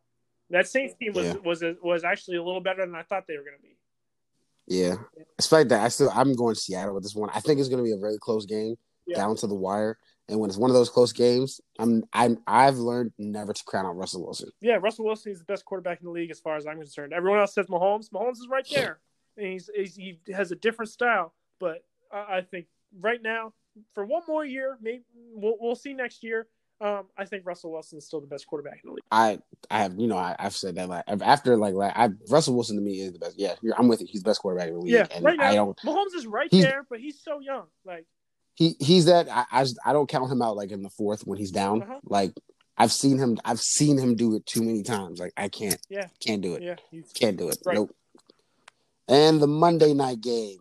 That 0.49 0.67
Saints 0.67 0.93
team 0.95 1.13
was 1.13 1.25
Yeah. 1.25 1.33
was 1.43 1.63
was 1.83 2.03
actually 2.03 2.37
a 2.37 2.43
little 2.43 2.61
better 2.61 2.85
than 2.85 2.95
I 2.95 3.03
thought 3.03 3.25
they 3.27 3.37
were 3.37 3.43
going 3.43 3.57
to 3.57 3.61
be. 3.63 3.77
Yeah, 4.67 4.95
despite 5.37 5.69
that, 5.69 5.83
I 5.83 5.89
still 5.89 6.09
I'm 6.13 6.33
going 6.35 6.55
Seattle 6.55 6.95
with 6.95 7.03
this 7.03 7.13
one. 7.15 7.29
I 7.33 7.39
think 7.39 7.59
it's 7.59 7.69
going 7.69 7.83
to 7.83 7.87
be 7.87 7.93
a 7.93 7.97
very 7.97 8.17
close 8.19 8.45
game, 8.47 8.75
Yeah. 9.05 9.17
down 9.17 9.35
to 9.37 9.47
the 9.47 9.53
wire. 9.55 9.97
And 10.27 10.39
when 10.39 10.49
it's 10.49 10.57
one 10.57 10.71
of 10.71 10.73
those 10.75 10.89
close 10.89 11.13
games, 11.13 11.61
I'm 11.77 12.03
I'm 12.11 12.39
I've 12.47 12.77
learned 12.77 13.11
never 13.19 13.53
to 13.53 13.63
crown 13.65 13.85
out 13.85 13.95
Russell 13.95 14.23
Wilson. 14.23 14.49
Yeah, 14.61 14.77
Russell 14.81 15.05
Wilson 15.05 15.31
is 15.33 15.37
the 15.39 15.45
best 15.45 15.65
quarterback 15.65 15.99
in 15.99 16.05
the 16.05 16.11
league 16.11 16.31
as 16.31 16.39
far 16.39 16.55
as 16.57 16.65
I'm 16.65 16.77
concerned. 16.79 17.13
Everyone 17.13 17.39
else 17.39 17.53
says 17.53 17.67
Mahomes. 17.67 18.09
Mahomes 18.09 18.33
is 18.39 18.47
right 18.49 18.65
there. 18.73 18.97
And 19.37 19.47
he's, 19.47 19.69
he's 19.75 19.95
he 19.95 20.19
has 20.33 20.51
a 20.51 20.55
different 20.55 20.89
style, 20.91 21.33
but 21.59 21.83
I, 22.11 22.37
I 22.37 22.41
think 22.41 22.67
right 22.99 23.21
now, 23.21 23.53
for 23.93 24.05
one 24.05 24.21
more 24.27 24.45
year, 24.45 24.77
maybe 24.81 25.03
we'll, 25.33 25.55
we'll 25.59 25.75
see 25.75 25.93
next 25.93 26.23
year. 26.23 26.47
Um, 26.81 27.05
I 27.17 27.23
think 27.25 27.45
Russell 27.45 27.71
Wilson 27.71 27.97
is 27.97 28.05
still 28.05 28.19
the 28.19 28.27
best 28.27 28.47
quarterback 28.47 28.81
in 28.83 28.89
the 28.89 28.93
league. 28.95 29.03
I 29.11 29.39
I 29.71 29.83
have 29.83 29.97
you 29.97 30.07
know 30.07 30.17
I, 30.17 30.35
I've 30.37 30.55
said 30.55 30.75
that 30.75 30.89
like 30.89 31.03
after 31.07 31.55
like 31.55 31.73
like 31.73 31.93
I 31.95 32.09
Russell 32.29 32.53
Wilson 32.55 32.75
to 32.75 32.81
me 32.81 32.99
is 32.99 33.13
the 33.13 33.19
best. 33.19 33.39
Yeah, 33.39 33.55
I'm 33.77 33.87
with 33.87 34.01
you. 34.01 34.07
He's 34.09 34.21
the 34.23 34.29
best 34.29 34.41
quarterback 34.41 34.67
in 34.67 34.73
the 34.75 34.79
league. 34.81 34.93
Yeah, 34.93 35.07
and 35.13 35.23
right 35.23 35.37
now, 35.37 35.49
I 35.49 35.55
don't 35.55 35.77
Mahomes 35.85 36.13
is 36.15 36.27
right 36.27 36.49
there, 36.51 36.85
but 36.89 36.99
he's 36.99 37.21
so 37.21 37.39
young. 37.39 37.67
Like, 37.85 38.05
he 38.55 38.75
he's 38.81 39.05
that 39.05 39.29
I, 39.29 39.45
I 39.51 39.63
just- 39.63 39.79
I 39.85 39.93
don't 39.93 40.07
count 40.09 40.29
him 40.31 40.41
out 40.41 40.57
like 40.57 40.71
in 40.71 40.83
the 40.83 40.89
fourth 40.89 41.25
when 41.25 41.37
he's 41.37 41.51
down. 41.51 41.81
Uh-huh. 41.83 41.99
Like 42.05 42.33
I've 42.77 42.91
seen 42.91 43.17
him 43.19 43.37
I've 43.45 43.61
seen 43.61 43.97
him 43.97 44.15
do 44.15 44.35
it 44.35 44.45
too 44.45 44.61
many 44.61 44.83
times. 44.83 45.19
Like 45.19 45.31
I 45.37 45.47
can't 45.47 45.77
Yeah. 45.89 46.07
can't 46.19 46.41
do 46.41 46.55
it. 46.55 46.61
yeah, 46.63 46.75
Can't 47.13 47.37
do 47.37 47.47
it. 47.49 47.57
Right. 47.65 47.75
Nope. 47.75 47.95
And 49.07 49.41
the 49.41 49.47
Monday 49.47 49.93
night 49.93 50.21
game, 50.21 50.59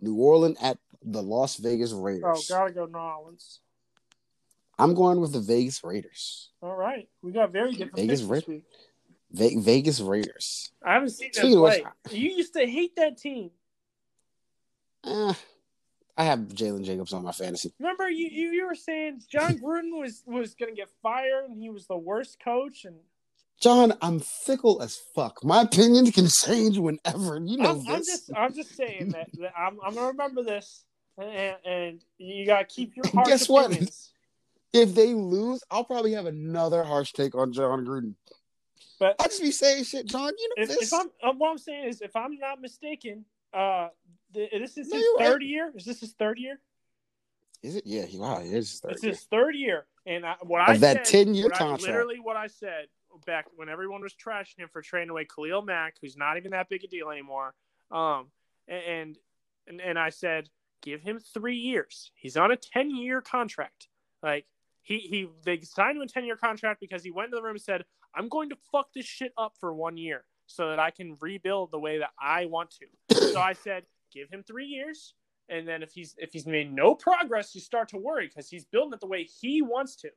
New 0.00 0.16
Orleans 0.16 0.58
at 0.60 0.78
the 1.02 1.22
Las 1.22 1.56
Vegas 1.56 1.92
Raiders. 1.92 2.24
oh, 2.50 2.54
gotta 2.54 2.72
go 2.72 2.86
New 2.86 2.98
Orleans. 2.98 3.60
I'm 4.78 4.94
going 4.94 5.20
with 5.20 5.32
the 5.32 5.40
Vegas 5.40 5.82
Raiders. 5.82 6.50
All 6.60 6.74
right, 6.74 7.08
we 7.22 7.32
got 7.32 7.52
very 7.52 7.72
different 7.72 7.96
Vegas 7.96 8.20
picks 8.20 8.28
Ra- 8.30 8.36
this 8.36 8.46
week. 8.48 8.64
Ve- 9.32 9.60
Vegas 9.60 10.00
Raiders. 10.00 10.70
I 10.84 10.94
haven't 10.94 11.10
seen 11.10 11.30
them 11.32 11.42
Speaking 11.42 11.56
of 11.56 11.62
which, 11.62 11.82
play. 11.82 12.18
You 12.18 12.30
used 12.30 12.52
to 12.54 12.66
hate 12.66 12.96
that 12.96 13.16
team. 13.16 13.50
Eh, 15.04 15.32
I 16.16 16.24
have 16.24 16.40
Jalen 16.40 16.84
Jacobs 16.84 17.12
on 17.12 17.22
my 17.22 17.32
fantasy. 17.32 17.72
Remember, 17.78 18.08
you, 18.08 18.28
you 18.28 18.50
you 18.50 18.66
were 18.66 18.74
saying 18.74 19.22
Jon 19.30 19.58
Gruden 19.58 19.98
was 19.98 20.22
was 20.26 20.54
gonna 20.54 20.72
get 20.74 20.90
fired 21.02 21.44
and 21.48 21.60
he 21.60 21.70
was 21.70 21.86
the 21.86 21.96
worst 21.96 22.38
coach, 22.42 22.84
and 22.84 22.96
John, 23.60 23.94
I'm 24.02 24.20
fickle 24.20 24.82
as 24.82 24.96
fuck. 25.14 25.42
My 25.42 25.62
opinions 25.62 26.10
can 26.10 26.26
change 26.28 26.78
whenever. 26.78 27.38
You 27.42 27.56
know 27.58 27.70
I'm, 27.70 27.78
I'm 27.88 27.98
this. 27.98 28.06
just 28.06 28.30
I'm 28.36 28.54
just 28.54 28.76
saying 28.76 29.10
that, 29.10 29.28
that 29.38 29.52
I'm 29.58 29.78
I'm 29.84 29.94
gonna 29.94 30.08
remember 30.08 30.42
this, 30.42 30.84
and, 31.18 31.56
and 31.64 32.04
you 32.18 32.44
gotta 32.46 32.66
keep 32.66 32.96
your 32.96 33.06
harsh 33.12 33.28
Guess 33.28 33.48
what? 33.48 33.72
If 34.72 34.94
they 34.94 35.14
lose, 35.14 35.62
I'll 35.70 35.84
probably 35.84 36.12
have 36.12 36.26
another 36.26 36.84
harsh 36.84 37.12
take 37.12 37.34
on 37.34 37.50
Jon 37.50 37.86
Gruden. 37.86 38.12
But 39.00 39.16
I 39.20 39.24
just 39.24 39.40
be 39.40 39.50
saying 39.50 39.84
shit, 39.84 40.04
John. 40.04 40.32
You 40.38 40.48
know 40.50 40.62
if, 40.64 40.68
this. 40.68 40.92
if 40.92 40.92
I'm 40.92 41.06
uh, 41.22 41.32
what 41.32 41.50
I'm 41.50 41.56
saying 41.56 41.88
is, 41.88 42.02
if 42.02 42.14
I'm 42.14 42.36
not 42.38 42.60
mistaken, 42.60 43.24
uh, 43.54 43.88
th- 44.34 44.50
this 44.52 44.76
is 44.76 44.88
No, 44.88 44.98
his 44.98 45.06
right. 45.18 45.26
third 45.28 45.42
year. 45.42 45.72
Is 45.74 45.86
this 45.86 46.00
his 46.00 46.12
third 46.12 46.38
year? 46.38 46.58
Is 47.62 47.76
it? 47.76 47.84
Yeah. 47.86 48.02
he- 48.04 48.18
Wow. 48.18 48.40
It 48.40 48.52
is. 48.52 48.82
It's 48.86 49.02
his 49.02 49.20
third 49.22 49.54
year, 49.54 49.86
and 50.04 50.26
I, 50.26 50.34
what 50.42 50.60
I 50.68 50.74
Of 50.74 50.80
that 50.80 51.06
said, 51.06 51.26
10-year 51.28 51.44
what 51.44 51.54
I- 51.54 51.58
contract. 51.58 51.82
literally 51.84 52.20
what 52.20 52.36
I 52.36 52.48
said 52.48 52.88
back 53.24 53.46
when 53.54 53.68
everyone 53.68 54.02
was 54.02 54.14
trashing 54.14 54.58
him 54.58 54.68
for 54.72 54.82
trading 54.82 55.10
away 55.10 55.24
Khalil 55.24 55.62
Mack, 55.62 55.94
who's 56.00 56.16
not 56.16 56.36
even 56.36 56.50
that 56.52 56.68
big 56.68 56.84
a 56.84 56.86
deal 56.86 57.10
anymore. 57.10 57.54
Um, 57.90 58.26
and 58.68 59.16
and 59.66 59.80
and 59.80 59.98
I 59.98 60.10
said, 60.10 60.48
give 60.82 61.02
him 61.02 61.20
three 61.20 61.56
years. 61.56 62.10
He's 62.14 62.36
on 62.36 62.50
a 62.50 62.56
ten 62.56 62.94
year 62.94 63.20
contract. 63.20 63.88
Like 64.22 64.46
he 64.82 64.98
he 64.98 65.28
they 65.44 65.60
signed 65.60 65.96
him 65.96 66.02
a 66.02 66.06
ten 66.06 66.24
year 66.24 66.36
contract 66.36 66.80
because 66.80 67.02
he 67.02 67.10
went 67.10 67.30
to 67.30 67.36
the 67.36 67.42
room 67.42 67.56
and 67.56 67.62
said, 67.62 67.84
I'm 68.14 68.28
going 68.28 68.50
to 68.50 68.56
fuck 68.72 68.92
this 68.94 69.06
shit 69.06 69.32
up 69.38 69.54
for 69.58 69.72
one 69.74 69.96
year 69.96 70.24
so 70.46 70.70
that 70.70 70.78
I 70.78 70.90
can 70.90 71.16
rebuild 71.20 71.70
the 71.70 71.78
way 71.78 71.98
that 71.98 72.10
I 72.20 72.46
want 72.46 72.74
to. 72.78 73.16
so 73.32 73.40
I 73.40 73.52
said, 73.52 73.84
give 74.12 74.30
him 74.30 74.42
three 74.42 74.66
years 74.66 75.14
and 75.48 75.66
then 75.66 75.82
if 75.82 75.92
he's 75.92 76.14
if 76.18 76.32
he's 76.32 76.46
made 76.46 76.72
no 76.72 76.94
progress, 76.94 77.54
you 77.54 77.60
start 77.60 77.88
to 77.90 77.96
worry 77.96 78.26
because 78.26 78.48
he's 78.48 78.64
building 78.64 78.94
it 78.94 79.00
the 79.00 79.06
way 79.06 79.24
he 79.24 79.62
wants 79.62 79.96
to. 79.96 80.10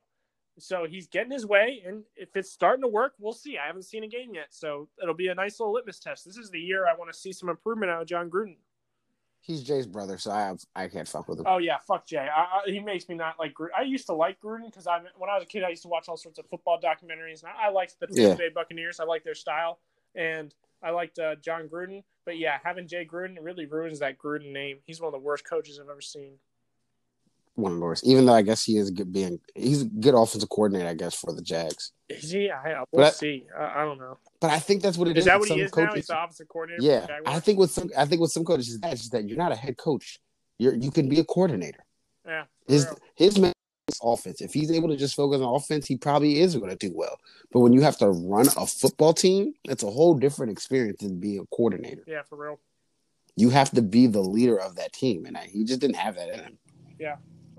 So 0.59 0.85
he's 0.89 1.07
getting 1.07 1.31
his 1.31 1.45
way, 1.45 1.81
and 1.85 2.03
if 2.15 2.35
it's 2.35 2.51
starting 2.51 2.81
to 2.83 2.87
work, 2.87 3.13
we'll 3.19 3.33
see. 3.33 3.57
I 3.57 3.67
haven't 3.67 3.83
seen 3.83 4.03
a 4.03 4.07
game 4.07 4.33
yet, 4.33 4.47
so 4.49 4.87
it'll 5.01 5.15
be 5.15 5.27
a 5.29 5.35
nice 5.35 5.59
little 5.59 5.73
litmus 5.73 5.99
test. 5.99 6.25
This 6.25 6.37
is 6.37 6.49
the 6.49 6.59
year 6.59 6.87
I 6.87 6.95
want 6.95 7.11
to 7.11 7.17
see 7.17 7.31
some 7.31 7.49
improvement 7.49 7.91
out 7.91 8.01
of 8.01 8.07
Jon 8.07 8.29
Gruden. 8.29 8.57
He's 9.41 9.63
Jay's 9.63 9.87
brother, 9.87 10.17
so 10.17 10.31
I 10.31 10.41
have 10.41 10.59
I 10.75 10.87
can't 10.89 11.07
fuck 11.07 11.29
with 11.29 11.39
him. 11.39 11.45
Oh 11.47 11.59
yeah, 11.59 11.77
fuck 11.87 12.05
Jay. 12.05 12.17
I, 12.33 12.41
I, 12.41 12.61
he 12.65 12.79
makes 12.79 13.07
me 13.07 13.15
not 13.15 13.39
like 13.39 13.53
Gruden. 13.53 13.69
I 13.77 13.83
used 13.83 14.05
to 14.07 14.13
like 14.13 14.39
Gruden 14.41 14.65
because 14.65 14.85
I 14.85 14.99
when 15.17 15.29
I 15.29 15.35
was 15.35 15.43
a 15.43 15.47
kid, 15.47 15.63
I 15.63 15.69
used 15.69 15.83
to 15.83 15.87
watch 15.87 16.09
all 16.09 16.17
sorts 16.17 16.39
of 16.39 16.45
football 16.47 16.79
documentaries, 16.79 17.43
and 17.43 17.51
I, 17.57 17.67
I 17.67 17.69
liked 17.69 17.99
the 17.99 18.07
Tampa 18.07 18.21
Yeah. 18.21 18.35
Bay 18.35 18.49
Buccaneers. 18.53 18.99
I 18.99 19.05
liked 19.05 19.23
their 19.23 19.35
style, 19.35 19.79
and 20.13 20.53
I 20.83 20.91
liked 20.91 21.19
uh, 21.19 21.35
Jon 21.35 21.69
Gruden. 21.69 22.03
But 22.25 22.37
yeah, 22.37 22.57
having 22.63 22.87
Jay 22.87 23.05
Gruden 23.09 23.37
really 23.41 23.65
ruins 23.65 23.99
that 23.99 24.17
Gruden 24.17 24.51
name. 24.51 24.79
He's 24.85 24.99
one 24.99 25.07
of 25.07 25.13
the 25.13 25.25
worst 25.25 25.45
coaches 25.49 25.79
I've 25.81 25.89
ever 25.89 26.01
seen. 26.01 26.33
One 27.59 27.73
of 27.73 27.77
the 27.79 27.83
worst. 27.83 28.05
Even 28.05 28.25
though 28.25 28.33
I 28.33 28.41
guess 28.41 28.63
he 28.63 28.77
is 28.77 28.91
good 28.91 29.11
being 29.11 29.39
he's 29.55 29.81
a 29.83 29.85
good 29.85 30.15
offensive 30.15 30.49
coordinator, 30.49 30.87
I 30.89 30.93
guess, 30.93 31.15
for 31.15 31.33
the 31.33 31.41
Jags. 31.41 31.91
Is 32.07 32.31
he? 32.31 32.49
I, 32.49 32.83
we'll 32.91 33.05
I- 33.05 33.09
see. 33.11 33.45
I, 33.57 33.81
I 33.81 33.85
don't 33.85 33.97
know. 33.97 34.17
But 34.39 34.51
I 34.51 34.59
think 34.59 34.81
that's 34.81 34.97
what 34.97 35.07
it 35.09 35.17
Is 35.17 35.23
is. 35.23 35.25
that 35.25 35.39
what 35.39 35.49
he 35.49 35.59
is 35.61 35.75
now? 35.75 35.93
He's 35.93 36.07
the 36.07 36.17
offensive 36.17 36.47
coordinator. 36.47 36.81
Yeah? 36.81 37.07
I 37.25 37.39
think 37.39 37.59
with 37.59 37.71
some, 37.71 37.89
I 37.97 38.05
think 38.05 38.21
with 38.21 38.31
some 38.31 38.45
coaches, 38.45 38.69
is 38.69 38.79
that 38.79 38.93
is 38.93 39.09
that 39.09 39.27
you're 39.27 39.37
not 39.37 39.51
a 39.51 39.55
head 39.55 39.77
coach. 39.77 40.19
You're 40.57 40.75
you 40.75 40.91
can 40.91 41.09
be 41.09 41.19
a 41.19 41.25
coordinator. 41.25 41.83
Yeah. 42.25 42.45
His 42.67 42.85
real. 42.85 42.97
his 43.15 43.53
offense. 44.01 44.41
If 44.41 44.53
he's 44.53 44.71
able 44.71 44.89
to 44.89 44.95
just 44.97 45.15
focus 45.15 45.41
on 45.41 45.55
offense, 45.55 45.87
he 45.87 45.97
probably 45.97 46.39
is 46.39 46.55
going 46.55 46.69
to 46.69 46.75
do 46.75 46.91
well. 46.95 47.17
But 47.51 47.59
when 47.61 47.73
you 47.73 47.81
have 47.81 47.97
to 47.97 48.09
run 48.09 48.47
a 48.57 48.65
football 48.65 49.13
team, 49.13 49.53
it's 49.65 49.83
a 49.83 49.89
whole 49.89 50.13
different 50.13 50.51
experience 50.51 51.01
than 51.01 51.19
being 51.19 51.39
a 51.39 51.55
coordinator. 51.55 52.03
Yeah, 52.07 52.21
for 52.23 52.37
real. 52.37 52.59
You 53.35 53.49
have 53.49 53.71
to 53.71 53.81
be 53.81 54.07
the 54.07 54.21
leader 54.21 54.59
of 54.59 54.75
that 54.75 54.93
team, 54.93 55.25
and 55.25 55.37
I, 55.37 55.45
he 55.45 55.63
just 55.63 55.79
didn't 55.79 55.95
have 55.95 56.15
that 56.15 56.29
in 56.29 56.39
him. 56.39 56.57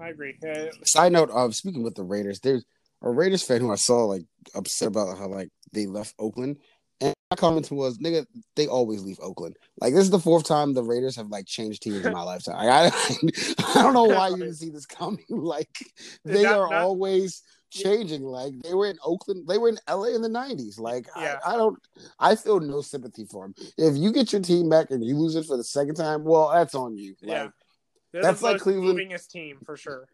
I 0.01 0.09
agree. 0.09 0.37
Uh, 0.47 0.67
Side 0.85 1.13
note, 1.13 1.31
of 1.31 1.55
speaking 1.55 1.83
with 1.83 1.95
the 1.95 2.03
Raiders, 2.05 2.41
there's 2.41 2.65
a 3.03 3.11
Raiders 3.11 3.43
fan 3.43 3.61
who 3.61 3.73
I 3.73 3.77
saw 3.77 4.05
like 4.07 4.23
upset 4.55 4.89
about 4.89 5.19
how 5.19 5.29
like 5.29 5.49
they 5.73 5.87
left 5.87 6.15
Oakland, 6.19 6.57
and 7.01 7.15
my 7.31 7.37
comment 7.37 7.71
was, 7.71 7.99
"Nigga, 7.99 8.27
they 8.57 8.67
always 8.67 9.03
leave 9.03 9.19
Oakland. 9.21 9.57
Like 9.81 9.95
this 9.95 10.05
is 10.05 10.11
the 10.11 10.19
fourth 10.19 10.45
time 10.45 10.73
the 10.75 10.83
Raiders 10.83 11.17
have 11.17 11.29
like 11.29 11.47
changed 11.47 11.83
teams 11.83 12.05
in 12.05 12.13
my 12.13 12.23
lifetime. 12.33 12.57
I, 12.59 12.87
I 13.75 13.83
don't 13.83 13.95
know 13.95 14.05
why 14.05 14.29
you 14.29 14.37
didn't 14.37 14.55
see 14.55 14.71
this 14.71 14.87
coming. 14.87 15.25
Like 15.31 15.69
they 16.25 16.43
Not- 16.45 16.59
are 16.59 16.71
not- 16.71 16.83
always 16.83 17.43
changing. 17.71 18.23
Like 18.23 18.53
they 18.63 18.75
were 18.75 18.87
in 18.89 18.99
Oakland, 19.05 19.47
they 19.49 19.59
were 19.59 19.69
in 19.69 19.79
LA 19.89 20.07
in 20.15 20.23
the 20.23 20.29
'90s. 20.29 20.79
Like 20.81 21.07
Yeah. 21.17 21.39
I, 21.45 21.55
I 21.55 21.57
don't, 21.57 21.79
I 22.19 22.35
feel 22.37 22.59
no 22.61 22.81
sympathy 22.81 23.27
for 23.27 23.45
them. 23.47 23.55
If 23.79 23.97
you 23.97 24.13
get 24.13 24.33
your 24.33 24.43
team 24.43 24.69
back 24.69 24.91
and 24.91 25.05
you 25.05 25.17
lose 25.17 25.37
it 25.37 25.47
for 25.47 25.57
the 25.57 25.65
second 25.65 25.95
time, 25.95 26.25
well, 26.25 26.51
that's 26.53 26.75
on 26.75 26.97
you. 26.97 27.15
Like, 27.23 27.31
Yeah. 27.31 27.49
They're 28.13 28.23
That's 28.23 28.43
like 28.43 28.61
Cleveland- 28.61 28.99
movingest 28.99 29.31
team 29.31 29.59
for 29.65 29.77
sure. 29.77 30.09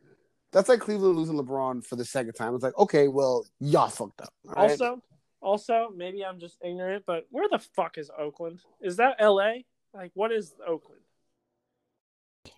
That's 0.53 0.69
like 0.69 0.81
Cleveland 0.81 1.17
losing 1.17 1.37
LeBron 1.37 1.85
for 1.85 1.97
the 1.97 2.05
second 2.05 2.33
time. 2.35 2.55
It's 2.55 2.63
like, 2.65 2.79
okay, 2.79 3.09
well, 3.09 3.45
y'all 3.61 3.89
fucked 3.89 4.21
up. 4.23 4.33
right? 4.45 4.71
Also, 4.71 5.03
also, 5.43 5.93
maybe 5.95 6.25
I'm 6.25 6.39
just 6.41 6.57
ignorant, 6.65 7.05
but 7.07 7.27
where 7.31 7.49
the 7.51 7.59
fuck 7.59 7.99
is 7.99 8.11
Oakland? 8.17 8.61
Is 8.81 8.97
that 8.97 9.17
L.A.? 9.19 9.65
Like, 9.93 10.13
what 10.15 10.33
is 10.33 10.55
Oakland? 10.67 11.01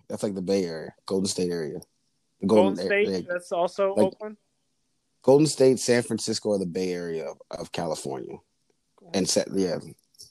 that's 0.08 0.22
like 0.22 0.34
the 0.34 0.42
Bay 0.42 0.64
Area, 0.64 0.94
Golden 1.06 1.26
State 1.26 1.50
area. 1.50 1.80
The 2.40 2.46
Golden, 2.46 2.74
Golden, 2.74 2.86
State. 2.86 3.08
Area- 3.08 3.22
That's 3.28 3.52
also 3.52 3.94
like- 3.94 4.06
Oakland. 4.06 4.36
Golden 5.22 5.46
State, 5.46 5.78
San 5.80 6.02
Francisco, 6.02 6.50
or 6.50 6.58
the 6.58 6.66
Bay 6.66 6.92
Area 6.92 7.26
of, 7.30 7.38
of 7.50 7.72
California. 7.72 8.36
And 9.14 9.28
set, 9.28 9.48
yeah, 9.52 9.78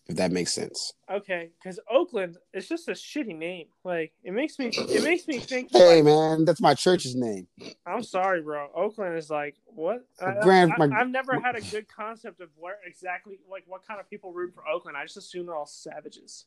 if 0.07 0.15
that 0.15 0.31
makes 0.31 0.53
sense. 0.53 0.93
Okay, 1.11 1.49
because 1.57 1.79
Oakland 1.89 2.37
is 2.53 2.67
just 2.67 2.87
a 2.87 2.91
shitty 2.91 3.37
name. 3.37 3.67
Like, 3.83 4.13
it 4.23 4.31
makes 4.31 4.57
me, 4.57 4.67
it 4.67 5.03
makes 5.03 5.27
me 5.27 5.39
think. 5.39 5.71
Hey 5.71 5.97
like, 5.97 6.05
man, 6.05 6.45
that's 6.45 6.61
my 6.61 6.73
church's 6.73 7.15
name. 7.15 7.47
I'm 7.85 8.03
sorry, 8.03 8.41
bro. 8.41 8.69
Oakland 8.75 9.17
is 9.17 9.29
like 9.29 9.55
what? 9.65 10.05
Grand- 10.41 10.73
I, 10.79 10.99
have 10.99 11.09
never 11.09 11.39
had 11.39 11.55
a 11.55 11.61
good 11.61 11.87
concept 11.87 12.41
of 12.41 12.49
where 12.55 12.77
exactly, 12.85 13.39
like, 13.49 13.63
what 13.67 13.85
kind 13.87 13.99
of 13.99 14.09
people 14.09 14.33
root 14.33 14.53
for 14.53 14.67
Oakland. 14.67 14.97
I 14.97 15.03
just 15.03 15.17
assume 15.17 15.45
they're 15.45 15.55
all 15.55 15.65
savages. 15.65 16.45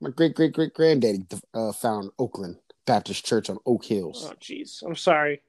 My 0.00 0.10
great 0.10 0.34
great 0.34 0.52
great 0.52 0.74
granddaddy 0.74 1.24
uh, 1.54 1.72
found 1.72 2.10
Oakland 2.18 2.56
Baptist 2.86 3.24
Church 3.24 3.48
on 3.48 3.58
Oak 3.66 3.84
Hills. 3.84 4.28
Oh, 4.28 4.34
jeez. 4.40 4.82
I'm 4.84 4.96
sorry. 4.96 5.42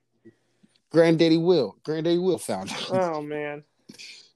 Granddaddy 0.91 1.38
Will, 1.38 1.76
Granddaddy 1.84 2.19
Will 2.19 2.38
found 2.38 2.69
it. 2.69 2.88
Oh 2.91 3.19
man. 3.19 3.64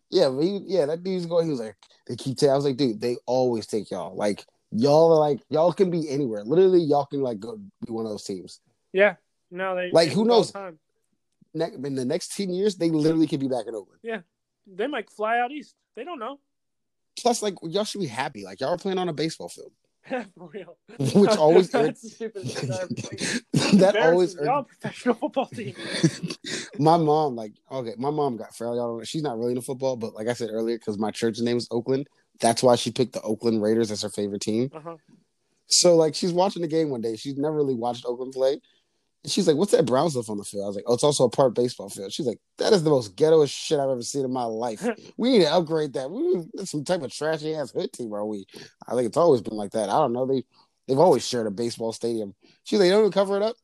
Yeah, 0.09 0.29
but 0.29 0.41
he, 0.41 0.61
yeah, 0.65 0.85
that 0.85 1.03
dude's 1.03 1.25
going. 1.25 1.45
He 1.45 1.51
was 1.51 1.59
like, 1.59 1.75
they 2.07 2.15
keep 2.15 2.37
taking. 2.37 2.51
I 2.51 2.55
was 2.55 2.65
like, 2.65 2.77
dude, 2.77 3.01
they 3.01 3.17
always 3.25 3.67
take 3.67 3.91
y'all. 3.91 4.15
Like 4.15 4.45
y'all 4.71 5.13
are 5.13 5.19
like 5.19 5.39
y'all 5.49 5.73
can 5.73 5.91
be 5.91 6.09
anywhere. 6.09 6.43
Literally, 6.43 6.81
y'all 6.81 7.05
can 7.05 7.21
like 7.21 7.39
go 7.39 7.57
be 7.85 7.91
one 7.91 8.05
of 8.05 8.11
those 8.11 8.23
teams. 8.23 8.61
Yeah. 8.93 9.15
No, 9.51 9.75
they 9.75 9.91
Like, 9.91 10.09
they 10.09 10.15
who 10.15 10.23
do 10.23 10.29
it 10.29 10.33
all 10.33 10.39
knows? 10.39 10.53
Ne- 11.53 11.87
in 11.87 11.95
the 11.95 12.05
next 12.05 12.35
ten 12.35 12.49
years, 12.49 12.75
they 12.75 12.89
literally 12.89 13.27
could 13.27 13.39
be 13.39 13.47
back 13.47 13.65
in 13.67 13.75
Oakland. 13.75 13.99
Yeah, 14.03 14.21
they 14.65 14.87
might 14.87 15.09
fly 15.09 15.39
out 15.39 15.51
east. 15.51 15.75
They 15.95 16.03
don't 16.03 16.19
know. 16.19 16.39
Plus, 17.19 17.41
like 17.41 17.55
y'all 17.63 17.83
should 17.83 18.01
be 18.01 18.07
happy. 18.07 18.43
Like 18.43 18.59
y'all 18.59 18.73
are 18.73 18.77
playing 18.77 18.97
on 18.97 19.09
a 19.09 19.13
baseball 19.13 19.49
field, 19.49 19.71
For 20.37 20.49
real. 20.53 20.77
which 21.15 21.31
always 21.37 21.69
That's 21.71 22.01
the 22.01 22.09
stupidest 22.09 22.59
shit 22.59 22.71
I've 22.71 22.81
ever 22.81 23.17
seen. 23.17 23.77
that 23.79 23.97
always. 23.97 24.35
Y'all 24.35 24.63
professional 24.63 25.15
football 25.15 25.45
team. 25.47 25.75
my 26.79 26.97
mom 26.97 27.35
like 27.35 27.53
okay 27.71 27.93
my 27.97 28.09
mom 28.09 28.37
got 28.37 28.49
all 28.61 28.75
y'all 28.75 29.03
she's 29.03 29.21
not 29.23 29.37
really 29.37 29.51
into 29.51 29.61
football 29.61 29.95
but 29.95 30.13
like 30.13 30.27
i 30.27 30.33
said 30.33 30.49
earlier 30.51 30.77
because 30.77 30.97
my 30.99 31.09
church's 31.11 31.41
name 31.41 31.57
is 31.57 31.67
oakland 31.71 32.07
that's 32.39 32.61
why 32.61 32.75
she 32.75 32.91
picked 32.91 33.13
the 33.13 33.21
oakland 33.21 33.61
raiders 33.61 33.89
as 33.91 34.01
her 34.03 34.09
favorite 34.09 34.41
team 34.41 34.69
Uh-huh. 34.73 34.95
so 35.67 35.95
like 35.95 36.13
she's 36.15 36.31
watching 36.31 36.61
the 36.61 36.67
game 36.67 36.89
one 36.89 37.01
day 37.01 37.15
she's 37.15 37.35
never 37.37 37.55
really 37.55 37.73
watched 37.73 38.05
oakland 38.05 38.31
play 38.33 38.61
and 39.27 39.31
she's 39.33 39.45
like 39.45 39.57
what's 39.57 39.73
that 39.73 39.85
brown 39.85 40.09
stuff 40.09 40.29
on 40.29 40.37
the 40.37 40.43
field 40.45 40.63
i 40.63 40.67
was 40.67 40.75
like 40.77 40.85
oh 40.87 40.93
it's 40.93 41.03
also 41.03 41.25
a 41.25 41.29
part 41.29 41.53
baseball 41.53 41.89
field 41.89 42.13
she's 42.13 42.25
like 42.25 42.39
that 42.59 42.71
is 42.71 42.81
the 42.83 42.89
most 42.89 43.13
ghettoest 43.17 43.49
shit 43.51 43.77
i've 43.77 43.89
ever 43.89 44.01
seen 44.01 44.23
in 44.23 44.31
my 44.31 44.45
life 44.45 44.87
we 45.17 45.31
need 45.31 45.39
to 45.43 45.53
upgrade 45.53 45.91
that 45.93 46.09
we 46.09 46.21
need 46.35 46.47
some 46.63 46.83
type 46.85 47.01
of 47.03 47.11
trashy 47.11 47.53
ass 47.53 47.71
hood 47.71 47.91
team 47.91 48.13
are 48.13 48.25
we 48.25 48.45
i 48.87 48.95
think 48.95 49.05
it's 49.05 49.17
always 49.17 49.41
been 49.41 49.57
like 49.57 49.71
that 49.71 49.89
i 49.89 49.93
don't 49.97 50.13
know 50.13 50.25
they 50.25 50.43
they've 50.87 50.97
always 50.99 51.27
shared 51.27 51.45
a 51.45 51.51
baseball 51.51 51.91
stadium 51.91 52.33
she's 52.63 52.79
like 52.79 52.85
they 52.87 52.91
don't 52.91 53.01
even 53.01 53.11
cover 53.11 53.35
it 53.37 53.43
up 53.43 53.55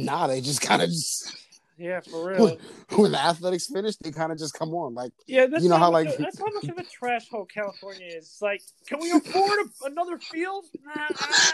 Nah, 0.00 0.28
they 0.28 0.40
just 0.40 0.60
kind 0.60 0.80
of 0.80 0.88
just 0.90 1.36
Yeah, 1.76 1.98
for 2.00 2.24
real. 2.30 2.56
when 2.94 3.10
the 3.10 3.18
athletics 3.20 3.66
finish, 3.66 3.96
they 3.96 4.12
kind 4.12 4.30
of 4.30 4.38
just 4.38 4.54
come 4.54 4.72
on. 4.72 4.94
Like, 4.94 5.10
Yeah, 5.26 5.46
that's 5.46 5.64
You 5.64 5.68
know 5.70 5.76
how, 5.76 5.90
much 5.90 6.06
like- 6.06 6.14
of- 6.14 6.20
that's 6.20 6.38
how 6.44 6.46
much 6.54 6.68
of 6.68 6.78
a 6.78 6.84
trash 6.84 7.28
hole 7.28 7.46
California 7.46 8.06
is. 8.06 8.14
It's 8.26 8.40
like, 8.42 8.62
can 8.86 9.00
we 9.00 9.10
afford 9.10 9.58
a, 9.58 9.86
another 9.86 10.18
field? 10.18 10.66
Nah, 10.84 11.06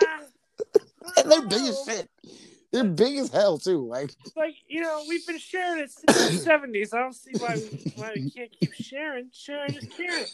nah. 0.03 0.27
and 1.17 1.31
they're 1.33 1.47
big 1.47 1.63
as 1.63 1.83
shit. 1.87 2.11
They're 2.75 2.83
big 2.83 3.19
as 3.19 3.31
hell 3.31 3.57
too. 3.57 3.87
Like, 3.87 4.11
It's 4.25 4.37
like 4.37 4.57
you 4.67 4.81
know, 4.81 5.05
we've 5.09 5.25
been 5.25 5.39
sharing 5.39 5.85
it 5.85 5.93
since 5.93 6.33
the 6.33 6.39
seventies. 6.45 6.93
I 6.93 6.99
don't 6.99 7.15
see 7.15 7.31
why 7.39 7.55
we, 7.55 7.93
why 7.95 8.11
we 8.17 8.29
can't 8.29 8.51
keep 8.51 8.73
sharing. 8.73 9.29
Sharing 9.33 9.77
is 9.77 9.87
caring. 9.97 10.27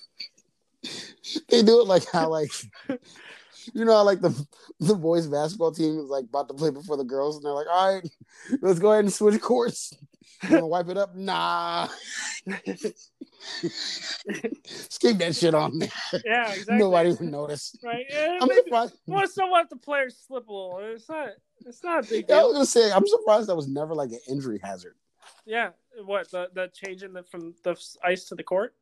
they 1.50 1.62
do 1.62 1.82
it 1.82 1.86
like 1.86 2.10
how 2.10 2.30
like 2.30 2.50
you 3.74 3.84
know 3.84 3.92
how 3.92 4.04
like 4.04 4.22
the 4.22 4.46
the 4.78 4.94
boys 4.94 5.26
basketball 5.26 5.70
team 5.70 5.98
is 5.98 6.08
like 6.08 6.24
about 6.24 6.48
to 6.48 6.54
play 6.54 6.70
before 6.70 6.96
the 6.96 7.04
girls, 7.04 7.36
and 7.36 7.44
they're 7.44 7.52
like, 7.52 7.66
all 7.70 7.94
right, 7.94 8.10
let's 8.62 8.78
go 8.78 8.90
ahead 8.92 9.04
and 9.04 9.12
switch 9.12 9.38
courts. 9.42 9.92
You 10.42 10.50
wanna 10.54 10.66
wipe 10.66 10.88
it 10.88 10.96
up? 10.96 11.14
Nah. 11.14 11.88
Keep 15.00 15.18
that 15.18 15.34
shit 15.36 15.54
on 15.54 15.78
me. 15.78 15.88
Yeah, 16.24 16.48
exactly. 16.52 16.76
Nobody 16.78 17.10
would 17.10 17.20
notice. 17.22 17.76
Right? 17.82 18.06
Yeah, 18.08 18.38
I'm 18.40 18.48
maybe, 18.48 18.62
surprised. 18.64 18.94
well, 19.06 19.26
so 19.26 19.46
let 19.50 19.70
the 19.70 19.76
players 19.76 20.16
slip 20.26 20.48
a 20.48 20.52
little. 20.52 20.78
It's 20.82 21.08
not. 21.08 21.28
It's 21.66 21.84
not 21.84 22.04
a 22.04 22.08
big 22.08 22.26
Yeah, 22.28 22.40
I 22.40 22.42
was 22.44 22.52
gonna 22.54 22.66
say, 22.66 22.90
I'm 22.92 23.06
surprised 23.06 23.48
that 23.48 23.56
was 23.56 23.68
never 23.68 23.94
like 23.94 24.10
an 24.10 24.20
injury 24.28 24.58
hazard. 24.62 24.94
Yeah. 25.46 25.70
What 26.04 26.30
the 26.30 26.48
the 26.54 26.70
change 26.72 27.02
in 27.02 27.12
the 27.12 27.22
from 27.24 27.54
the 27.64 27.76
ice 28.04 28.24
to 28.26 28.34
the 28.34 28.42
court? 28.42 28.74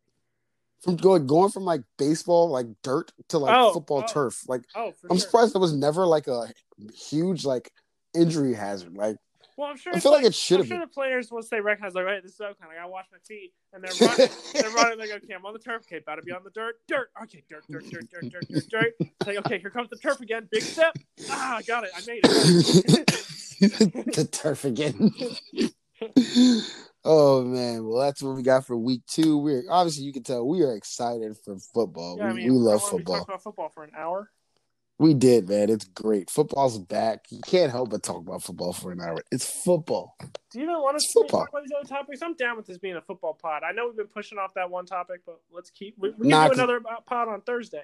From 0.80 0.96
going 0.96 1.26
going 1.26 1.50
from 1.50 1.64
like 1.64 1.82
baseball, 1.96 2.48
like 2.50 2.66
dirt, 2.82 3.10
to 3.28 3.38
like 3.38 3.54
Oh, 3.56 3.72
football 3.72 4.04
oh. 4.08 4.12
turf. 4.12 4.42
Like 4.48 4.62
Oh, 4.76 4.92
I'm 5.10 5.16
sure. 5.16 5.18
surprised 5.18 5.54
there 5.54 5.60
was 5.60 5.74
never 5.74 6.06
like 6.06 6.28
a 6.28 6.52
huge 6.94 7.44
like 7.44 7.72
injury 8.14 8.54
hazard. 8.54 8.94
Like 8.96 9.16
Well, 9.58 9.70
I'm 9.70 9.76
sure. 9.76 9.92
I 9.92 9.98
feel 9.98 10.12
like 10.12 10.24
it 10.24 10.36
should 10.36 10.60
have 10.60 10.68
sure 10.68 10.78
the 10.78 10.86
players 10.86 11.32
once 11.32 11.48
they 11.48 11.60
recognize 11.60 11.92
like, 11.92 12.04
right, 12.04 12.22
this 12.22 12.34
is 12.34 12.40
Oakland. 12.40 12.70
I 12.72 12.76
gotta 12.76 12.90
wash 12.90 13.06
my 13.10 13.18
feet, 13.26 13.52
and 13.72 13.82
they're 13.82 14.08
running. 14.08 14.28
they're 14.54 14.70
running 14.70 14.98
like, 15.00 15.10
okay, 15.10 15.34
I'm 15.34 15.44
on 15.44 15.52
the 15.52 15.58
turf. 15.58 15.82
Okay, 15.82 15.96
about 15.96 16.14
to 16.14 16.22
be 16.22 16.30
on 16.30 16.44
the 16.44 16.50
dirt. 16.50 16.76
Dirt. 16.86 17.08
Okay, 17.24 17.42
dirt, 17.50 17.64
dirt, 17.68 17.82
dirt, 17.90 18.08
dirt, 18.08 18.30
dirt, 18.30 18.48
dirt, 18.48 18.68
dirt. 18.70 18.94
It's 19.00 19.26
like, 19.26 19.36
okay, 19.38 19.58
here 19.58 19.70
comes 19.70 19.90
the 19.90 19.96
turf 19.96 20.20
again. 20.20 20.48
Big 20.52 20.62
step. 20.62 20.96
Ah, 21.28 21.56
I 21.56 21.62
got 21.62 21.82
it. 21.82 21.90
I 21.92 22.00
made 22.06 22.20
it. 22.22 23.06
the 24.14 24.28
turf 24.30 24.64
again. 24.64 25.10
oh 27.04 27.42
man, 27.42 27.84
well 27.84 27.98
that's 27.98 28.22
what 28.22 28.36
we 28.36 28.44
got 28.44 28.64
for 28.64 28.76
week 28.76 29.02
two. 29.08 29.38
We're 29.38 29.64
obviously 29.68 30.04
you 30.04 30.12
can 30.12 30.22
tell 30.22 30.46
we 30.46 30.62
are 30.62 30.76
excited 30.76 31.36
for 31.44 31.58
football. 31.58 32.16
Yeah, 32.16 32.28
I 32.28 32.32
we, 32.32 32.44
mean, 32.44 32.52
we 32.52 32.58
love 32.58 32.80
we 32.84 32.98
football. 32.98 33.22
about 33.22 33.42
football 33.42 33.70
for 33.74 33.82
an 33.82 33.90
hour. 33.98 34.30
We 35.00 35.14
did, 35.14 35.48
man. 35.48 35.70
It's 35.70 35.84
great. 35.84 36.28
Football's 36.28 36.76
back. 36.78 37.26
You 37.30 37.40
can't 37.46 37.70
help 37.70 37.90
but 37.90 38.02
talk 38.02 38.16
about 38.16 38.42
football 38.42 38.72
for 38.72 38.90
an 38.90 39.00
hour. 39.00 39.18
It's 39.30 39.44
football. 39.48 40.16
Do 40.50 40.58
you 40.58 40.64
even 40.64 40.74
want 40.74 40.98
to 40.98 41.24
talk 41.28 41.48
about 41.50 41.62
these 41.62 41.70
other 41.78 41.88
topics? 41.88 42.20
I'm 42.20 42.34
down 42.34 42.56
with 42.56 42.66
this 42.66 42.78
being 42.78 42.96
a 42.96 43.00
football 43.00 43.34
pod. 43.34 43.62
I 43.62 43.70
know 43.72 43.86
we've 43.86 43.96
been 43.96 44.08
pushing 44.08 44.38
off 44.38 44.54
that 44.54 44.70
one 44.70 44.86
topic, 44.86 45.20
but 45.24 45.40
let's 45.52 45.70
keep. 45.70 45.94
We, 45.98 46.10
we 46.18 46.26
Nah, 46.26 46.48
can 46.48 46.56
do 46.56 46.62
another 46.64 46.80
pod 47.06 47.28
on 47.28 47.42
Thursday. 47.42 47.82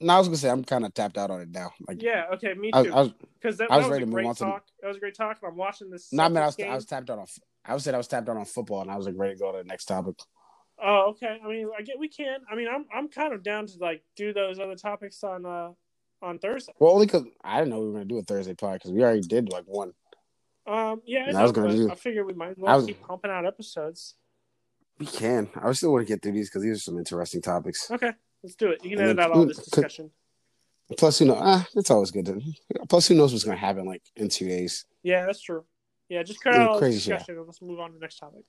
No, 0.00 0.14
I 0.14 0.18
was 0.18 0.26
gonna 0.28 0.38
say 0.38 0.48
I'm 0.48 0.64
kind 0.64 0.86
of 0.86 0.94
tapped 0.94 1.18
out 1.18 1.30
on 1.30 1.42
it 1.42 1.50
now. 1.50 1.72
Like, 1.86 2.02
Yeah. 2.02 2.24
Okay. 2.34 2.54
Me 2.54 2.70
I, 2.72 2.80
I 2.80 2.82
too. 2.84 2.92
was, 2.92 3.10
Because 3.40 3.58
that, 3.58 3.70
I 3.70 3.74
that 3.74 3.76
was 3.76 3.84
was, 3.84 3.90
ready 3.92 4.02
a 4.02 4.06
to 4.06 4.10
move 4.10 4.14
great 4.14 4.26
on 4.26 4.34
to 4.36 4.38
the- 4.44 4.50
talk. 4.50 4.64
That 4.80 4.88
was 4.88 4.96
a 4.96 5.00
great 5.00 5.14
talk, 5.14 5.38
and 5.42 5.50
I'm 5.50 5.56
watching 5.58 5.90
this. 5.90 6.12
no, 6.12 6.28
man, 6.30 6.42
I 6.42 6.46
Celtics 6.46 6.56
was, 6.58 6.66
I 6.66 6.74
was 6.76 6.86
tapped 6.86 7.10
out 7.10 7.18
on. 7.18 7.26
I 7.66 7.74
was 7.74 7.84
said 7.84 7.94
I 7.94 7.98
was 7.98 8.08
tapped 8.08 8.28
out 8.30 8.36
on 8.38 8.44
football, 8.46 8.80
and 8.80 8.90
I 8.90 8.96
was 8.96 9.04
like 9.06 9.14
ready 9.18 9.34
to 9.34 9.38
go 9.38 9.52
to 9.52 9.58
the 9.58 9.64
next 9.64 9.84
topic. 9.84 10.14
Oh, 10.82 11.10
okay. 11.10 11.38
I 11.44 11.46
mean, 11.46 11.68
I 11.78 11.82
get 11.82 11.98
we 11.98 12.08
can. 12.08 12.38
I 12.50 12.54
mean, 12.56 12.68
I'm 12.74 12.86
I'm 12.92 13.08
kind 13.08 13.34
of 13.34 13.42
down 13.44 13.66
to 13.66 13.78
like 13.80 14.02
do 14.16 14.32
those 14.32 14.58
other 14.58 14.74
topics 14.76 15.22
on 15.22 15.44
uh 15.46 15.72
on 16.22 16.38
Thursday. 16.38 16.72
Well, 16.78 16.92
only 16.92 17.06
because 17.06 17.24
I 17.42 17.58
didn't 17.58 17.70
know 17.70 17.80
we 17.80 17.86
were 17.88 17.92
gonna 17.94 18.04
do 18.04 18.18
a 18.18 18.22
Thursday 18.22 18.54
pod 18.54 18.74
because 18.74 18.92
we 18.92 19.02
already 19.02 19.20
did 19.22 19.48
like 19.50 19.64
one. 19.66 19.92
Um, 20.66 21.02
yeah, 21.04 21.28
And 21.28 21.36
I 21.36 21.42
was 21.42 21.52
gonna 21.52 21.72
do- 21.72 21.90
I 21.90 21.94
figured 21.96 22.26
we 22.26 22.34
might 22.34 22.50
as 22.50 22.56
well 22.56 22.76
was- 22.76 22.86
keep 22.86 23.02
pumping 23.02 23.30
out 23.30 23.44
episodes. 23.46 24.14
We 24.98 25.06
can. 25.06 25.50
I 25.56 25.72
still 25.72 25.92
want 25.92 26.06
to 26.06 26.12
get 26.12 26.22
through 26.22 26.32
these 26.32 26.48
because 26.48 26.62
these 26.62 26.76
are 26.76 26.80
some 26.80 26.98
interesting 26.98 27.42
topics. 27.42 27.90
Okay, 27.90 28.12
let's 28.42 28.54
do 28.54 28.70
it. 28.70 28.84
You 28.84 28.90
can 28.90 28.98
And 29.00 29.06
edit 29.08 29.16
then- 29.16 29.24
out 29.26 29.32
all 29.32 29.46
this 29.46 29.56
discussion. 29.58 30.10
Plus, 30.98 31.20
you 31.20 31.26
know? 31.26 31.38
Ah, 31.40 31.66
it's 31.74 31.90
always 31.90 32.10
good 32.10 32.26
to. 32.26 32.40
Plus, 32.88 33.08
who 33.08 33.14
knows 33.14 33.32
what's 33.32 33.44
gonna 33.44 33.56
happen 33.56 33.86
like 33.86 34.02
in 34.16 34.28
two 34.28 34.46
days. 34.46 34.84
Yeah, 35.02 35.24
that's 35.26 35.40
true. 35.40 35.64
Yeah, 36.08 36.22
just 36.22 36.40
cut 36.42 36.52
Yeah, 36.52 36.62
out 36.64 36.68
all 36.72 36.78
crazy 36.78 36.98
discussion 37.10 37.38
and 37.38 37.46
let's 37.46 37.62
move 37.62 37.80
on 37.80 37.88
to 37.90 37.94
the 37.94 38.00
next 38.00 38.18
topic. 38.18 38.44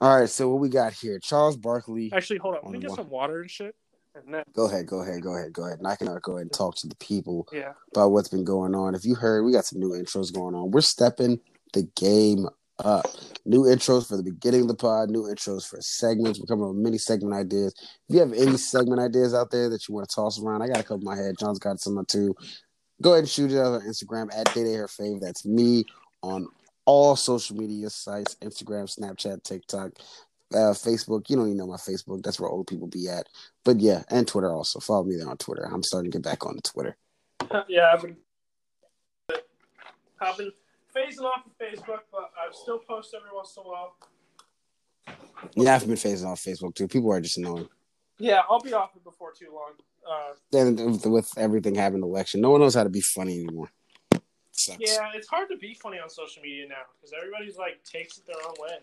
All 0.00 0.20
right, 0.20 0.28
so 0.28 0.48
what 0.48 0.60
we 0.60 0.68
got 0.68 0.92
here? 0.92 1.18
Charles 1.18 1.56
Barkley. 1.56 2.10
Actually, 2.12 2.38
hold 2.38 2.54
on. 2.56 2.60
Let 2.64 2.72
me 2.72 2.78
get 2.78 2.92
some 2.92 3.10
water 3.10 3.40
and 3.42 3.50
shit. 3.50 3.74
Then, 4.14 4.44
Go 4.54 4.66
ahead, 4.66 4.86
go 4.86 5.00
ahead, 5.00 5.22
go 5.22 5.34
ahead, 5.34 5.52
go 5.52 5.66
ahead. 5.66 5.78
And 5.78 5.88
I 5.88 5.96
can 5.96 6.06
go 6.22 6.32
ahead 6.32 6.42
and 6.42 6.52
talk 6.52 6.76
to 6.76 6.86
the 6.86 6.94
people 6.96 7.48
yeah. 7.52 7.72
about 7.92 8.10
what's 8.10 8.28
been 8.28 8.44
going 8.44 8.74
on. 8.74 8.94
If 8.94 9.04
you 9.04 9.14
heard, 9.14 9.44
we 9.44 9.52
got 9.52 9.64
some 9.64 9.80
new 9.80 9.90
intros 9.90 10.32
going 10.32 10.54
on. 10.54 10.70
We're 10.70 10.82
stepping 10.82 11.40
the 11.72 11.82
game 11.96 12.46
up. 12.78 13.06
New 13.44 13.62
intros 13.62 14.06
for 14.06 14.16
the 14.16 14.22
beginning 14.22 14.62
of 14.62 14.68
the 14.68 14.74
pod, 14.74 15.10
new 15.10 15.24
intros 15.24 15.66
for 15.66 15.80
segments. 15.80 16.38
We're 16.38 16.46
coming 16.46 16.64
up 16.64 16.70
with 16.70 16.82
many 16.82 16.98
segment 16.98 17.34
ideas. 17.34 17.74
If 18.08 18.14
you 18.14 18.20
have 18.20 18.32
any 18.32 18.56
segment 18.56 19.00
ideas 19.00 19.34
out 19.34 19.50
there 19.50 19.68
that 19.70 19.88
you 19.88 19.94
want 19.94 20.08
to 20.08 20.14
toss 20.14 20.40
around, 20.40 20.62
I 20.62 20.68
got 20.68 20.78
a 20.80 20.82
couple 20.82 20.98
in 20.98 21.04
my 21.04 21.16
head. 21.16 21.36
John's 21.38 21.58
got 21.58 21.80
some 21.80 22.04
too. 22.06 22.34
Go 23.02 23.12
ahead 23.12 23.24
and 23.24 23.28
shoot 23.28 23.52
it 23.52 23.58
out 23.58 23.74
on 23.74 23.80
Instagram 23.82 24.28
at 24.34 24.52
Day 24.54 24.74
Her 24.74 24.86
Fave. 24.86 25.20
That's 25.20 25.44
me 25.44 25.84
on 26.22 26.46
all 26.86 27.16
social 27.16 27.56
media 27.56 27.90
sites 27.90 28.36
Instagram, 28.42 28.84
Snapchat, 28.84 29.42
TikTok, 29.42 29.92
uh, 30.54 30.72
Facebook. 30.72 31.28
You 31.28 31.36
don't 31.36 31.46
even 31.46 31.58
know 31.58 31.66
my 31.66 31.76
Facebook. 31.76 32.22
That's 32.22 32.40
where 32.40 32.50
old 32.50 32.66
people 32.66 32.86
be 32.86 33.08
at. 33.08 33.28
But 33.64 33.80
yeah, 33.80 34.02
and 34.08 34.26
Twitter 34.26 34.52
also. 34.52 34.80
Follow 34.80 35.04
me 35.04 35.16
there 35.16 35.28
on 35.28 35.36
Twitter. 35.36 35.64
I'm 35.64 35.82
starting 35.82 36.10
to 36.10 36.18
get 36.18 36.24
back 36.24 36.46
on 36.46 36.56
the 36.56 36.62
Twitter. 36.62 36.96
yeah, 37.68 37.92
I've 37.92 38.02
been, 38.02 38.16
I've 40.20 40.38
been 40.38 40.52
phasing 40.94 41.24
off 41.24 41.44
of 41.46 41.52
Facebook, 41.58 42.00
but 42.12 42.30
I 42.36 42.52
still 42.52 42.78
post 42.78 43.14
every 43.14 43.34
once 43.34 43.56
in 43.56 43.62
a 43.64 43.68
while. 43.68 43.96
Yeah, 45.54 45.74
I've 45.74 45.86
been 45.86 45.96
phasing 45.96 46.26
off 46.26 46.42
Facebook 46.42 46.74
too. 46.74 46.88
People 46.88 47.12
are 47.12 47.20
just 47.20 47.36
annoying. 47.38 47.68
Yeah, 48.18 48.42
I'll 48.48 48.60
be 48.60 48.72
off 48.72 48.94
it 48.96 49.04
before 49.04 49.32
too 49.32 49.48
long. 49.52 49.72
Uh, 50.08 50.34
Then 50.52 50.76
with, 50.92 51.06
with 51.06 51.30
everything 51.36 51.74
having 51.74 52.02
election, 52.02 52.40
no 52.40 52.50
one 52.50 52.60
knows 52.60 52.74
how 52.74 52.84
to 52.84 52.90
be 52.90 53.00
funny 53.00 53.42
anymore. 53.42 53.70
Sucks. 54.56 54.78
yeah, 54.78 55.10
it's 55.14 55.26
hard 55.26 55.48
to 55.50 55.56
be 55.56 55.74
funny 55.74 55.98
on 55.98 56.08
social 56.08 56.40
media 56.40 56.68
now 56.68 56.76
because 56.94 57.12
everybody's 57.12 57.56
like 57.56 57.82
takes 57.82 58.18
it 58.18 58.26
their 58.26 58.36
own 58.46 58.54
way. 58.60 58.78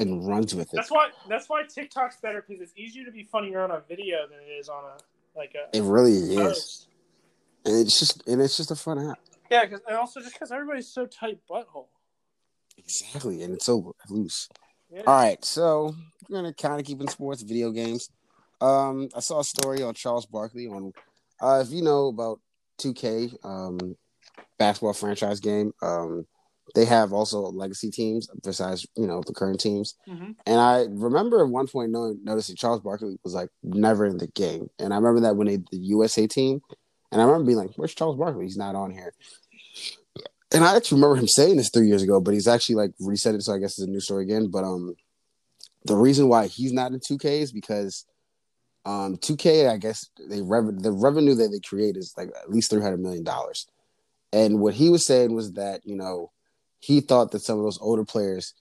And 0.00 0.26
runs 0.26 0.54
with 0.54 0.72
it. 0.72 0.76
That's 0.76 0.90
why 0.90 1.10
that's 1.28 1.48
why 1.48 1.62
TikTok's 1.62 2.16
better 2.16 2.44
because 2.46 2.62
it's 2.62 2.72
easier 2.76 3.04
to 3.04 3.12
be 3.12 3.22
funnier 3.22 3.60
on 3.60 3.70
a 3.70 3.80
video 3.88 4.26
than 4.28 4.38
it 4.40 4.50
is 4.50 4.68
on 4.68 4.82
a 4.84 5.38
like 5.38 5.54
a 5.54 5.76
It 5.76 5.82
really 5.82 6.16
is. 6.16 6.86
And 7.64 7.76
it's 7.76 7.98
just 7.98 8.26
and 8.26 8.40
it's 8.40 8.56
just 8.56 8.70
a 8.70 8.76
fun 8.76 8.98
app. 9.10 9.18
Yeah, 9.50 9.66
cause, 9.66 9.80
and 9.86 9.96
also 9.96 10.20
just 10.20 10.32
because 10.32 10.50
everybody's 10.50 10.88
so 10.88 11.06
tight 11.06 11.38
butthole. 11.48 11.86
Exactly. 12.78 13.42
And 13.42 13.54
it's 13.54 13.66
so 13.66 13.94
loose. 14.08 14.48
Yeah. 14.92 15.02
All 15.06 15.22
right, 15.22 15.44
so 15.44 15.94
we're 16.28 16.38
gonna 16.38 16.54
kind 16.54 16.80
of 16.80 16.86
keep 16.86 17.00
in 17.00 17.08
sports, 17.08 17.42
video 17.42 17.70
games. 17.70 18.10
Um, 18.60 19.08
I 19.14 19.20
saw 19.20 19.40
a 19.40 19.44
story 19.44 19.82
on 19.82 19.94
Charles 19.94 20.26
Barkley 20.26 20.66
on, 20.66 20.92
uh, 21.40 21.62
if 21.64 21.70
you 21.70 21.82
know 21.82 22.08
about 22.08 22.40
2K, 22.78 23.36
um, 23.44 23.96
basketball 24.58 24.92
franchise 24.92 25.40
game. 25.40 25.72
Um, 25.80 26.26
they 26.74 26.84
have 26.84 27.12
also 27.12 27.40
legacy 27.40 27.90
teams 27.90 28.28
besides 28.42 28.86
you 28.96 29.06
know 29.06 29.22
the 29.26 29.32
current 29.34 29.60
teams. 29.60 29.94
Mhm. 30.08 30.36
And 30.46 30.60
I 30.60 30.86
remember 30.90 31.40
at 31.42 31.48
one 31.48 31.66
point 31.66 31.90
knowing, 31.90 32.20
noticing 32.22 32.56
Charles 32.56 32.80
Barkley 32.80 33.18
was 33.24 33.34
like 33.34 33.50
never 33.62 34.06
in 34.06 34.18
the 34.18 34.28
game. 34.28 34.68
And 34.78 34.92
I 34.92 34.96
remember 34.96 35.20
that 35.20 35.36
when 35.36 35.46
they 35.46 35.56
the 35.56 35.78
USA 35.78 36.26
team, 36.26 36.60
and 37.12 37.20
I 37.20 37.24
remember 37.24 37.46
being 37.46 37.58
like, 37.58 37.72
"Where's 37.76 37.94
Charles 37.94 38.16
Barkley? 38.16 38.44
He's 38.44 38.56
not 38.56 38.74
on 38.74 38.90
here." 38.90 39.12
And 40.52 40.64
I 40.64 40.76
actually 40.76 40.96
remember 41.00 41.16
him 41.16 41.28
saying 41.28 41.56
this 41.56 41.70
three 41.70 41.86
years 41.86 42.02
ago, 42.02 42.20
but 42.20 42.34
he's 42.34 42.48
actually 42.48 42.74
like 42.74 42.92
reset 42.98 43.34
it, 43.36 43.42
so 43.42 43.52
I 43.52 43.58
guess 43.58 43.78
it's 43.78 43.86
a 43.86 43.90
new 43.90 44.00
story 44.00 44.24
again. 44.24 44.48
But 44.50 44.64
um, 44.64 44.96
the 45.84 45.96
reason 45.96 46.28
why 46.28 46.48
he's 46.48 46.72
not 46.72 46.92
in 46.92 46.98
2K 47.00 47.40
is 47.40 47.52
because 47.52 48.04
um 48.84 49.16
2K, 49.18 49.68
I 49.68 49.76
guess 49.76 50.08
they 50.28 50.42
rev- 50.42 50.82
the 50.82 50.90
revenue 50.92 51.34
that 51.34 51.48
they 51.48 51.60
create 51.60 51.96
is 51.96 52.14
like 52.16 52.30
at 52.40 52.50
least 52.50 52.70
three 52.70 52.82
hundred 52.82 53.00
million 53.00 53.22
dollars. 53.24 53.66
And 54.32 54.60
what 54.60 54.74
he 54.74 54.90
was 54.90 55.04
saying 55.06 55.34
was 55.34 55.52
that 55.52 55.82
you 55.84 55.96
know 55.96 56.30
he 56.80 57.00
thought 57.00 57.30
that 57.30 57.42
some 57.42 57.58
of 57.58 57.64
those 57.64 57.78
older 57.80 58.04
players 58.04 58.54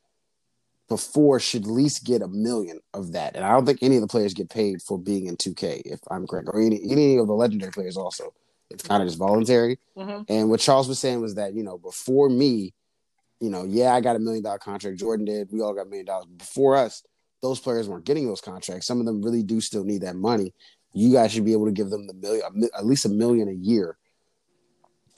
before 0.88 1.40
should 1.40 1.64
at 1.64 1.72
least 1.72 2.04
get 2.04 2.22
a 2.22 2.28
million 2.28 2.80
of 2.94 3.14
that. 3.14 3.36
And 3.36 3.46
I 3.46 3.52
don't 3.52 3.66
think 3.66 3.82
any 3.82 3.96
of 3.96 4.02
the 4.02 4.08
players 4.08 4.34
get 4.34 4.50
paid 4.50 4.82
for 4.82 4.98
being 4.98 5.28
in 5.28 5.38
2K, 5.38 5.84
if 5.86 6.00
I'm 6.10 6.28
correct, 6.28 6.50
or 6.52 6.60
any 6.60 6.82
any 6.90 7.18
of 7.18 7.28
the 7.28 7.34
legendary 7.34 7.72
players 7.72 7.96
also. 7.96 8.34
It's 8.72 8.84
kind 8.84 9.02
of 9.02 9.08
just 9.08 9.18
voluntary. 9.18 9.80
Mhm. 9.98 10.26
And 10.30 10.50
what 10.50 10.60
Charles 10.60 10.88
was 10.88 11.00
saying 11.00 11.22
was 11.22 11.36
that, 11.36 11.54
you 11.54 11.64
know, 11.64 11.78
before 11.78 12.30
me, 12.30 12.74
you 13.40 13.50
know, 13.50 13.64
yeah, 13.64 13.94
I 13.94 14.02
got 14.02 14.16
a 14.16 14.20
million 14.20 14.44
dollar 14.44 14.60
contract. 14.60 14.98
Jordan 14.98 15.26
did. 15.26 15.52
We 15.52 15.62
all 15.62 15.74
got 15.74 15.88
a 15.88 15.90
million 15.90 16.06
dollars. 16.06 16.26
Before 16.38 16.76
us, 16.76 17.04
those 17.42 17.60
players 17.60 17.88
weren't 17.88 18.06
getting 18.06 18.28
those 18.28 18.42
contracts. 18.42 18.86
Some 18.86 19.00
of 19.00 19.06
them 19.06 19.22
really 19.22 19.44
do 19.44 19.62
still 19.62 19.84
need 19.84 20.02
that 20.02 20.16
money. 20.16 20.54
You 20.94 21.14
guys 21.14 21.32
should 21.32 21.46
be 21.46 21.54
able 21.54 21.66
to 21.66 21.72
give 21.72 21.90
them 21.90 22.08
the 22.08 22.14
million, 22.14 22.44
at 22.76 22.86
least 22.86 23.06
a 23.06 23.10
million 23.10 23.48
a 23.48 23.54
year 23.54 23.98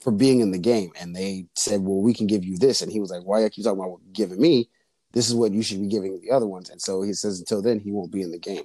for 0.02 0.10
being 0.10 0.40
in 0.40 0.50
the 0.50 0.58
game. 0.58 0.92
And 1.00 1.14
they 1.14 1.46
said, 1.56 1.80
well, 1.82 2.00
we 2.00 2.12
can 2.14 2.26
give 2.26 2.44
you 2.44 2.58
this. 2.58 2.82
And 2.82 2.90
he 2.90 3.00
was 3.00 3.10
like, 3.10 3.22
why 3.22 3.40
are 3.40 3.44
you 3.44 3.50
keep 3.50 3.64
talking 3.64 3.78
about 3.80 4.00
giving 4.12 4.40
me? 4.40 4.68
This 5.12 5.28
is 5.28 5.34
what 5.34 5.52
you 5.52 5.62
should 5.62 5.80
be 5.80 5.88
giving 5.88 6.20
the 6.20 6.30
other 6.30 6.46
ones. 6.46 6.70
And 6.70 6.80
so 6.80 7.02
he 7.02 7.12
says, 7.12 7.38
until 7.38 7.62
then, 7.62 7.78
he 7.78 7.92
won't 7.92 8.10
be 8.12 8.22
in 8.22 8.30
the 8.32 8.38
game. 8.38 8.64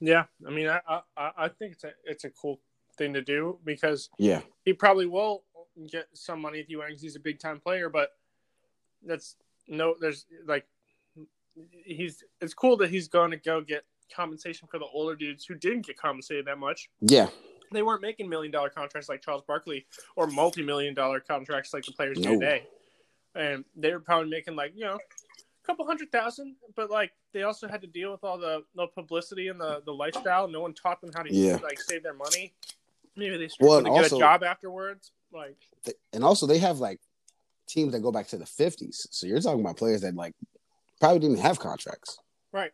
Yeah, 0.00 0.24
I 0.46 0.50
mean, 0.50 0.68
I, 0.68 0.80
I 1.16 1.30
I 1.36 1.48
think 1.48 1.72
it's 1.72 1.84
a 1.84 1.90
it's 2.04 2.24
a 2.24 2.30
cool 2.30 2.60
thing 2.96 3.14
to 3.14 3.22
do 3.22 3.58
because 3.64 4.08
Yeah. 4.16 4.42
he 4.64 4.72
probably 4.72 5.06
will 5.06 5.42
get 5.90 6.06
some 6.12 6.40
money 6.40 6.60
if 6.60 6.68
he 6.68 6.76
because 6.76 7.02
he's 7.02 7.16
a 7.16 7.20
big 7.20 7.40
time 7.40 7.58
player, 7.58 7.88
but 7.88 8.10
that's 9.04 9.34
no, 9.66 9.96
there's 10.00 10.24
like 10.46 10.66
he's 11.84 12.22
it's 12.40 12.54
cool 12.54 12.76
that 12.76 12.90
he's 12.90 13.08
going 13.08 13.32
to 13.32 13.36
go 13.36 13.60
get 13.60 13.84
compensation 14.14 14.68
for 14.70 14.78
the 14.78 14.86
older 14.86 15.16
dudes 15.16 15.44
who 15.44 15.54
didn't 15.54 15.86
get 15.86 15.98
compensated 15.98 16.46
that 16.46 16.58
much. 16.58 16.88
Yeah. 17.00 17.28
They 17.70 17.82
weren't 17.82 18.02
making 18.02 18.28
million 18.28 18.50
dollar 18.52 18.70
contracts 18.70 19.08
like 19.08 19.20
Charles 19.22 19.42
Barkley 19.46 19.86
or 20.16 20.26
multi 20.26 20.62
million 20.62 20.94
dollar 20.94 21.20
contracts 21.20 21.72
like 21.74 21.84
the 21.84 21.92
players 21.92 22.18
do 22.18 22.30
No. 22.30 22.40
today, 22.40 22.66
and 23.34 23.64
they 23.76 23.92
were 23.92 24.00
probably 24.00 24.30
making 24.30 24.56
like 24.56 24.72
you 24.74 24.84
know 24.84 24.94
a 24.96 25.66
couple 25.66 25.86
hundred 25.86 26.10
thousand, 26.12 26.56
but 26.76 26.90
like 26.90 27.12
they 27.32 27.42
also 27.42 27.68
had 27.68 27.80
to 27.82 27.86
deal 27.86 28.10
with 28.10 28.24
all 28.24 28.38
the 28.38 28.64
the 28.74 28.86
publicity 28.88 29.48
and 29.48 29.60
the 29.60 29.82
the 29.84 29.92
lifestyle. 29.92 30.48
No 30.48 30.60
one 30.60 30.74
taught 30.74 31.00
them 31.00 31.10
how 31.14 31.22
to 31.22 31.32
Yeah. 31.32 31.56
like 31.62 31.80
save 31.80 32.02
their 32.02 32.14
money. 32.14 32.54
Maybe 33.16 33.36
they 33.36 33.44
Well, 33.44 33.48
struggled 33.50 33.76
and 33.78 33.86
to 33.86 33.90
get 33.92 34.02
also- 34.04 34.16
a 34.16 34.20
job 34.20 34.42
afterwards. 34.44 35.12
Like 35.32 35.56
Th- 35.84 35.96
And 36.12 36.24
also, 36.24 36.46
they 36.46 36.58
have 36.58 36.78
like 36.78 37.00
teams 37.66 37.92
that 37.92 38.00
go 38.00 38.10
back 38.10 38.28
to 38.28 38.38
the 38.38 38.46
50s. 38.46 39.08
So 39.10 39.26
you're 39.26 39.40
talking 39.40 39.60
about 39.60 39.76
players 39.76 40.00
that 40.00 40.14
like 40.14 40.34
probably 41.00 41.18
didn't 41.18 41.38
have 41.40 41.58
contracts. 41.58 42.18
right. 42.52 42.72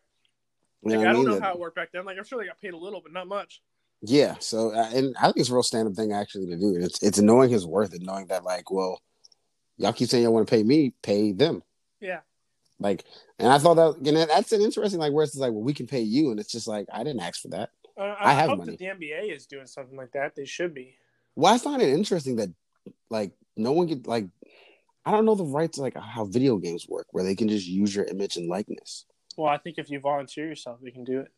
You 0.83 0.91
Like, 0.99 1.01
I 1.01 1.05
don't 1.13 1.15
mean? 1.15 1.25
know 1.25 1.35
That- 1.35 1.43
how 1.43 1.53
it 1.55 1.59
worked 1.59 1.75
back 1.77 1.91
then. 1.93 2.05
Like 2.05 2.17
I'm 2.19 2.25
sure 2.25 2.39
they 2.39 2.47
got 2.47 2.61
paid 2.61 2.75
a 2.75 2.77
little, 2.77 3.01
but 3.01 3.11
not 3.13 3.27
much. 3.27 3.63
Yeah, 4.07 4.37
so 4.39 4.71
uh, 4.75 4.91
and 4.95 5.17
I 5.19 5.25
think 5.25 5.39
it's 5.39 5.49
a 5.49 5.55
real 5.55 5.63
stand 5.63 5.89
up 5.89 5.95
thing 5.95 6.13
actually 6.13 6.47
to 6.47 6.57
do. 6.57 6.77
It's 6.79 7.03
it's 7.03 7.21
knowing 7.21 7.49
his 7.49 7.67
worth 7.67 7.95
and 7.95 8.05
knowing 8.05 8.27
that 8.27 8.45
like, 8.45 8.71
well, 8.71 9.01
y'all 9.79 9.95
keep 9.95 10.11
saying 10.11 10.25
y'all 10.25 10.33
want 10.35 10.47
to 10.47 10.55
pay 10.55 10.63
me, 10.63 10.93
pay 11.03 11.33
them. 11.33 11.63
Yeah. 12.01 12.21
Like, 12.79 13.05
and 13.39 13.51
I 13.51 13.59
thought 13.59 13.75
that 13.75 14.07
and 14.07 14.29
that's 14.29 14.53
an 14.53 14.61
interesting 14.61 15.01
like 15.01 15.13
where 15.13 15.25
it's 15.25 15.37
like, 15.37 15.53
well, 15.53 15.63
we 15.63 15.73
can 15.73 15.87
pay 15.87 16.03
you, 16.03 16.31
and 16.31 16.39
it's 16.39 16.53
just 16.53 16.69
like 16.69 16.87
I 16.93 17.03
didn't 17.03 17.23
ask 17.23 17.41
for 17.41 17.49
that. 17.49 17.71
Uh, 17.97 18.03
I 18.03 18.31
I, 18.31 18.33
have 18.35 18.51
hope 18.51 18.59
money. 18.59 18.73
that 18.73 18.79
the 18.79 19.07
NBA 19.07 19.35
is 19.35 19.47
doing 19.47 19.67
something 19.67 19.97
like 19.97 20.13
that. 20.13 20.37
They 20.37 20.45
should 20.45 20.75
be. 20.75 20.97
Well, 21.35 21.55
I 21.55 21.59
find 21.59 21.81
it 21.81 21.89
interesting 21.89 22.37
that 22.37 22.51
like 23.09 23.33
no 23.57 23.73
one 23.73 23.89
could 23.89 24.07
like 24.07 24.27
I 25.07 25.13
don't 25.13 25.25
know 25.25 25.35
the 25.35 25.45
rights 25.45 25.79
like 25.79 25.97
how 25.97 26.27
video 26.27 26.59
games 26.59 26.87
work 26.89 27.07
where 27.13 27.25
they 27.25 27.35
can 27.35 27.49
just 27.49 27.67
use 27.67 27.95
your 27.95 28.05
image 28.05 28.37
and 28.37 28.51
likeness. 28.51 29.07
Well, 29.39 29.49
I 29.49 29.57
think 29.57 29.79
if 29.79 29.89
you 29.89 29.99
volunteer 29.99 30.47
yourself, 30.47 30.81
you 30.83 30.93
can 30.93 31.05
do 31.05 31.21
it. 31.21 31.29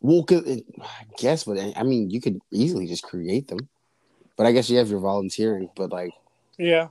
Well, 0.00 0.24
I 0.30 0.62
guess, 1.18 1.44
but 1.44 1.58
I 1.76 1.82
mean, 1.82 2.10
you 2.10 2.20
could 2.20 2.38
easily 2.52 2.86
just 2.86 3.02
create 3.02 3.48
them. 3.48 3.68
But 4.36 4.46
I 4.46 4.52
guess 4.52 4.70
you 4.70 4.78
have 4.78 4.88
your 4.90 5.00
volunteering. 5.00 5.68
But 5.74 5.90
like, 5.90 6.12
Yeah. 6.56 6.88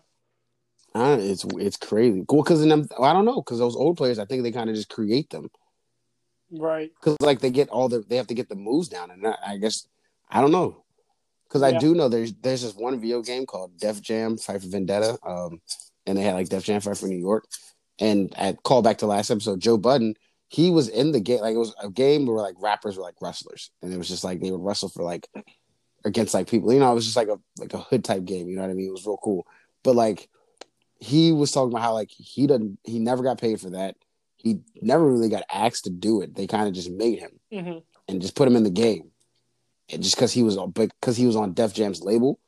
Don't, 0.94 1.22
it's 1.22 1.46
it's 1.58 1.78
crazy. 1.78 2.26
Cool, 2.28 2.44
because 2.44 2.66
them, 2.66 2.88
I 3.00 3.14
don't 3.14 3.26
know, 3.26 3.36
because 3.42 3.60
those 3.60 3.76
old 3.76 3.98
players, 3.98 4.20
I 4.20 4.26
think 4.26 4.44
they 4.44 4.52
kind 4.52 4.70
of 4.70 4.76
just 4.76 4.90
create 4.90 5.30
them 5.30 5.50
Right. 6.52 6.92
because 7.00 7.18
like 7.22 7.40
they 7.40 7.52
get 7.52 7.70
all 7.70 7.88
the 7.88 8.00
they 8.00 8.16
have 8.18 8.28
to 8.28 8.34
get 8.34 8.50
the 8.50 8.56
moves 8.56 8.90
down, 8.90 9.12
and 9.12 9.26
I, 9.28 9.36
I 9.48 9.58
guess 9.58 9.88
I 10.30 10.42
don't 10.42 10.52
know. 10.52 10.84
Because 11.48 11.64
I 11.64 11.78
do 11.78 11.94
know 11.96 12.10
there's 12.10 12.34
there's 12.42 12.62
this 12.64 12.76
one 12.76 13.00
video 13.00 13.22
game 13.22 13.46
called 13.46 13.78
Def 13.78 14.02
Jam 14.02 14.38
Fight 14.38 14.62
for 14.62 14.68
Vendetta, 14.68 15.18
um, 15.26 15.62
and 16.06 16.18
they 16.18 16.22
had 16.24 16.34
like 16.34 16.50
Def 16.50 16.64
Jam 16.64 16.82
Fight 16.82 16.98
for 16.98 17.08
New 17.08 17.18
York, 17.18 17.46
and 18.00 18.34
at 18.38 18.64
call 18.64 18.82
back 18.82 18.98
to 18.98 19.08
last 19.08 19.30
episode, 19.30 19.60
Joe 19.62 19.78
Budden, 19.78 20.16
he 20.50 20.72
was 20.72 20.88
in 20.88 21.12
the 21.12 21.20
game 21.20 21.42
like 21.42 21.56
it 21.56 21.60
was 21.60 21.76
a 21.82 21.90
game 21.90 22.26
where 22.26 22.38
like 22.38 22.56
rappers 22.60 22.98
were 22.98 23.04
like 23.04 23.22
wrestlers, 23.22 23.72
and 23.82 23.94
it 23.94 23.98
was 23.98 24.08
just 24.08 24.24
like 24.24 24.40
they 24.40 24.52
would 24.52 24.64
wrestle 24.64 24.90
for 24.90 25.04
like 25.04 25.28
against 26.06 26.34
like 26.34 26.50
people, 26.50 26.72
you 26.72 26.80
know, 26.80 26.92
it 26.92 26.96
was 26.96 27.06
just 27.06 27.18
like 27.18 27.28
a 27.28 27.40
like 27.60 27.74
a 27.74 27.80
hood 27.80 28.04
type 28.04 28.26
game, 28.26 28.48
you 28.48 28.56
know 28.56 28.62
what 28.62 28.72
I 28.72 28.74
mean? 28.74 28.88
It 28.88 28.92
was 28.92 29.06
real 29.06 29.18
cool, 29.18 29.46
but 29.84 29.96
like 29.96 30.30
he 31.00 31.32
was 31.32 31.52
talking 31.52 31.72
about 31.72 31.84
how 31.84 31.94
like 31.94 32.10
he 32.10 32.48
doesn't 32.48 32.80
he 32.84 33.00
never 33.00 33.24
got 33.24 33.40
paid 33.40 33.60
for 33.60 33.72
that. 33.72 33.96
He 34.38 34.60
never 34.82 35.12
really 35.12 35.30
got 35.30 35.44
asked 35.52 35.84
to 35.84 35.90
do 35.90 36.22
it. 36.22 36.36
They 36.36 36.48
kind 36.48 36.68
of 36.68 36.74
just 36.74 36.92
made 36.92 37.20
him 37.20 37.40
hmm 37.52 37.78
and 38.08 38.22
just 38.22 38.36
put 38.36 38.48
him 38.48 38.56
in 38.56 38.64
the 38.64 38.70
game. 38.70 39.12
And 39.92 40.02
just 40.02 40.16
because 40.16 40.32
he 40.32 40.44
was 40.44 40.58
on, 40.58 40.72
because 40.72 41.18
he 41.18 41.26
was 41.26 41.36
on 41.36 41.54
Def 41.54 41.74
Jam's 41.74 42.02
label, 42.02 42.40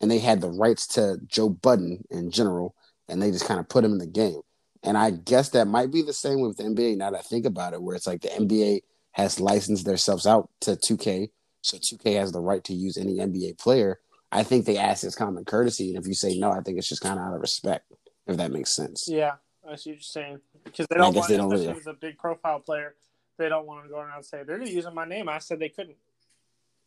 and 0.00 0.10
they 0.10 0.18
had 0.18 0.40
the 0.40 0.50
rights 0.50 0.86
to 0.88 1.18
Joe 1.26 1.48
Budden 1.48 2.04
in 2.10 2.30
general, 2.30 2.74
and 3.08 3.22
they 3.22 3.30
just 3.30 3.46
kind 3.46 3.60
of 3.60 3.68
put 3.68 3.84
him 3.84 3.92
in 3.92 3.98
the 3.98 4.06
game. 4.06 4.40
And 4.82 4.98
I 4.98 5.10
guess 5.10 5.50
that 5.50 5.66
might 5.66 5.92
be 5.92 6.02
the 6.02 6.12
same 6.12 6.40
with 6.40 6.56
the 6.56 6.64
NBA. 6.64 6.96
Now 6.96 7.10
that 7.10 7.18
I 7.18 7.22
think 7.22 7.46
about 7.46 7.72
it, 7.72 7.82
where 7.82 7.94
it's 7.94 8.06
like 8.06 8.20
the 8.22 8.28
NBA 8.28 8.80
has 9.12 9.38
licensed 9.38 9.84
themselves 9.84 10.26
out 10.26 10.50
to 10.62 10.72
2K, 10.76 11.30
so 11.60 11.76
2K 11.78 12.16
has 12.16 12.32
the 12.32 12.40
right 12.40 12.64
to 12.64 12.74
use 12.74 12.96
any 12.96 13.18
NBA 13.18 13.58
player. 13.58 14.00
I 14.32 14.42
think 14.42 14.64
they 14.64 14.78
ask 14.78 15.04
as 15.04 15.14
common 15.14 15.44
courtesy, 15.44 15.90
and 15.94 16.02
if 16.02 16.08
you 16.08 16.14
say 16.14 16.38
no, 16.38 16.50
I 16.50 16.60
think 16.60 16.78
it's 16.78 16.88
just 16.88 17.02
kind 17.02 17.18
of 17.18 17.26
out 17.26 17.34
of 17.34 17.40
respect, 17.40 17.92
if 18.26 18.36
that 18.38 18.50
makes 18.50 18.74
sense. 18.74 19.06
Yeah. 19.06 19.34
I 19.68 19.76
see 19.76 19.90
what 19.90 19.96
you're 19.96 20.02
saying. 20.02 20.40
Because 20.64 20.86
they 20.88 20.96
don't 20.96 21.14
want, 21.14 21.28
they 21.28 21.36
don't 21.36 21.50
really- 21.50 21.68
a 21.68 21.92
big 21.92 22.18
profile 22.18 22.58
player, 22.58 22.96
they 23.38 23.48
don't 23.48 23.66
want 23.66 23.84
to 23.84 23.90
go 23.90 23.98
around 23.98 24.16
and 24.16 24.24
say 24.24 24.42
they're 24.42 24.62
using 24.62 24.94
my 24.94 25.04
name. 25.04 25.28
I 25.28 25.38
said 25.38 25.58
they 25.58 25.68
couldn't. 25.68 25.96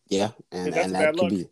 Yeah, 0.08 0.32
and, 0.52 0.76
and 0.76 0.94
that 0.96 1.14
could 1.14 1.22
look. 1.22 1.30
be 1.30 1.48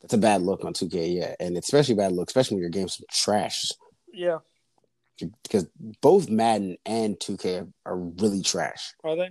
that's 0.00 0.14
a 0.14 0.18
bad 0.18 0.42
look 0.42 0.64
on 0.64 0.72
2K, 0.72 1.14
yeah, 1.14 1.34
and 1.38 1.56
especially 1.56 1.94
bad 1.94 2.12
look, 2.12 2.28
especially 2.28 2.56
when 2.56 2.62
your 2.62 2.70
game's 2.70 3.02
trash. 3.10 3.70
Yeah. 4.12 4.38
Because 5.42 5.66
both 6.00 6.28
Madden 6.28 6.76
and 6.86 7.18
2K 7.18 7.70
are 7.86 7.96
really 7.96 8.42
trash. 8.42 8.94
Are 9.04 9.16
they? 9.16 9.30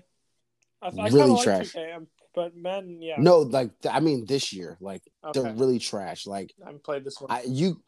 I, 0.82 0.88
I 0.88 0.90
Really 0.92 1.12
kinda 1.20 1.34
like 1.34 1.44
trash. 1.44 1.74
2K, 1.74 1.96
um, 1.96 2.08
but 2.34 2.56
men, 2.56 3.02
yeah. 3.02 3.16
No, 3.18 3.40
like 3.40 3.72
I 3.90 4.00
mean 4.00 4.26
this 4.26 4.54
year, 4.54 4.78
like 4.80 5.02
Okay. 5.26 5.42
they're 5.42 5.54
really 5.54 5.80
trash. 5.80 6.26
Like 6.26 6.54
I 6.62 6.68
haven't 6.68 6.84
played 6.84 7.04
this 7.04 7.20
one. 7.20 7.32
I 7.32 7.44
you 7.48 7.82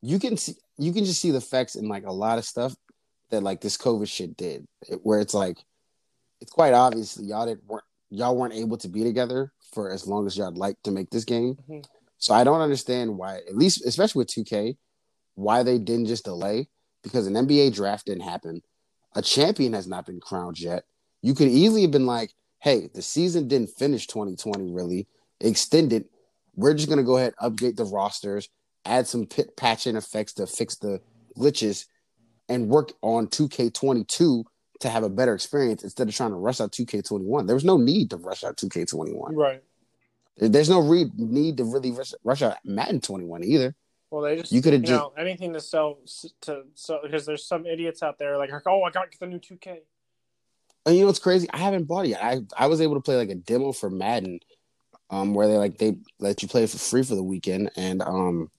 you 0.00 0.18
can 0.18 0.36
see 0.36 0.54
you 0.78 0.92
can 0.92 1.04
just 1.04 1.20
see 1.20 1.30
the 1.30 1.38
effects 1.38 1.74
in 1.74 1.88
like 1.88 2.06
a 2.06 2.12
lot 2.12 2.38
of 2.38 2.44
stuff 2.44 2.74
that 3.30 3.42
like 3.42 3.60
this 3.60 3.76
COVID 3.76 4.08
shit 4.08 4.36
did, 4.36 4.66
where 5.02 5.20
it's 5.20 5.34
like 5.34 5.58
it's 6.40 6.52
quite 6.52 6.74
obvious 6.74 7.18
y'all 7.20 7.46
didn't 7.46 7.64
weren't 7.66 7.84
y'all 8.10 8.36
weren't 8.36 8.54
able 8.54 8.76
to 8.78 8.88
be 8.88 9.04
together 9.04 9.52
for 9.72 9.90
as 9.90 10.06
long 10.06 10.26
as 10.26 10.36
y'all 10.36 10.52
like 10.54 10.76
to 10.84 10.90
make 10.90 11.10
this 11.10 11.24
game. 11.24 11.56
Mhm. 11.68 11.84
So 12.18 12.34
I 12.34 12.44
don't 12.44 12.60
understand 12.60 13.16
why, 13.18 13.36
at 13.38 13.56
least 13.56 13.84
especially 13.84 14.20
with 14.20 14.28
2K, 14.28 14.76
why 15.34 15.62
they 15.62 15.78
didn't 15.78 16.06
just 16.06 16.24
delay 16.24 16.68
because 17.02 17.26
an 17.26 17.34
NBA 17.34 17.74
draft 17.74 18.06
didn't 18.06 18.22
happen. 18.22 18.62
A 19.14 19.22
champion 19.22 19.72
has 19.72 19.86
not 19.86 20.06
been 20.06 20.20
crowned 20.20 20.60
yet. 20.60 20.84
You 21.20 21.34
could 21.34 21.48
easily 21.48 21.82
have 21.82 21.90
been 21.90 22.06
like, 22.06 22.32
hey, 22.60 22.88
the 22.94 23.02
season 23.02 23.48
didn't 23.48 23.70
finish 23.70 24.06
2020 24.06 24.70
really, 24.70 25.06
extended. 25.40 26.06
We're 26.54 26.74
just 26.74 26.88
gonna 26.88 27.02
go 27.02 27.16
ahead 27.16 27.34
update 27.42 27.76
the 27.76 27.84
rosters, 27.84 28.48
add 28.84 29.06
some 29.06 29.26
pit 29.26 29.56
patching 29.56 29.96
effects 29.96 30.32
to 30.34 30.46
fix 30.46 30.76
the 30.76 31.00
glitches, 31.36 31.86
and 32.48 32.68
work 32.68 32.92
on 33.02 33.26
2K22 33.28 34.44
to 34.80 34.88
have 34.88 35.04
a 35.04 35.08
better 35.08 35.34
experience 35.34 35.84
instead 35.84 36.08
of 36.08 36.14
trying 36.14 36.30
to 36.30 36.36
rush 36.36 36.60
out 36.60 36.72
2K21. 36.72 37.46
There 37.46 37.56
was 37.56 37.64
no 37.64 37.76
need 37.76 38.10
to 38.10 38.16
rush 38.16 38.44
out 38.44 38.56
2K21. 38.56 39.34
right. 39.34 39.62
There's 40.38 40.68
no 40.68 40.80
re- 40.80 41.10
need 41.16 41.58
to 41.58 41.64
really 41.64 41.90
rush, 41.90 42.14
rush 42.24 42.42
out 42.42 42.56
Madden 42.64 43.00
21 43.00 43.44
either. 43.44 43.74
Well, 44.12 44.20
they 44.22 44.36
just 44.36 44.52
You 44.52 44.56
you 44.56 44.62
could've 44.62 44.82
just- 44.82 44.92
know 44.92 45.14
anything 45.16 45.54
to 45.54 45.60
sell 45.60 45.98
to 46.42 46.64
so 46.74 47.00
because 47.02 47.24
there's 47.24 47.46
some 47.46 47.64
idiots 47.64 48.02
out 48.02 48.18
there 48.18 48.36
like 48.36 48.50
oh 48.66 48.82
I 48.82 48.90
got 48.90 49.08
the 49.18 49.26
new 49.26 49.38
2K. 49.38 49.80
And 50.84 50.94
you 50.94 51.00
know 51.02 51.06
what's 51.06 51.18
crazy? 51.18 51.48
I 51.50 51.56
haven't 51.58 51.84
bought 51.84 52.04
it 52.04 52.08
yet. 52.10 52.22
I 52.22 52.42
I 52.56 52.66
was 52.66 52.82
able 52.82 52.94
to 52.96 53.00
play 53.00 53.16
like 53.16 53.30
a 53.30 53.36
demo 53.36 53.72
for 53.72 53.88
Madden, 53.88 54.40
um, 55.08 55.32
where 55.32 55.48
they 55.48 55.56
like 55.56 55.78
they 55.78 55.96
let 56.18 56.42
you 56.42 56.48
play 56.48 56.66
for 56.66 56.76
free 56.76 57.02
for 57.02 57.14
the 57.14 57.22
weekend, 57.22 57.70
and 57.76 58.02
um, 58.02 58.50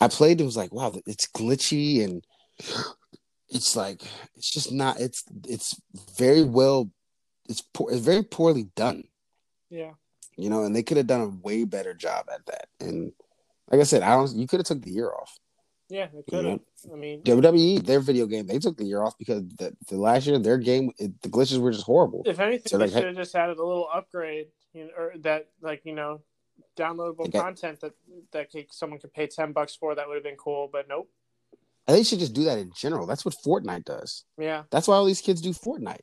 I 0.00 0.08
played. 0.08 0.40
It 0.40 0.44
was 0.44 0.56
like 0.56 0.72
wow, 0.74 0.92
it's 1.06 1.28
glitchy 1.28 2.04
and 2.04 2.22
it's 3.48 3.74
like 3.74 4.02
it's 4.36 4.50
just 4.50 4.70
not. 4.70 5.00
It's 5.00 5.24
it's 5.46 5.80
very 6.18 6.42
well. 6.42 6.90
It's 7.48 7.62
poor. 7.62 7.90
It's 7.90 8.04
very 8.04 8.22
poorly 8.22 8.64
done. 8.76 9.04
Yeah. 9.70 9.92
You 10.36 10.50
know, 10.50 10.64
and 10.64 10.76
they 10.76 10.82
could 10.82 10.98
have 10.98 11.06
done 11.06 11.22
a 11.22 11.28
way 11.28 11.64
better 11.64 11.94
job 11.94 12.26
at 12.32 12.44
that. 12.46 12.68
And 12.80 13.12
like 13.70 13.80
I 13.80 13.84
said, 13.84 14.02
I 14.02 14.10
don't. 14.16 14.34
You 14.36 14.46
could 14.46 14.60
have 14.60 14.66
took 14.66 14.82
the 14.82 14.90
year 14.90 15.10
off. 15.10 15.38
Yeah, 15.90 16.08
it 16.14 16.24
could 16.28 16.44
have. 16.44 16.60
I 16.92 16.96
mean, 16.96 17.22
WWE, 17.22 17.84
their 17.84 18.00
video 18.00 18.26
game, 18.26 18.46
they 18.46 18.58
took 18.58 18.76
the 18.76 18.84
year 18.84 19.02
off 19.02 19.16
because 19.16 19.42
the, 19.58 19.74
the 19.88 19.96
last 19.96 20.26
year 20.26 20.38
their 20.38 20.58
game, 20.58 20.90
it, 20.98 21.20
the 21.22 21.30
glitches 21.30 21.58
were 21.58 21.72
just 21.72 21.84
horrible. 21.86 22.22
if 22.26 22.38
anything, 22.40 22.66
So, 22.66 22.76
they 22.76 22.84
like, 22.84 22.92
should 22.92 23.04
have 23.06 23.16
just 23.16 23.34
added 23.34 23.56
a 23.56 23.64
little 23.64 23.88
upgrade, 23.92 24.48
you 24.74 24.84
know, 24.84 24.90
or 24.98 25.12
that 25.20 25.48
like 25.62 25.82
you 25.86 25.94
know, 25.94 26.20
downloadable 26.76 27.30
got- 27.32 27.42
content 27.42 27.80
that 27.80 27.92
that 28.32 28.50
could, 28.50 28.66
someone 28.70 28.98
could 29.00 29.12
pay 29.14 29.26
ten 29.26 29.52
bucks 29.52 29.74
for. 29.76 29.94
That 29.94 30.06
would 30.08 30.14
have 30.14 30.24
been 30.24 30.36
cool, 30.36 30.68
but 30.70 30.88
nope. 30.88 31.08
And 31.86 31.96
they 31.96 32.02
should 32.02 32.18
just 32.18 32.34
do 32.34 32.44
that 32.44 32.58
in 32.58 32.70
general. 32.76 33.06
That's 33.06 33.24
what 33.24 33.34
Fortnite 33.42 33.84
does. 33.86 34.24
Yeah, 34.36 34.64
That's 34.70 34.86
why 34.88 34.96
all 34.96 35.06
these 35.06 35.22
kids 35.22 35.40
do 35.40 35.54
Fortnite. 35.54 36.00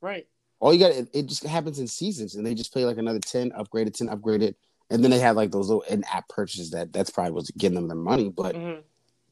right. 0.00 0.26
All 0.60 0.74
you 0.74 0.80
got, 0.80 0.90
it, 0.90 1.08
it 1.14 1.26
just 1.26 1.44
happens 1.44 1.78
in 1.78 1.86
seasons, 1.86 2.34
and 2.34 2.44
they 2.44 2.52
just 2.52 2.72
play 2.72 2.84
like 2.84 2.98
another 2.98 3.20
ten 3.20 3.52
upgraded, 3.52 3.94
ten 3.94 4.08
upgraded, 4.08 4.56
and 4.90 5.02
then 5.02 5.10
they 5.10 5.18
had 5.18 5.36
like 5.36 5.50
those 5.50 5.68
little 5.68 5.82
in-app 5.82 6.28
purchases 6.28 6.70
that 6.70 6.92
that's 6.92 7.10
probably 7.10 7.32
what's 7.32 7.50
getting 7.52 7.76
them 7.76 7.88
their 7.88 7.96
money. 7.96 8.28
But 8.30 8.56
hmm 8.56 8.80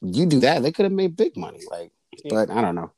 you 0.01 0.27
do 0.27 0.39
that, 0.41 0.61
they 0.61 0.71
could 0.71 0.83
have 0.85 0.91
made 0.91 1.15
big 1.17 1.35
money. 1.35 1.61
Like, 1.71 1.91
Yeah. 2.23 2.29
but 2.29 2.49
I 2.51 2.61
don't 2.61 2.75
know. 2.75 2.91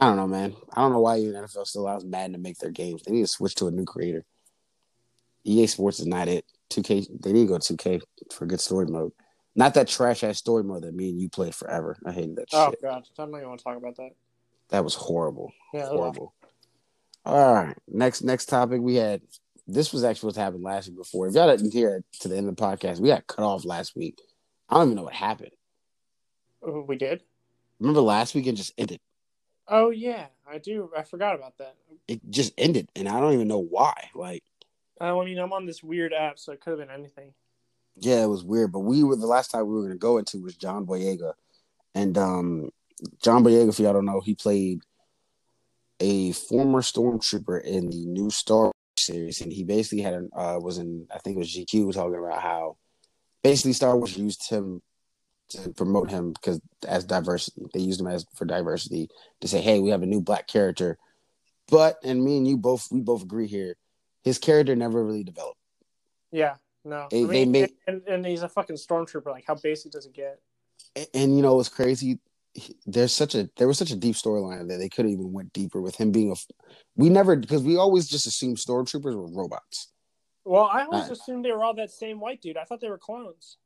I 0.00 0.06
don't 0.06 0.16
know, 0.16 0.26
man. 0.26 0.56
I 0.72 0.80
don't 0.80 0.92
know 0.92 1.00
why 1.00 1.18
even 1.18 1.34
NFL 1.34 1.66
still 1.66 1.82
allows 1.82 2.04
Madden 2.04 2.32
to 2.32 2.38
make 2.38 2.58
their 2.58 2.70
games. 2.70 3.02
They 3.02 3.12
need 3.12 3.20
to 3.20 3.26
switch 3.28 3.54
to 3.56 3.68
a 3.68 3.70
new 3.70 3.84
creator. 3.84 4.24
EA 5.44 5.66
Sports 5.68 6.00
is 6.00 6.06
not 6.06 6.26
it. 6.28 6.44
2K, 6.70 7.06
they 7.22 7.32
need 7.32 7.46
to 7.46 7.52
go 7.52 7.58
2K 7.58 8.00
for 8.32 8.46
good 8.46 8.60
story 8.60 8.86
mode. 8.86 9.12
Not 9.54 9.74
that 9.74 9.88
trash 9.88 10.24
ass 10.24 10.38
story 10.38 10.64
mode 10.64 10.82
that 10.82 10.94
me 10.94 11.10
and 11.10 11.20
you 11.20 11.28
played 11.28 11.54
forever. 11.54 11.96
I 12.04 12.12
hated 12.12 12.36
that 12.36 12.48
Oh 12.52 12.70
shit. 12.70 12.82
god, 12.82 13.04
I 13.18 13.22
don't 13.26 13.34
even 13.36 13.48
want 13.48 13.58
to 13.60 13.64
talk 13.64 13.76
about 13.76 13.96
that. 13.96 14.10
That 14.70 14.84
was 14.84 14.94
horrible. 14.94 15.52
Yeah, 15.74 15.80
was 15.80 15.88
horrible. 15.90 16.34
All 17.24 17.54
right. 17.54 17.76
Next 17.88 18.22
next 18.22 18.46
topic 18.46 18.80
we 18.80 18.94
had 18.96 19.22
this 19.74 19.92
was 19.92 20.04
actually 20.04 20.28
what 20.28 20.36
happened 20.36 20.62
last 20.62 20.88
week 20.88 20.98
before. 20.98 21.26
If 21.26 21.34
y'all 21.34 21.48
didn't 21.48 21.72
hear 21.72 21.96
it 21.96 22.04
to 22.20 22.28
the 22.28 22.36
end 22.36 22.48
of 22.48 22.56
the 22.56 22.62
podcast, 22.62 23.00
we 23.00 23.08
got 23.08 23.26
cut 23.26 23.44
off 23.44 23.64
last 23.64 23.96
week. 23.96 24.20
I 24.68 24.76
don't 24.76 24.88
even 24.88 24.96
know 24.96 25.02
what 25.04 25.14
happened. 25.14 25.52
Oh, 26.62 26.82
we 26.86 26.96
did. 26.96 27.22
Remember 27.78 28.00
last 28.00 28.34
week 28.34 28.46
it 28.46 28.54
just 28.56 28.72
ended. 28.76 29.00
Oh 29.66 29.90
yeah, 29.90 30.26
I 30.50 30.58
do. 30.58 30.90
I 30.96 31.02
forgot 31.02 31.34
about 31.34 31.56
that. 31.58 31.76
It 32.08 32.20
just 32.28 32.52
ended 32.58 32.88
and 32.96 33.08
I 33.08 33.20
don't 33.20 33.32
even 33.32 33.48
know 33.48 33.62
why. 33.62 33.94
Like 34.14 34.42
Uh, 35.00 35.18
I 35.18 35.24
mean, 35.24 35.38
I'm 35.38 35.52
on 35.52 35.64
this 35.66 35.82
weird 35.82 36.12
app, 36.12 36.38
so 36.38 36.52
it 36.52 36.60
could 36.60 36.78
have 36.78 36.88
been 36.88 36.94
anything. 36.94 37.32
yeah, 37.96 38.22
it 38.22 38.28
was 38.28 38.44
weird. 38.44 38.72
But 38.72 38.80
we 38.80 39.02
were 39.04 39.16
the 39.16 39.26
last 39.26 39.50
time 39.50 39.66
we 39.66 39.74
were 39.74 39.82
gonna 39.82 39.96
go 39.96 40.18
into 40.18 40.42
was 40.42 40.56
John 40.56 40.86
Boyega. 40.86 41.32
And 41.94 42.18
um 42.18 42.70
John 43.22 43.42
Boyega, 43.42 43.68
if 43.70 43.78
y'all 43.78 43.92
don't 43.94 44.04
know, 44.04 44.20
he 44.20 44.34
played 44.34 44.80
a 46.00 46.32
former 46.32 46.80
stormtrooper 46.80 47.62
in 47.62 47.88
the 47.90 48.06
new 48.06 48.30
Star 48.30 48.64
Wars 48.64 48.72
series, 49.00 49.40
and 49.40 49.52
he 49.52 49.64
basically 49.64 50.02
had 50.02 50.14
an 50.14 50.30
uh 50.36 50.58
was 50.60 50.78
in 50.78 51.06
I 51.12 51.18
think 51.18 51.36
it 51.36 51.38
was 51.38 51.54
GQ 51.54 51.92
talking 51.94 52.18
about 52.18 52.40
how 52.42 52.76
basically 53.42 53.72
Star 53.72 53.96
Wars 53.96 54.16
used 54.16 54.48
him 54.50 54.82
to 55.50 55.70
promote 55.70 56.10
him 56.10 56.32
because 56.32 56.60
as 56.86 57.04
diversity, 57.04 57.62
they 57.74 57.80
used 57.80 58.00
him 58.00 58.06
as 58.06 58.24
for 58.36 58.44
diversity 58.44 59.08
to 59.40 59.48
say, 59.48 59.60
hey, 59.60 59.80
we 59.80 59.90
have 59.90 60.02
a 60.02 60.06
new 60.06 60.20
black 60.20 60.46
character. 60.46 60.96
But 61.68 61.98
and 62.04 62.22
me 62.24 62.36
and 62.36 62.46
you 62.46 62.56
both 62.56 62.88
we 62.90 63.00
both 63.00 63.22
agree 63.22 63.46
here, 63.48 63.76
his 64.22 64.38
character 64.38 64.76
never 64.76 65.04
really 65.04 65.24
developed. 65.24 65.58
Yeah, 66.32 66.56
no. 66.84 67.08
They- 67.10 67.24
I 67.24 67.26
they 67.26 67.44
made- 67.44 67.72
and, 67.86 68.02
and 68.06 68.24
he's 68.26 68.42
a 68.42 68.48
fucking 68.48 68.76
stormtrooper. 68.76 69.26
Like, 69.26 69.44
how 69.46 69.54
basic 69.56 69.92
does 69.92 70.06
it 70.06 70.12
get? 70.12 70.38
And, 70.94 71.06
and 71.14 71.36
you 71.36 71.42
know 71.42 71.56
what's 71.56 71.68
crazy? 71.68 72.18
He- 72.54 72.76
There's 72.86 73.12
such 73.12 73.34
a 73.34 73.48
there 73.56 73.68
was 73.68 73.78
such 73.78 73.90
a 73.92 73.96
deep 73.96 74.16
storyline 74.16 74.68
that 74.68 74.78
they 74.78 74.88
could 74.88 75.04
have 75.04 75.12
even 75.12 75.32
went 75.32 75.52
deeper 75.52 75.80
with 75.80 75.96
him 75.96 76.10
being 76.10 76.32
a. 76.32 76.34
We 76.96 77.08
never 77.08 77.36
because 77.36 77.62
we 77.62 77.76
always 77.76 78.08
just 78.08 78.26
assumed 78.26 78.56
stormtroopers 78.56 79.14
were 79.14 79.28
robots, 79.30 79.92
Well, 80.44 80.64
I 80.64 80.84
always 80.84 81.02
Right. 81.02 81.12
assumed 81.12 81.44
they 81.44 81.52
were 81.52 81.62
all 81.62 81.74
that 81.74 81.90
same 81.90 82.18
white 82.18 82.40
dude. 82.42 82.56
I 82.56 82.64
thought 82.64 82.80
they 82.80 82.88
were 82.90 82.98
clones. 82.98 83.56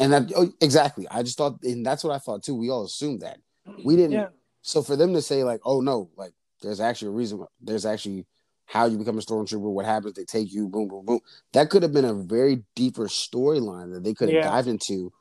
and 0.00 0.12
that 0.12 0.32
oh, 0.36 0.50
exactly. 0.60 1.06
I 1.08 1.22
just 1.22 1.38
thought, 1.38 1.62
and 1.62 1.86
that's 1.86 2.02
what 2.02 2.12
I 2.12 2.18
thought 2.18 2.42
too. 2.42 2.56
We 2.56 2.70
all 2.70 2.84
assumed 2.84 3.20
that 3.20 3.38
we 3.84 3.94
didn't. 3.94 4.12
Yeah. 4.12 4.28
So 4.62 4.82
for 4.82 4.96
them 4.96 5.14
to 5.14 5.22
say 5.22 5.44
like, 5.44 5.60
oh 5.64 5.80
no, 5.80 6.10
like 6.16 6.32
there's 6.60 6.80
actually 6.80 7.08
a 7.08 7.12
reason. 7.12 7.46
There's 7.60 7.86
actually 7.86 8.26
how 8.66 8.86
you 8.86 8.98
become 8.98 9.16
a 9.18 9.22
stormtrooper. 9.22 9.60
What 9.60 9.86
happens? 9.86 10.14
They 10.14 10.24
take 10.24 10.52
you. 10.52 10.66
Boom, 10.68 10.88
boom, 10.88 11.06
boom. 11.06 11.20
That 11.52 11.70
could 11.70 11.84
have 11.84 11.92
been 11.92 12.04
a 12.04 12.14
very 12.14 12.64
deeper 12.74 13.04
storyline 13.06 13.92
that 13.94 14.02
they 14.02 14.12
could 14.14 14.28
have 14.28 14.34
Yeah. 14.44 14.50
dived 14.50 14.66
into, 14.68 15.12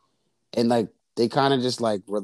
and 0.54 0.68
like 0.68 0.90
they 1.16 1.28
kind 1.30 1.54
of 1.54 1.62
just 1.62 1.80
like. 1.80 2.02
Re- 2.08 2.22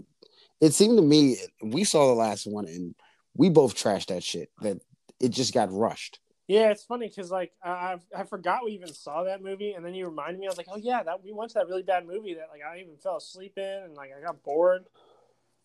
it 0.64 0.73
seemed 0.73 0.98
to 0.98 1.03
me 1.03 1.38
we 1.61 1.84
saw 1.84 2.07
the 2.07 2.14
last 2.14 2.48
one 2.48 2.68
and 2.68 2.95
we 3.35 3.49
both 3.49 3.76
trashed 3.76 4.07
that 4.07 4.23
shit. 4.23 4.49
That 4.61 4.77
it 5.19 5.30
just 5.30 5.53
got 5.53 5.72
rushed. 5.72 6.19
Yeah, 6.48 6.72
it's 6.72 6.84
funny 6.84 7.07
because 7.07 7.31
like 7.31 7.52
I 7.64 7.98
I 8.15 8.23
forgot 8.23 8.64
we 8.64 8.72
even 8.72 8.94
saw 8.94 9.23
that 9.23 9.41
movie, 9.41 9.73
and 9.73 9.85
then 9.85 9.94
you 9.94 10.06
reminded 10.06 10.40
me. 10.40 10.48
I 10.48 10.49
was 10.49 10.57
like, 10.57 10.68
oh 10.69 10.77
yeah, 10.77 11.03
that 11.03 11.23
we 11.23 11.34
went 11.34 11.52
to 11.52 11.56
that 11.56 11.68
really 11.68 11.84
bad 11.84 12.06
movie 12.06 12.35
that 12.35 12.48
like 12.52 12.61
I 12.65 12.80
even 12.80 12.95
fell 12.98 13.18
asleep 13.18 13.53
in, 13.57 13.64
and 13.64 13.94
like 13.95 14.11
I 14.18 14.26
got 14.26 14.41
bored. 14.44 14.85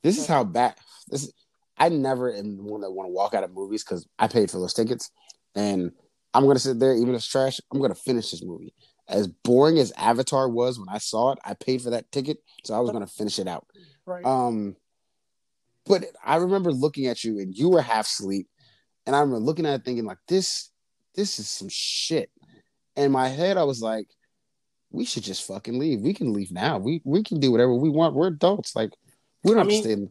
This 0.03 0.19
is 0.19 0.27
how 0.27 0.45
bad 0.45 0.75
this. 1.09 1.25
Is, 1.25 1.33
I 1.77 1.91
never 1.91 2.33
am 2.35 2.57
the 2.57 2.63
one 2.65 2.81
that 2.81 2.91
want 2.91 3.07
to 3.07 3.13
walk 3.13 3.35
out 3.35 3.45
of 3.45 3.53
movies 3.53 3.85
because 3.85 4.07
I 4.19 4.27
paid 4.27 4.51
for 4.51 4.59
those 4.59 4.75
tickets, 4.75 5.11
and 5.55 5.93
I'm 6.35 6.47
gonna 6.47 6.59
sit 6.59 6.81
there 6.81 6.95
even 6.95 7.11
if 7.11 7.17
it's 7.17 7.27
trash. 7.29 7.61
I'm 7.73 7.81
gonna 7.81 7.95
finish 7.95 8.33
this 8.33 8.43
movie. 8.43 8.75
As 9.09 9.29
boring 9.29 9.79
as 9.79 9.93
Avatar 9.97 10.49
was 10.49 10.79
when 10.79 10.89
I 10.89 10.99
saw 10.99 11.33
it, 11.33 11.39
I 11.45 11.55
paid 11.55 11.83
for 11.83 11.91
that 11.91 12.11
ticket, 12.11 12.39
so 12.65 12.75
I 12.75 12.81
was 12.81 12.91
gonna 12.91 13.07
finish 13.07 13.39
it 13.39 13.47
out. 13.47 13.67
Right. 14.07 14.25
Um, 14.25 14.77
but 15.89 16.05
I 16.25 16.37
remember 16.37 16.73
looking 16.73 17.07
at 17.07 17.25
you 17.25 17.39
and 17.39 17.55
you 17.55 17.71
were 17.71 17.83
half 17.83 18.07
asleep, 18.07 18.49
and 19.07 19.17
I 19.17 19.21
remember 19.21 19.41
looking 19.41 19.67
at 19.67 19.81
it 19.81 19.85
thinking 19.85 20.05
like 20.05 20.19
this, 20.29 20.71
this 21.15 21.39
is 21.39 21.49
some 21.49 21.69
shit. 21.71 22.31
In 22.97 23.11
my 23.11 23.29
head, 23.29 23.57
I 23.57 23.65
was 23.65 23.81
like, 23.81 24.09
we 24.91 25.05
should 25.05 25.23
just 25.23 25.47
fucking 25.47 25.79
leave. 25.79 26.01
We 26.01 26.15
can 26.15 26.33
leave 26.33 26.53
now. 26.53 26.79
We 26.79 27.03
we 27.05 27.23
can 27.23 27.41
do 27.41 27.51
whatever 27.51 27.75
we 27.75 27.91
want. 27.91 28.15
We're 28.15 28.29
adults. 28.29 28.75
Like 28.77 28.91
we 29.43 29.53
don't 29.55 29.69
I 29.69 29.73
have 29.75 29.83
to 29.83 29.89
mean-. 29.89 29.99
In, 29.99 30.11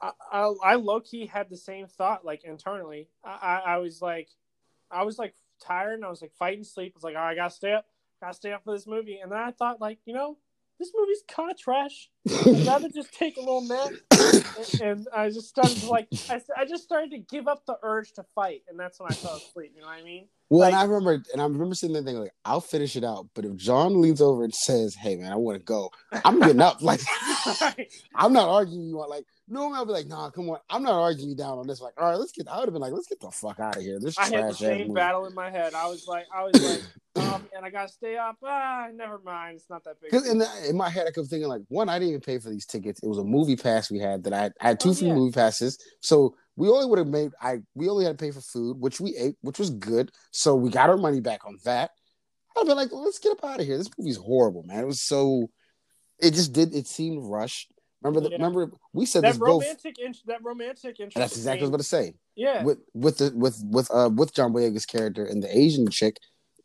I, 0.00 0.10
I, 0.32 0.54
I 0.64 0.74
low 0.74 1.00
key 1.00 1.26
had 1.26 1.48
the 1.48 1.56
same 1.56 1.86
thought 1.86 2.24
like 2.24 2.44
internally. 2.44 3.08
I, 3.24 3.30
I, 3.30 3.74
I 3.74 3.76
was 3.78 4.02
like, 4.02 4.28
I 4.90 5.04
was 5.04 5.18
like 5.18 5.34
tired 5.60 5.94
and 5.94 6.04
I 6.04 6.10
was 6.10 6.22
like 6.22 6.32
fighting 6.38 6.64
sleep. 6.64 6.92
I 6.94 6.96
was 6.96 7.04
like, 7.04 7.14
oh, 7.16 7.20
I 7.20 7.34
gotta 7.34 7.54
stay 7.54 7.72
up, 7.72 7.86
gotta 8.20 8.34
stay 8.34 8.52
up 8.52 8.64
for 8.64 8.72
this 8.72 8.86
movie. 8.86 9.20
And 9.20 9.32
then 9.32 9.38
I 9.38 9.52
thought 9.52 9.80
like, 9.80 9.98
you 10.04 10.14
know, 10.14 10.36
this 10.78 10.92
movie's 10.94 11.22
kind 11.28 11.50
of 11.50 11.58
trash. 11.58 12.10
I'd 12.28 12.46
rather 12.66 12.88
just 12.88 13.12
take 13.12 13.36
a 13.36 13.40
little 13.40 13.62
nap. 13.62 13.90
and, 14.10 14.80
and 14.82 15.08
I 15.14 15.28
just 15.30 15.48
started 15.48 15.76
to 15.78 15.86
like, 15.88 16.08
I, 16.28 16.40
I 16.56 16.64
just 16.66 16.82
started 16.84 17.10
to 17.12 17.18
give 17.18 17.48
up 17.48 17.64
the 17.66 17.78
urge 17.82 18.12
to 18.14 18.24
fight, 18.34 18.62
and 18.68 18.78
that's 18.78 18.98
when 19.00 19.10
I 19.10 19.14
fell 19.14 19.36
asleep. 19.36 19.72
You 19.74 19.82
know 19.82 19.86
what 19.88 19.98
I 19.98 20.02
mean? 20.04 20.28
Well, 20.48 20.60
Like- 20.60 20.72
and 20.74 20.80
I 20.80 20.84
remember, 20.84 21.22
and 21.32 21.40
I 21.42 21.44
remember 21.44 21.74
sitting 21.74 21.94
there 21.94 22.02
thinking, 22.02 22.22
like, 22.22 22.34
I'll 22.44 22.60
finish 22.60 22.94
it 22.96 23.04
out. 23.04 23.26
But 23.34 23.44
if 23.44 23.56
John 23.56 24.00
leans 24.00 24.20
over 24.20 24.44
and 24.44 24.54
says, 24.54 24.94
"Hey, 24.94 25.16
man, 25.16 25.32
I 25.32 25.36
want 25.36 25.56
to 25.58 25.64
go," 25.64 25.90
I'm 26.24 26.38
getting 26.40 26.60
up. 26.60 26.82
Like, 26.82 27.00
I'm 28.14 28.32
not 28.32 28.48
arguing 28.48 28.88
you 28.88 29.00
on. 29.00 29.08
Like, 29.08 29.24
normally 29.48 29.78
I'll 29.78 29.86
be 29.86 29.92
like, 29.92 30.06
"Nah, 30.06 30.30
come 30.30 30.48
on." 30.50 30.58
I'm 30.70 30.82
not 30.84 30.94
arguing 31.00 31.30
you 31.30 31.36
down 31.36 31.58
on 31.58 31.66
this. 31.66 31.80
Like, 31.80 31.94
all 32.00 32.08
right, 32.08 32.18
let's 32.18 32.32
get. 32.32 32.46
I 32.48 32.58
would 32.58 32.66
have 32.68 32.72
been 32.74 32.82
like, 32.82 32.92
"Let's 32.92 33.08
get 33.08 33.18
the 33.20 33.30
fuck 33.30 33.58
out 33.58 33.76
of 33.76 33.82
here." 33.82 33.98
This 33.98 34.16
I 34.18 34.26
had 34.26 34.50
the 34.50 34.54
same 34.54 34.92
battle 34.94 35.26
in 35.26 35.34
my 35.34 35.50
head. 35.50 35.74
I 35.74 35.86
was 35.88 36.06
like, 36.06 36.26
I 36.32 36.44
was 36.44 36.62
like, 36.62 36.82
and 37.54 37.64
I 37.64 37.70
gotta 37.70 37.88
stay 37.88 38.16
up. 38.16 38.36
Ah, 38.44 38.86
never 38.94 39.18
mind. 39.24 39.56
It's 39.56 39.68
not 39.70 39.84
that 39.84 40.00
big. 40.00 40.10
Because 40.10 40.28
in, 40.28 40.38
the- 40.38 40.68
in 40.68 40.76
my 40.76 40.88
head, 40.88 41.06
I 41.06 41.10
kept 41.10 41.26
thinking 41.28 41.48
like, 41.48 41.62
one, 41.68 41.88
I 41.88 41.98
didn't 41.98 42.08
even 42.10 42.20
pay 42.20 42.38
for 42.38 42.50
these 42.50 42.66
tickets. 42.66 43.00
It 43.02 43.08
was 43.08 43.18
a 43.18 43.24
movie 43.24 43.56
pass 43.56 43.90
we 43.90 43.98
had 43.98 44.24
that 44.24 44.32
I 44.32 44.42
had, 44.42 44.52
I 44.60 44.68
had 44.68 44.80
two 44.80 44.90
Oh, 44.90 44.94
free 44.94 45.08
yeah. 45.08 45.14
movie 45.14 45.32
passes, 45.32 45.78
so 46.00 46.34
we 46.56 46.68
only 46.68 46.86
would 46.86 46.98
have 46.98 47.08
made. 47.08 47.32
I 47.40 47.58
we 47.74 47.88
only 47.88 48.04
had 48.04 48.18
to 48.18 48.24
pay 48.24 48.30
for 48.30 48.40
food, 48.40 48.78
which 48.80 49.00
we 49.00 49.14
ate, 49.16 49.36
which 49.42 49.58
was 49.58 49.70
good. 49.70 50.10
So 50.30 50.54
we 50.54 50.70
got 50.70 50.88
our 50.90 50.96
money 50.96 51.20
back 51.20 51.46
on 51.46 51.58
that. 51.64 51.90
I'd 52.56 52.64
be 52.66 52.72
like, 52.72 52.88
let's 52.92 53.18
get 53.18 53.32
up 53.32 53.44
out 53.44 53.60
of 53.60 53.66
here. 53.66 53.76
This 53.76 53.90
movie's 53.98 54.16
horrible, 54.16 54.62
man. 54.64 54.80
It 54.84 54.86
was 54.86 55.00
so. 55.02 55.50
It 56.18 56.32
just 56.32 56.52
did. 56.54 56.74
It 56.74 56.86
seemed 56.86 57.22
rushed. 57.22 57.70
Remember 58.02 58.20
the, 58.20 58.30
Yeah. 58.30 58.36
Remember 58.36 58.70
we 58.94 59.04
said 59.04 59.22
that 59.24 59.28
this 59.32 59.38
both. 59.38 59.62
romantic, 59.62 59.96
int- 59.98 60.22
that 60.26 60.42
romantic 60.42 60.98
interest. 61.00 61.16
That's 61.16 61.36
exactly 61.36 61.66
what 61.68 61.74
I 61.74 61.76
was 61.76 61.92
about 61.92 62.02
to 62.02 62.08
say. 62.10 62.14
Yeah, 62.36 62.62
With 62.62 62.78
with 62.94 63.18
the 63.18 63.32
with 63.34 63.62
with 63.64 63.90
uh 63.90 64.10
with 64.14 64.32
John 64.34 64.52
Boyega's 64.54 64.86
character 64.86 65.24
and 65.26 65.42
the 65.42 65.54
Asian 65.54 65.88
chick, 65.90 66.18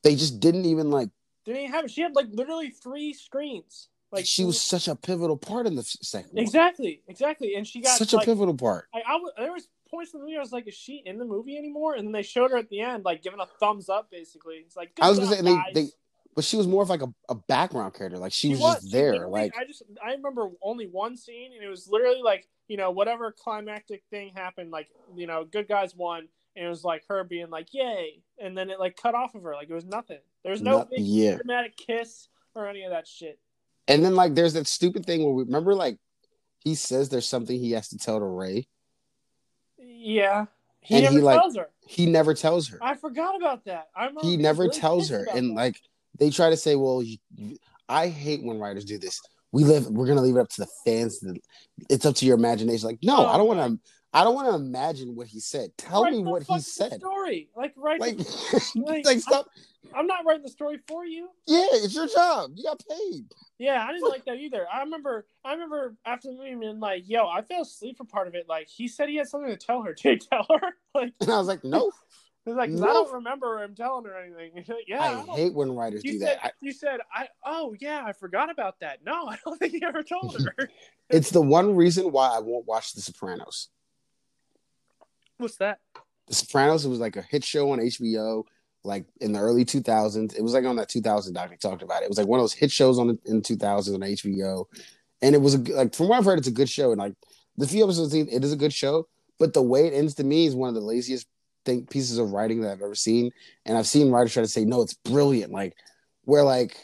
they 0.04 0.16
just 0.16 0.40
didn't 0.40 0.66
even 0.66 0.90
like. 0.90 1.10
didn't 1.46 1.72
have. 1.72 1.90
She 1.90 2.02
had 2.02 2.16
like 2.16 2.28
literally 2.32 2.70
three 2.70 3.14
screens. 3.14 3.90
Like 4.12 4.26
she 4.26 4.44
was 4.44 4.62
such 4.62 4.90
a 4.90 4.96
pivotal 4.96 5.38
part 5.38 5.68
in 5.68 5.76
the 5.76 5.84
second. 5.84 6.32
one. 6.34 6.44
exactly, 6.44 7.02
exactly, 7.08 7.56
and 7.56 7.66
she 7.66 7.82
got 7.82 7.98
such 7.98 8.14
like, 8.14 8.28
a 8.28 8.32
pivotal 8.32 8.56
part. 8.56 8.88
I, 8.94 9.00
I 9.08 9.14
w- 9.14 9.32
there 9.38 9.54
was 9.54 9.70
points 9.90 10.14
in 10.14 10.20
the 10.20 10.26
movie 10.26 10.38
I 10.38 10.42
was 10.42 10.52
like, 10.52 10.68
is 10.68 10.74
she 10.74 11.02
in 11.06 11.18
the 11.18 11.26
movie 11.26 11.58
anymore? 11.58 11.96
And 11.96 12.06
then 12.06 12.12
they 12.12 12.24
showed 12.24 12.52
her 12.52 12.58
at 12.58 12.70
the 12.70 12.82
end, 12.82 13.06
like 13.06 13.24
giving 13.24 13.40
a 13.40 13.46
thumbs 13.46 13.88
up, 13.88 14.12
basically. 14.12 14.56
It's 14.56 14.76
like 14.76 14.96
good 14.96 15.04
I 15.04 15.10
was 15.10 15.20
gonna 15.20 15.36
say 15.36 15.42
they, 15.42 15.54
guys. 15.54 15.74
they 15.74 15.88
but 16.36 16.44
she 16.44 16.58
was 16.58 16.68
more 16.68 16.84
of 16.84 16.90
like 16.90 17.02
a, 17.02 17.14
a 17.30 17.36
background 17.36 17.94
character. 17.94 18.18
Like 18.18 18.32
she, 18.32 18.50
She 18.50 18.62
was, 18.62 18.76
just 18.76 18.92
there. 18.92 19.28
Like 19.28 19.54
I 19.58 19.66
just 19.66 19.84
I 20.04 20.12
remember 20.12 20.50
only 20.62 20.88
one 20.88 21.18
scene, 21.18 21.52
and 21.54 21.64
it 21.64 21.70
was 21.70 21.88
literally 21.90 22.22
like 22.22 22.48
you 22.68 22.78
know 22.78 22.92
whatever 22.92 23.32
climactic 23.32 24.04
thing 24.10 24.32
happened, 24.36 24.72
like 24.72 24.88
you 25.16 25.28
know 25.28 25.46
good 25.46 25.68
guys 25.68 25.96
won, 25.96 26.28
and 26.56 26.66
it 26.66 26.70
was 26.70 26.84
like 26.84 27.04
her 27.08 27.24
being 27.24 27.50
like 27.50 27.74
yay, 27.74 28.22
and 28.40 28.58
then 28.58 28.70
it 28.70 28.80
like 28.80 28.96
cut 28.98 29.16
off 29.16 29.36
of 29.36 29.44
her, 29.44 29.54
like 29.54 29.70
it 29.70 29.74
was 29.74 29.86
nothing. 29.86 30.20
There 30.44 30.52
was 30.52 30.62
no 30.62 30.80
Not- 30.80 30.90
big 30.90 31.00
yeah. 31.02 31.36
dramatic 31.36 31.76
kiss 31.78 32.28
or 32.56 32.68
any 32.68 32.84
of 32.84 32.92
that 32.92 33.08
shit. 33.08 33.40
and 33.88 34.04
then 34.04 34.16
like 34.16 34.36
there's 34.36 34.54
that 34.54 34.68
stupid 34.68 35.06
thing 35.06 35.24
where 35.24 35.34
we 35.34 35.44
remember 35.44 35.74
like 35.76 35.98
he 36.60 36.76
says 36.76 37.10
there's 37.10 37.28
something 37.28 37.58
he 37.60 37.72
has 37.72 37.90
to 37.90 37.98
tell 37.98 38.20
to 38.20 38.26
Rey. 38.26 38.68
Yeah, 39.80 40.46
he 40.82 40.96
And 40.96 41.04
never 41.06 41.16
he, 41.18 41.22
like, 41.22 41.40
tells 41.40 41.56
her. 41.56 41.70
He 41.88 42.06
never 42.06 42.34
tells 42.34 42.68
her. 42.70 42.78
I 42.82 42.96
forgot 42.96 43.36
about 43.36 43.66
that. 43.66 43.90
I'm 43.96 44.16
He 44.22 44.38
never 44.38 44.64
really 44.64 44.78
tells 44.80 45.10
her. 45.10 45.26
And 45.34 45.52
that. 45.52 45.56
like 45.56 45.82
they 46.20 46.30
try 46.30 46.50
to 46.50 46.58
say, 46.58 46.76
well, 46.76 47.02
you, 47.02 47.18
you- 47.36 47.58
I 47.90 48.08
hate 48.08 48.44
when 48.44 48.58
writers 48.60 48.86
do 48.86 48.98
this. 48.98 49.20
We 49.52 49.64
live. 49.66 49.88
We're 49.88 50.06
gonna 50.08 50.22
leave 50.22 50.38
it 50.38 50.40
up 50.40 50.48
to 50.50 50.62
the 50.62 50.70
fans. 50.86 51.22
It's 51.90 52.06
up 52.06 52.16
to 52.16 52.26
your 52.26 52.38
imagination. 52.38 52.88
Like, 52.88 53.00
no, 53.04 53.18
Oh, 53.18 53.26
I 53.28 53.36
don't 53.38 53.48
want 53.48 53.60
to. 53.82 53.92
I 54.14 54.24
don't 54.24 54.36
want 54.36 54.50
to 54.50 54.56
imagine 54.56 55.16
what 55.16 55.28
he 55.28 55.40
said. 55.40 55.72
Tell 55.78 56.04
me 56.10 56.20
what 56.20 56.44
he 56.44 56.60
said. 56.60 56.96
Story, 57.00 57.50
like 57.56 57.74
right. 57.78 58.00
Like, 58.00 58.20
Like, 58.76 59.06
like 59.06 59.20
stop. 59.20 59.48
I'm 59.94 60.08
not 60.08 60.26
writing 60.26 60.44
the 60.44 60.50
story 60.50 60.80
for 60.88 61.06
you. 61.06 61.30
Yeah, 61.48 61.66
it's 61.72 61.96
your 61.96 62.08
job. 62.08 62.52
You 62.56 62.64
got 62.64 62.82
paid. 62.90 63.26
Yeah, 63.58 63.86
I 63.86 63.92
didn't 63.94 64.10
like 64.10 64.26
that 64.26 64.38
either. 64.38 64.66
I 64.74 64.80
remember, 64.82 65.26
I 65.46 65.54
remember 65.54 65.96
after 66.06 66.30
the 66.30 66.34
movie 66.38 66.56
being 66.56 66.80
like, 66.80 67.04
"Yo, 67.08 67.28
I 67.28 67.42
fell 67.42 67.62
asleep 67.62 67.98
for 67.98 68.06
part 68.06 68.28
of 68.28 68.36
it." 68.36 68.48
Like 68.50 68.68
he 68.68 68.88
said 68.88 69.08
he 69.08 69.18
had 69.18 69.28
something 69.28 69.50
to 69.50 69.58
tell 69.58 69.82
her. 69.84 69.94
Did 70.02 70.22
he 70.22 70.28
tell 70.28 70.46
her? 70.50 70.70
Like 70.96 71.14
And 71.22 71.32
I 71.32 71.38
was 71.38 71.48
like, 71.48 71.64
no. 71.64 71.92
he's 72.44 72.56
like, 72.56 72.70
'Cause 72.70 72.82
I 72.82 72.88
don't 72.88 73.14
remember 73.14 73.64
him 73.64 73.76
telling 73.76 74.04
her 74.06 74.20
anything. 74.20 74.66
Yeah, 74.88 75.00
I 75.00 75.22
I 75.32 75.36
hate 75.36 75.54
when 75.54 75.74
writers 75.74 76.04
you 76.04 76.14
do 76.14 76.20
said, 76.20 76.38
that. 76.42 76.46
I, 76.48 76.52
you 76.62 76.74
said, 76.74 77.00
I 77.14 77.28
oh 77.46 77.74
yeah, 77.80 78.04
I 78.06 78.12
forgot 78.12 78.50
about 78.52 78.80
that. 78.82 79.06
No, 79.06 79.28
I 79.28 79.38
don't 79.46 79.58
think 79.58 79.72
he 79.74 79.84
ever 79.86 80.04
told 80.04 80.36
her. 80.38 80.70
it's 81.10 81.30
the 81.30 81.42
one 81.42 81.76
reason 81.76 82.12
why 82.12 82.28
I 82.36 82.40
won't 82.40 82.66
watch 82.66 82.94
The 82.94 83.02
Sopranos. 83.02 83.70
What's 85.42 85.58
that? 85.58 85.80
The 86.28 86.36
Sopranos, 86.36 86.86
it 86.86 86.90
was 86.90 87.00
like 87.00 87.16
a 87.16 87.22
hit 87.22 87.44
show 87.44 87.72
on 87.72 87.80
HBO, 87.80 88.44
like 88.84 89.06
in 89.20 89.32
the 89.32 89.40
early 89.40 89.66
2000s. 89.66 90.36
It 90.36 90.42
was 90.42 90.54
like 90.54 90.66
on 90.66 90.76
that 90.78 90.90
2000 90.90 91.34
doc. 91.34 91.50
I 91.52 91.56
talked 91.56 91.82
about 91.82 92.02
it. 92.02 92.06
It 92.06 92.10
was 92.10 92.18
like 92.18 92.28
one 92.28 92.40
of 92.40 92.44
those 92.44 92.54
hit 92.54 92.72
shows 92.72 93.00
on 93.00 93.18
in 93.26 93.42
2000s 93.42 93.94
on 93.94 94.02
HBO, 94.02 94.66
and 95.22 95.36
it 95.36 95.40
was 95.40 95.56
a, 95.56 95.58
like 95.58 95.96
from 95.96 96.08
what 96.08 96.18
I've 96.18 96.26
heard, 96.26 96.40
it's 96.40 96.48
a 96.48 96.52
good 96.52 96.70
show. 96.70 96.92
And 96.92 97.00
like 97.00 97.16
the 97.58 97.68
few 97.68 97.84
episodes, 97.84 98.14
it 98.14 98.44
is 98.44 98.54
a 98.54 98.58
good 98.58 98.74
show. 98.74 99.08
But 99.40 99.54
the 99.54 99.64
way 99.64 99.88
it 99.88 99.94
ends 99.94 100.14
to 100.16 100.24
me 100.24 100.46
is 100.46 100.56
one 100.56 100.70
of 100.70 100.76
the 100.76 100.82
laziest 100.82 101.28
thing 101.66 101.88
pieces 101.88 102.20
of 102.20 102.32
writing 102.32 102.62
that 102.62 102.72
I've 102.72 102.82
ever 102.82 102.96
seen. 102.96 103.32
And 103.66 103.76
I've 103.76 103.88
seen 103.88 104.12
writers 104.12 104.34
try 104.34 104.44
to 104.44 104.48
say, 104.48 104.66
no, 104.66 104.82
it's 104.82 104.94
brilliant. 104.94 105.52
Like 105.52 105.76
where 106.26 106.44
like 106.44 106.78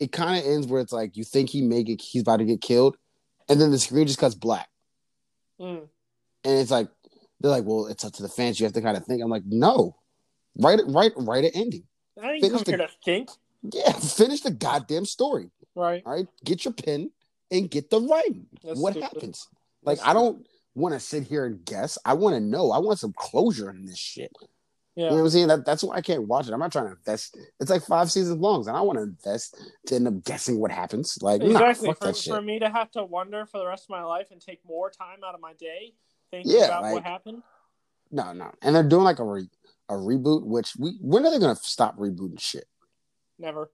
it 0.00 0.12
kind 0.12 0.38
of 0.38 0.50
ends 0.50 0.66
where 0.66 0.80
it's 0.80 0.92
like 0.92 1.16
you 1.16 1.24
think 1.24 1.50
he 1.50 1.62
may 1.62 1.82
get 1.82 2.00
he's 2.00 2.22
about 2.22 2.38
to 2.38 2.44
get 2.44 2.60
killed, 2.60 2.96
and 3.48 3.60
then 3.60 3.70
the 3.70 3.78
screen 3.78 4.06
just 4.06 4.18
cuts 4.18 4.34
black. 4.34 4.68
Mm. 5.60 5.88
and 6.44 6.58
it's 6.58 6.70
like 6.70 6.88
they're 7.40 7.50
like, 7.50 7.64
well, 7.64 7.86
it's 7.86 8.04
up 8.04 8.12
to 8.14 8.22
the 8.22 8.28
fans. 8.28 8.58
You 8.60 8.64
have 8.64 8.72
to 8.74 8.80
kind 8.82 8.96
of 8.96 9.04
think. 9.04 9.22
I'm 9.22 9.30
like, 9.30 9.44
no, 9.46 9.96
write 10.56 10.78
it, 10.80 10.86
write, 10.88 11.12
write 11.16 11.44
an 11.44 11.50
ending. 11.54 11.84
I 12.20 12.38
didn't 12.38 12.40
Finish 12.40 12.52
come 12.52 12.64
the- 12.64 12.70
here 12.72 12.78
to 12.78 12.92
think. 13.04 13.30
Yeah, 13.62 13.92
finish 13.92 14.40
the 14.42 14.50
goddamn 14.52 15.04
story. 15.04 15.50
Right. 15.74 16.02
All 16.06 16.12
right, 16.14 16.26
get 16.44 16.64
your 16.64 16.74
pen 16.74 17.10
and 17.50 17.70
get 17.70 17.90
the 17.90 18.00
writing. 18.00 18.46
That's 18.64 18.78
what 18.78 18.92
stupid. 18.94 19.10
happens? 19.12 19.48
Like, 19.82 19.98
That's 19.98 20.08
I 20.08 20.12
don't 20.12 20.46
want 20.74 20.94
to 20.94 21.00
sit 21.00 21.24
here 21.24 21.44
and 21.44 21.64
guess. 21.64 21.98
I 22.04 22.14
want 22.14 22.34
to 22.34 22.40
know. 22.40 22.70
I 22.70 22.78
want 22.78 22.98
some 23.00 23.12
closure 23.16 23.70
in 23.70 23.84
this 23.84 23.98
shit. 23.98 24.32
Yeah. 24.94 25.04
You 25.04 25.10
know 25.10 25.16
what 25.16 25.22
I'm 25.22 25.30
saying? 25.30 25.48
That, 25.48 25.64
that's 25.64 25.82
why 25.84 25.96
I 25.96 26.00
can't 26.00 26.26
watch 26.26 26.48
it. 26.48 26.52
I'm 26.52 26.58
not 26.60 26.72
trying 26.72 26.86
to 26.86 26.92
invest. 26.96 27.36
It's 27.60 27.70
like 27.70 27.84
five 27.84 28.10
seasons 28.10 28.40
long, 28.40 28.66
and 28.66 28.76
I 28.76 28.80
want 28.80 28.98
to 28.98 29.04
invest 29.04 29.56
to 29.86 29.94
end 29.94 30.08
up 30.08 30.24
guessing 30.24 30.58
what 30.58 30.70
happens. 30.72 31.18
Like, 31.22 31.40
nah, 31.40 31.46
Exactly. 31.50 31.88
fuck 31.88 31.98
for, 31.98 32.04
that 32.06 32.16
shit. 32.16 32.34
for 32.34 32.42
me 32.42 32.58
to 32.58 32.68
have 32.68 32.90
to 32.92 33.04
wonder 33.04 33.46
for 33.46 33.58
the 33.58 33.66
rest 33.66 33.84
of 33.84 33.90
my 33.90 34.02
life 34.02 34.28
and 34.32 34.40
take 34.40 34.60
more 34.66 34.90
time 34.90 35.18
out 35.26 35.34
of 35.34 35.40
my 35.40 35.52
day 35.54 35.94
thinking 36.30 36.52
Yeah, 36.52 36.66
about 36.66 36.82
what 36.82 36.94
like- 36.94 37.04
happened. 37.04 37.42
no, 38.10 38.32
no. 38.32 38.52
And 38.62 38.74
they're 38.74 38.82
doing 38.82 39.04
like 39.04 39.18
a 39.18 39.24
re, 39.24 39.48
a 39.88 39.94
reboot. 39.94 40.44
Which 40.44 40.74
we 40.78 40.98
when 41.00 41.24
are 41.26 41.30
they 41.30 41.38
gonna 41.38 41.56
stop 41.56 41.96
rebooting 41.98 42.40
shit? 42.40 42.66
Never. 43.38 43.70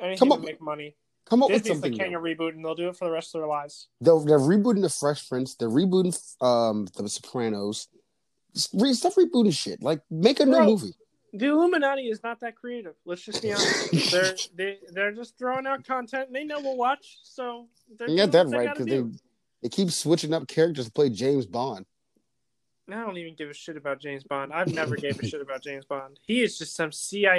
Anything 0.00 0.18
Come 0.18 0.28
to 0.30 0.34
on. 0.36 0.40
make 0.44 0.60
money. 0.60 0.96
Come 1.26 1.42
up 1.42 1.50
with 1.50 1.62
Disney's 1.62 1.80
the 1.82 1.90
king 1.90 2.14
of 2.14 2.22
reboot, 2.22 2.50
and 2.50 2.64
they'll 2.64 2.74
do 2.74 2.88
it 2.88 2.96
for 2.96 3.04
the 3.04 3.10
rest 3.12 3.34
of 3.34 3.40
their 3.40 3.48
lives. 3.48 3.86
They're, 4.00 4.18
they're 4.24 4.38
rebooting 4.40 4.82
the 4.82 4.88
Fresh 4.88 5.28
Prince. 5.28 5.54
They're 5.54 5.68
rebooting 5.70 6.18
um 6.44 6.86
the 6.96 7.08
Sopranos. 7.08 7.88
Re, 8.74 8.92
stop 8.92 9.14
rebooting 9.14 9.56
shit. 9.56 9.82
Like 9.82 10.00
make 10.10 10.40
a 10.40 10.44
new 10.46 10.60
movie. 10.62 10.94
The 11.34 11.46
Illuminati 11.46 12.08
is 12.08 12.22
not 12.22 12.40
that 12.40 12.56
creative. 12.56 12.94
Let's 13.06 13.22
just 13.22 13.40
be 13.40 13.52
honest. 13.52 14.10
they're 14.10 14.34
they 14.54 14.78
they're 14.92 15.12
just 15.12 15.38
throwing 15.38 15.66
out 15.66 15.84
content. 15.86 16.26
And 16.26 16.36
they 16.36 16.44
know 16.44 16.60
we'll 16.60 16.76
watch, 16.76 17.18
so 17.22 17.68
they're 17.96 18.14
got 18.16 18.32
that 18.32 18.48
right 18.48 18.70
because 18.70 18.86
they 18.86 19.02
they 19.62 19.68
keep 19.70 19.90
switching 19.90 20.34
up 20.34 20.46
characters 20.48 20.86
to 20.86 20.92
play 20.92 21.08
James 21.08 21.46
Bond. 21.46 21.86
I 22.92 23.04
don't 23.04 23.16
even 23.16 23.34
give 23.34 23.50
a 23.50 23.54
shit 23.54 23.76
about 23.76 24.00
James 24.00 24.24
Bond. 24.24 24.52
I've 24.52 24.72
never 24.72 24.96
gave 24.96 25.18
a 25.20 25.26
shit 25.28 25.40
about 25.40 25.62
James 25.62 25.84
Bond. 25.84 26.18
He 26.26 26.42
is 26.42 26.58
just 26.58 26.76
some 26.76 26.92
CIA. 26.92 27.38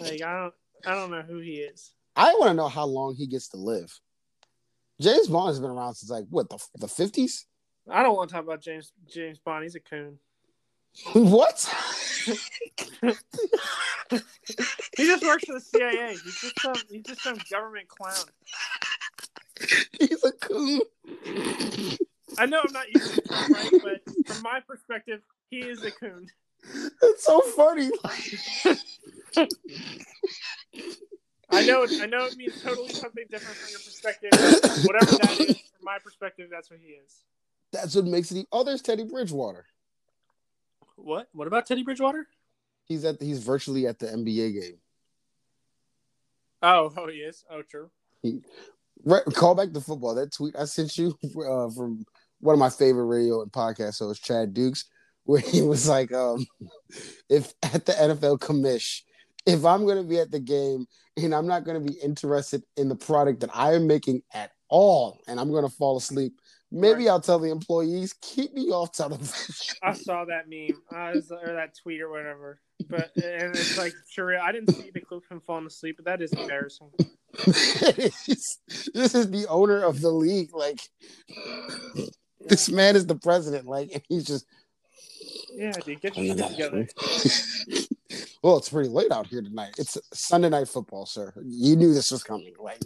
Like 0.00 0.22
I 0.22 0.40
don't 0.40 0.54
I 0.86 0.94
don't 0.94 1.10
know 1.10 1.22
who 1.22 1.38
he 1.38 1.56
is. 1.56 1.92
I 2.16 2.34
want 2.34 2.50
to 2.50 2.54
know 2.54 2.68
how 2.68 2.84
long 2.84 3.14
he 3.14 3.26
gets 3.26 3.48
to 3.48 3.56
live. 3.56 3.98
James 5.00 5.28
Bond 5.28 5.48
has 5.48 5.60
been 5.60 5.70
around 5.70 5.94
since 5.94 6.10
like 6.10 6.24
what 6.30 6.48
the 6.48 6.58
the 6.76 6.88
fifties. 6.88 7.46
I 7.90 8.02
don't 8.02 8.16
want 8.16 8.30
to 8.30 8.34
talk 8.34 8.44
about 8.44 8.62
James 8.62 8.92
James 9.12 9.38
Bond. 9.38 9.64
He's 9.64 9.74
a 9.74 9.80
coon. 9.80 10.18
what? 11.12 11.74
He 14.96 15.06
just 15.06 15.22
works 15.22 15.44
for 15.44 15.54
the 15.54 15.60
CIA. 15.60 16.10
He's 16.10 16.22
just 16.22 16.60
some 16.60 16.74
he's 16.90 17.02
just 17.02 17.22
some 17.22 17.38
government 17.50 17.88
clown. 17.88 18.26
He's 19.98 20.22
a 20.22 20.32
coon. 20.32 20.80
I 22.38 22.46
know 22.46 22.60
I'm 22.66 22.72
not 22.72 22.92
using 22.92 23.16
the 23.16 23.22
term 23.22 23.52
right, 23.52 23.72
but 23.82 24.26
from 24.26 24.42
my 24.42 24.60
perspective, 24.66 25.20
he 25.50 25.60
is 25.60 25.82
a 25.84 25.90
coon. 25.90 26.28
It's 27.02 27.24
so 27.24 27.40
funny. 27.40 27.90
I 31.50 31.66
know 31.66 31.86
I 32.00 32.06
know 32.06 32.24
it 32.24 32.36
means 32.36 32.62
totally 32.62 32.88
something 32.88 33.24
different 33.30 33.56
from 33.56 33.70
your 33.70 33.80
perspective. 33.80 34.30
Whatever 34.86 35.12
that 35.18 35.40
is, 35.40 35.46
from 35.46 35.84
my 35.84 35.98
perspective, 36.02 36.48
that's 36.50 36.70
what 36.70 36.80
he 36.80 36.92
is. 36.92 37.24
That's 37.72 37.94
what 37.94 38.06
makes 38.06 38.30
it. 38.32 38.46
Oh, 38.52 38.64
there's 38.64 38.82
Teddy 38.82 39.04
Bridgewater. 39.04 39.66
What? 40.96 41.28
What 41.32 41.48
about 41.48 41.66
Teddy 41.66 41.82
Bridgewater? 41.82 42.26
He's 42.84 43.04
at. 43.04 43.20
He's 43.20 43.42
virtually 43.42 43.86
at 43.86 43.98
the 43.98 44.06
NBA 44.06 44.60
game. 44.60 44.78
Oh, 46.62 46.92
oh, 46.96 47.08
he 47.08 47.16
is. 47.16 47.44
Oh, 47.50 47.62
true. 47.62 47.90
Right, 49.04 49.24
call 49.34 49.54
back 49.54 49.72
to 49.72 49.80
football. 49.80 50.14
That 50.14 50.32
tweet 50.32 50.54
I 50.56 50.64
sent 50.64 50.96
you 50.96 51.18
uh, 51.24 51.68
from 51.70 52.06
one 52.42 52.54
of 52.54 52.58
my 52.58 52.70
favorite 52.70 53.04
radio 53.04 53.40
and 53.40 53.52
podcast 53.52 54.00
hosts, 54.00 54.22
Chad 54.22 54.52
Dukes, 54.52 54.84
where 55.24 55.40
he 55.40 55.62
was 55.62 55.88
like, 55.88 56.12
um, 56.12 56.44
"If 57.30 57.54
at 57.62 57.86
the 57.86 57.92
NFL 57.92 58.40
commish, 58.40 59.02
if 59.46 59.64
I'm 59.64 59.84
going 59.84 59.96
to 59.98 60.08
be 60.08 60.18
at 60.18 60.30
the 60.32 60.40
game 60.40 60.86
and 61.16 61.34
I'm 61.34 61.46
not 61.46 61.64
going 61.64 61.80
to 61.84 61.92
be 61.92 61.98
interested 62.00 62.62
in 62.76 62.88
the 62.88 62.96
product 62.96 63.40
that 63.40 63.50
I 63.54 63.74
am 63.74 63.86
making 63.86 64.22
at 64.34 64.50
all, 64.68 65.20
and 65.28 65.38
I'm 65.38 65.50
going 65.50 65.64
to 65.68 65.74
fall 65.76 65.96
asleep, 65.96 66.32
maybe 66.72 67.04
Right. 67.04 67.10
I'll 67.10 67.20
tell 67.20 67.38
the 67.38 67.50
employees 67.50 68.14
keep 68.20 68.52
me 68.54 68.70
off 68.70 68.92
television." 68.92 69.76
I 69.82 69.92
saw 69.92 70.24
that 70.24 70.48
meme, 70.48 70.80
it 70.90 71.14
was- 71.14 71.30
or 71.30 71.54
that 71.54 71.76
tweet 71.80 72.00
or 72.00 72.10
whatever. 72.10 72.60
But 72.88 73.12
and 73.16 73.54
it's 73.54 73.78
like 73.78 73.94
sure, 74.10 74.36
I 74.40 74.50
didn't 74.50 74.74
see 74.74 74.90
the 74.92 75.00
clip 75.00 75.22
him 75.30 75.40
falling 75.46 75.66
asleep, 75.66 75.96
but 75.98 76.06
that 76.06 76.20
is 76.20 76.32
embarrassing. 76.32 76.90
this 77.46 78.58
is 79.14 79.30
the 79.30 79.46
owner 79.48 79.84
of 79.84 80.00
the 80.00 80.10
league. 80.10 80.52
Like 80.52 80.80
this 82.48 82.68
man 82.70 82.96
is 82.96 83.06
the 83.06 83.14
president. 83.16 83.66
Like 83.66 83.90
and 83.92 84.02
he's 84.08 84.24
just 84.24 84.46
Yeah, 85.54 85.72
dude, 85.72 86.00
get 86.00 86.16
your 86.16 86.36
shit 86.36 86.48
together. 86.48 86.88
well, 88.42 88.58
it's 88.58 88.68
pretty 88.68 88.88
late 88.88 89.10
out 89.12 89.26
here 89.26 89.42
tonight. 89.42 89.74
It's 89.78 89.98
Sunday 90.12 90.48
night 90.48 90.68
football, 90.68 91.06
sir. 91.06 91.32
You 91.44 91.76
knew 91.76 91.94
this 91.94 92.10
was 92.10 92.22
coming. 92.22 92.54
Like, 92.58 92.82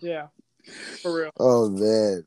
Yeah, 0.00 0.28
for 1.02 1.14
real. 1.14 1.30
oh 1.38 1.68
man. 1.70 2.24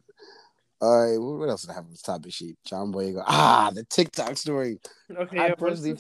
All 0.82 1.06
right, 1.12 1.18
what 1.20 1.40
what 1.40 1.50
else 1.50 1.62
did 1.64 1.72
I 1.72 1.74
have 1.74 1.84
on 1.86 1.92
this 1.92 2.02
topic 2.02 2.32
sheet? 2.32 2.56
John 2.66 2.94
Boyega. 2.94 3.24
Ah, 3.28 3.70
the 3.74 3.84
TikTok 3.84 4.38
story. 4.38 4.80
Okay, 5.14 5.38
I 5.38 5.48
yeah, 5.48 5.56
personally- 5.56 5.98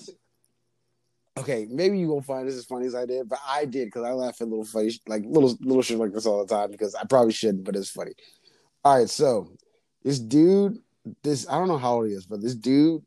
Okay, 1.38 1.68
maybe 1.70 1.98
you 2.00 2.08
won't 2.10 2.26
find 2.26 2.48
this 2.48 2.56
as 2.56 2.66
funny 2.66 2.86
as 2.86 2.96
I 2.96 3.06
did, 3.06 3.30
but 3.30 3.40
I 3.48 3.64
did 3.64 3.86
because 3.88 4.04
I 4.04 4.12
laugh 4.12 4.42
at 4.42 4.48
little 4.50 4.66
funny, 4.66 4.92
like 5.08 5.24
little 5.26 5.56
little 5.62 5.82
shit 5.82 5.98
like 5.98 6.12
this 6.12 6.26
all 6.26 6.46
the 6.46 6.54
time 6.54 6.70
because 6.72 6.96
I 6.96 7.06
probably 7.06 7.32
shouldn't, 7.32 7.64
but 7.64 7.76
it's 7.78 7.90
funny. 7.90 8.12
All 8.84 8.98
right, 8.98 9.10
so 9.10 9.48
this 10.04 10.20
dude, 10.20 10.80
this 11.24 11.48
I 11.50 11.58
don't 11.58 11.68
know 11.68 11.78
how 11.78 11.96
old 11.96 12.08
he 12.08 12.14
is, 12.14 12.26
but 12.26 12.42
this 12.42 12.56
dude 12.56 13.04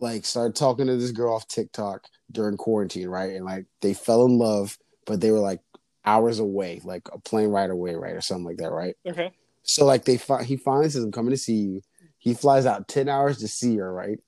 like 0.00 0.24
started 0.24 0.56
talking 0.56 0.86
to 0.86 0.96
this 0.96 1.12
girl 1.12 1.34
off 1.34 1.48
TikTok 1.48 2.06
during 2.32 2.56
quarantine, 2.56 3.08
right? 3.08 3.34
And 3.34 3.44
like 3.44 3.66
they 3.80 3.94
fell 3.94 4.24
in 4.26 4.38
love, 4.38 4.76
but 5.06 5.20
they 5.20 5.30
were 5.30 5.38
like 5.38 5.60
hours 6.04 6.38
away, 6.38 6.80
like 6.84 7.08
a 7.12 7.18
plane 7.18 7.48
ride 7.48 7.70
away, 7.70 7.94
right, 7.94 8.14
or 8.14 8.20
something 8.20 8.44
like 8.44 8.58
that, 8.58 8.70
right? 8.70 8.96
Okay. 9.06 9.32
So 9.62 9.84
like 9.84 10.04
they 10.04 10.18
fi- 10.18 10.44
he 10.44 10.56
finally 10.56 10.90
says, 10.90 11.02
"I'm 11.02 11.12
coming 11.12 11.30
to 11.30 11.38
see 11.38 11.54
you." 11.54 11.80
He 12.18 12.34
flies 12.34 12.66
out 12.66 12.88
ten 12.88 13.08
hours 13.08 13.38
to 13.38 13.48
see 13.48 13.76
her. 13.76 13.92
Right? 13.92 14.18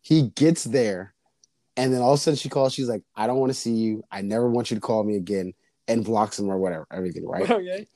He 0.00 0.30
gets 0.30 0.64
there, 0.64 1.14
and 1.76 1.92
then 1.92 2.00
all 2.00 2.14
of 2.14 2.18
a 2.18 2.22
sudden 2.22 2.36
she 2.36 2.48
calls. 2.48 2.72
She's 2.72 2.88
like, 2.88 3.02
"I 3.14 3.26
don't 3.26 3.38
want 3.38 3.50
to 3.50 3.58
see 3.58 3.74
you. 3.74 4.02
I 4.10 4.22
never 4.22 4.48
want 4.48 4.70
you 4.70 4.76
to 4.76 4.80
call 4.80 5.04
me 5.04 5.16
again," 5.16 5.52
and 5.86 6.04
blocks 6.04 6.38
him 6.38 6.48
or 6.48 6.58
whatever. 6.58 6.86
Everything, 6.92 7.26
right? 7.26 7.48
Okay. 7.50 7.86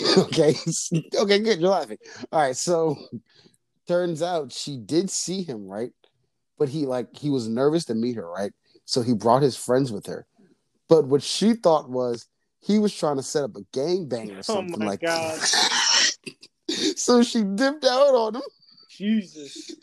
okay, 0.18 0.54
okay, 1.16 1.38
good. 1.38 1.60
You're 1.60 1.70
laughing. 1.70 1.98
All 2.30 2.40
right. 2.40 2.56
So 2.56 2.96
turns 3.86 4.22
out 4.22 4.52
she 4.52 4.78
did 4.78 5.10
see 5.10 5.42
him, 5.42 5.66
right? 5.66 5.92
But 6.58 6.68
he 6.68 6.86
like 6.86 7.08
he 7.16 7.30
was 7.30 7.48
nervous 7.48 7.84
to 7.86 7.94
meet 7.94 8.16
her, 8.16 8.28
right? 8.28 8.52
So 8.84 9.02
he 9.02 9.14
brought 9.14 9.42
his 9.42 9.56
friends 9.56 9.92
with 9.92 10.06
her. 10.06 10.26
But 10.88 11.06
what 11.06 11.22
she 11.22 11.54
thought 11.54 11.90
was 11.90 12.26
he 12.60 12.78
was 12.78 12.96
trying 12.96 13.16
to 13.16 13.22
set 13.22 13.44
up 13.44 13.56
a 13.56 13.62
gangbang 13.76 14.30
or 14.30 14.38
Oh 14.38 14.42
something 14.42 14.78
my 14.78 14.86
like 14.86 15.00
God. 15.00 15.38
so 16.96 17.22
she 17.22 17.42
dipped 17.42 17.84
out 17.84 18.14
on 18.14 18.36
him. 18.36 18.42
Jesus. 18.88 19.74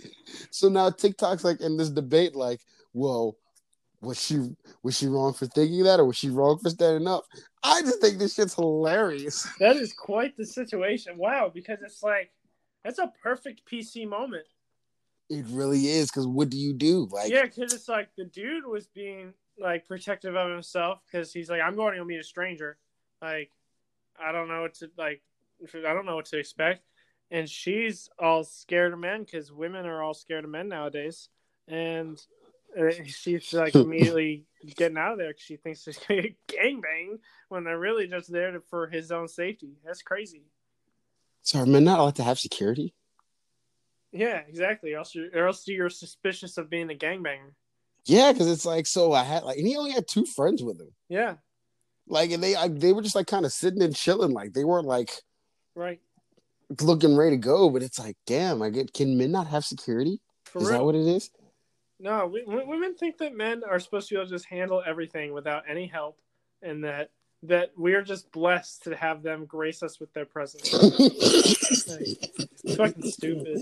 So 0.52 0.70
now 0.70 0.90
TikTok's 0.90 1.44
like 1.44 1.62
in 1.62 1.78
this 1.78 1.90
debate, 1.90 2.36
like, 2.36 2.62
well, 2.94 3.36
was 4.02 4.22
she 4.22 4.40
was 4.84 4.98
she 4.98 5.08
wrong 5.08 5.34
for 5.34 5.46
thinking 5.48 5.84
that, 5.84 6.00
or 6.00 6.06
was 6.06 6.18
she 6.18 6.30
wrong 6.30 6.58
for 6.60 6.70
standing 6.70 7.08
up? 7.08 7.26
I 7.64 7.82
just 7.82 8.00
think 8.02 8.18
this 8.18 8.36
shit's 8.36 8.56
hilarious. 8.56 9.48
That 9.60 9.76
is 9.76 9.94
quite 9.94 10.38
the 10.38 10.46
situation. 10.46 11.18
Wow, 11.18 11.52
because 11.54 11.80
it's 11.84 12.02
like 12.04 12.32
that's 12.84 13.00
a 13.00 13.12
perfect 13.22 13.64
PC 13.70 14.08
moment. 14.08 14.46
It 15.30 15.46
really 15.50 15.88
is, 15.88 16.10
because 16.10 16.26
what 16.26 16.50
do 16.50 16.58
you 16.58 16.74
do? 16.74 17.08
Like, 17.12 17.30
yeah, 17.30 17.44
because 17.44 17.74
it's 17.74 17.88
like 17.88 18.10
the 18.18 18.26
dude 18.26 18.66
was 18.66 18.88
being 18.88 19.34
like 19.60 19.88
protective 19.88 20.36
of 20.36 20.50
himself 20.52 21.02
because 21.06 21.32
he's 21.32 21.50
like, 21.50 21.62
I'm 21.62 21.76
going 21.76 21.96
to 21.96 22.06
meet 22.06 22.20
a 22.20 22.24
stranger. 22.24 22.78
Like, 23.22 23.52
I 24.20 24.32
don't 24.32 24.48
know 24.48 24.62
what 24.62 24.74
to 24.76 24.90
like. 24.98 25.22
I 25.76 25.94
don't 25.94 26.06
know 26.06 26.16
what 26.16 26.26
to 26.28 26.38
expect. 26.38 26.84
And 27.32 27.48
she's 27.48 28.10
all 28.18 28.44
scared 28.44 28.94
of 28.94 29.00
men 29.00 29.24
because 29.24 29.52
women 29.52 29.86
are 29.86 30.02
all 30.02 30.14
scared 30.14 30.46
of 30.46 30.50
men 30.50 30.68
nowadays. 30.68 31.30
And 31.68 32.20
uh, 32.78 32.92
she's 33.06 33.54
like 33.54 33.76
immediately 33.76 34.46
getting 34.76 34.98
out 34.98 35.14
of 35.14 35.18
there 35.18 35.30
because 35.30 35.44
she 35.44 35.58
thinks 35.58 35.84
she's 35.84 35.98
gonna 35.98 36.22
get 36.22 36.48
gangbang 36.48 37.20
when 37.50 37.64
they're 37.64 37.80
really 37.80 38.08
just 38.08 38.32
there 38.32 38.52
to, 38.52 38.62
for 38.70 38.88
his 38.88 39.12
own 39.12 39.28
safety. 39.28 39.78
That's 39.86 40.02
crazy. 40.02 40.44
so 41.42 41.60
are 41.60 41.66
men 41.66 41.84
not 41.84 42.00
allowed 42.00 42.16
to 42.16 42.24
have 42.24 42.40
security? 42.40 42.94
Yeah, 44.12 44.42
exactly. 44.48 44.94
Or 44.94 45.00
else, 45.00 45.14
you're, 45.14 45.30
or 45.34 45.48
else 45.48 45.68
you're 45.68 45.90
suspicious 45.90 46.58
of 46.58 46.70
being 46.70 46.90
a 46.90 46.96
gangbanger. 46.96 47.54
Yeah, 48.06 48.32
because 48.32 48.50
it's 48.50 48.66
like 48.66 48.88
so. 48.88 49.14
I 49.14 49.24
had 49.24 49.44
like, 49.44 49.58
and 49.58 49.68
he 49.68 49.78
only 49.78 49.92
had 49.92 50.08
two 50.08 50.26
friends 50.26 50.64
with 50.64 50.80
him. 50.80 50.92
Yeah, 51.10 51.36
Like, 52.08 52.32
and 52.32 52.42
they 52.42 52.56
I, 52.56 52.68
they 52.68 52.92
were 52.92 53.04
just 53.04 53.16
like 53.16 53.28
kind 53.28 53.46
of 53.46 53.54
sitting 53.54 53.84
and 53.84 53.96
chilling. 53.96 54.32
Like, 54.32 54.54
they 54.54 54.64
weren't 54.64 54.88
like 54.88 55.12
right. 55.76 56.00
looking 56.82 57.16
ready 57.16 57.36
to 57.36 57.38
go. 57.38 57.70
But 57.70 57.84
it's 57.84 58.00
like, 58.00 58.18
damn, 58.26 58.62
I 58.62 58.70
get. 58.72 58.94
Can 58.94 59.18
men 59.18 59.32
not 59.32 59.48
have 59.48 59.64
security? 59.64 60.22
For 60.46 60.60
is 60.60 60.70
real. 60.70 60.80
that 60.80 60.86
what 60.86 60.96
it 60.96 61.06
is? 61.06 61.30
No, 62.00 62.28
we, 62.28 62.44
women 62.46 62.96
think 62.96 63.18
that 63.18 63.36
men 63.36 63.64
are 63.70 63.80
supposed 63.80 64.08
to 64.10 64.16
be 64.16 64.20
able 64.20 64.28
to 64.30 64.36
just 64.36 64.46
handle 64.46 64.82
everything 64.86 65.34
without 65.34 65.64
any 65.70 65.86
help, 65.88 66.18
and 66.62 66.84
that 66.84 67.12
that 67.44 67.72
we're 67.78 68.02
just 68.02 68.32
blessed 68.32 68.84
to 68.84 68.96
have 68.96 69.24
them 69.24 69.46
grace 69.46 69.82
us 69.84 70.00
with 70.00 70.12
their 70.14 70.26
presence. 70.26 70.74
Like, 71.88 72.78
fucking 72.78 73.12
stupid. 73.12 73.60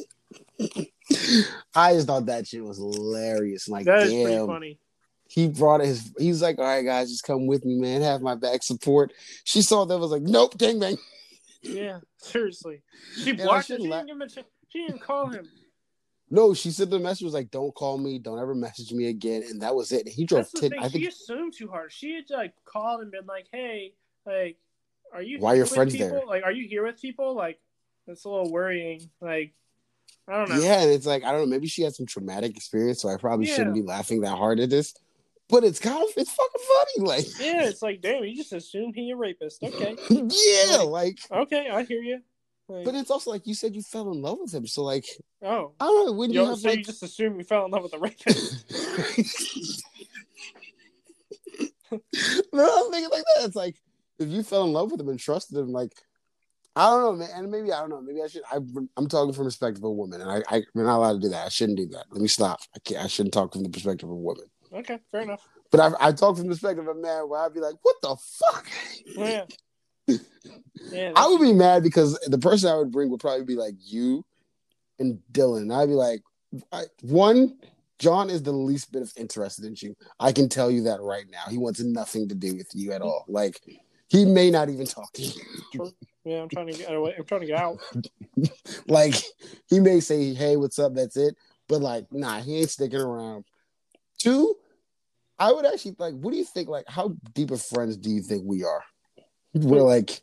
I 1.76 1.94
just 1.94 2.08
thought 2.08 2.26
that 2.26 2.48
shit 2.48 2.64
was 2.64 2.78
hilarious. 2.78 3.68
Like, 3.70 3.86
That 3.86 4.04
is 4.04 4.14
pretty 4.14 4.36
damn, 4.38 4.48
funny. 4.48 4.80
he 5.28 5.48
brought 5.48 5.82
his. 5.82 6.12
He's 6.18 6.42
like, 6.42 6.58
all 6.58 6.66
right, 6.66 6.84
guys, 6.84 7.10
just 7.10 7.24
come 7.24 7.46
with 7.48 7.66
me, 7.66 7.76
man. 7.76 8.02
Have 8.02 8.22
my 8.22 8.36
back 8.36 8.64
support. 8.64 9.14
She 9.44 9.62
saw 9.62 9.86
that 9.86 9.98
was 9.98 10.12
like, 10.12 10.24
nope, 10.24 10.58
gangbang. 10.58 10.98
Yeah, 11.62 12.00
seriously. 12.18 12.82
She 13.24 13.32
blocked 13.34 13.70
him. 13.70 13.82
She 13.82 13.88
la- 13.88 14.04
give 14.04 14.16
him 14.16 14.22
a. 14.22 14.30
She 14.30 14.44
didn't 14.86 15.02
call 15.02 15.28
him. 15.30 15.48
No, 16.30 16.54
she 16.54 16.72
said 16.72 16.90
the 16.90 17.00
message 17.00 17.24
was 17.24 17.34
like, 17.34 17.52
don't 17.52 17.74
call 17.74 17.98
me, 17.98 18.20
don't 18.20 18.40
ever 18.40 18.54
message 18.54 18.92
me 18.92 19.08
again, 19.08 19.44
and 19.50 19.62
that 19.62 19.74
was 19.74 19.92
it. 19.92 20.06
And 20.06 20.14
he 20.14 20.26
drove 20.26 20.52
ten. 20.52 20.72
thing. 20.72 20.80
I 20.80 20.90
think 20.90 21.04
She 21.04 21.08
assumed 21.10 21.54
too 21.54 21.70
hard. 21.70 21.92
She 21.92 22.16
had 22.16 22.26
like 22.30 22.54
called 22.66 23.02
and 23.02 23.12
been 23.12 23.26
like, 23.26 23.48
"Hey, 23.52 23.94
like, 24.26 24.58
are 25.14 25.22
you? 25.22 25.40
Why 25.40 25.52
here 25.52 25.58
your 25.58 25.64
with 25.66 25.74
friends 25.74 25.94
people? 25.94 26.10
there? 26.10 26.26
Like, 26.26 26.44
are 26.44 26.52
you 26.52 26.68
here 26.68 26.84
with 26.86 27.02
people? 27.02 27.34
Like, 27.34 27.60
that's 28.06 28.26
a 28.26 28.30
little 28.30 28.52
worrying. 28.52 29.10
Like, 29.22 29.54
I 30.28 30.34
don't 30.34 30.50
know. 30.50 30.58
Yeah, 30.58 30.82
and 30.82 30.92
it's 30.92 31.06
like 31.06 31.24
I 31.24 31.32
don't 31.32 31.42
know. 31.42 31.48
Maybe 31.48 31.68
she 31.68 31.84
had 31.84 31.96
some 31.96 32.06
traumatic 32.06 32.58
experience, 32.58 33.02
so 33.02 33.08
I 33.10 33.16
probably 33.16 33.48
Yeah. 33.48 33.56
shouldn't 33.56 33.76
be 33.76 33.82
laughing 33.84 34.22
that 34.22 34.36
hard 34.38 34.60
at 34.60 34.70
this. 34.70 34.94
But 35.50 35.64
it's 35.64 35.80
kind 35.80 36.04
of 36.04 36.10
it's 36.18 36.32
fucking 36.34 36.62
funny, 36.68 37.08
like 37.08 37.40
Yeah, 37.40 37.70
it's 37.70 37.82
like, 37.82 38.02
damn, 38.02 38.26
you 38.26 38.36
just 38.36 38.52
assumed 38.52 38.96
he 38.96 39.12
a 39.12 39.16
rapist. 39.16 39.64
Okay, 39.64 39.96
yeah, 40.10 40.80
like. 40.80 41.20
okay, 41.32 41.70
I 41.70 41.84
hear 41.84 42.02
you. 42.02 42.20
Like, 42.70 42.86
But 42.86 42.96
it's 42.96 43.12
also 43.12 43.32
like 43.32 43.48
you 43.48 43.54
said 43.54 43.76
you 43.76 43.82
fell 43.82 44.12
in 44.12 44.22
love 44.22 44.40
with 44.42 44.54
him, 44.54 44.68
so 44.68 44.84
like 44.84 45.06
oh, 45.42 45.72
I 45.80 45.86
don't 45.86 46.08
know 46.08 46.12
when 46.14 46.32
you 46.32 46.42
you, 46.42 46.48
have 46.48 46.60
so 46.60 46.70
like 46.70 46.80
you 46.80 46.84
just 46.84 47.04
assume 47.04 47.38
you 47.38 47.46
fell 47.46 47.66
in 47.66 47.72
love 47.72 47.84
with 47.84 47.94
a 47.94 48.00
rapist? 48.00 48.66
no, 52.54 52.86
I'm 52.86 52.92
thinking 52.92 53.10
like 53.12 53.24
that. 53.36 53.46
It's 53.46 53.56
like 53.56 53.76
if 54.20 54.28
you 54.28 54.44
fell 54.44 54.66
in 54.66 54.74
love 54.74 54.92
with 54.92 55.00
him 55.00 55.10
and 55.10 55.20
trusted 55.20 55.58
him, 55.58 55.72
like 55.72 55.94
I 56.76 56.90
don't 56.92 57.02
know, 57.02 57.14
man. 57.14 57.30
And 57.34 57.52
maybe 57.52 57.72
I 57.72 57.80
don't 57.80 57.90
know. 57.90 58.02
Maybe 58.02 58.22
I 58.22 58.28
should. 58.28 58.44
I, 58.52 58.58
I'm 58.98 59.08
talking 59.08 59.34
from 59.34 59.46
the 59.46 59.50
perspective 59.50 59.84
of 59.84 59.90
a 59.90 59.92
woman, 59.92 60.22
and 60.22 60.30
I, 60.30 60.44
I 60.48 60.64
we're 60.76 60.84
not 60.84 60.98
allowed 60.98 61.14
to 61.14 61.20
do 61.20 61.30
that. 61.30 61.46
I 61.46 61.50
shouldn't 61.50 61.78
do 61.78 61.88
that. 61.88 62.06
Let 62.12 62.22
me 62.22 62.28
stop. 62.28 62.60
I 62.76 62.80
can't. 62.80 63.04
I 63.04 63.08
shouldn't 63.08 63.34
talk 63.34 63.54
from 63.54 63.64
the 63.64 63.70
perspective 63.70 64.08
of 64.08 64.14
a 64.14 64.20
woman. 64.20 64.46
okay, 64.74 65.00
fair 65.12 65.22
enough. 65.22 65.42
But 65.72 65.80
I, 65.80 66.10
I 66.10 66.12
talk 66.12 66.38
from 66.38 66.46
the 66.46 66.52
perspective 66.52 66.88
of 66.88 66.96
a 66.96 67.00
man, 67.00 67.28
where 67.28 67.40
I'd 67.40 67.54
be 67.54 67.62
like, 67.62 67.76
"What 67.82 67.96
the 68.04 68.16
fuck?" 68.16 68.68
Yeah, 69.16 69.46
yeah. 70.92 71.12
I 71.16 71.28
would 71.28 71.42
be 71.42 71.54
mad 71.54 71.84
because 71.84 72.20
the 72.28 72.38
person 72.38 72.70
I 72.70 72.76
would 72.76 72.92
bring 72.92 73.10
would 73.12 73.20
probably 73.20 73.46
be 73.46 73.56
like 73.56 73.76
you 73.80 74.26
and 75.00 75.20
Dylan. 75.32 75.74
I'd 75.74 75.88
be 75.88 75.94
like, 75.94 76.22
I, 76.72 76.84
one, 77.02 77.58
John 78.00 78.30
is 78.30 78.44
the 78.44 78.52
least 78.52 78.92
bit 78.92 79.02
of 79.02 79.12
interested 79.18 79.66
in 79.66 79.76
you. 79.78 79.96
I 80.20 80.32
can 80.32 80.50
tell 80.50 80.70
you 80.70 80.84
that 80.84 81.02
right 81.02 81.26
now. 81.30 81.44
He 81.50 81.58
wants 81.58 81.80
nothing 81.80 82.30
to 82.30 82.36
do 82.36 82.56
with 82.56 82.70
you 82.74 82.92
at 82.92 83.02
all. 83.02 83.26
Like, 83.28 83.62
he 84.08 84.26
may 84.26 84.52
not 84.52 84.70
even 84.70 84.86
talk 84.86 85.12
to 85.14 85.22
you. 85.22 85.92
yeah, 86.24 86.42
I'm 86.42 86.50
trying 86.50 86.68
to 86.68 86.74
get 86.74 86.94
away. 86.94 87.16
I'm 87.18 87.26
trying 87.26 87.42
to 87.42 87.48
get 87.48 87.58
out. 87.58 87.80
like, 88.88 89.16
he 89.70 89.80
may 89.80 90.00
say, 90.00 90.34
"Hey, 90.34 90.56
what's 90.56 90.80
up?" 90.80 90.94
That's 90.94 91.18
it. 91.18 91.36
But 91.68 91.82
like, 91.82 92.06
nah, 92.12 92.40
he 92.40 92.60
ain't 92.60 92.70
sticking 92.70 93.02
around. 93.02 93.44
Two, 94.18 94.56
I 95.38 95.52
would 95.52 95.66
actually 95.66 95.96
like. 96.00 96.14
What 96.14 96.32
do 96.32 96.38
you 96.38 96.46
think? 96.46 96.70
Like, 96.70 96.86
how 96.88 97.16
deep 97.34 97.52
of 97.52 97.62
friends 97.62 97.98
do 97.98 98.10
you 98.10 98.22
think 98.22 98.44
we 98.46 98.64
are? 98.64 98.84
We're 99.64 99.82
like. 99.82 100.22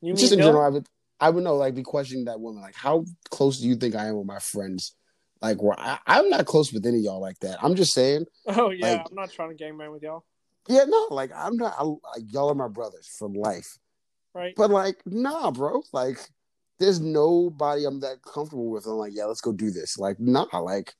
You 0.00 0.14
just 0.14 0.32
in 0.32 0.40
Dylan? 0.40 0.44
general, 0.44 0.62
I 0.62 0.68
would 0.68 0.86
I 1.20 1.30
would 1.30 1.44
know 1.44 1.54
like 1.56 1.76
be 1.76 1.84
questioning 1.84 2.24
that 2.24 2.40
woman 2.40 2.60
like 2.60 2.74
how 2.74 3.04
close 3.30 3.60
do 3.60 3.68
you 3.68 3.76
think 3.76 3.94
I 3.94 4.08
am 4.08 4.16
with 4.16 4.26
my 4.26 4.40
friends? 4.40 4.96
Like 5.40 5.62
where 5.62 5.78
I, 5.78 5.98
I'm 6.06 6.28
not 6.28 6.46
close 6.46 6.72
with 6.72 6.84
any 6.84 6.98
of 6.98 7.04
y'all 7.04 7.20
like 7.20 7.38
that. 7.40 7.62
I'm 7.62 7.76
just 7.76 7.94
saying, 7.94 8.26
Oh 8.46 8.70
yeah, 8.70 8.94
like- 8.94 9.06
I'm 9.08 9.14
not 9.14 9.30
trying 9.30 9.56
to 9.56 9.64
gangbang 9.64 9.92
with 9.92 10.02
y'all, 10.02 10.24
yeah, 10.68 10.84
no, 10.86 11.08
like 11.10 11.30
I'm 11.34 11.56
not. 11.56 11.74
I, 11.78 11.82
like 11.82 12.32
y'all 12.32 12.50
are 12.50 12.54
my 12.54 12.68
brothers 12.68 13.08
for 13.18 13.28
life, 13.28 13.78
right? 14.34 14.54
but 14.56 14.70
like 14.70 15.02
nah, 15.06 15.50
bro. 15.50 15.82
Like 15.92 16.18
there's 16.78 17.00
nobody 17.00 17.84
I'm 17.84 18.00
that 18.00 18.22
comfortable 18.22 18.70
with. 18.70 18.86
I'm 18.86 18.92
like, 18.92 19.12
yeah, 19.14 19.24
let's 19.24 19.40
go 19.40 19.52
do 19.52 19.70
this. 19.70 19.98
Like 19.98 20.20
nah, 20.20 20.46
like 20.58 20.94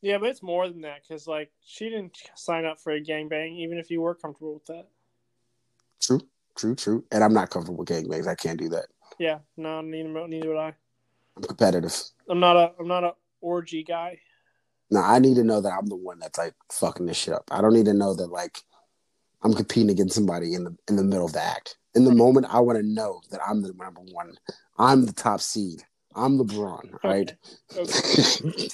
Yeah, 0.00 0.18
but 0.18 0.28
it's 0.28 0.42
more 0.42 0.68
than 0.68 0.82
that 0.82 1.02
because 1.02 1.26
like 1.26 1.50
she 1.64 1.88
didn't 1.88 2.16
sign 2.36 2.64
up 2.64 2.78
for 2.80 2.92
a 2.92 3.00
gangbang, 3.00 3.58
even 3.58 3.78
if 3.78 3.90
you 3.90 4.00
were 4.00 4.14
comfortable 4.14 4.54
with 4.54 4.66
that. 4.66 4.88
true, 6.00 6.20
true, 6.56 6.74
true. 6.74 7.04
And 7.10 7.22
I'm 7.24 7.34
not 7.34 7.50
comfortable 7.50 7.78
with 7.78 7.88
gangbangs. 7.88 8.26
I 8.26 8.34
can't 8.34 8.58
do 8.58 8.68
that. 8.70 8.86
Yeah, 9.18 9.38
no, 9.56 9.80
neither 9.80 10.08
neither 10.28 10.48
would 10.48 10.58
I. 10.58 10.74
I'm 11.36 11.42
competitive. 11.42 11.94
I'm 12.28 12.40
not 12.40 12.56
a 12.56 12.72
I'm 12.78 12.88
not 12.88 13.04
a 13.04 13.14
orgy 13.40 13.84
guy. 13.84 14.18
No, 14.90 15.00
I 15.00 15.18
need 15.18 15.36
to 15.36 15.44
know 15.44 15.60
that 15.60 15.72
I'm 15.72 15.86
the 15.86 15.96
one 15.96 16.18
that's 16.18 16.38
like 16.38 16.54
fucking 16.70 17.06
this 17.06 17.16
shit 17.16 17.34
up. 17.34 17.44
I 17.50 17.60
don't 17.60 17.72
need 17.72 17.86
to 17.86 17.94
know 17.94 18.14
that 18.14 18.26
like 18.26 18.58
I'm 19.42 19.54
competing 19.54 19.90
against 19.90 20.14
somebody 20.14 20.54
in 20.54 20.64
the 20.64 20.76
in 20.88 20.96
the 20.96 21.04
middle 21.04 21.26
of 21.26 21.32
the 21.32 21.42
act. 21.42 21.76
In 21.94 22.04
the 22.04 22.14
moment, 22.14 22.46
I 22.48 22.60
want 22.60 22.78
to 22.78 22.86
know 22.86 23.20
that 23.30 23.40
I'm 23.46 23.62
the 23.62 23.72
number 23.74 24.00
one. 24.12 24.34
I'm 24.78 25.04
the 25.04 25.12
top 25.12 25.40
seed. 25.40 25.82
I'm 26.14 26.38
LeBron. 26.38 26.92
All 27.02 27.10
right. 27.10 27.34
Okay. 27.76 28.68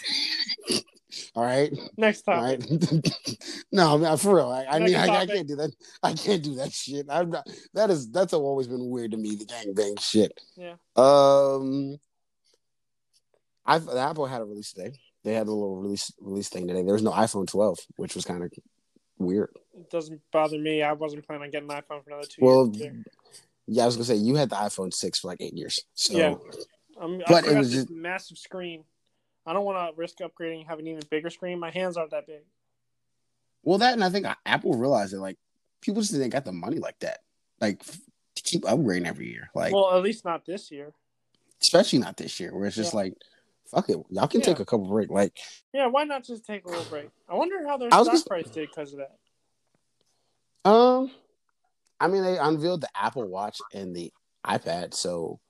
all 1.35 1.45
right. 1.45 1.73
Next 1.97 2.23
time. 2.23 2.43
right. 2.43 2.63
no, 3.73 4.17
for 4.17 4.37
real. 4.37 4.51
I, 4.51 4.67
I 4.67 4.79
mean, 4.79 4.95
I, 4.95 5.09
I 5.09 5.27
can't 5.27 5.49
do 5.49 5.57
that. 5.57 5.71
I 6.03 6.13
can't 6.13 6.43
do 6.43 6.55
that 6.57 6.73
shit. 6.73 7.07
I'm 7.09 7.31
not. 7.31 7.47
That 7.75 7.91
is 7.91 8.11
that's 8.11 8.33
always 8.33 8.67
been 8.69 8.91
weird 8.91 9.13
to 9.13 9.17
me. 9.17 9.37
The 9.37 9.47
gangbang 9.47 10.01
shit. 10.01 10.33
Yeah. 10.57 10.75
Um. 10.97 11.99
I 13.65 13.79
the 13.79 13.99
Apple 13.99 14.27
had 14.27 14.41
a 14.41 14.45
release 14.45 14.73
today. 14.73 14.93
They 15.25 15.35
had 15.35 15.47
a 15.47 15.51
little 15.53 15.77
release 15.77 16.13
release 16.21 16.49
thing 16.49 16.67
today. 16.67 16.83
There 16.83 16.95
was 16.95 17.03
no 17.03 17.11
iPhone 17.11 17.47
12, 17.47 17.79
which 17.97 18.15
was 18.15 18.25
kind 18.25 18.43
of 18.43 18.51
weird. 19.19 19.51
It 19.77 19.91
doesn't 19.91 20.21
bother 20.33 20.59
me. 20.59 20.83
I 20.83 20.93
wasn't 20.93 21.27
planning 21.27 21.45
on 21.45 21.51
getting 21.51 21.71
an 21.71 21.77
iPhone 21.77 22.05
for 22.05 22.11
another 22.11 22.27
two 22.27 22.45
Well, 22.45 22.71
years. 22.73 23.05
yeah, 23.67 23.83
I 23.83 23.87
was 23.87 23.97
gonna 23.97 24.05
say 24.07 24.15
you 24.15 24.37
had 24.37 24.49
the 24.51 24.57
iPhone 24.57 24.93
6 24.95 25.19
for 25.19 25.29
like 25.29 25.41
eight 25.41 25.55
years. 25.55 25.81
So 25.95 26.17
Yeah. 26.17 26.35
I'm, 27.01 27.23
but 27.29 27.47
it 27.47 27.57
was 27.57 27.71
just- 27.73 27.91
massive 27.91 28.39
screen. 28.39 28.85
I 29.49 29.53
don't 29.55 29.65
want 29.65 29.79
to 29.79 29.99
risk 29.99 30.19
upgrading, 30.19 30.67
have 30.67 30.79
an 30.79 30.87
even 30.87 31.03
bigger 31.11 31.31
screen. 31.31 31.59
My 31.59 31.71
hands 31.71 31.97
aren't 31.97 32.11
that 32.11 32.27
big. 32.27 32.43
well, 33.63 33.79
that 33.79 33.95
and 33.95 34.05
I 34.05 34.11
think 34.11 34.27
Apple 34.47 34.75
realized 34.75 35.13
that 35.15 35.21
like 35.21 35.39
people 35.81 36.03
just 36.03 36.13
didn't 36.13 36.31
got 36.31 36.45
the 36.45 36.53
money 36.53 36.79
like 36.79 36.99
that, 37.01 37.21
like 37.61 37.83
to 37.85 38.43
keep 38.43 38.63
upgrading 38.65 39.07
every 39.07 39.31
year. 39.31 39.51
Like 39.55 39.73
well, 39.73 39.97
at 39.97 40.03
least 40.03 40.25
not 40.25 40.45
this 40.45 40.71
year. 40.71 40.93
especially 41.63 41.99
not 41.99 42.17
this 42.17 42.39
year, 42.39 42.55
where 42.55 42.67
it's 42.67 42.77
just 42.77 42.93
Yeah. 42.93 42.99
like, 43.01 43.15
fuck 43.71 43.89
it, 43.89 43.97
y'all 44.11 44.29
can 44.29 44.41
Yeah. 44.41 44.47
take 44.47 44.61
a 44.61 44.65
couple 44.65 44.87
break. 44.87 45.11
Like 45.11 45.37
Yeah, 45.73 45.87
why 45.87 46.05
not 46.05 46.25
just 46.25 46.45
take 46.45 46.65
a 46.65 46.69
little 46.69 46.85
break? 46.85 47.09
I 47.29 47.35
wonder 47.35 47.67
how 47.67 47.77
their 47.79 47.91
stock 47.91 48.07
just- 48.07 48.27
price 48.27 48.49
did 48.51 48.69
because 48.69 48.93
of 48.93 48.99
that. 49.01 49.19
Um, 50.71 51.11
I 52.01 52.09
mean, 52.09 52.23
they 52.23 52.39
unveiled 52.39 52.83
the 52.83 52.89
Apple 52.95 53.27
Watch 53.27 53.59
and 53.73 53.95
the 53.97 54.13
iPad, 54.47 54.95
so 54.95 55.41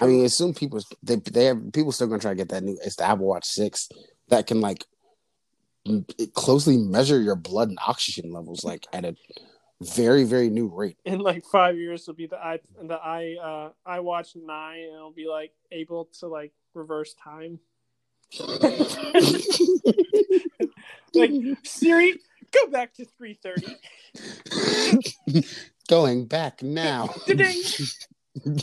I 0.00 0.06
mean, 0.06 0.24
assume 0.24 0.54
people 0.54 0.80
they 1.02 1.16
they 1.16 1.46
have 1.46 1.72
people 1.72 1.92
still 1.92 2.06
gonna 2.06 2.20
try 2.20 2.32
to 2.32 2.36
get 2.36 2.48
that 2.50 2.62
new. 2.62 2.78
It's 2.84 2.96
the 2.96 3.04
Apple 3.04 3.26
Watch 3.26 3.46
Six 3.46 3.88
that 4.28 4.46
can 4.46 4.60
like 4.60 4.84
closely 6.34 6.76
measure 6.76 7.20
your 7.20 7.36
blood 7.36 7.68
and 7.68 7.78
oxygen 7.86 8.32
levels, 8.32 8.64
like 8.64 8.86
at 8.92 9.04
a 9.04 9.14
very 9.80 10.24
very 10.24 10.50
new 10.50 10.66
rate. 10.66 10.98
In 11.04 11.20
like 11.20 11.44
five 11.44 11.76
years, 11.76 12.02
it'll 12.02 12.14
be 12.14 12.26
the 12.26 12.38
i 12.38 12.58
the 12.82 12.94
i 12.94 13.36
uh 13.42 13.70
iWatch 13.86 14.36
nine, 14.36 14.80
and 14.80 14.94
it'll 14.94 15.10
be 15.10 15.28
like 15.28 15.52
able 15.70 16.06
to 16.20 16.26
like 16.26 16.52
reverse 16.74 17.14
time. 17.22 17.60
Like 21.16 21.32
Siri, 21.64 22.14
go 22.52 22.70
back 22.70 22.94
to 22.94 23.04
three 23.04 23.34
thirty. 23.34 23.76
Going 25.88 26.26
back 26.26 26.62
now. 26.62 27.14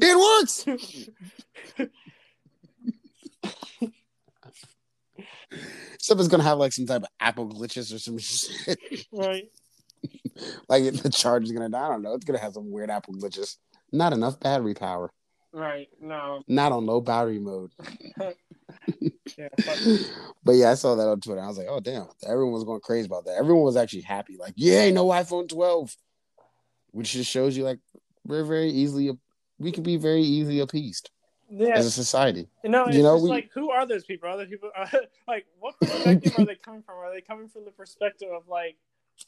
it 0.00 0.18
works. 0.18 0.66
Something's 6.00 6.28
gonna 6.28 6.42
have 6.42 6.58
like 6.58 6.72
some 6.72 6.86
type 6.86 7.02
of 7.02 7.08
Apple 7.20 7.48
glitches 7.48 7.94
or 7.94 7.98
some 7.98 8.18
shit. 8.18 8.78
Right. 9.12 9.44
like 10.68 10.92
the 10.92 11.10
charge 11.10 11.44
is 11.44 11.52
gonna 11.52 11.68
die. 11.68 11.86
I 11.86 11.88
don't 11.88 12.02
know. 12.02 12.14
It's 12.14 12.24
gonna 12.24 12.38
have 12.38 12.54
some 12.54 12.70
weird 12.70 12.90
Apple 12.90 13.14
glitches. 13.14 13.56
Not 13.92 14.12
enough 14.12 14.40
battery 14.40 14.74
power. 14.74 15.10
Right. 15.52 15.88
No. 16.00 16.42
Not 16.46 16.72
on 16.72 16.86
low 16.86 17.00
battery 17.00 17.38
mode. 17.38 17.70
Yeah. 19.38 19.48
But, 19.56 20.10
But 20.44 20.52
yeah, 20.52 20.70
I 20.70 20.74
saw 20.74 20.94
that 20.94 21.08
on 21.08 21.20
Twitter. 21.20 21.40
I 21.40 21.46
was 21.46 21.58
like, 21.58 21.66
oh 21.68 21.80
damn, 21.80 22.06
everyone 22.26 22.52
was 22.52 22.64
going 22.64 22.80
crazy 22.80 23.06
about 23.06 23.24
that. 23.24 23.36
Everyone 23.36 23.64
was 23.64 23.76
actually 23.76 24.02
happy, 24.02 24.36
like, 24.36 24.54
yay, 24.56 24.90
no 24.92 25.06
iPhone 25.06 25.48
12, 25.48 25.94
which 26.92 27.12
just 27.12 27.30
shows 27.30 27.56
you 27.56 27.64
like 27.64 27.78
we're 28.26 28.44
very 28.44 28.70
easily 28.70 29.10
we 29.58 29.72
can 29.72 29.82
be 29.82 29.96
very 29.96 30.22
easily 30.22 30.60
appeased 30.60 31.10
yeah. 31.50 31.76
as 31.76 31.86
a 31.86 31.90
society. 31.90 32.48
No, 32.64 32.86
it's 32.86 32.96
you 32.96 33.02
know, 33.02 33.16
we- 33.16 33.28
like 33.28 33.50
who 33.52 33.70
are 33.70 33.86
those 33.86 34.04
people? 34.04 34.28
Are 34.28 34.36
those 34.36 34.48
people 34.48 34.70
uh, 34.76 34.86
like 35.28 35.46
what 35.58 35.78
perspective 35.80 36.32
are 36.38 36.44
they 36.44 36.54
coming 36.54 36.82
from? 36.82 36.96
Are 36.96 37.12
they 37.12 37.20
coming 37.20 37.48
from 37.48 37.64
the 37.64 37.70
perspective 37.70 38.28
of 38.32 38.48
like, 38.48 38.76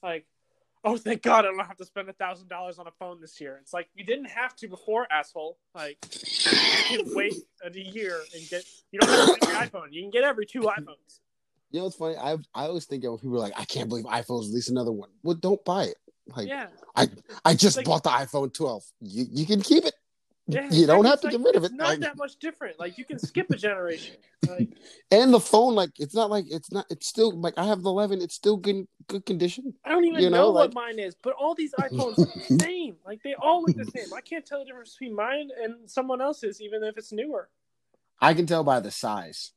like, 0.03 0.25
oh 0.85 0.97
thank 0.97 1.23
God 1.23 1.45
I 1.45 1.49
don't 1.49 1.59
have 1.59 1.77
to 1.77 1.85
spend 1.85 2.09
a 2.09 2.13
thousand 2.13 2.49
dollars 2.49 2.79
on 2.79 2.87
a 2.87 2.91
phone 2.93 3.21
this 3.21 3.41
year? 3.41 3.59
It's 3.61 3.73
like 3.73 3.89
you 3.95 4.05
didn't 4.05 4.31
have 4.31 4.55
to 4.57 4.69
before, 4.69 5.07
asshole. 5.11 5.59
Like 5.75 5.99
you 6.91 7.05
can 7.05 7.15
wait 7.15 7.35
a 7.65 7.71
year 7.79 8.21
and 8.35 8.49
get 8.49 8.65
you 8.91 9.01
don't 9.01 9.11
have 9.11 9.35
to 9.35 9.41
get 9.41 9.49
an 9.51 9.69
iPhone. 9.69 9.87
You 9.91 10.03
can 10.03 10.11
get 10.11 10.25
every 10.25 10.47
two 10.47 10.63
iPhones. 10.63 11.21
You 11.71 11.81
know 11.81 11.85
what's 11.85 11.97
funny? 11.97 12.17
I 12.17 12.33
I 12.55 12.67
always 12.67 12.85
think 12.85 13.05
of 13.05 13.21
people 13.21 13.39
like, 13.39 13.55
I 13.57 13.65
can't 13.65 13.89
believe 13.89 14.05
iPhone's 14.05 14.49
released 14.49 14.71
another 14.71 14.93
one. 14.93 15.11
Well, 15.23 15.35
don't 15.35 15.65
buy 15.65 15.85
it. 15.85 15.97
Like 16.29 16.49
Yeah, 16.49 16.69
I 17.45 17.55
just 17.55 17.77
Like- 17.79 17.87
bought 17.87 18.05
the 18.05 18.11
iPhone 18.11 18.53
12. 18.53 18.85
You 19.01 19.27
you 19.31 19.47
can 19.47 19.61
keep 19.63 19.85
it. 19.85 19.95
yeah. 20.47 20.69
you 20.71 20.87
don't 20.87 21.05
have 21.05 21.21
to 21.21 21.27
like, 21.29 21.37
get 21.37 21.45
rid 21.45 21.57
of 21.57 21.65
It's 21.65 21.73
it. 21.73 21.77
not 21.77 21.89
Like, 21.89 22.01
that 22.01 22.17
much 22.17 22.37
different. 22.39 22.79
Like 22.79 22.97
you 22.99 23.05
can 23.05 23.19
skip 23.19 23.51
a 23.51 23.57
generation. 23.57 24.17
Like 24.49 24.69
and 25.11 25.33
the 25.35 25.41
phone, 25.41 25.75
like, 25.75 25.91
it's 25.99 26.15
not 26.15 26.31
like 26.31 26.45
it's 26.51 26.71
not. 26.73 26.87
It's 26.91 27.07
still 27.07 27.33
like 27.41 27.55
I 27.57 27.65
have 27.65 27.83
the 27.83 27.91
11. 27.91 28.21
It's 28.23 28.35
still 28.35 28.57
good 28.57 28.87
good 29.09 29.25
condition. 29.27 29.75
I 29.85 29.91
don't 29.91 30.05
even 30.05 30.21
You 30.23 30.31
know, 30.31 30.47
know, 30.47 30.51
what 30.53 30.75
mine 30.75 30.99
is, 30.99 31.15
but 31.23 31.35
all 31.35 31.55
these 31.55 31.73
iPhones 31.79 32.19
are 32.19 32.27
the 32.49 32.59
same. 32.61 32.97
Like 33.05 33.23
they 33.23 33.35
all 33.35 33.63
look 33.63 33.77
the 33.77 33.85
same. 33.85 34.13
I 34.15 34.21
can't 34.21 34.45
tell 34.47 34.61
the 34.61 34.65
difference 34.67 34.95
between 34.95 35.15
mine 35.17 35.51
and 35.63 35.91
someone 35.91 36.21
else's, 36.21 36.61
even 36.61 36.83
if 36.85 36.97
it's 36.99 37.13
newer. 37.13 37.49
I 38.21 38.35
can 38.35 38.47
tell 38.47 38.63
by 38.65 38.79
the 38.81 38.91
size. 38.93 39.53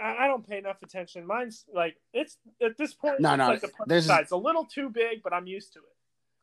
I, 0.00 0.24
I 0.24 0.26
don't 0.28 0.46
pay 0.48 0.58
enough 0.58 0.82
attention. 0.82 1.26
Mine's 1.26 1.64
like 1.72 1.96
it's 2.12 2.36
at 2.62 2.76
this 2.76 2.94
point. 2.94 3.20
No, 3.20 3.34
no, 3.36 3.48
like 3.48 3.60
the 3.60 3.70
there's- 3.86 4.06
size. 4.06 4.22
It's 4.22 4.32
a 4.32 4.36
little 4.36 4.64
too 4.64 4.88
big, 4.90 5.22
but 5.24 5.32
I'm 5.32 5.46
used 5.46 5.72
to 5.74 5.80
it. 5.80 5.84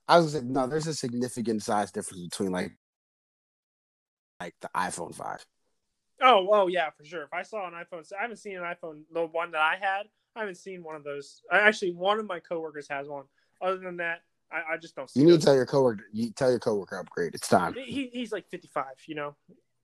I 0.07 0.17
was 0.17 0.33
gonna 0.33 0.45
say 0.45 0.51
no. 0.51 0.67
There's 0.67 0.87
a 0.87 0.93
significant 0.93 1.63
size 1.63 1.91
difference 1.91 2.23
between 2.23 2.51
like 2.51 2.71
like 4.39 4.55
the 4.61 4.69
iPhone 4.75 5.15
five. 5.15 5.45
Oh, 6.21 6.47
oh 6.51 6.67
yeah, 6.67 6.89
for 6.91 7.03
sure. 7.03 7.23
If 7.23 7.33
I 7.33 7.43
saw 7.43 7.67
an 7.67 7.73
iPhone, 7.73 8.03
I 8.17 8.21
haven't 8.21 8.37
seen 8.37 8.57
an 8.57 8.63
iPhone, 8.63 9.01
the 9.13 9.25
one 9.25 9.51
that 9.51 9.61
I 9.61 9.75
had. 9.79 10.03
I 10.35 10.39
haven't 10.39 10.55
seen 10.55 10.83
one 10.83 10.95
of 10.95 11.03
those. 11.03 11.41
I, 11.51 11.59
actually, 11.59 11.91
one 11.91 12.19
of 12.19 12.25
my 12.25 12.39
coworkers 12.39 12.87
has 12.89 13.07
one. 13.07 13.25
Other 13.61 13.77
than 13.77 13.97
that, 13.97 14.21
I, 14.51 14.73
I 14.73 14.77
just 14.77 14.95
don't 14.95 15.09
see. 15.09 15.19
You 15.21 15.25
need 15.25 15.33
those. 15.33 15.39
to 15.41 15.45
tell 15.45 15.55
your 15.55 15.65
coworker. 15.65 16.03
You 16.11 16.31
tell 16.31 16.49
your 16.49 16.59
coworker 16.59 16.97
upgrade. 16.97 17.35
It's 17.35 17.47
time. 17.47 17.73
He, 17.73 18.09
he's 18.11 18.31
like 18.31 18.47
55. 18.49 18.85
You 19.07 19.15
know, 19.15 19.35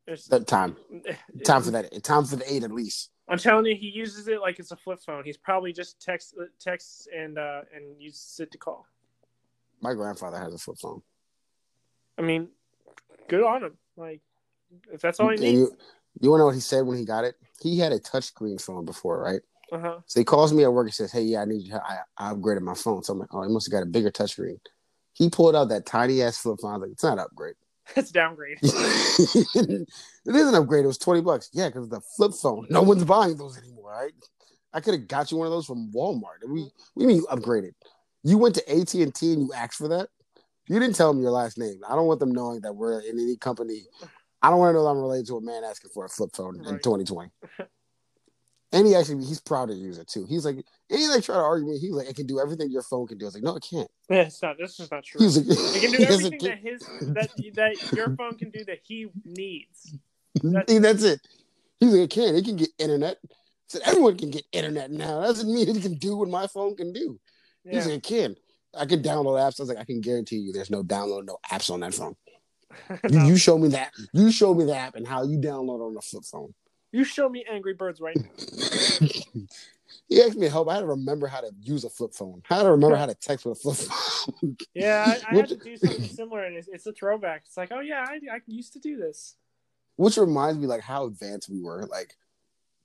There's- 0.05 0.25
That 0.25 0.47
time. 0.47 0.75
Time 1.45 1.63
for 1.63 1.71
that. 1.71 2.03
Time 2.03 2.25
for 2.25 2.35
the 2.35 2.53
eight 2.53 2.63
at 2.63 2.71
least. 2.71 3.09
I'm 3.29 3.37
telling 3.37 3.65
you, 3.65 3.75
he 3.75 3.87
uses 3.87 4.27
it 4.27 4.41
like 4.41 4.59
it's 4.59 4.71
a 4.71 4.75
flip 4.75 4.99
phone. 5.05 5.23
He's 5.23 5.37
probably 5.37 5.71
just 5.71 6.01
text, 6.01 6.35
texts 6.59 7.07
and 7.15 7.37
uh, 7.37 7.61
and 7.73 8.01
uses 8.01 8.39
it 8.41 8.51
to 8.51 8.57
call. 8.57 8.85
My 9.81 9.93
grandfather 9.93 10.37
has 10.37 10.53
a 10.53 10.57
flip 10.57 10.77
phone. 10.81 11.01
I 12.17 12.21
mean, 12.21 12.49
good 13.27 13.43
on 13.43 13.63
him. 13.63 13.77
Like, 13.97 14.21
if 14.91 15.01
that's 15.01 15.19
all 15.19 15.29
he 15.29 15.35
And 15.35 15.41
needs. 15.43 15.53
you, 15.59 15.77
you 16.19 16.29
want 16.29 16.39
to 16.39 16.41
know 16.43 16.45
what 16.47 16.55
he 16.55 16.61
said 16.61 16.85
when 16.85 16.97
he 16.97 17.05
got 17.05 17.23
it? 17.23 17.35
He 17.61 17.79
had 17.79 17.91
a 17.91 17.99
touchscreen 17.99 18.61
phone 18.61 18.85
before, 18.85 19.21
right? 19.21 19.41
Uh 19.71 19.79
huh. 19.79 19.99
So 20.05 20.19
he 20.19 20.23
calls 20.25 20.53
me 20.53 20.63
at 20.63 20.73
work 20.73 20.87
and 20.87 20.93
says, 20.93 21.11
"Hey, 21.13 21.21
yeah, 21.21 21.41
I 21.41 21.45
need 21.45 21.63
you. 21.67 21.75
I, 21.75 21.99
I 22.17 22.33
upgraded 22.33 22.61
my 22.61 22.73
phone." 22.73 23.03
So 23.03 23.13
I'm 23.13 23.19
like, 23.19 23.29
"Oh, 23.33 23.41
he 23.43 23.49
must 23.53 23.67
have 23.67 23.71
got 23.71 23.83
a 23.87 23.89
bigger 23.89 24.11
touchscreen." 24.11 24.59
He 25.13 25.29
pulled 25.29 25.55
out 25.55 25.69
that 25.69 25.85
tiny 25.85 26.21
ass 26.21 26.37
flip 26.37 26.57
phone. 26.61 26.71
I 26.71 26.77
was 26.77 26.81
like, 26.81 26.91
"It's 26.91 27.03
not 27.03 27.19
upgrade. 27.19 27.55
It's 27.95 28.11
downgrade. 28.11 28.57
it 28.61 29.87
is 30.25 30.47
an 30.47 30.55
upgrade. 30.55 30.83
It 30.83 30.87
was 30.87 30.97
twenty 30.97 31.21
bucks. 31.21 31.49
Yeah, 31.53 31.67
because 31.67 31.89
the 31.89 32.01
flip 32.15 32.33
phone. 32.33 32.67
No 32.69 32.81
one's 32.81 33.03
buying 33.03 33.37
those 33.37 33.57
anymore, 33.57 33.91
right? 33.91 34.13
I 34.73 34.79
could 34.79 34.93
have 34.93 35.07
got 35.07 35.31
you 35.31 35.37
one 35.37 35.47
of 35.47 35.51
those 35.51 35.65
from 35.65 35.91
Walmart. 35.91 36.47
We 36.47 36.69
we 36.95 37.05
mean 37.05 37.17
you 37.17 37.27
upgraded. 37.29 37.71
You 38.23 38.37
went 38.37 38.55
to 38.55 38.69
AT 38.69 38.93
and 38.93 39.13
T 39.13 39.33
and 39.33 39.41
you 39.41 39.53
asked 39.53 39.77
for 39.77 39.87
that. 39.89 40.09
You 40.67 40.79
didn't 40.79 40.95
tell 40.95 41.11
them 41.11 41.21
your 41.21 41.31
last 41.31 41.57
name. 41.57 41.81
I 41.87 41.95
don't 41.95 42.07
want 42.07 42.19
them 42.19 42.31
knowing 42.31 42.61
that 42.61 42.73
we're 42.73 42.99
in 43.01 43.19
any 43.19 43.35
company. 43.35 43.83
I 44.41 44.49
don't 44.49 44.59
want 44.59 44.71
to 44.71 44.73
know 44.73 44.83
that 44.83 44.91
I'm 44.91 44.99
related 44.99 45.27
to 45.27 45.37
a 45.37 45.41
man 45.41 45.63
asking 45.63 45.91
for 45.93 46.05
a 46.05 46.09
flip 46.09 46.31
phone 46.35 46.55
in 46.57 46.63
2020. 46.63 47.29
And 48.73 48.87
he 48.87 48.95
actually 48.95 49.25
he's 49.25 49.41
proud 49.41 49.67
to 49.67 49.75
use 49.75 49.97
it 49.97 50.07
too. 50.07 50.25
He's 50.29 50.45
like, 50.45 50.55
and 50.55 50.99
he 50.99 51.07
like 51.09 51.23
try 51.23 51.35
to 51.35 51.41
argue 51.41 51.67
me. 51.67 51.77
He's 51.77 51.91
like, 51.91 52.07
it 52.07 52.15
can 52.15 52.25
do 52.25 52.39
everything 52.39 52.71
your 52.71 52.83
phone 52.83 53.05
can 53.05 53.17
do. 53.17 53.25
I 53.25 53.27
was 53.27 53.33
like, 53.33 53.43
no, 53.43 53.57
it 53.57 53.65
can't. 53.69 53.89
Yeah, 54.09 54.21
it's 54.21 54.41
not. 54.41 54.57
This 54.57 54.79
is 54.79 54.89
not 54.89 55.03
true. 55.03 55.19
He's 55.19 55.37
like, 55.37 55.57
It 55.75 55.81
can 55.81 55.91
do 55.91 55.97
he 55.97 56.03
has 56.05 56.23
a 56.23 56.25
everything 56.27 56.49
that 56.49 56.59
his 56.59 56.79
that 57.13 57.31
that 57.55 57.91
your 57.93 58.15
phone 58.15 58.37
can 58.37 58.49
do 58.49 58.63
that 58.63 58.79
he 58.83 59.07
needs. 59.25 59.93
That's, 60.43 60.79
that's 60.79 61.03
it. 61.03 61.19
He's 61.81 61.91
like, 61.91 62.03
it 62.03 62.09
can. 62.09 62.35
It 62.35 62.45
can 62.45 62.55
get 62.55 62.69
internet. 62.77 63.17
I 63.25 63.27
said, 63.67 63.81
everyone 63.83 64.17
can 64.17 64.31
get 64.31 64.45
internet 64.53 64.89
now. 64.89 65.19
That 65.19 65.27
doesn't 65.27 65.53
mean 65.53 65.67
it 65.67 65.81
can 65.81 65.95
do 65.95 66.15
what 66.15 66.29
my 66.29 66.47
phone 66.47 66.73
can 66.77 66.93
do. 66.93 67.19
He's 67.63 67.73
Yeah. 67.73 67.93
like, 67.93 67.93
it 67.93 68.03
can. 68.03 68.35
I 68.73 68.85
can 68.85 69.01
download 69.03 69.37
apps. 69.39 69.59
I 69.59 69.63
was 69.63 69.69
like, 69.69 69.77
I 69.77 69.83
can 69.83 70.01
guarantee 70.01 70.37
you 70.37 70.53
there's 70.53 70.69
no 70.69 70.83
download, 70.83 71.25
no 71.25 71.37
apps 71.51 71.69
on 71.69 71.81
that 71.81 71.93
phone. 71.93 72.15
You, 73.03 73.19
No. 73.19 73.25
you 73.25 73.37
show 73.37 73.57
me 73.57 73.67
that. 73.69 73.91
You 74.13 74.31
show 74.31 74.53
me 74.53 74.63
the 74.63 74.75
app 74.75 74.95
and 74.95 75.05
how 75.05 75.23
you 75.23 75.37
download 75.39 75.85
on 75.85 75.97
a 75.97 76.01
flip 76.01 76.23
phone. 76.23 76.53
You 76.93 77.03
show 77.03 77.27
me 77.27 77.45
Angry 77.49 77.73
Birds 77.73 77.99
right 77.99 78.15
now. 78.15 78.29
he 80.07 80.21
asked 80.21 80.37
me 80.37 80.47
help. 80.47 80.69
I 80.69 80.75
had 80.75 80.79
to 80.81 80.87
remember 80.87 81.27
how 81.27 81.41
to 81.41 81.51
use 81.61 81.83
a 81.83 81.89
flip 81.89 82.13
phone. 82.13 82.41
I 82.49 82.55
had 82.55 82.63
to 82.63 82.71
remember 82.71 82.95
how 82.95 83.05
to 83.07 83.13
text 83.13 83.45
with 83.45 83.57
a 83.57 83.61
flip 83.61 83.77
phone. 83.77 84.57
Yeah, 84.73 85.03
I, 85.05 85.33
I 85.33 85.35
had 85.35 85.49
to 85.49 85.57
do 85.57 85.75
something 85.75 86.05
similar, 86.05 86.43
and 86.43 86.55
it's, 86.55 86.67
it's 86.67 86.85
a 86.85 86.93
throwback. 86.93 87.43
It's 87.45 87.57
like, 87.57 87.71
oh 87.71 87.79
yeah, 87.79 88.05
I, 88.07 88.19
I 88.31 88.39
used 88.47 88.73
to 88.73 88.79
do 88.79 88.97
this. 88.97 89.35
Which 89.95 90.17
reminds 90.17 90.59
me 90.59 90.67
like 90.67 90.81
how 90.81 91.05
advanced 91.07 91.49
we 91.49 91.61
were. 91.61 91.85
Like 91.87 92.15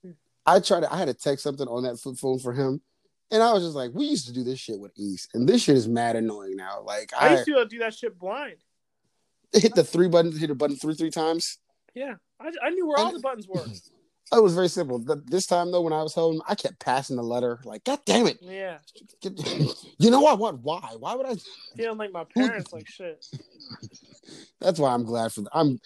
hmm. 0.02 0.12
I 0.46 0.60
tried 0.60 0.80
to 0.80 0.92
I 0.92 0.98
had 0.98 1.08
to 1.08 1.14
text 1.14 1.44
something 1.44 1.68
on 1.68 1.82
that 1.84 1.98
flip 1.98 2.16
phone 2.16 2.38
for 2.38 2.52
him. 2.52 2.80
And 3.30 3.42
I 3.42 3.52
was 3.52 3.64
just 3.64 3.74
like, 3.74 3.90
we 3.92 4.04
used 4.06 4.26
to 4.28 4.32
do 4.32 4.44
this 4.44 4.58
shit 4.60 4.78
with 4.78 4.92
ease. 4.96 5.28
And 5.34 5.48
this 5.48 5.62
shit 5.62 5.76
is 5.76 5.88
mad 5.88 6.14
annoying 6.16 6.56
now. 6.56 6.82
Like 6.82 7.12
I 7.18 7.28
I, 7.28 7.32
used 7.32 7.46
to 7.46 7.64
do 7.66 7.78
that 7.80 7.94
shit 7.94 8.18
blind. 8.18 8.56
hit 9.52 9.74
the 9.74 9.82
three 9.84 10.08
buttons, 10.08 10.38
hit 10.38 10.50
a 10.50 10.54
button 10.54 10.76
three, 10.76 10.94
three 10.94 11.10
times. 11.10 11.58
Yeah, 11.94 12.14
I, 12.40 12.50
I 12.62 12.70
knew 12.70 12.86
where 12.86 12.98
all 12.98 13.12
the 13.12 13.20
buttons 13.20 13.48
were. 13.48 13.64
It 14.32 14.42
was 14.42 14.54
very 14.56 14.66
simple. 14.66 14.98
Th- 15.04 15.20
This 15.24 15.46
time 15.46 15.70
though, 15.70 15.82
when 15.82 15.92
I 15.92 16.02
was 16.02 16.12
home, 16.12 16.42
I 16.48 16.56
kept 16.56 16.80
passing 16.80 17.14
the 17.14 17.22
letter. 17.22 17.60
Like, 17.64 17.84
God 17.84 18.00
damn 18.04 18.26
it! 18.26 18.38
Yeah, 18.40 18.78
You 19.98 20.10
know 20.10 20.20
what? 20.20 20.40
What? 20.40 20.58
Why? 20.58 20.96
Why 20.98 21.14
would 21.14 21.26
I? 21.26 21.36
feeling 21.76 21.96
like 21.96 22.10
my 22.10 22.24
parents 22.24 22.72
like 22.72 22.88
shit. 22.88 23.24
That's 24.60 24.80
why 24.80 24.92
I'm 24.92 25.04
glad 25.04 25.32
for. 25.32 25.44
I'm 25.52 25.78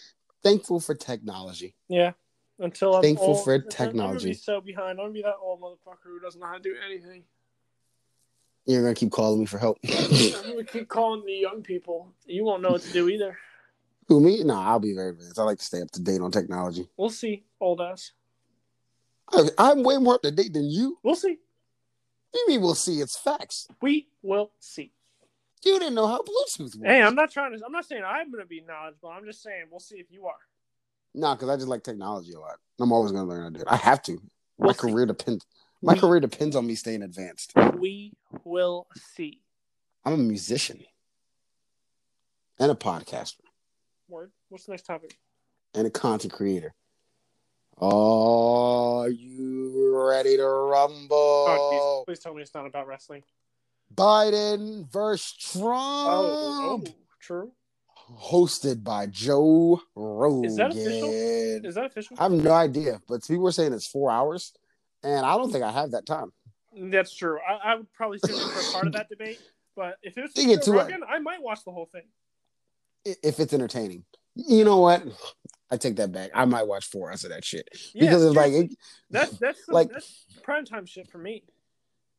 thankful 0.43 0.81
for 0.81 0.95
technology. 0.95 1.75
Yeah, 1.89 2.13
until 2.61 2.95
I'm 2.95 3.03
Thankful 3.03 3.29
old, 3.29 3.45
for 3.45 3.55
I'm 3.55 3.65
technology. 3.65 4.29
be 4.29 4.35
so 4.35 4.61
behind. 4.61 5.01
I'm 5.01 5.07
gonna 5.07 5.13
be 5.13 5.23
that 5.23 5.37
old 5.43 5.61
motherfucker 5.61 6.05
who 6.05 6.21
doesn't 6.21 6.41
know 6.41 6.47
how 6.47 6.55
to 6.55 6.61
do 6.61 6.75
anything. 6.87 7.25
You're 8.67 8.83
gonna 8.83 8.95
keep 8.95 9.11
calling 9.11 9.41
me 9.41 9.47
for 9.47 9.59
help. 9.59 9.79
I'm 9.85 10.51
gonna 10.51 10.65
keep 10.65 10.89
calling 10.89 11.25
the 11.25 11.33
young 11.33 11.63
people. 11.63 12.13
You 12.27 12.45
won't 12.45 12.63
know 12.63 12.73
what 12.73 12.83
to 12.83 12.93
do 12.93 13.09
either. 13.09 13.37
Who 14.09 14.21
me? 14.21 14.45
No, 14.45 14.55
I'll 14.55 14.79
be 14.81 14.95
very 14.95 15.11
advanced. 15.11 15.39
I 15.39 15.43
like 15.45 15.59
to 15.59 15.65
stay 15.65 15.81
up 15.81 15.91
to 15.93 16.03
date 16.03 16.21
on 16.21 16.31
technology. 16.31 16.89
We'll 16.97 17.11
see, 17.11 17.45
old 17.61 17.81
ass. 17.81 18.13
I, 19.33 19.49
I'm 19.59 19.83
way 19.83 19.97
more 19.99 20.15
up 20.15 20.23
to 20.23 20.31
date 20.31 20.53
than 20.53 20.69
you. 20.69 20.99
We'll 21.03 21.15
see. 21.15 21.39
You 22.35 22.45
mean 22.49 22.61
we'll 22.61 22.75
see? 22.75 23.01
It's 23.01 23.19
facts. 23.19 23.69
We 23.81 24.09
will 24.23 24.53
see. 24.59 24.93
You 25.65 25.79
didn't 25.79 25.95
know 25.95 26.07
how 26.07 26.19
Bluetooth 26.23 26.77
works. 26.77 26.79
Hey, 26.85 27.03
I'm 27.03 27.15
not 27.15 27.31
trying 27.31 27.57
to. 27.57 27.65
I'm 27.65 27.73
not 27.73 27.85
saying 27.85 28.03
I'm 28.05 28.31
gonna 28.31 28.47
be 28.47 28.63
knowledgeable. 28.67 29.11
I'm 29.11 29.25
just 29.25 29.43
saying 29.43 29.65
we'll 29.71 29.81
see 29.81 29.97
if 29.97 30.07
you 30.11 30.27
are. 30.27 30.39
No, 31.15 31.35
because 31.35 31.49
I 31.49 31.57
just 31.57 31.69
like 31.69 31.83
technology 31.83 32.33
a 32.33 32.41
lot. 32.41 32.59
I'm 32.79 32.93
always 32.93 33.13
gonna 33.13 33.25
learn 33.29 33.43
how 33.43 33.49
to 33.49 33.55
do 33.55 33.61
it. 33.61 33.67
I 33.69 33.77
have 33.77 34.03
to. 34.05 34.13
My 34.13 34.19
We'll 34.67 34.75
see. 34.75 34.81
career 34.81 35.07
depends. 35.07 35.47
My 35.83 35.95
We- 35.95 36.01
career 36.01 36.21
depends 36.21 36.55
on 36.57 36.67
me 36.67 36.75
staying 36.75 37.03
advanced. 37.03 37.53
We 37.79 38.13
will 38.45 38.87
see. 39.17 39.43
I'm 40.05 40.15
a 40.15 40.17
musician 40.19 40.85
and 42.59 42.71
a 42.71 42.75
podcaster 42.75 43.41
Word. 44.09 44.33
What's 44.49 44.65
the 44.67 44.73
next 44.73 44.85
topic? 44.85 45.19
and 45.75 45.87
a 45.87 45.91
content 45.91 46.33
creator. 46.33 46.75
Oh, 47.79 49.01
are 49.03 49.09
you 49.09 49.97
ready 49.97 50.37
to 50.37 50.45
rumble? 50.47 51.17
Oh, 51.17 52.03
please, 52.07 52.17
please 52.19 52.23
tell 52.23 52.35
me 52.35 52.43
it's 52.43 52.55
not 52.55 52.67
about 52.67 52.87
wrestling. 52.87 53.23
Biden 53.95 54.91
versus 54.93 55.33
Trump, 55.33 55.71
Oh, 56.11 56.83
oh, 56.87 56.95
true. 57.21 57.53
Hosted 58.19 58.83
by 58.83 59.07
Joe 59.07 59.81
Rogan. 59.95 60.45
Is 60.45 60.57
that 60.57 60.71
official? 60.73 61.11
Is 61.13 61.75
that 61.75 61.87
official? 61.87 62.17
I 62.19 62.25
have 62.25 62.33
no 62.33 62.53
idea, 62.53 63.01
but 63.09 63.23
people 63.27 63.45
were 63.45 63.53
saying 63.53 63.73
it's 63.73 63.87
four 63.87 64.11
hours, 64.11 64.53
and 65.03 65.25
I 65.25 65.37
don't 65.37 65.51
think 65.51 65.65
I 65.65 65.71
have 65.73 65.93
that 65.93 66.07
time. 66.07 66.33
That's 66.77 67.15
true. 67.15 67.39
I, 67.47 67.73
I 67.73 67.75
would 67.77 67.93
probably 67.93 68.19
sit 68.19 68.31
in 68.31 68.37
for 68.39 68.73
part 68.73 68.87
of 68.87 68.93
that 68.95 69.09
debate, 69.09 69.41
but 69.77 69.97
if 70.03 70.17
it's 70.17 70.35
Joe 70.35 70.57
to 70.57 70.73
it. 70.79 70.83
Rogan, 70.85 71.01
I 71.09 71.19
might 71.19 71.43
watch 71.43 71.65
the 71.65 71.73
whole 71.73 71.87
thing. 71.87 72.05
If 73.05 73.41
it's 73.41 73.53
entertaining, 73.53 74.05
you 74.35 74.65
know 74.65 74.79
what? 74.79 75.03
I 75.71 75.77
take 75.77 75.97
that 75.97 76.13
back. 76.13 76.31
I 76.35 76.45
might 76.45 76.67
watch 76.67 76.87
four 76.87 77.11
hours 77.11 77.25
of 77.25 77.31
that 77.31 77.45
shit 77.45 77.69
Yeah, 77.95 78.03
because 78.03 78.25
it's 78.25 78.37
like, 78.37 78.53
it, 78.53 78.71
that's 79.11 79.39
that's 79.39 79.65
some, 79.67 79.75
like- 79.75 79.91
that's 79.91 80.27
prime 80.43 80.65
time 80.65 80.85
shit 80.85 81.09
for 81.09 81.19
me. 81.19 81.45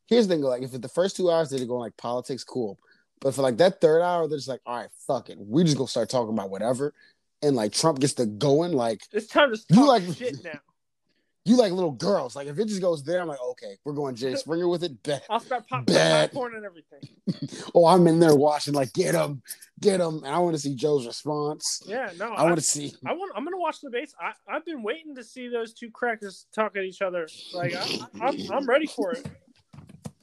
here's 0.06 0.26
the 0.26 0.34
thing: 0.34 0.42
like, 0.42 0.62
if 0.62 0.70
it's 0.70 0.78
the 0.80 0.88
first 0.88 1.16
two 1.16 1.30
hours 1.30 1.50
they're 1.50 1.64
going 1.66 1.80
like 1.80 1.96
politics, 1.96 2.44
cool. 2.44 2.78
But 3.22 3.34
for 3.34 3.42
like 3.42 3.56
that 3.58 3.80
third 3.80 4.02
hour, 4.02 4.26
they're 4.28 4.36
just 4.36 4.48
like, 4.48 4.60
all 4.66 4.76
right, 4.76 4.90
fuck 5.06 5.30
it, 5.30 5.38
we 5.38 5.64
just 5.64 5.76
gonna 5.78 5.88
start 5.88 6.10
talking 6.10 6.34
about 6.34 6.50
whatever, 6.50 6.92
and 7.40 7.56
like 7.56 7.72
Trump 7.72 8.00
gets 8.00 8.14
to 8.14 8.26
going. 8.26 8.72
Like 8.72 9.02
It's 9.12 9.28
time 9.28 9.54
to 9.54 9.60
You 9.70 9.86
like- 9.86 10.02
shit 10.16 10.42
now. 10.44 10.58
you 11.44 11.56
like 11.56 11.72
little 11.72 11.90
girls. 11.92 12.36
Like 12.36 12.46
if 12.48 12.58
it 12.58 12.66
just 12.68 12.80
goes 12.80 13.02
there, 13.02 13.20
I'm 13.20 13.26
like, 13.28 13.40
okay, 13.50 13.76
we're 13.84 13.94
going 13.94 14.14
Jerry 14.14 14.36
Springer 14.36 14.68
with 14.68 14.84
it. 14.84 15.02
Bet. 15.02 15.24
I'll 15.30 15.40
start 15.40 15.66
popping 15.68 15.94
popcorn 15.94 16.54
and 16.56 16.64
everything. 16.64 17.00
Oh, 17.74 17.86
I'm 17.86 18.06
in 18.06 18.18
there 18.20 18.34
watching, 18.34 18.74
like, 18.74 18.92
get 18.92 19.14
him, 19.14 19.42
get 19.80 20.00
him, 20.00 20.16
and 20.24 20.26
I 20.26 20.38
want 20.38 20.54
to 20.54 20.60
see 20.60 20.74
Joe's 20.74 21.06
response. 21.06 21.82
Yeah, 21.86 22.10
no, 22.18 22.32
I 22.32 22.42
want 22.44 22.56
to 22.56 22.60
see. 22.62 22.92
I 23.06 23.12
want. 23.12 23.32
I'm 23.34 23.44
gonna 23.44 23.58
watch 23.58 23.80
the 23.80 23.88
base. 23.90 24.14
I, 24.20 24.32
I've 24.48 24.64
been 24.66 24.82
waiting 24.82 25.14
to 25.16 25.24
see 25.24 25.48
those 25.48 25.72
two 25.72 25.90
crackers 25.90 26.46
talk 26.54 26.76
at 26.76 26.84
each 26.84 27.00
other. 27.02 27.28
Like 27.54 27.74
I, 27.74 27.98
I'm, 28.20 28.52
I'm 28.52 28.66
ready 28.66 28.86
for 28.86 29.12
it. 29.12 29.26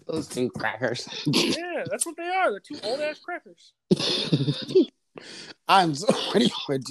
Those 0.10 0.28
two 0.28 0.50
crackers. 0.50 1.08
Yeah, 1.28 1.84
that's 1.90 2.06
what 2.06 2.18
they 2.18 2.24
are. 2.28 2.50
They're 2.52 2.60
two 2.60 2.80
old 2.84 3.00
ass 3.00 3.20
crackers. 3.20 3.74
I'm 5.68 5.94
so 5.94 6.08
ready 6.34 6.50
for 6.66 6.76
it. 6.76 6.90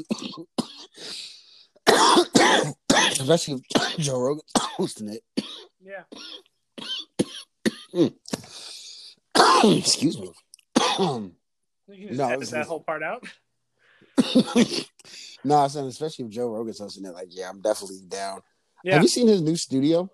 Especially 3.20 3.55
if 3.74 3.97
Joe 3.99 4.20
Rogan 4.20 4.43
hosting 4.59 5.09
it. 5.09 5.23
Yeah, 5.81 6.05
Excuse 9.78 10.19
me. 10.19 10.27
you 10.28 10.32
can 10.77 11.32
just 12.09 12.19
No, 12.19 12.27
edit 12.28 12.40
this 12.40 12.51
that 12.51 12.61
is- 12.62 12.66
whole 12.69 12.81
part 12.81 13.03
out. 13.03 13.24
no, 15.45 15.57
I'm 15.57 15.69
saying 15.69 15.86
especially 15.86 16.24
if 16.27 16.31
Joe 16.32 16.49
Rogan's 16.51 16.78
hosting 16.81 17.05
it, 17.05 17.15
like, 17.15 17.28
yeah, 17.31 17.49
I'm 17.49 17.61
definitely 17.61 18.01
down. 18.09 18.40
Yeah, 18.85 18.95
Have 18.95 19.03
you 19.03 19.09
seen 19.09 19.27
his 19.28 19.40
new 19.43 19.57
studio? 19.57 20.09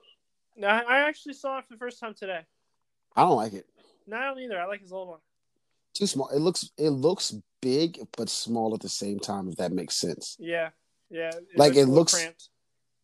no, 0.56 0.68
I 0.68 0.80
I 0.82 0.98
actually 1.08 1.34
saw 1.34 1.58
it 1.58 1.64
for 1.68 1.74
the 1.74 1.78
first 1.78 1.98
time 2.00 2.14
today. 2.14 2.40
I 3.16 3.22
don't 3.22 3.36
like 3.36 3.52
it. 3.52 3.66
No, 4.06 4.16
I 4.16 4.24
don't 4.26 4.40
either. 4.40 4.60
I 4.60 4.66
like 4.66 4.80
his 4.82 4.92
old 4.92 5.08
one. 5.08 5.18
Too 5.94 6.06
small. 6.06 6.28
It 6.30 6.40
looks 6.40 6.70
it 6.76 6.90
looks 6.90 7.34
big 7.62 7.98
but 8.16 8.28
small 8.28 8.74
at 8.74 8.80
the 8.80 8.88
same 8.88 9.18
time, 9.18 9.48
if 9.48 9.56
that 9.56 9.72
makes 9.72 9.96
sense. 9.96 10.36
Yeah, 10.38 10.70
yeah. 11.10 11.30
Like, 11.56 11.76
a 11.76 11.80
it 11.80 11.86
looks- 11.88 12.14
cramped. 12.14 12.48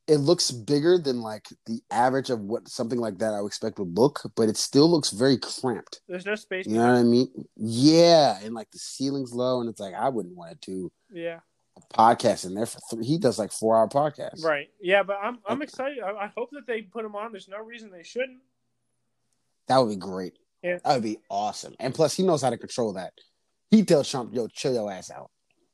it 0.09 0.17
looks 0.19 0.51
bigger 0.51 0.99
than 0.99 1.21
like 1.23 1.47
the 1.67 1.81
average 1.91 2.31
of 2.31 2.41
what 2.41 2.69
something 2.69 2.99
like 2.99 3.19
that 3.19 3.33
I 3.33 3.41
would 3.41 3.47
expect 3.47 3.79
would 3.79 3.97
look, 3.97 4.21
but 4.35 4.49
it 4.49 4.57
still 4.57 4.91
looks 4.91 5.11
very 5.11 5.39
cramped. 5.39 6.01
There's 6.09 6.27
no 6.27 6.35
space. 6.35 6.67
You 6.67 6.75
know 6.75 6.87
what 6.93 6.99
I 6.99 7.03
mean? 7.05 7.29
Yeah, 7.57 8.39
and 8.43 8.55
like 8.55 8.71
the 8.73 8.79
ceiling's 8.79 9.33
low, 9.33 9.61
and 9.61 9.71
it's 9.71 9.81
like 9.81 9.95
I 9.95 10.09
wouldn't 10.09 10.37
want 10.37 10.61
to 10.61 10.71
do 10.71 10.93
Yeah, 11.13 11.39
a 11.77 11.95
podcasting 11.95 12.57
there 12.57 12.67
for 12.67 12.81
three. 12.91 13.07
He 13.07 13.19
does 13.19 13.39
like 13.39 13.53
four 13.53 13.77
hour 13.79 13.89
podcasts. 13.89 14.43
Right. 14.45 14.69
Yeah, 14.81 15.05
but 15.05 15.19
I'm 15.23 15.39
I'm 15.47 15.63
excited. 15.63 16.01
I, 16.03 16.11
I 16.11 16.33
hope 16.37 16.51
that 16.53 16.67
they 16.67 16.83
put 16.83 17.05
him 17.05 17.15
on. 17.15 17.31
There's 17.31 17.49
no 17.49 17.61
reason 17.63 17.91
they 17.93 18.03
shouldn't. 18.03 18.41
That 19.71 19.79
would 19.79 19.91
be 19.91 19.97
great. 19.97 20.37
Yeah. 20.65 20.79
That 20.85 20.95
would 20.95 21.05
be 21.05 21.19
awesome. 21.31 21.77
And 21.79 21.95
plus, 21.95 22.17
he 22.17 22.25
knows 22.25 22.43
how 22.43 22.51
to 22.51 22.59
control 22.59 22.93
that. 22.95 23.13
He 23.71 23.85
tells 23.85 24.11
Trump, 24.11 24.35
"Yo, 24.35 24.49
chill 24.49 24.75
your 24.75 24.91
ass 24.91 25.13
out. 25.13 25.31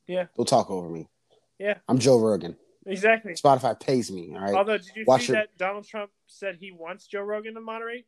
Yeah. 0.06 0.26
Don't 0.36 0.46
talk 0.46 0.70
over 0.70 0.90
me. 0.90 1.08
Yeah. 1.58 1.78
I'm 1.88 1.98
Joe 1.98 2.20
Rogan. 2.20 2.58
Exactly. 2.84 3.32
Spotify 3.32 3.80
pays 3.80 4.12
me. 4.12 4.32
All 4.34 4.40
right. 4.42 4.54
Although, 4.54 4.76
did 4.76 4.90
you 4.94 5.04
Watch 5.06 5.22
see 5.22 5.26
your- 5.32 5.36
that 5.36 5.56
Donald 5.56 5.86
Trump 5.88 6.10
said 6.26 6.56
he 6.60 6.72
wants 6.72 7.06
Joe 7.06 7.22
Rogan 7.22 7.54
to 7.54 7.60
moderate? 7.62 8.06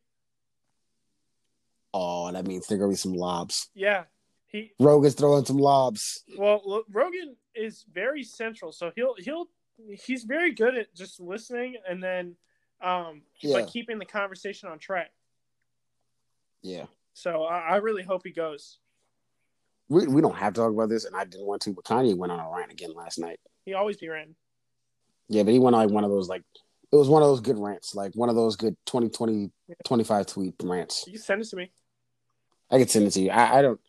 Oh, 1.91 2.31
that 2.31 2.45
means 2.45 2.67
there 2.67 2.77
gonna 2.77 2.89
be 2.91 2.95
some 2.95 3.15
lobs. 3.15 3.69
Yeah. 3.73 4.03
He 4.45 4.71
Rogan's 4.79 5.15
throwing 5.15 5.45
some 5.45 5.57
lobs. 5.57 6.23
well, 6.37 6.61
look, 6.65 6.85
Rogan 6.91 7.35
is 7.55 7.83
very 7.91 8.23
central, 8.23 8.71
so 8.71 8.91
he'll 8.95 9.15
he'll 9.17 9.47
he's 10.05 10.23
very 10.23 10.51
good 10.53 10.77
at 10.77 10.93
just 10.93 11.19
listening 11.19 11.77
and 11.87 12.01
then 12.03 12.35
um 12.79 13.23
Yeah. 13.41 13.61
but 13.61 13.69
keeping 13.71 13.97
the 13.97 14.05
conversation 14.05 14.69
on 14.69 14.77
track. 14.77 15.11
Yeah. 16.61 16.85
So 17.13 17.43
I, 17.43 17.59
I 17.59 17.75
really 17.77 18.03
hope 18.03 18.21
he 18.23 18.31
goes. 18.31 18.77
We 19.87 20.07
we 20.07 20.21
don't 20.21 20.35
have 20.35 20.53
to 20.53 20.61
talk 20.61 20.71
about 20.73 20.89
this, 20.89 21.05
and 21.05 21.15
I 21.15 21.25
didn't 21.25 21.47
want 21.47 21.61
to, 21.63 21.73
but 21.73 21.83
Kanye 21.83 22.15
went 22.15 22.31
on 22.31 22.39
a 22.39 22.49
rant 22.55 22.71
again 22.71 22.93
last 22.93 23.17
night. 23.19 23.39
He 23.65 23.73
always 23.73 23.97
be 23.97 24.07
ran. 24.07 24.35
Yeah, 25.27 25.43
but 25.43 25.53
he 25.53 25.59
went 25.59 25.75
on 25.75 25.83
like 25.83 25.91
one 25.91 26.03
of 26.03 26.11
those 26.11 26.29
like 26.29 26.43
it 26.91 26.95
was 26.95 27.09
one 27.09 27.21
of 27.23 27.27
those 27.27 27.41
good 27.41 27.57
rants, 27.57 27.93
like 27.95 28.13
one 28.15 28.29
of 28.29 28.35
those 28.35 28.55
good 28.55 28.75
20, 28.87 29.09
20, 29.09 29.51
25 29.85 30.25
tweet 30.25 30.55
rants. 30.63 31.05
You 31.07 31.17
send 31.19 31.41
it 31.41 31.45
to 31.49 31.55
me. 31.55 31.71
I 32.71 32.77
can 32.79 32.87
send 32.87 33.05
it 33.07 33.11
to 33.11 33.21
you. 33.21 33.29
I, 33.31 33.59
I 33.59 33.61
don't. 33.61 33.79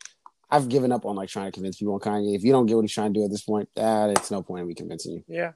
I've 0.49 0.67
given 0.69 0.91
up 0.91 1.05
on 1.05 1.15
like 1.15 1.29
trying 1.29 1.45
to 1.45 1.51
convince 1.51 1.77
people 1.77 1.93
on 1.93 1.99
Kanye. 1.99 2.35
If 2.35 2.43
you 2.43 2.51
don't 2.51 2.65
get 2.65 2.75
what 2.75 2.81
he's 2.81 2.91
trying 2.93 3.13
to 3.13 3.19
do 3.19 3.23
at 3.23 3.31
this 3.31 3.43
point, 3.43 3.69
ah, 3.77 4.07
it's 4.09 4.31
no 4.31 4.41
point 4.41 4.61
in 4.61 4.67
me 4.67 4.73
convincing 4.75 5.13
you. 5.13 5.23
Yeah. 5.27 5.51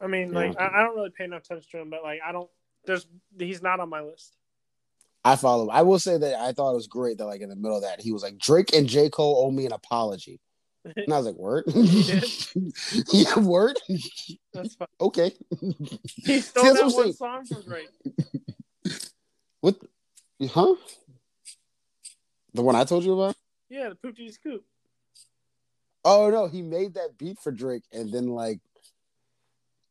I 0.00 0.06
mean, 0.06 0.32
Yeah. 0.32 0.38
like 0.38 0.60
I, 0.60 0.80
I 0.80 0.82
don't 0.82 0.96
really 0.96 1.10
pay 1.16 1.24
enough 1.24 1.42
attention 1.44 1.68
to 1.72 1.78
him, 1.80 1.90
but 1.90 2.02
like 2.02 2.20
I 2.24 2.32
don't. 2.32 2.50
There's 2.84 3.06
he's 3.38 3.62
not 3.62 3.80
on 3.80 3.88
my 3.88 4.02
list. 4.02 4.36
I 5.24 5.36
follow. 5.36 5.70
I 5.70 5.82
will 5.82 5.98
say 5.98 6.18
that 6.18 6.38
I 6.40 6.52
thought 6.52 6.72
it 6.72 6.76
was 6.76 6.86
great 6.86 7.18
that 7.18 7.26
like 7.26 7.40
in 7.40 7.48
the 7.48 7.56
middle 7.56 7.76
of 7.76 7.82
that 7.82 8.00
he 8.00 8.12
was 8.12 8.22
like 8.22 8.38
Drake 8.38 8.74
and 8.74 8.86
J 8.88 9.08
Cole 9.08 9.44
owe 9.46 9.50
me 9.50 9.64
an 9.66 9.72
apology, 9.72 10.38
and 10.84 11.12
I 11.12 11.16
was 11.16 11.26
like, 11.26 11.36
word, 11.36 11.64
yeah, 13.12 13.38
word, 13.38 13.78
That's 14.52 14.74
fine. 14.74 14.88
okay. 15.00 15.32
He 16.24 16.40
stole 16.40 16.64
that's 16.64 16.78
that 16.78 16.86
what 16.86 16.94
one 16.94 17.04
saying. 17.04 17.12
song 17.14 17.46
from 17.46 17.62
Drake. 17.62 17.88
What? 19.60 19.76
Huh? 20.50 20.74
The 22.52 22.62
one 22.62 22.76
I 22.76 22.84
told 22.84 23.04
you 23.04 23.18
about? 23.18 23.34
Yeah, 23.70 23.88
the 23.88 23.94
poop 23.94 24.14
D's 24.16 24.34
scoop. 24.34 24.62
Oh 26.04 26.28
no, 26.28 26.48
he 26.48 26.60
made 26.60 26.94
that 26.94 27.16
beat 27.16 27.38
for 27.42 27.50
Drake 27.50 27.84
and 27.90 28.12
then 28.12 28.26
like 28.28 28.60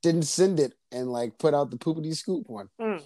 didn't 0.04 0.24
send 0.24 0.60
it 0.60 0.74
and 0.92 1.12
like 1.12 1.40
put 1.40 1.56
out 1.56 1.72
the 1.72 1.78
poopity 1.78 2.16
scoop 2.16 2.48
one. 2.48 2.70
Mm. 2.80 3.02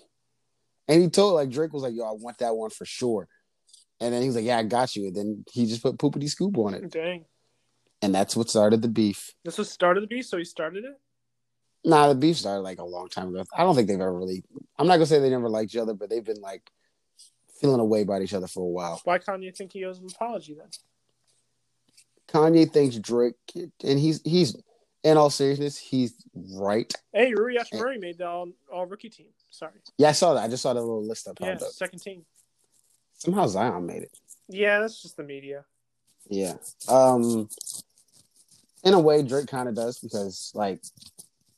And 0.87 1.01
he 1.01 1.09
told 1.09 1.35
like 1.35 1.49
Drake 1.49 1.73
was 1.73 1.83
like, 1.83 1.95
"Yo, 1.95 2.03
I 2.03 2.11
want 2.11 2.37
that 2.39 2.55
one 2.55 2.69
for 2.69 2.85
sure." 2.85 3.27
And 3.99 4.13
then 4.13 4.21
he 4.21 4.27
was 4.27 4.35
like, 4.35 4.45
"Yeah, 4.45 4.59
I 4.59 4.63
got 4.63 4.95
you." 4.95 5.07
And 5.07 5.15
then 5.15 5.45
he 5.51 5.65
just 5.65 5.83
put 5.83 5.97
poopity 5.97 6.29
scoop 6.29 6.57
on 6.57 6.73
it, 6.73 6.91
Dang. 6.91 7.25
and 8.01 8.13
that's 8.13 8.35
what 8.35 8.49
started 8.49 8.81
the 8.81 8.87
beef. 8.87 9.31
This 9.43 9.57
was 9.57 9.69
started 9.69 10.03
the 10.03 10.07
beef, 10.07 10.25
so 10.25 10.37
he 10.37 10.45
started 10.45 10.85
it. 10.85 10.99
Nah, 11.83 12.07
the 12.09 12.15
beef 12.15 12.37
started 12.37 12.61
like 12.61 12.79
a 12.79 12.85
long 12.85 13.09
time 13.09 13.29
ago. 13.29 13.43
I 13.55 13.63
don't 13.63 13.75
think 13.75 13.87
they've 13.87 13.99
ever 13.99 14.13
really. 14.13 14.43
I'm 14.77 14.87
not 14.87 14.95
gonna 14.95 15.05
say 15.05 15.19
they 15.19 15.29
never 15.29 15.49
liked 15.49 15.73
each 15.73 15.79
other, 15.79 15.93
but 15.93 16.09
they've 16.09 16.23
been 16.23 16.41
like 16.41 16.69
feeling 17.59 17.79
away 17.79 18.01
about 18.01 18.21
each 18.21 18.33
other 18.33 18.47
for 18.47 18.63
a 18.63 18.69
while. 18.69 19.01
Why 19.03 19.19
you 19.39 19.51
think 19.51 19.73
he 19.73 19.85
owes 19.85 19.99
an 19.99 20.07
apology 20.13 20.55
then? 20.55 20.69
Kanye 22.27 22.71
thinks 22.71 22.97
Drake, 22.97 23.35
and 23.55 23.99
he's 23.99 24.21
he's 24.23 24.55
in 25.07 25.17
all 25.17 25.29
seriousness, 25.29 25.77
he's 25.77 26.13
right. 26.53 26.91
Hey, 27.13 27.33
Rui 27.33 27.55
Hachimura 27.55 27.99
made 27.99 28.17
the 28.17 28.27
all, 28.27 28.49
all 28.71 28.85
rookie 28.85 29.09
team. 29.09 29.27
Sorry. 29.49 29.71
Yeah, 29.97 30.09
I 30.09 30.11
saw 30.11 30.33
that. 30.33 30.43
I 30.43 30.47
just 30.49 30.61
saw 30.63 30.73
that 30.73 30.81
little 30.81 31.05
list 31.05 31.27
up. 31.27 31.37
Yeah, 31.39 31.53
up. 31.53 31.61
second 31.61 31.99
team. 31.99 32.25
Somehow 33.13 33.47
Zion 33.47 33.85
made 33.85 34.03
it. 34.03 34.17
Yeah, 34.49 34.79
that's 34.81 35.01
just 35.01 35.15
the 35.17 35.23
media. 35.23 35.63
Yeah. 36.29 36.55
Um 36.89 37.47
in 38.83 38.93
a 38.93 38.99
way 38.99 39.23
Drake 39.23 39.47
kind 39.47 39.69
of 39.69 39.75
does 39.75 39.99
because 39.99 40.51
like 40.53 40.81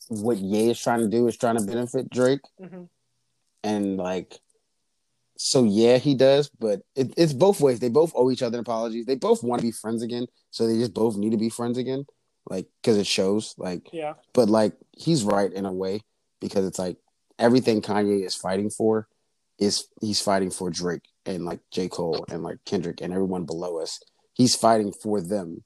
what 0.10 0.38
Ye 0.38 0.70
is 0.70 0.80
trying 0.80 1.00
to 1.02 1.08
do 1.08 1.28
is 1.28 1.36
trying 1.36 1.58
to 1.58 1.64
benefit 1.64 2.10
Drake 2.10 2.42
hmm 2.60 2.84
and 3.64 3.98
like 3.98 4.40
so 5.38 5.64
yeah 5.66 5.98
he 5.98 6.16
does 6.16 6.50
but 6.60 6.82
it, 6.96 7.14
it's 7.18 7.34
both 7.34 7.60
ways 7.60 7.80
they 7.80 7.90
both 7.90 8.14
owe 8.16 8.32
each 8.32 8.42
other 8.42 8.60
apologies 8.60 9.06
they 9.06 9.16
both 9.16 9.44
want 9.44 9.60
to 9.60 9.68
be 9.68 9.72
friends 9.72 10.02
again 10.02 10.26
so 10.50 10.66
they 10.66 10.78
just 10.78 10.94
both 10.94 11.18
need 11.18 11.32
to 11.32 11.38
be 11.38 11.50
friends 11.50 11.78
again 11.78 12.06
like 12.50 12.68
because 12.82 12.98
it 12.98 13.08
shows 13.08 13.56
like 13.58 13.90
Yeah. 13.94 14.14
but 14.34 14.50
like 14.50 14.74
he's 14.98 15.24
right 15.24 15.52
in 15.52 15.66
a 15.66 15.72
way 15.74 16.02
because 16.42 16.66
it's 16.66 16.80
like 16.80 16.98
everything 17.38 17.82
Kanye 17.82 18.26
is 18.26 18.36
fighting 18.36 18.70
for 18.70 19.08
is 19.60 19.88
he's 20.02 20.22
fighting 20.22 20.52
for 20.52 20.70
Drake 20.70 21.04
and 21.26 21.46
like 21.46 21.60
J. 21.72 21.90
Cole 21.90 22.26
and 22.30 22.44
like 22.44 22.58
Kendrick 22.66 23.02
and 23.02 23.14
everyone 23.14 23.46
below 23.46 23.80
us. 23.80 24.00
He's 24.34 24.56
fighting 24.56 24.92
for 24.92 25.22
them. 25.22 25.64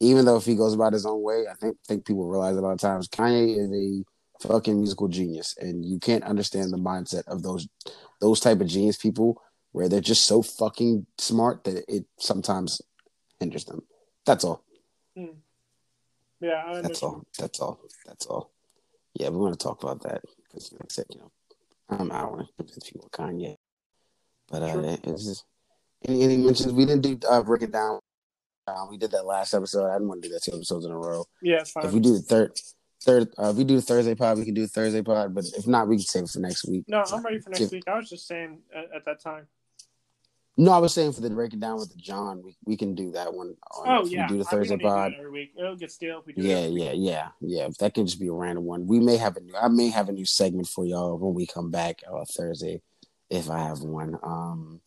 Even 0.00 0.24
though 0.24 0.36
if 0.36 0.44
he 0.44 0.56
goes 0.56 0.74
about 0.74 0.92
his 0.92 1.06
own 1.06 1.22
way, 1.22 1.44
I 1.50 1.54
think 1.54 1.76
think 1.86 2.04
people 2.04 2.28
realize 2.28 2.56
a 2.56 2.60
lot 2.60 2.72
of 2.72 2.78
times 2.80 3.08
Kanye 3.08 3.56
is 3.56 3.72
a 3.72 4.46
fucking 4.46 4.76
musical 4.78 5.08
genius 5.08 5.54
and 5.58 5.84
you 5.84 5.98
can't 5.98 6.24
understand 6.24 6.70
the 6.72 6.76
mindset 6.76 7.26
of 7.28 7.42
those 7.42 7.66
those 8.20 8.40
type 8.40 8.60
of 8.60 8.66
genius 8.66 8.96
people 8.98 9.40
where 9.72 9.88
they're 9.88 10.00
just 10.00 10.26
so 10.26 10.42
fucking 10.42 11.06
smart 11.18 11.64
that 11.64 11.84
it 11.88 12.04
sometimes 12.18 12.82
hinders 13.40 13.64
them. 13.64 13.82
That's 14.26 14.44
all. 14.44 14.64
Hmm. 15.16 15.38
Yeah, 16.40 16.62
I 16.66 16.80
That's 16.80 17.02
all. 17.02 17.24
That's 17.38 17.60
all. 17.60 17.80
That's 18.06 18.26
all. 18.26 18.50
Yeah, 19.14 19.30
we 19.30 19.38
want 19.38 19.58
to 19.58 19.62
talk 19.62 19.82
about 19.82 20.02
that 20.02 20.22
because, 20.44 20.72
like 20.72 20.82
I 20.82 20.86
said, 20.90 21.06
you 21.10 21.20
know, 21.20 21.30
I'm 21.88 22.12
I 22.12 22.20
don't 22.22 22.32
want 22.32 22.48
to 22.48 22.52
convince 22.56 22.90
people 22.90 23.08
Kanye, 23.10 23.56
but 24.50 24.62
uh, 24.62 24.72
Sure. 24.72 24.98
it's 25.04 25.24
just 25.24 25.44
any, 26.06 26.22
any 26.22 26.36
mentions 26.36 26.72
we 26.72 26.84
didn't 26.84 27.02
do 27.02 27.18
uh, 27.28 27.42
break 27.42 27.62
it 27.62 27.72
down. 27.72 28.00
Uh, 28.66 28.84
we 28.90 28.98
did 28.98 29.12
that 29.12 29.24
last 29.24 29.54
episode. 29.54 29.88
I 29.88 29.94
didn't 29.94 30.08
want 30.08 30.22
to 30.22 30.28
do 30.28 30.34
that 30.34 30.42
two 30.42 30.52
episodes 30.52 30.84
in 30.84 30.90
a 30.92 30.98
row. 30.98 31.24
Yeah, 31.40 31.60
it's 31.60 31.72
If 31.76 31.92
we 31.92 32.00
do 32.00 32.14
the 32.14 32.22
third, 32.22 32.58
third, 33.00 33.28
uh, 33.38 33.50
if 33.50 33.56
we 33.56 33.64
do 33.64 33.76
the 33.76 33.82
Thursday 33.82 34.14
pod, 34.16 34.38
we 34.38 34.44
can 34.44 34.54
do 34.54 34.66
Thursday 34.66 35.02
pod. 35.02 35.34
But 35.34 35.44
if 35.56 35.66
not, 35.66 35.86
we 35.88 35.96
can 35.96 36.04
save 36.04 36.24
it 36.24 36.30
for 36.30 36.40
next 36.40 36.66
week. 36.68 36.84
No, 36.88 37.04
I'm 37.10 37.22
ready 37.24 37.38
for 37.38 37.50
next 37.50 37.70
week. 37.70 37.84
I 37.86 37.96
was 37.96 38.10
just 38.10 38.26
saying 38.26 38.58
at, 38.74 38.86
at 38.96 39.04
that 39.04 39.20
time. 39.20 39.46
No, 40.58 40.72
I 40.72 40.78
was 40.78 40.94
saying 40.94 41.12
for 41.12 41.20
the 41.20 41.28
break 41.28 41.52
it 41.52 41.60
down 41.60 41.78
with 41.78 41.90
the 41.92 41.98
John, 41.98 42.42
we, 42.42 42.56
we 42.64 42.76
can 42.78 42.94
do 42.94 43.12
that 43.12 43.34
one. 43.34 43.54
on- 43.76 43.98
Oh 43.98 44.06
yeah, 44.06 44.22
we 44.22 44.28
do 44.34 44.38
the 44.38 44.44
Thursday 44.44 44.76
don't 44.76 44.78
need 44.78 44.84
to 44.84 44.88
do 44.88 44.94
pod. 44.94 45.12
every 45.18 45.30
week. 45.30 45.52
It'll 45.58 45.76
get 45.76 45.92
stale 45.92 46.20
if 46.20 46.26
we 46.26 46.32
do. 46.32 46.42
Yeah, 46.42 46.64
yeah, 46.66 46.92
yeah, 46.92 47.28
yeah. 47.40 47.68
That 47.78 47.92
can 47.94 48.06
just 48.06 48.18
be 48.18 48.28
a 48.28 48.32
random 48.32 48.64
one. 48.64 48.86
We 48.86 48.98
may 49.00 49.16
have 49.18 49.36
a 49.36 49.40
new. 49.40 49.54
I 49.54 49.68
may 49.68 49.90
have 49.90 50.08
a 50.08 50.12
new 50.12 50.24
segment 50.24 50.66
for 50.68 50.86
y'all 50.86 51.18
when 51.18 51.34
we 51.34 51.46
come 51.46 51.70
back 51.70 52.00
uh, 52.10 52.24
Thursday, 52.24 52.80
if 53.28 53.50
I 53.50 53.58
have 53.58 53.80
one. 53.80 54.18
Um, 54.22 54.80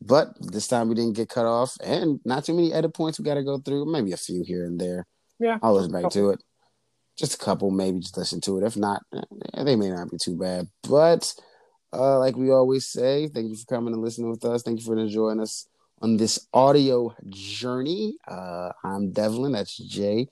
but 0.00 0.34
this 0.40 0.68
time 0.68 0.88
we 0.88 0.94
didn't 0.94 1.16
get 1.16 1.28
cut 1.28 1.46
off, 1.46 1.76
and 1.82 2.20
not 2.24 2.44
too 2.44 2.54
many 2.54 2.72
edit 2.72 2.94
points 2.94 3.18
we 3.18 3.24
got 3.24 3.34
to 3.34 3.42
go 3.42 3.58
through. 3.58 3.90
Maybe 3.90 4.12
a 4.12 4.16
few 4.16 4.44
here 4.44 4.64
and 4.66 4.80
there. 4.80 5.04
Yeah, 5.40 5.58
I'll 5.62 5.74
listen 5.74 5.90
back 5.90 6.10
to 6.12 6.30
it. 6.30 6.42
Just 7.16 7.34
a 7.34 7.38
couple, 7.44 7.72
maybe 7.72 7.98
just 7.98 8.16
listen 8.16 8.40
to 8.42 8.58
it. 8.58 8.64
If 8.64 8.76
not, 8.76 9.02
eh, 9.12 9.64
they 9.64 9.74
may 9.74 9.90
not 9.90 10.08
be 10.12 10.18
too 10.18 10.36
bad. 10.36 10.68
But 10.88 11.34
uh, 11.92 12.18
like 12.18 12.36
we 12.36 12.50
always 12.50 12.86
say, 12.86 13.28
thank 13.28 13.48
you 13.48 13.56
for 13.56 13.66
coming 13.66 13.94
and 13.94 14.02
listening 14.02 14.30
with 14.30 14.44
us. 14.44 14.62
Thank 14.62 14.80
you 14.80 14.86
for 14.86 14.98
enjoying 14.98 15.40
us 15.40 15.68
on 16.00 16.16
this 16.16 16.46
audio 16.52 17.14
journey. 17.28 18.16
Uh, 18.26 18.70
I'm 18.84 19.10
Devlin. 19.12 19.52
That's 19.52 19.76
Jay. 19.76 20.28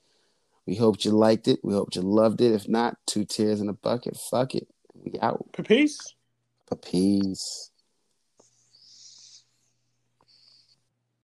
We 0.65 0.75
hope 0.75 1.03
you 1.03 1.11
liked 1.11 1.47
it. 1.47 1.59
We 1.63 1.73
hope 1.73 1.95
you 1.95 2.01
loved 2.01 2.41
it. 2.41 2.53
If 2.53 2.67
not, 2.67 2.97
two 3.05 3.25
tears 3.25 3.61
in 3.61 3.69
a 3.69 3.73
bucket. 3.73 4.17
Fuck 4.17 4.55
it. 4.55 4.67
We 4.93 5.19
out. 5.21 5.45
Peace. 5.65 5.97
Peace. 6.83 7.71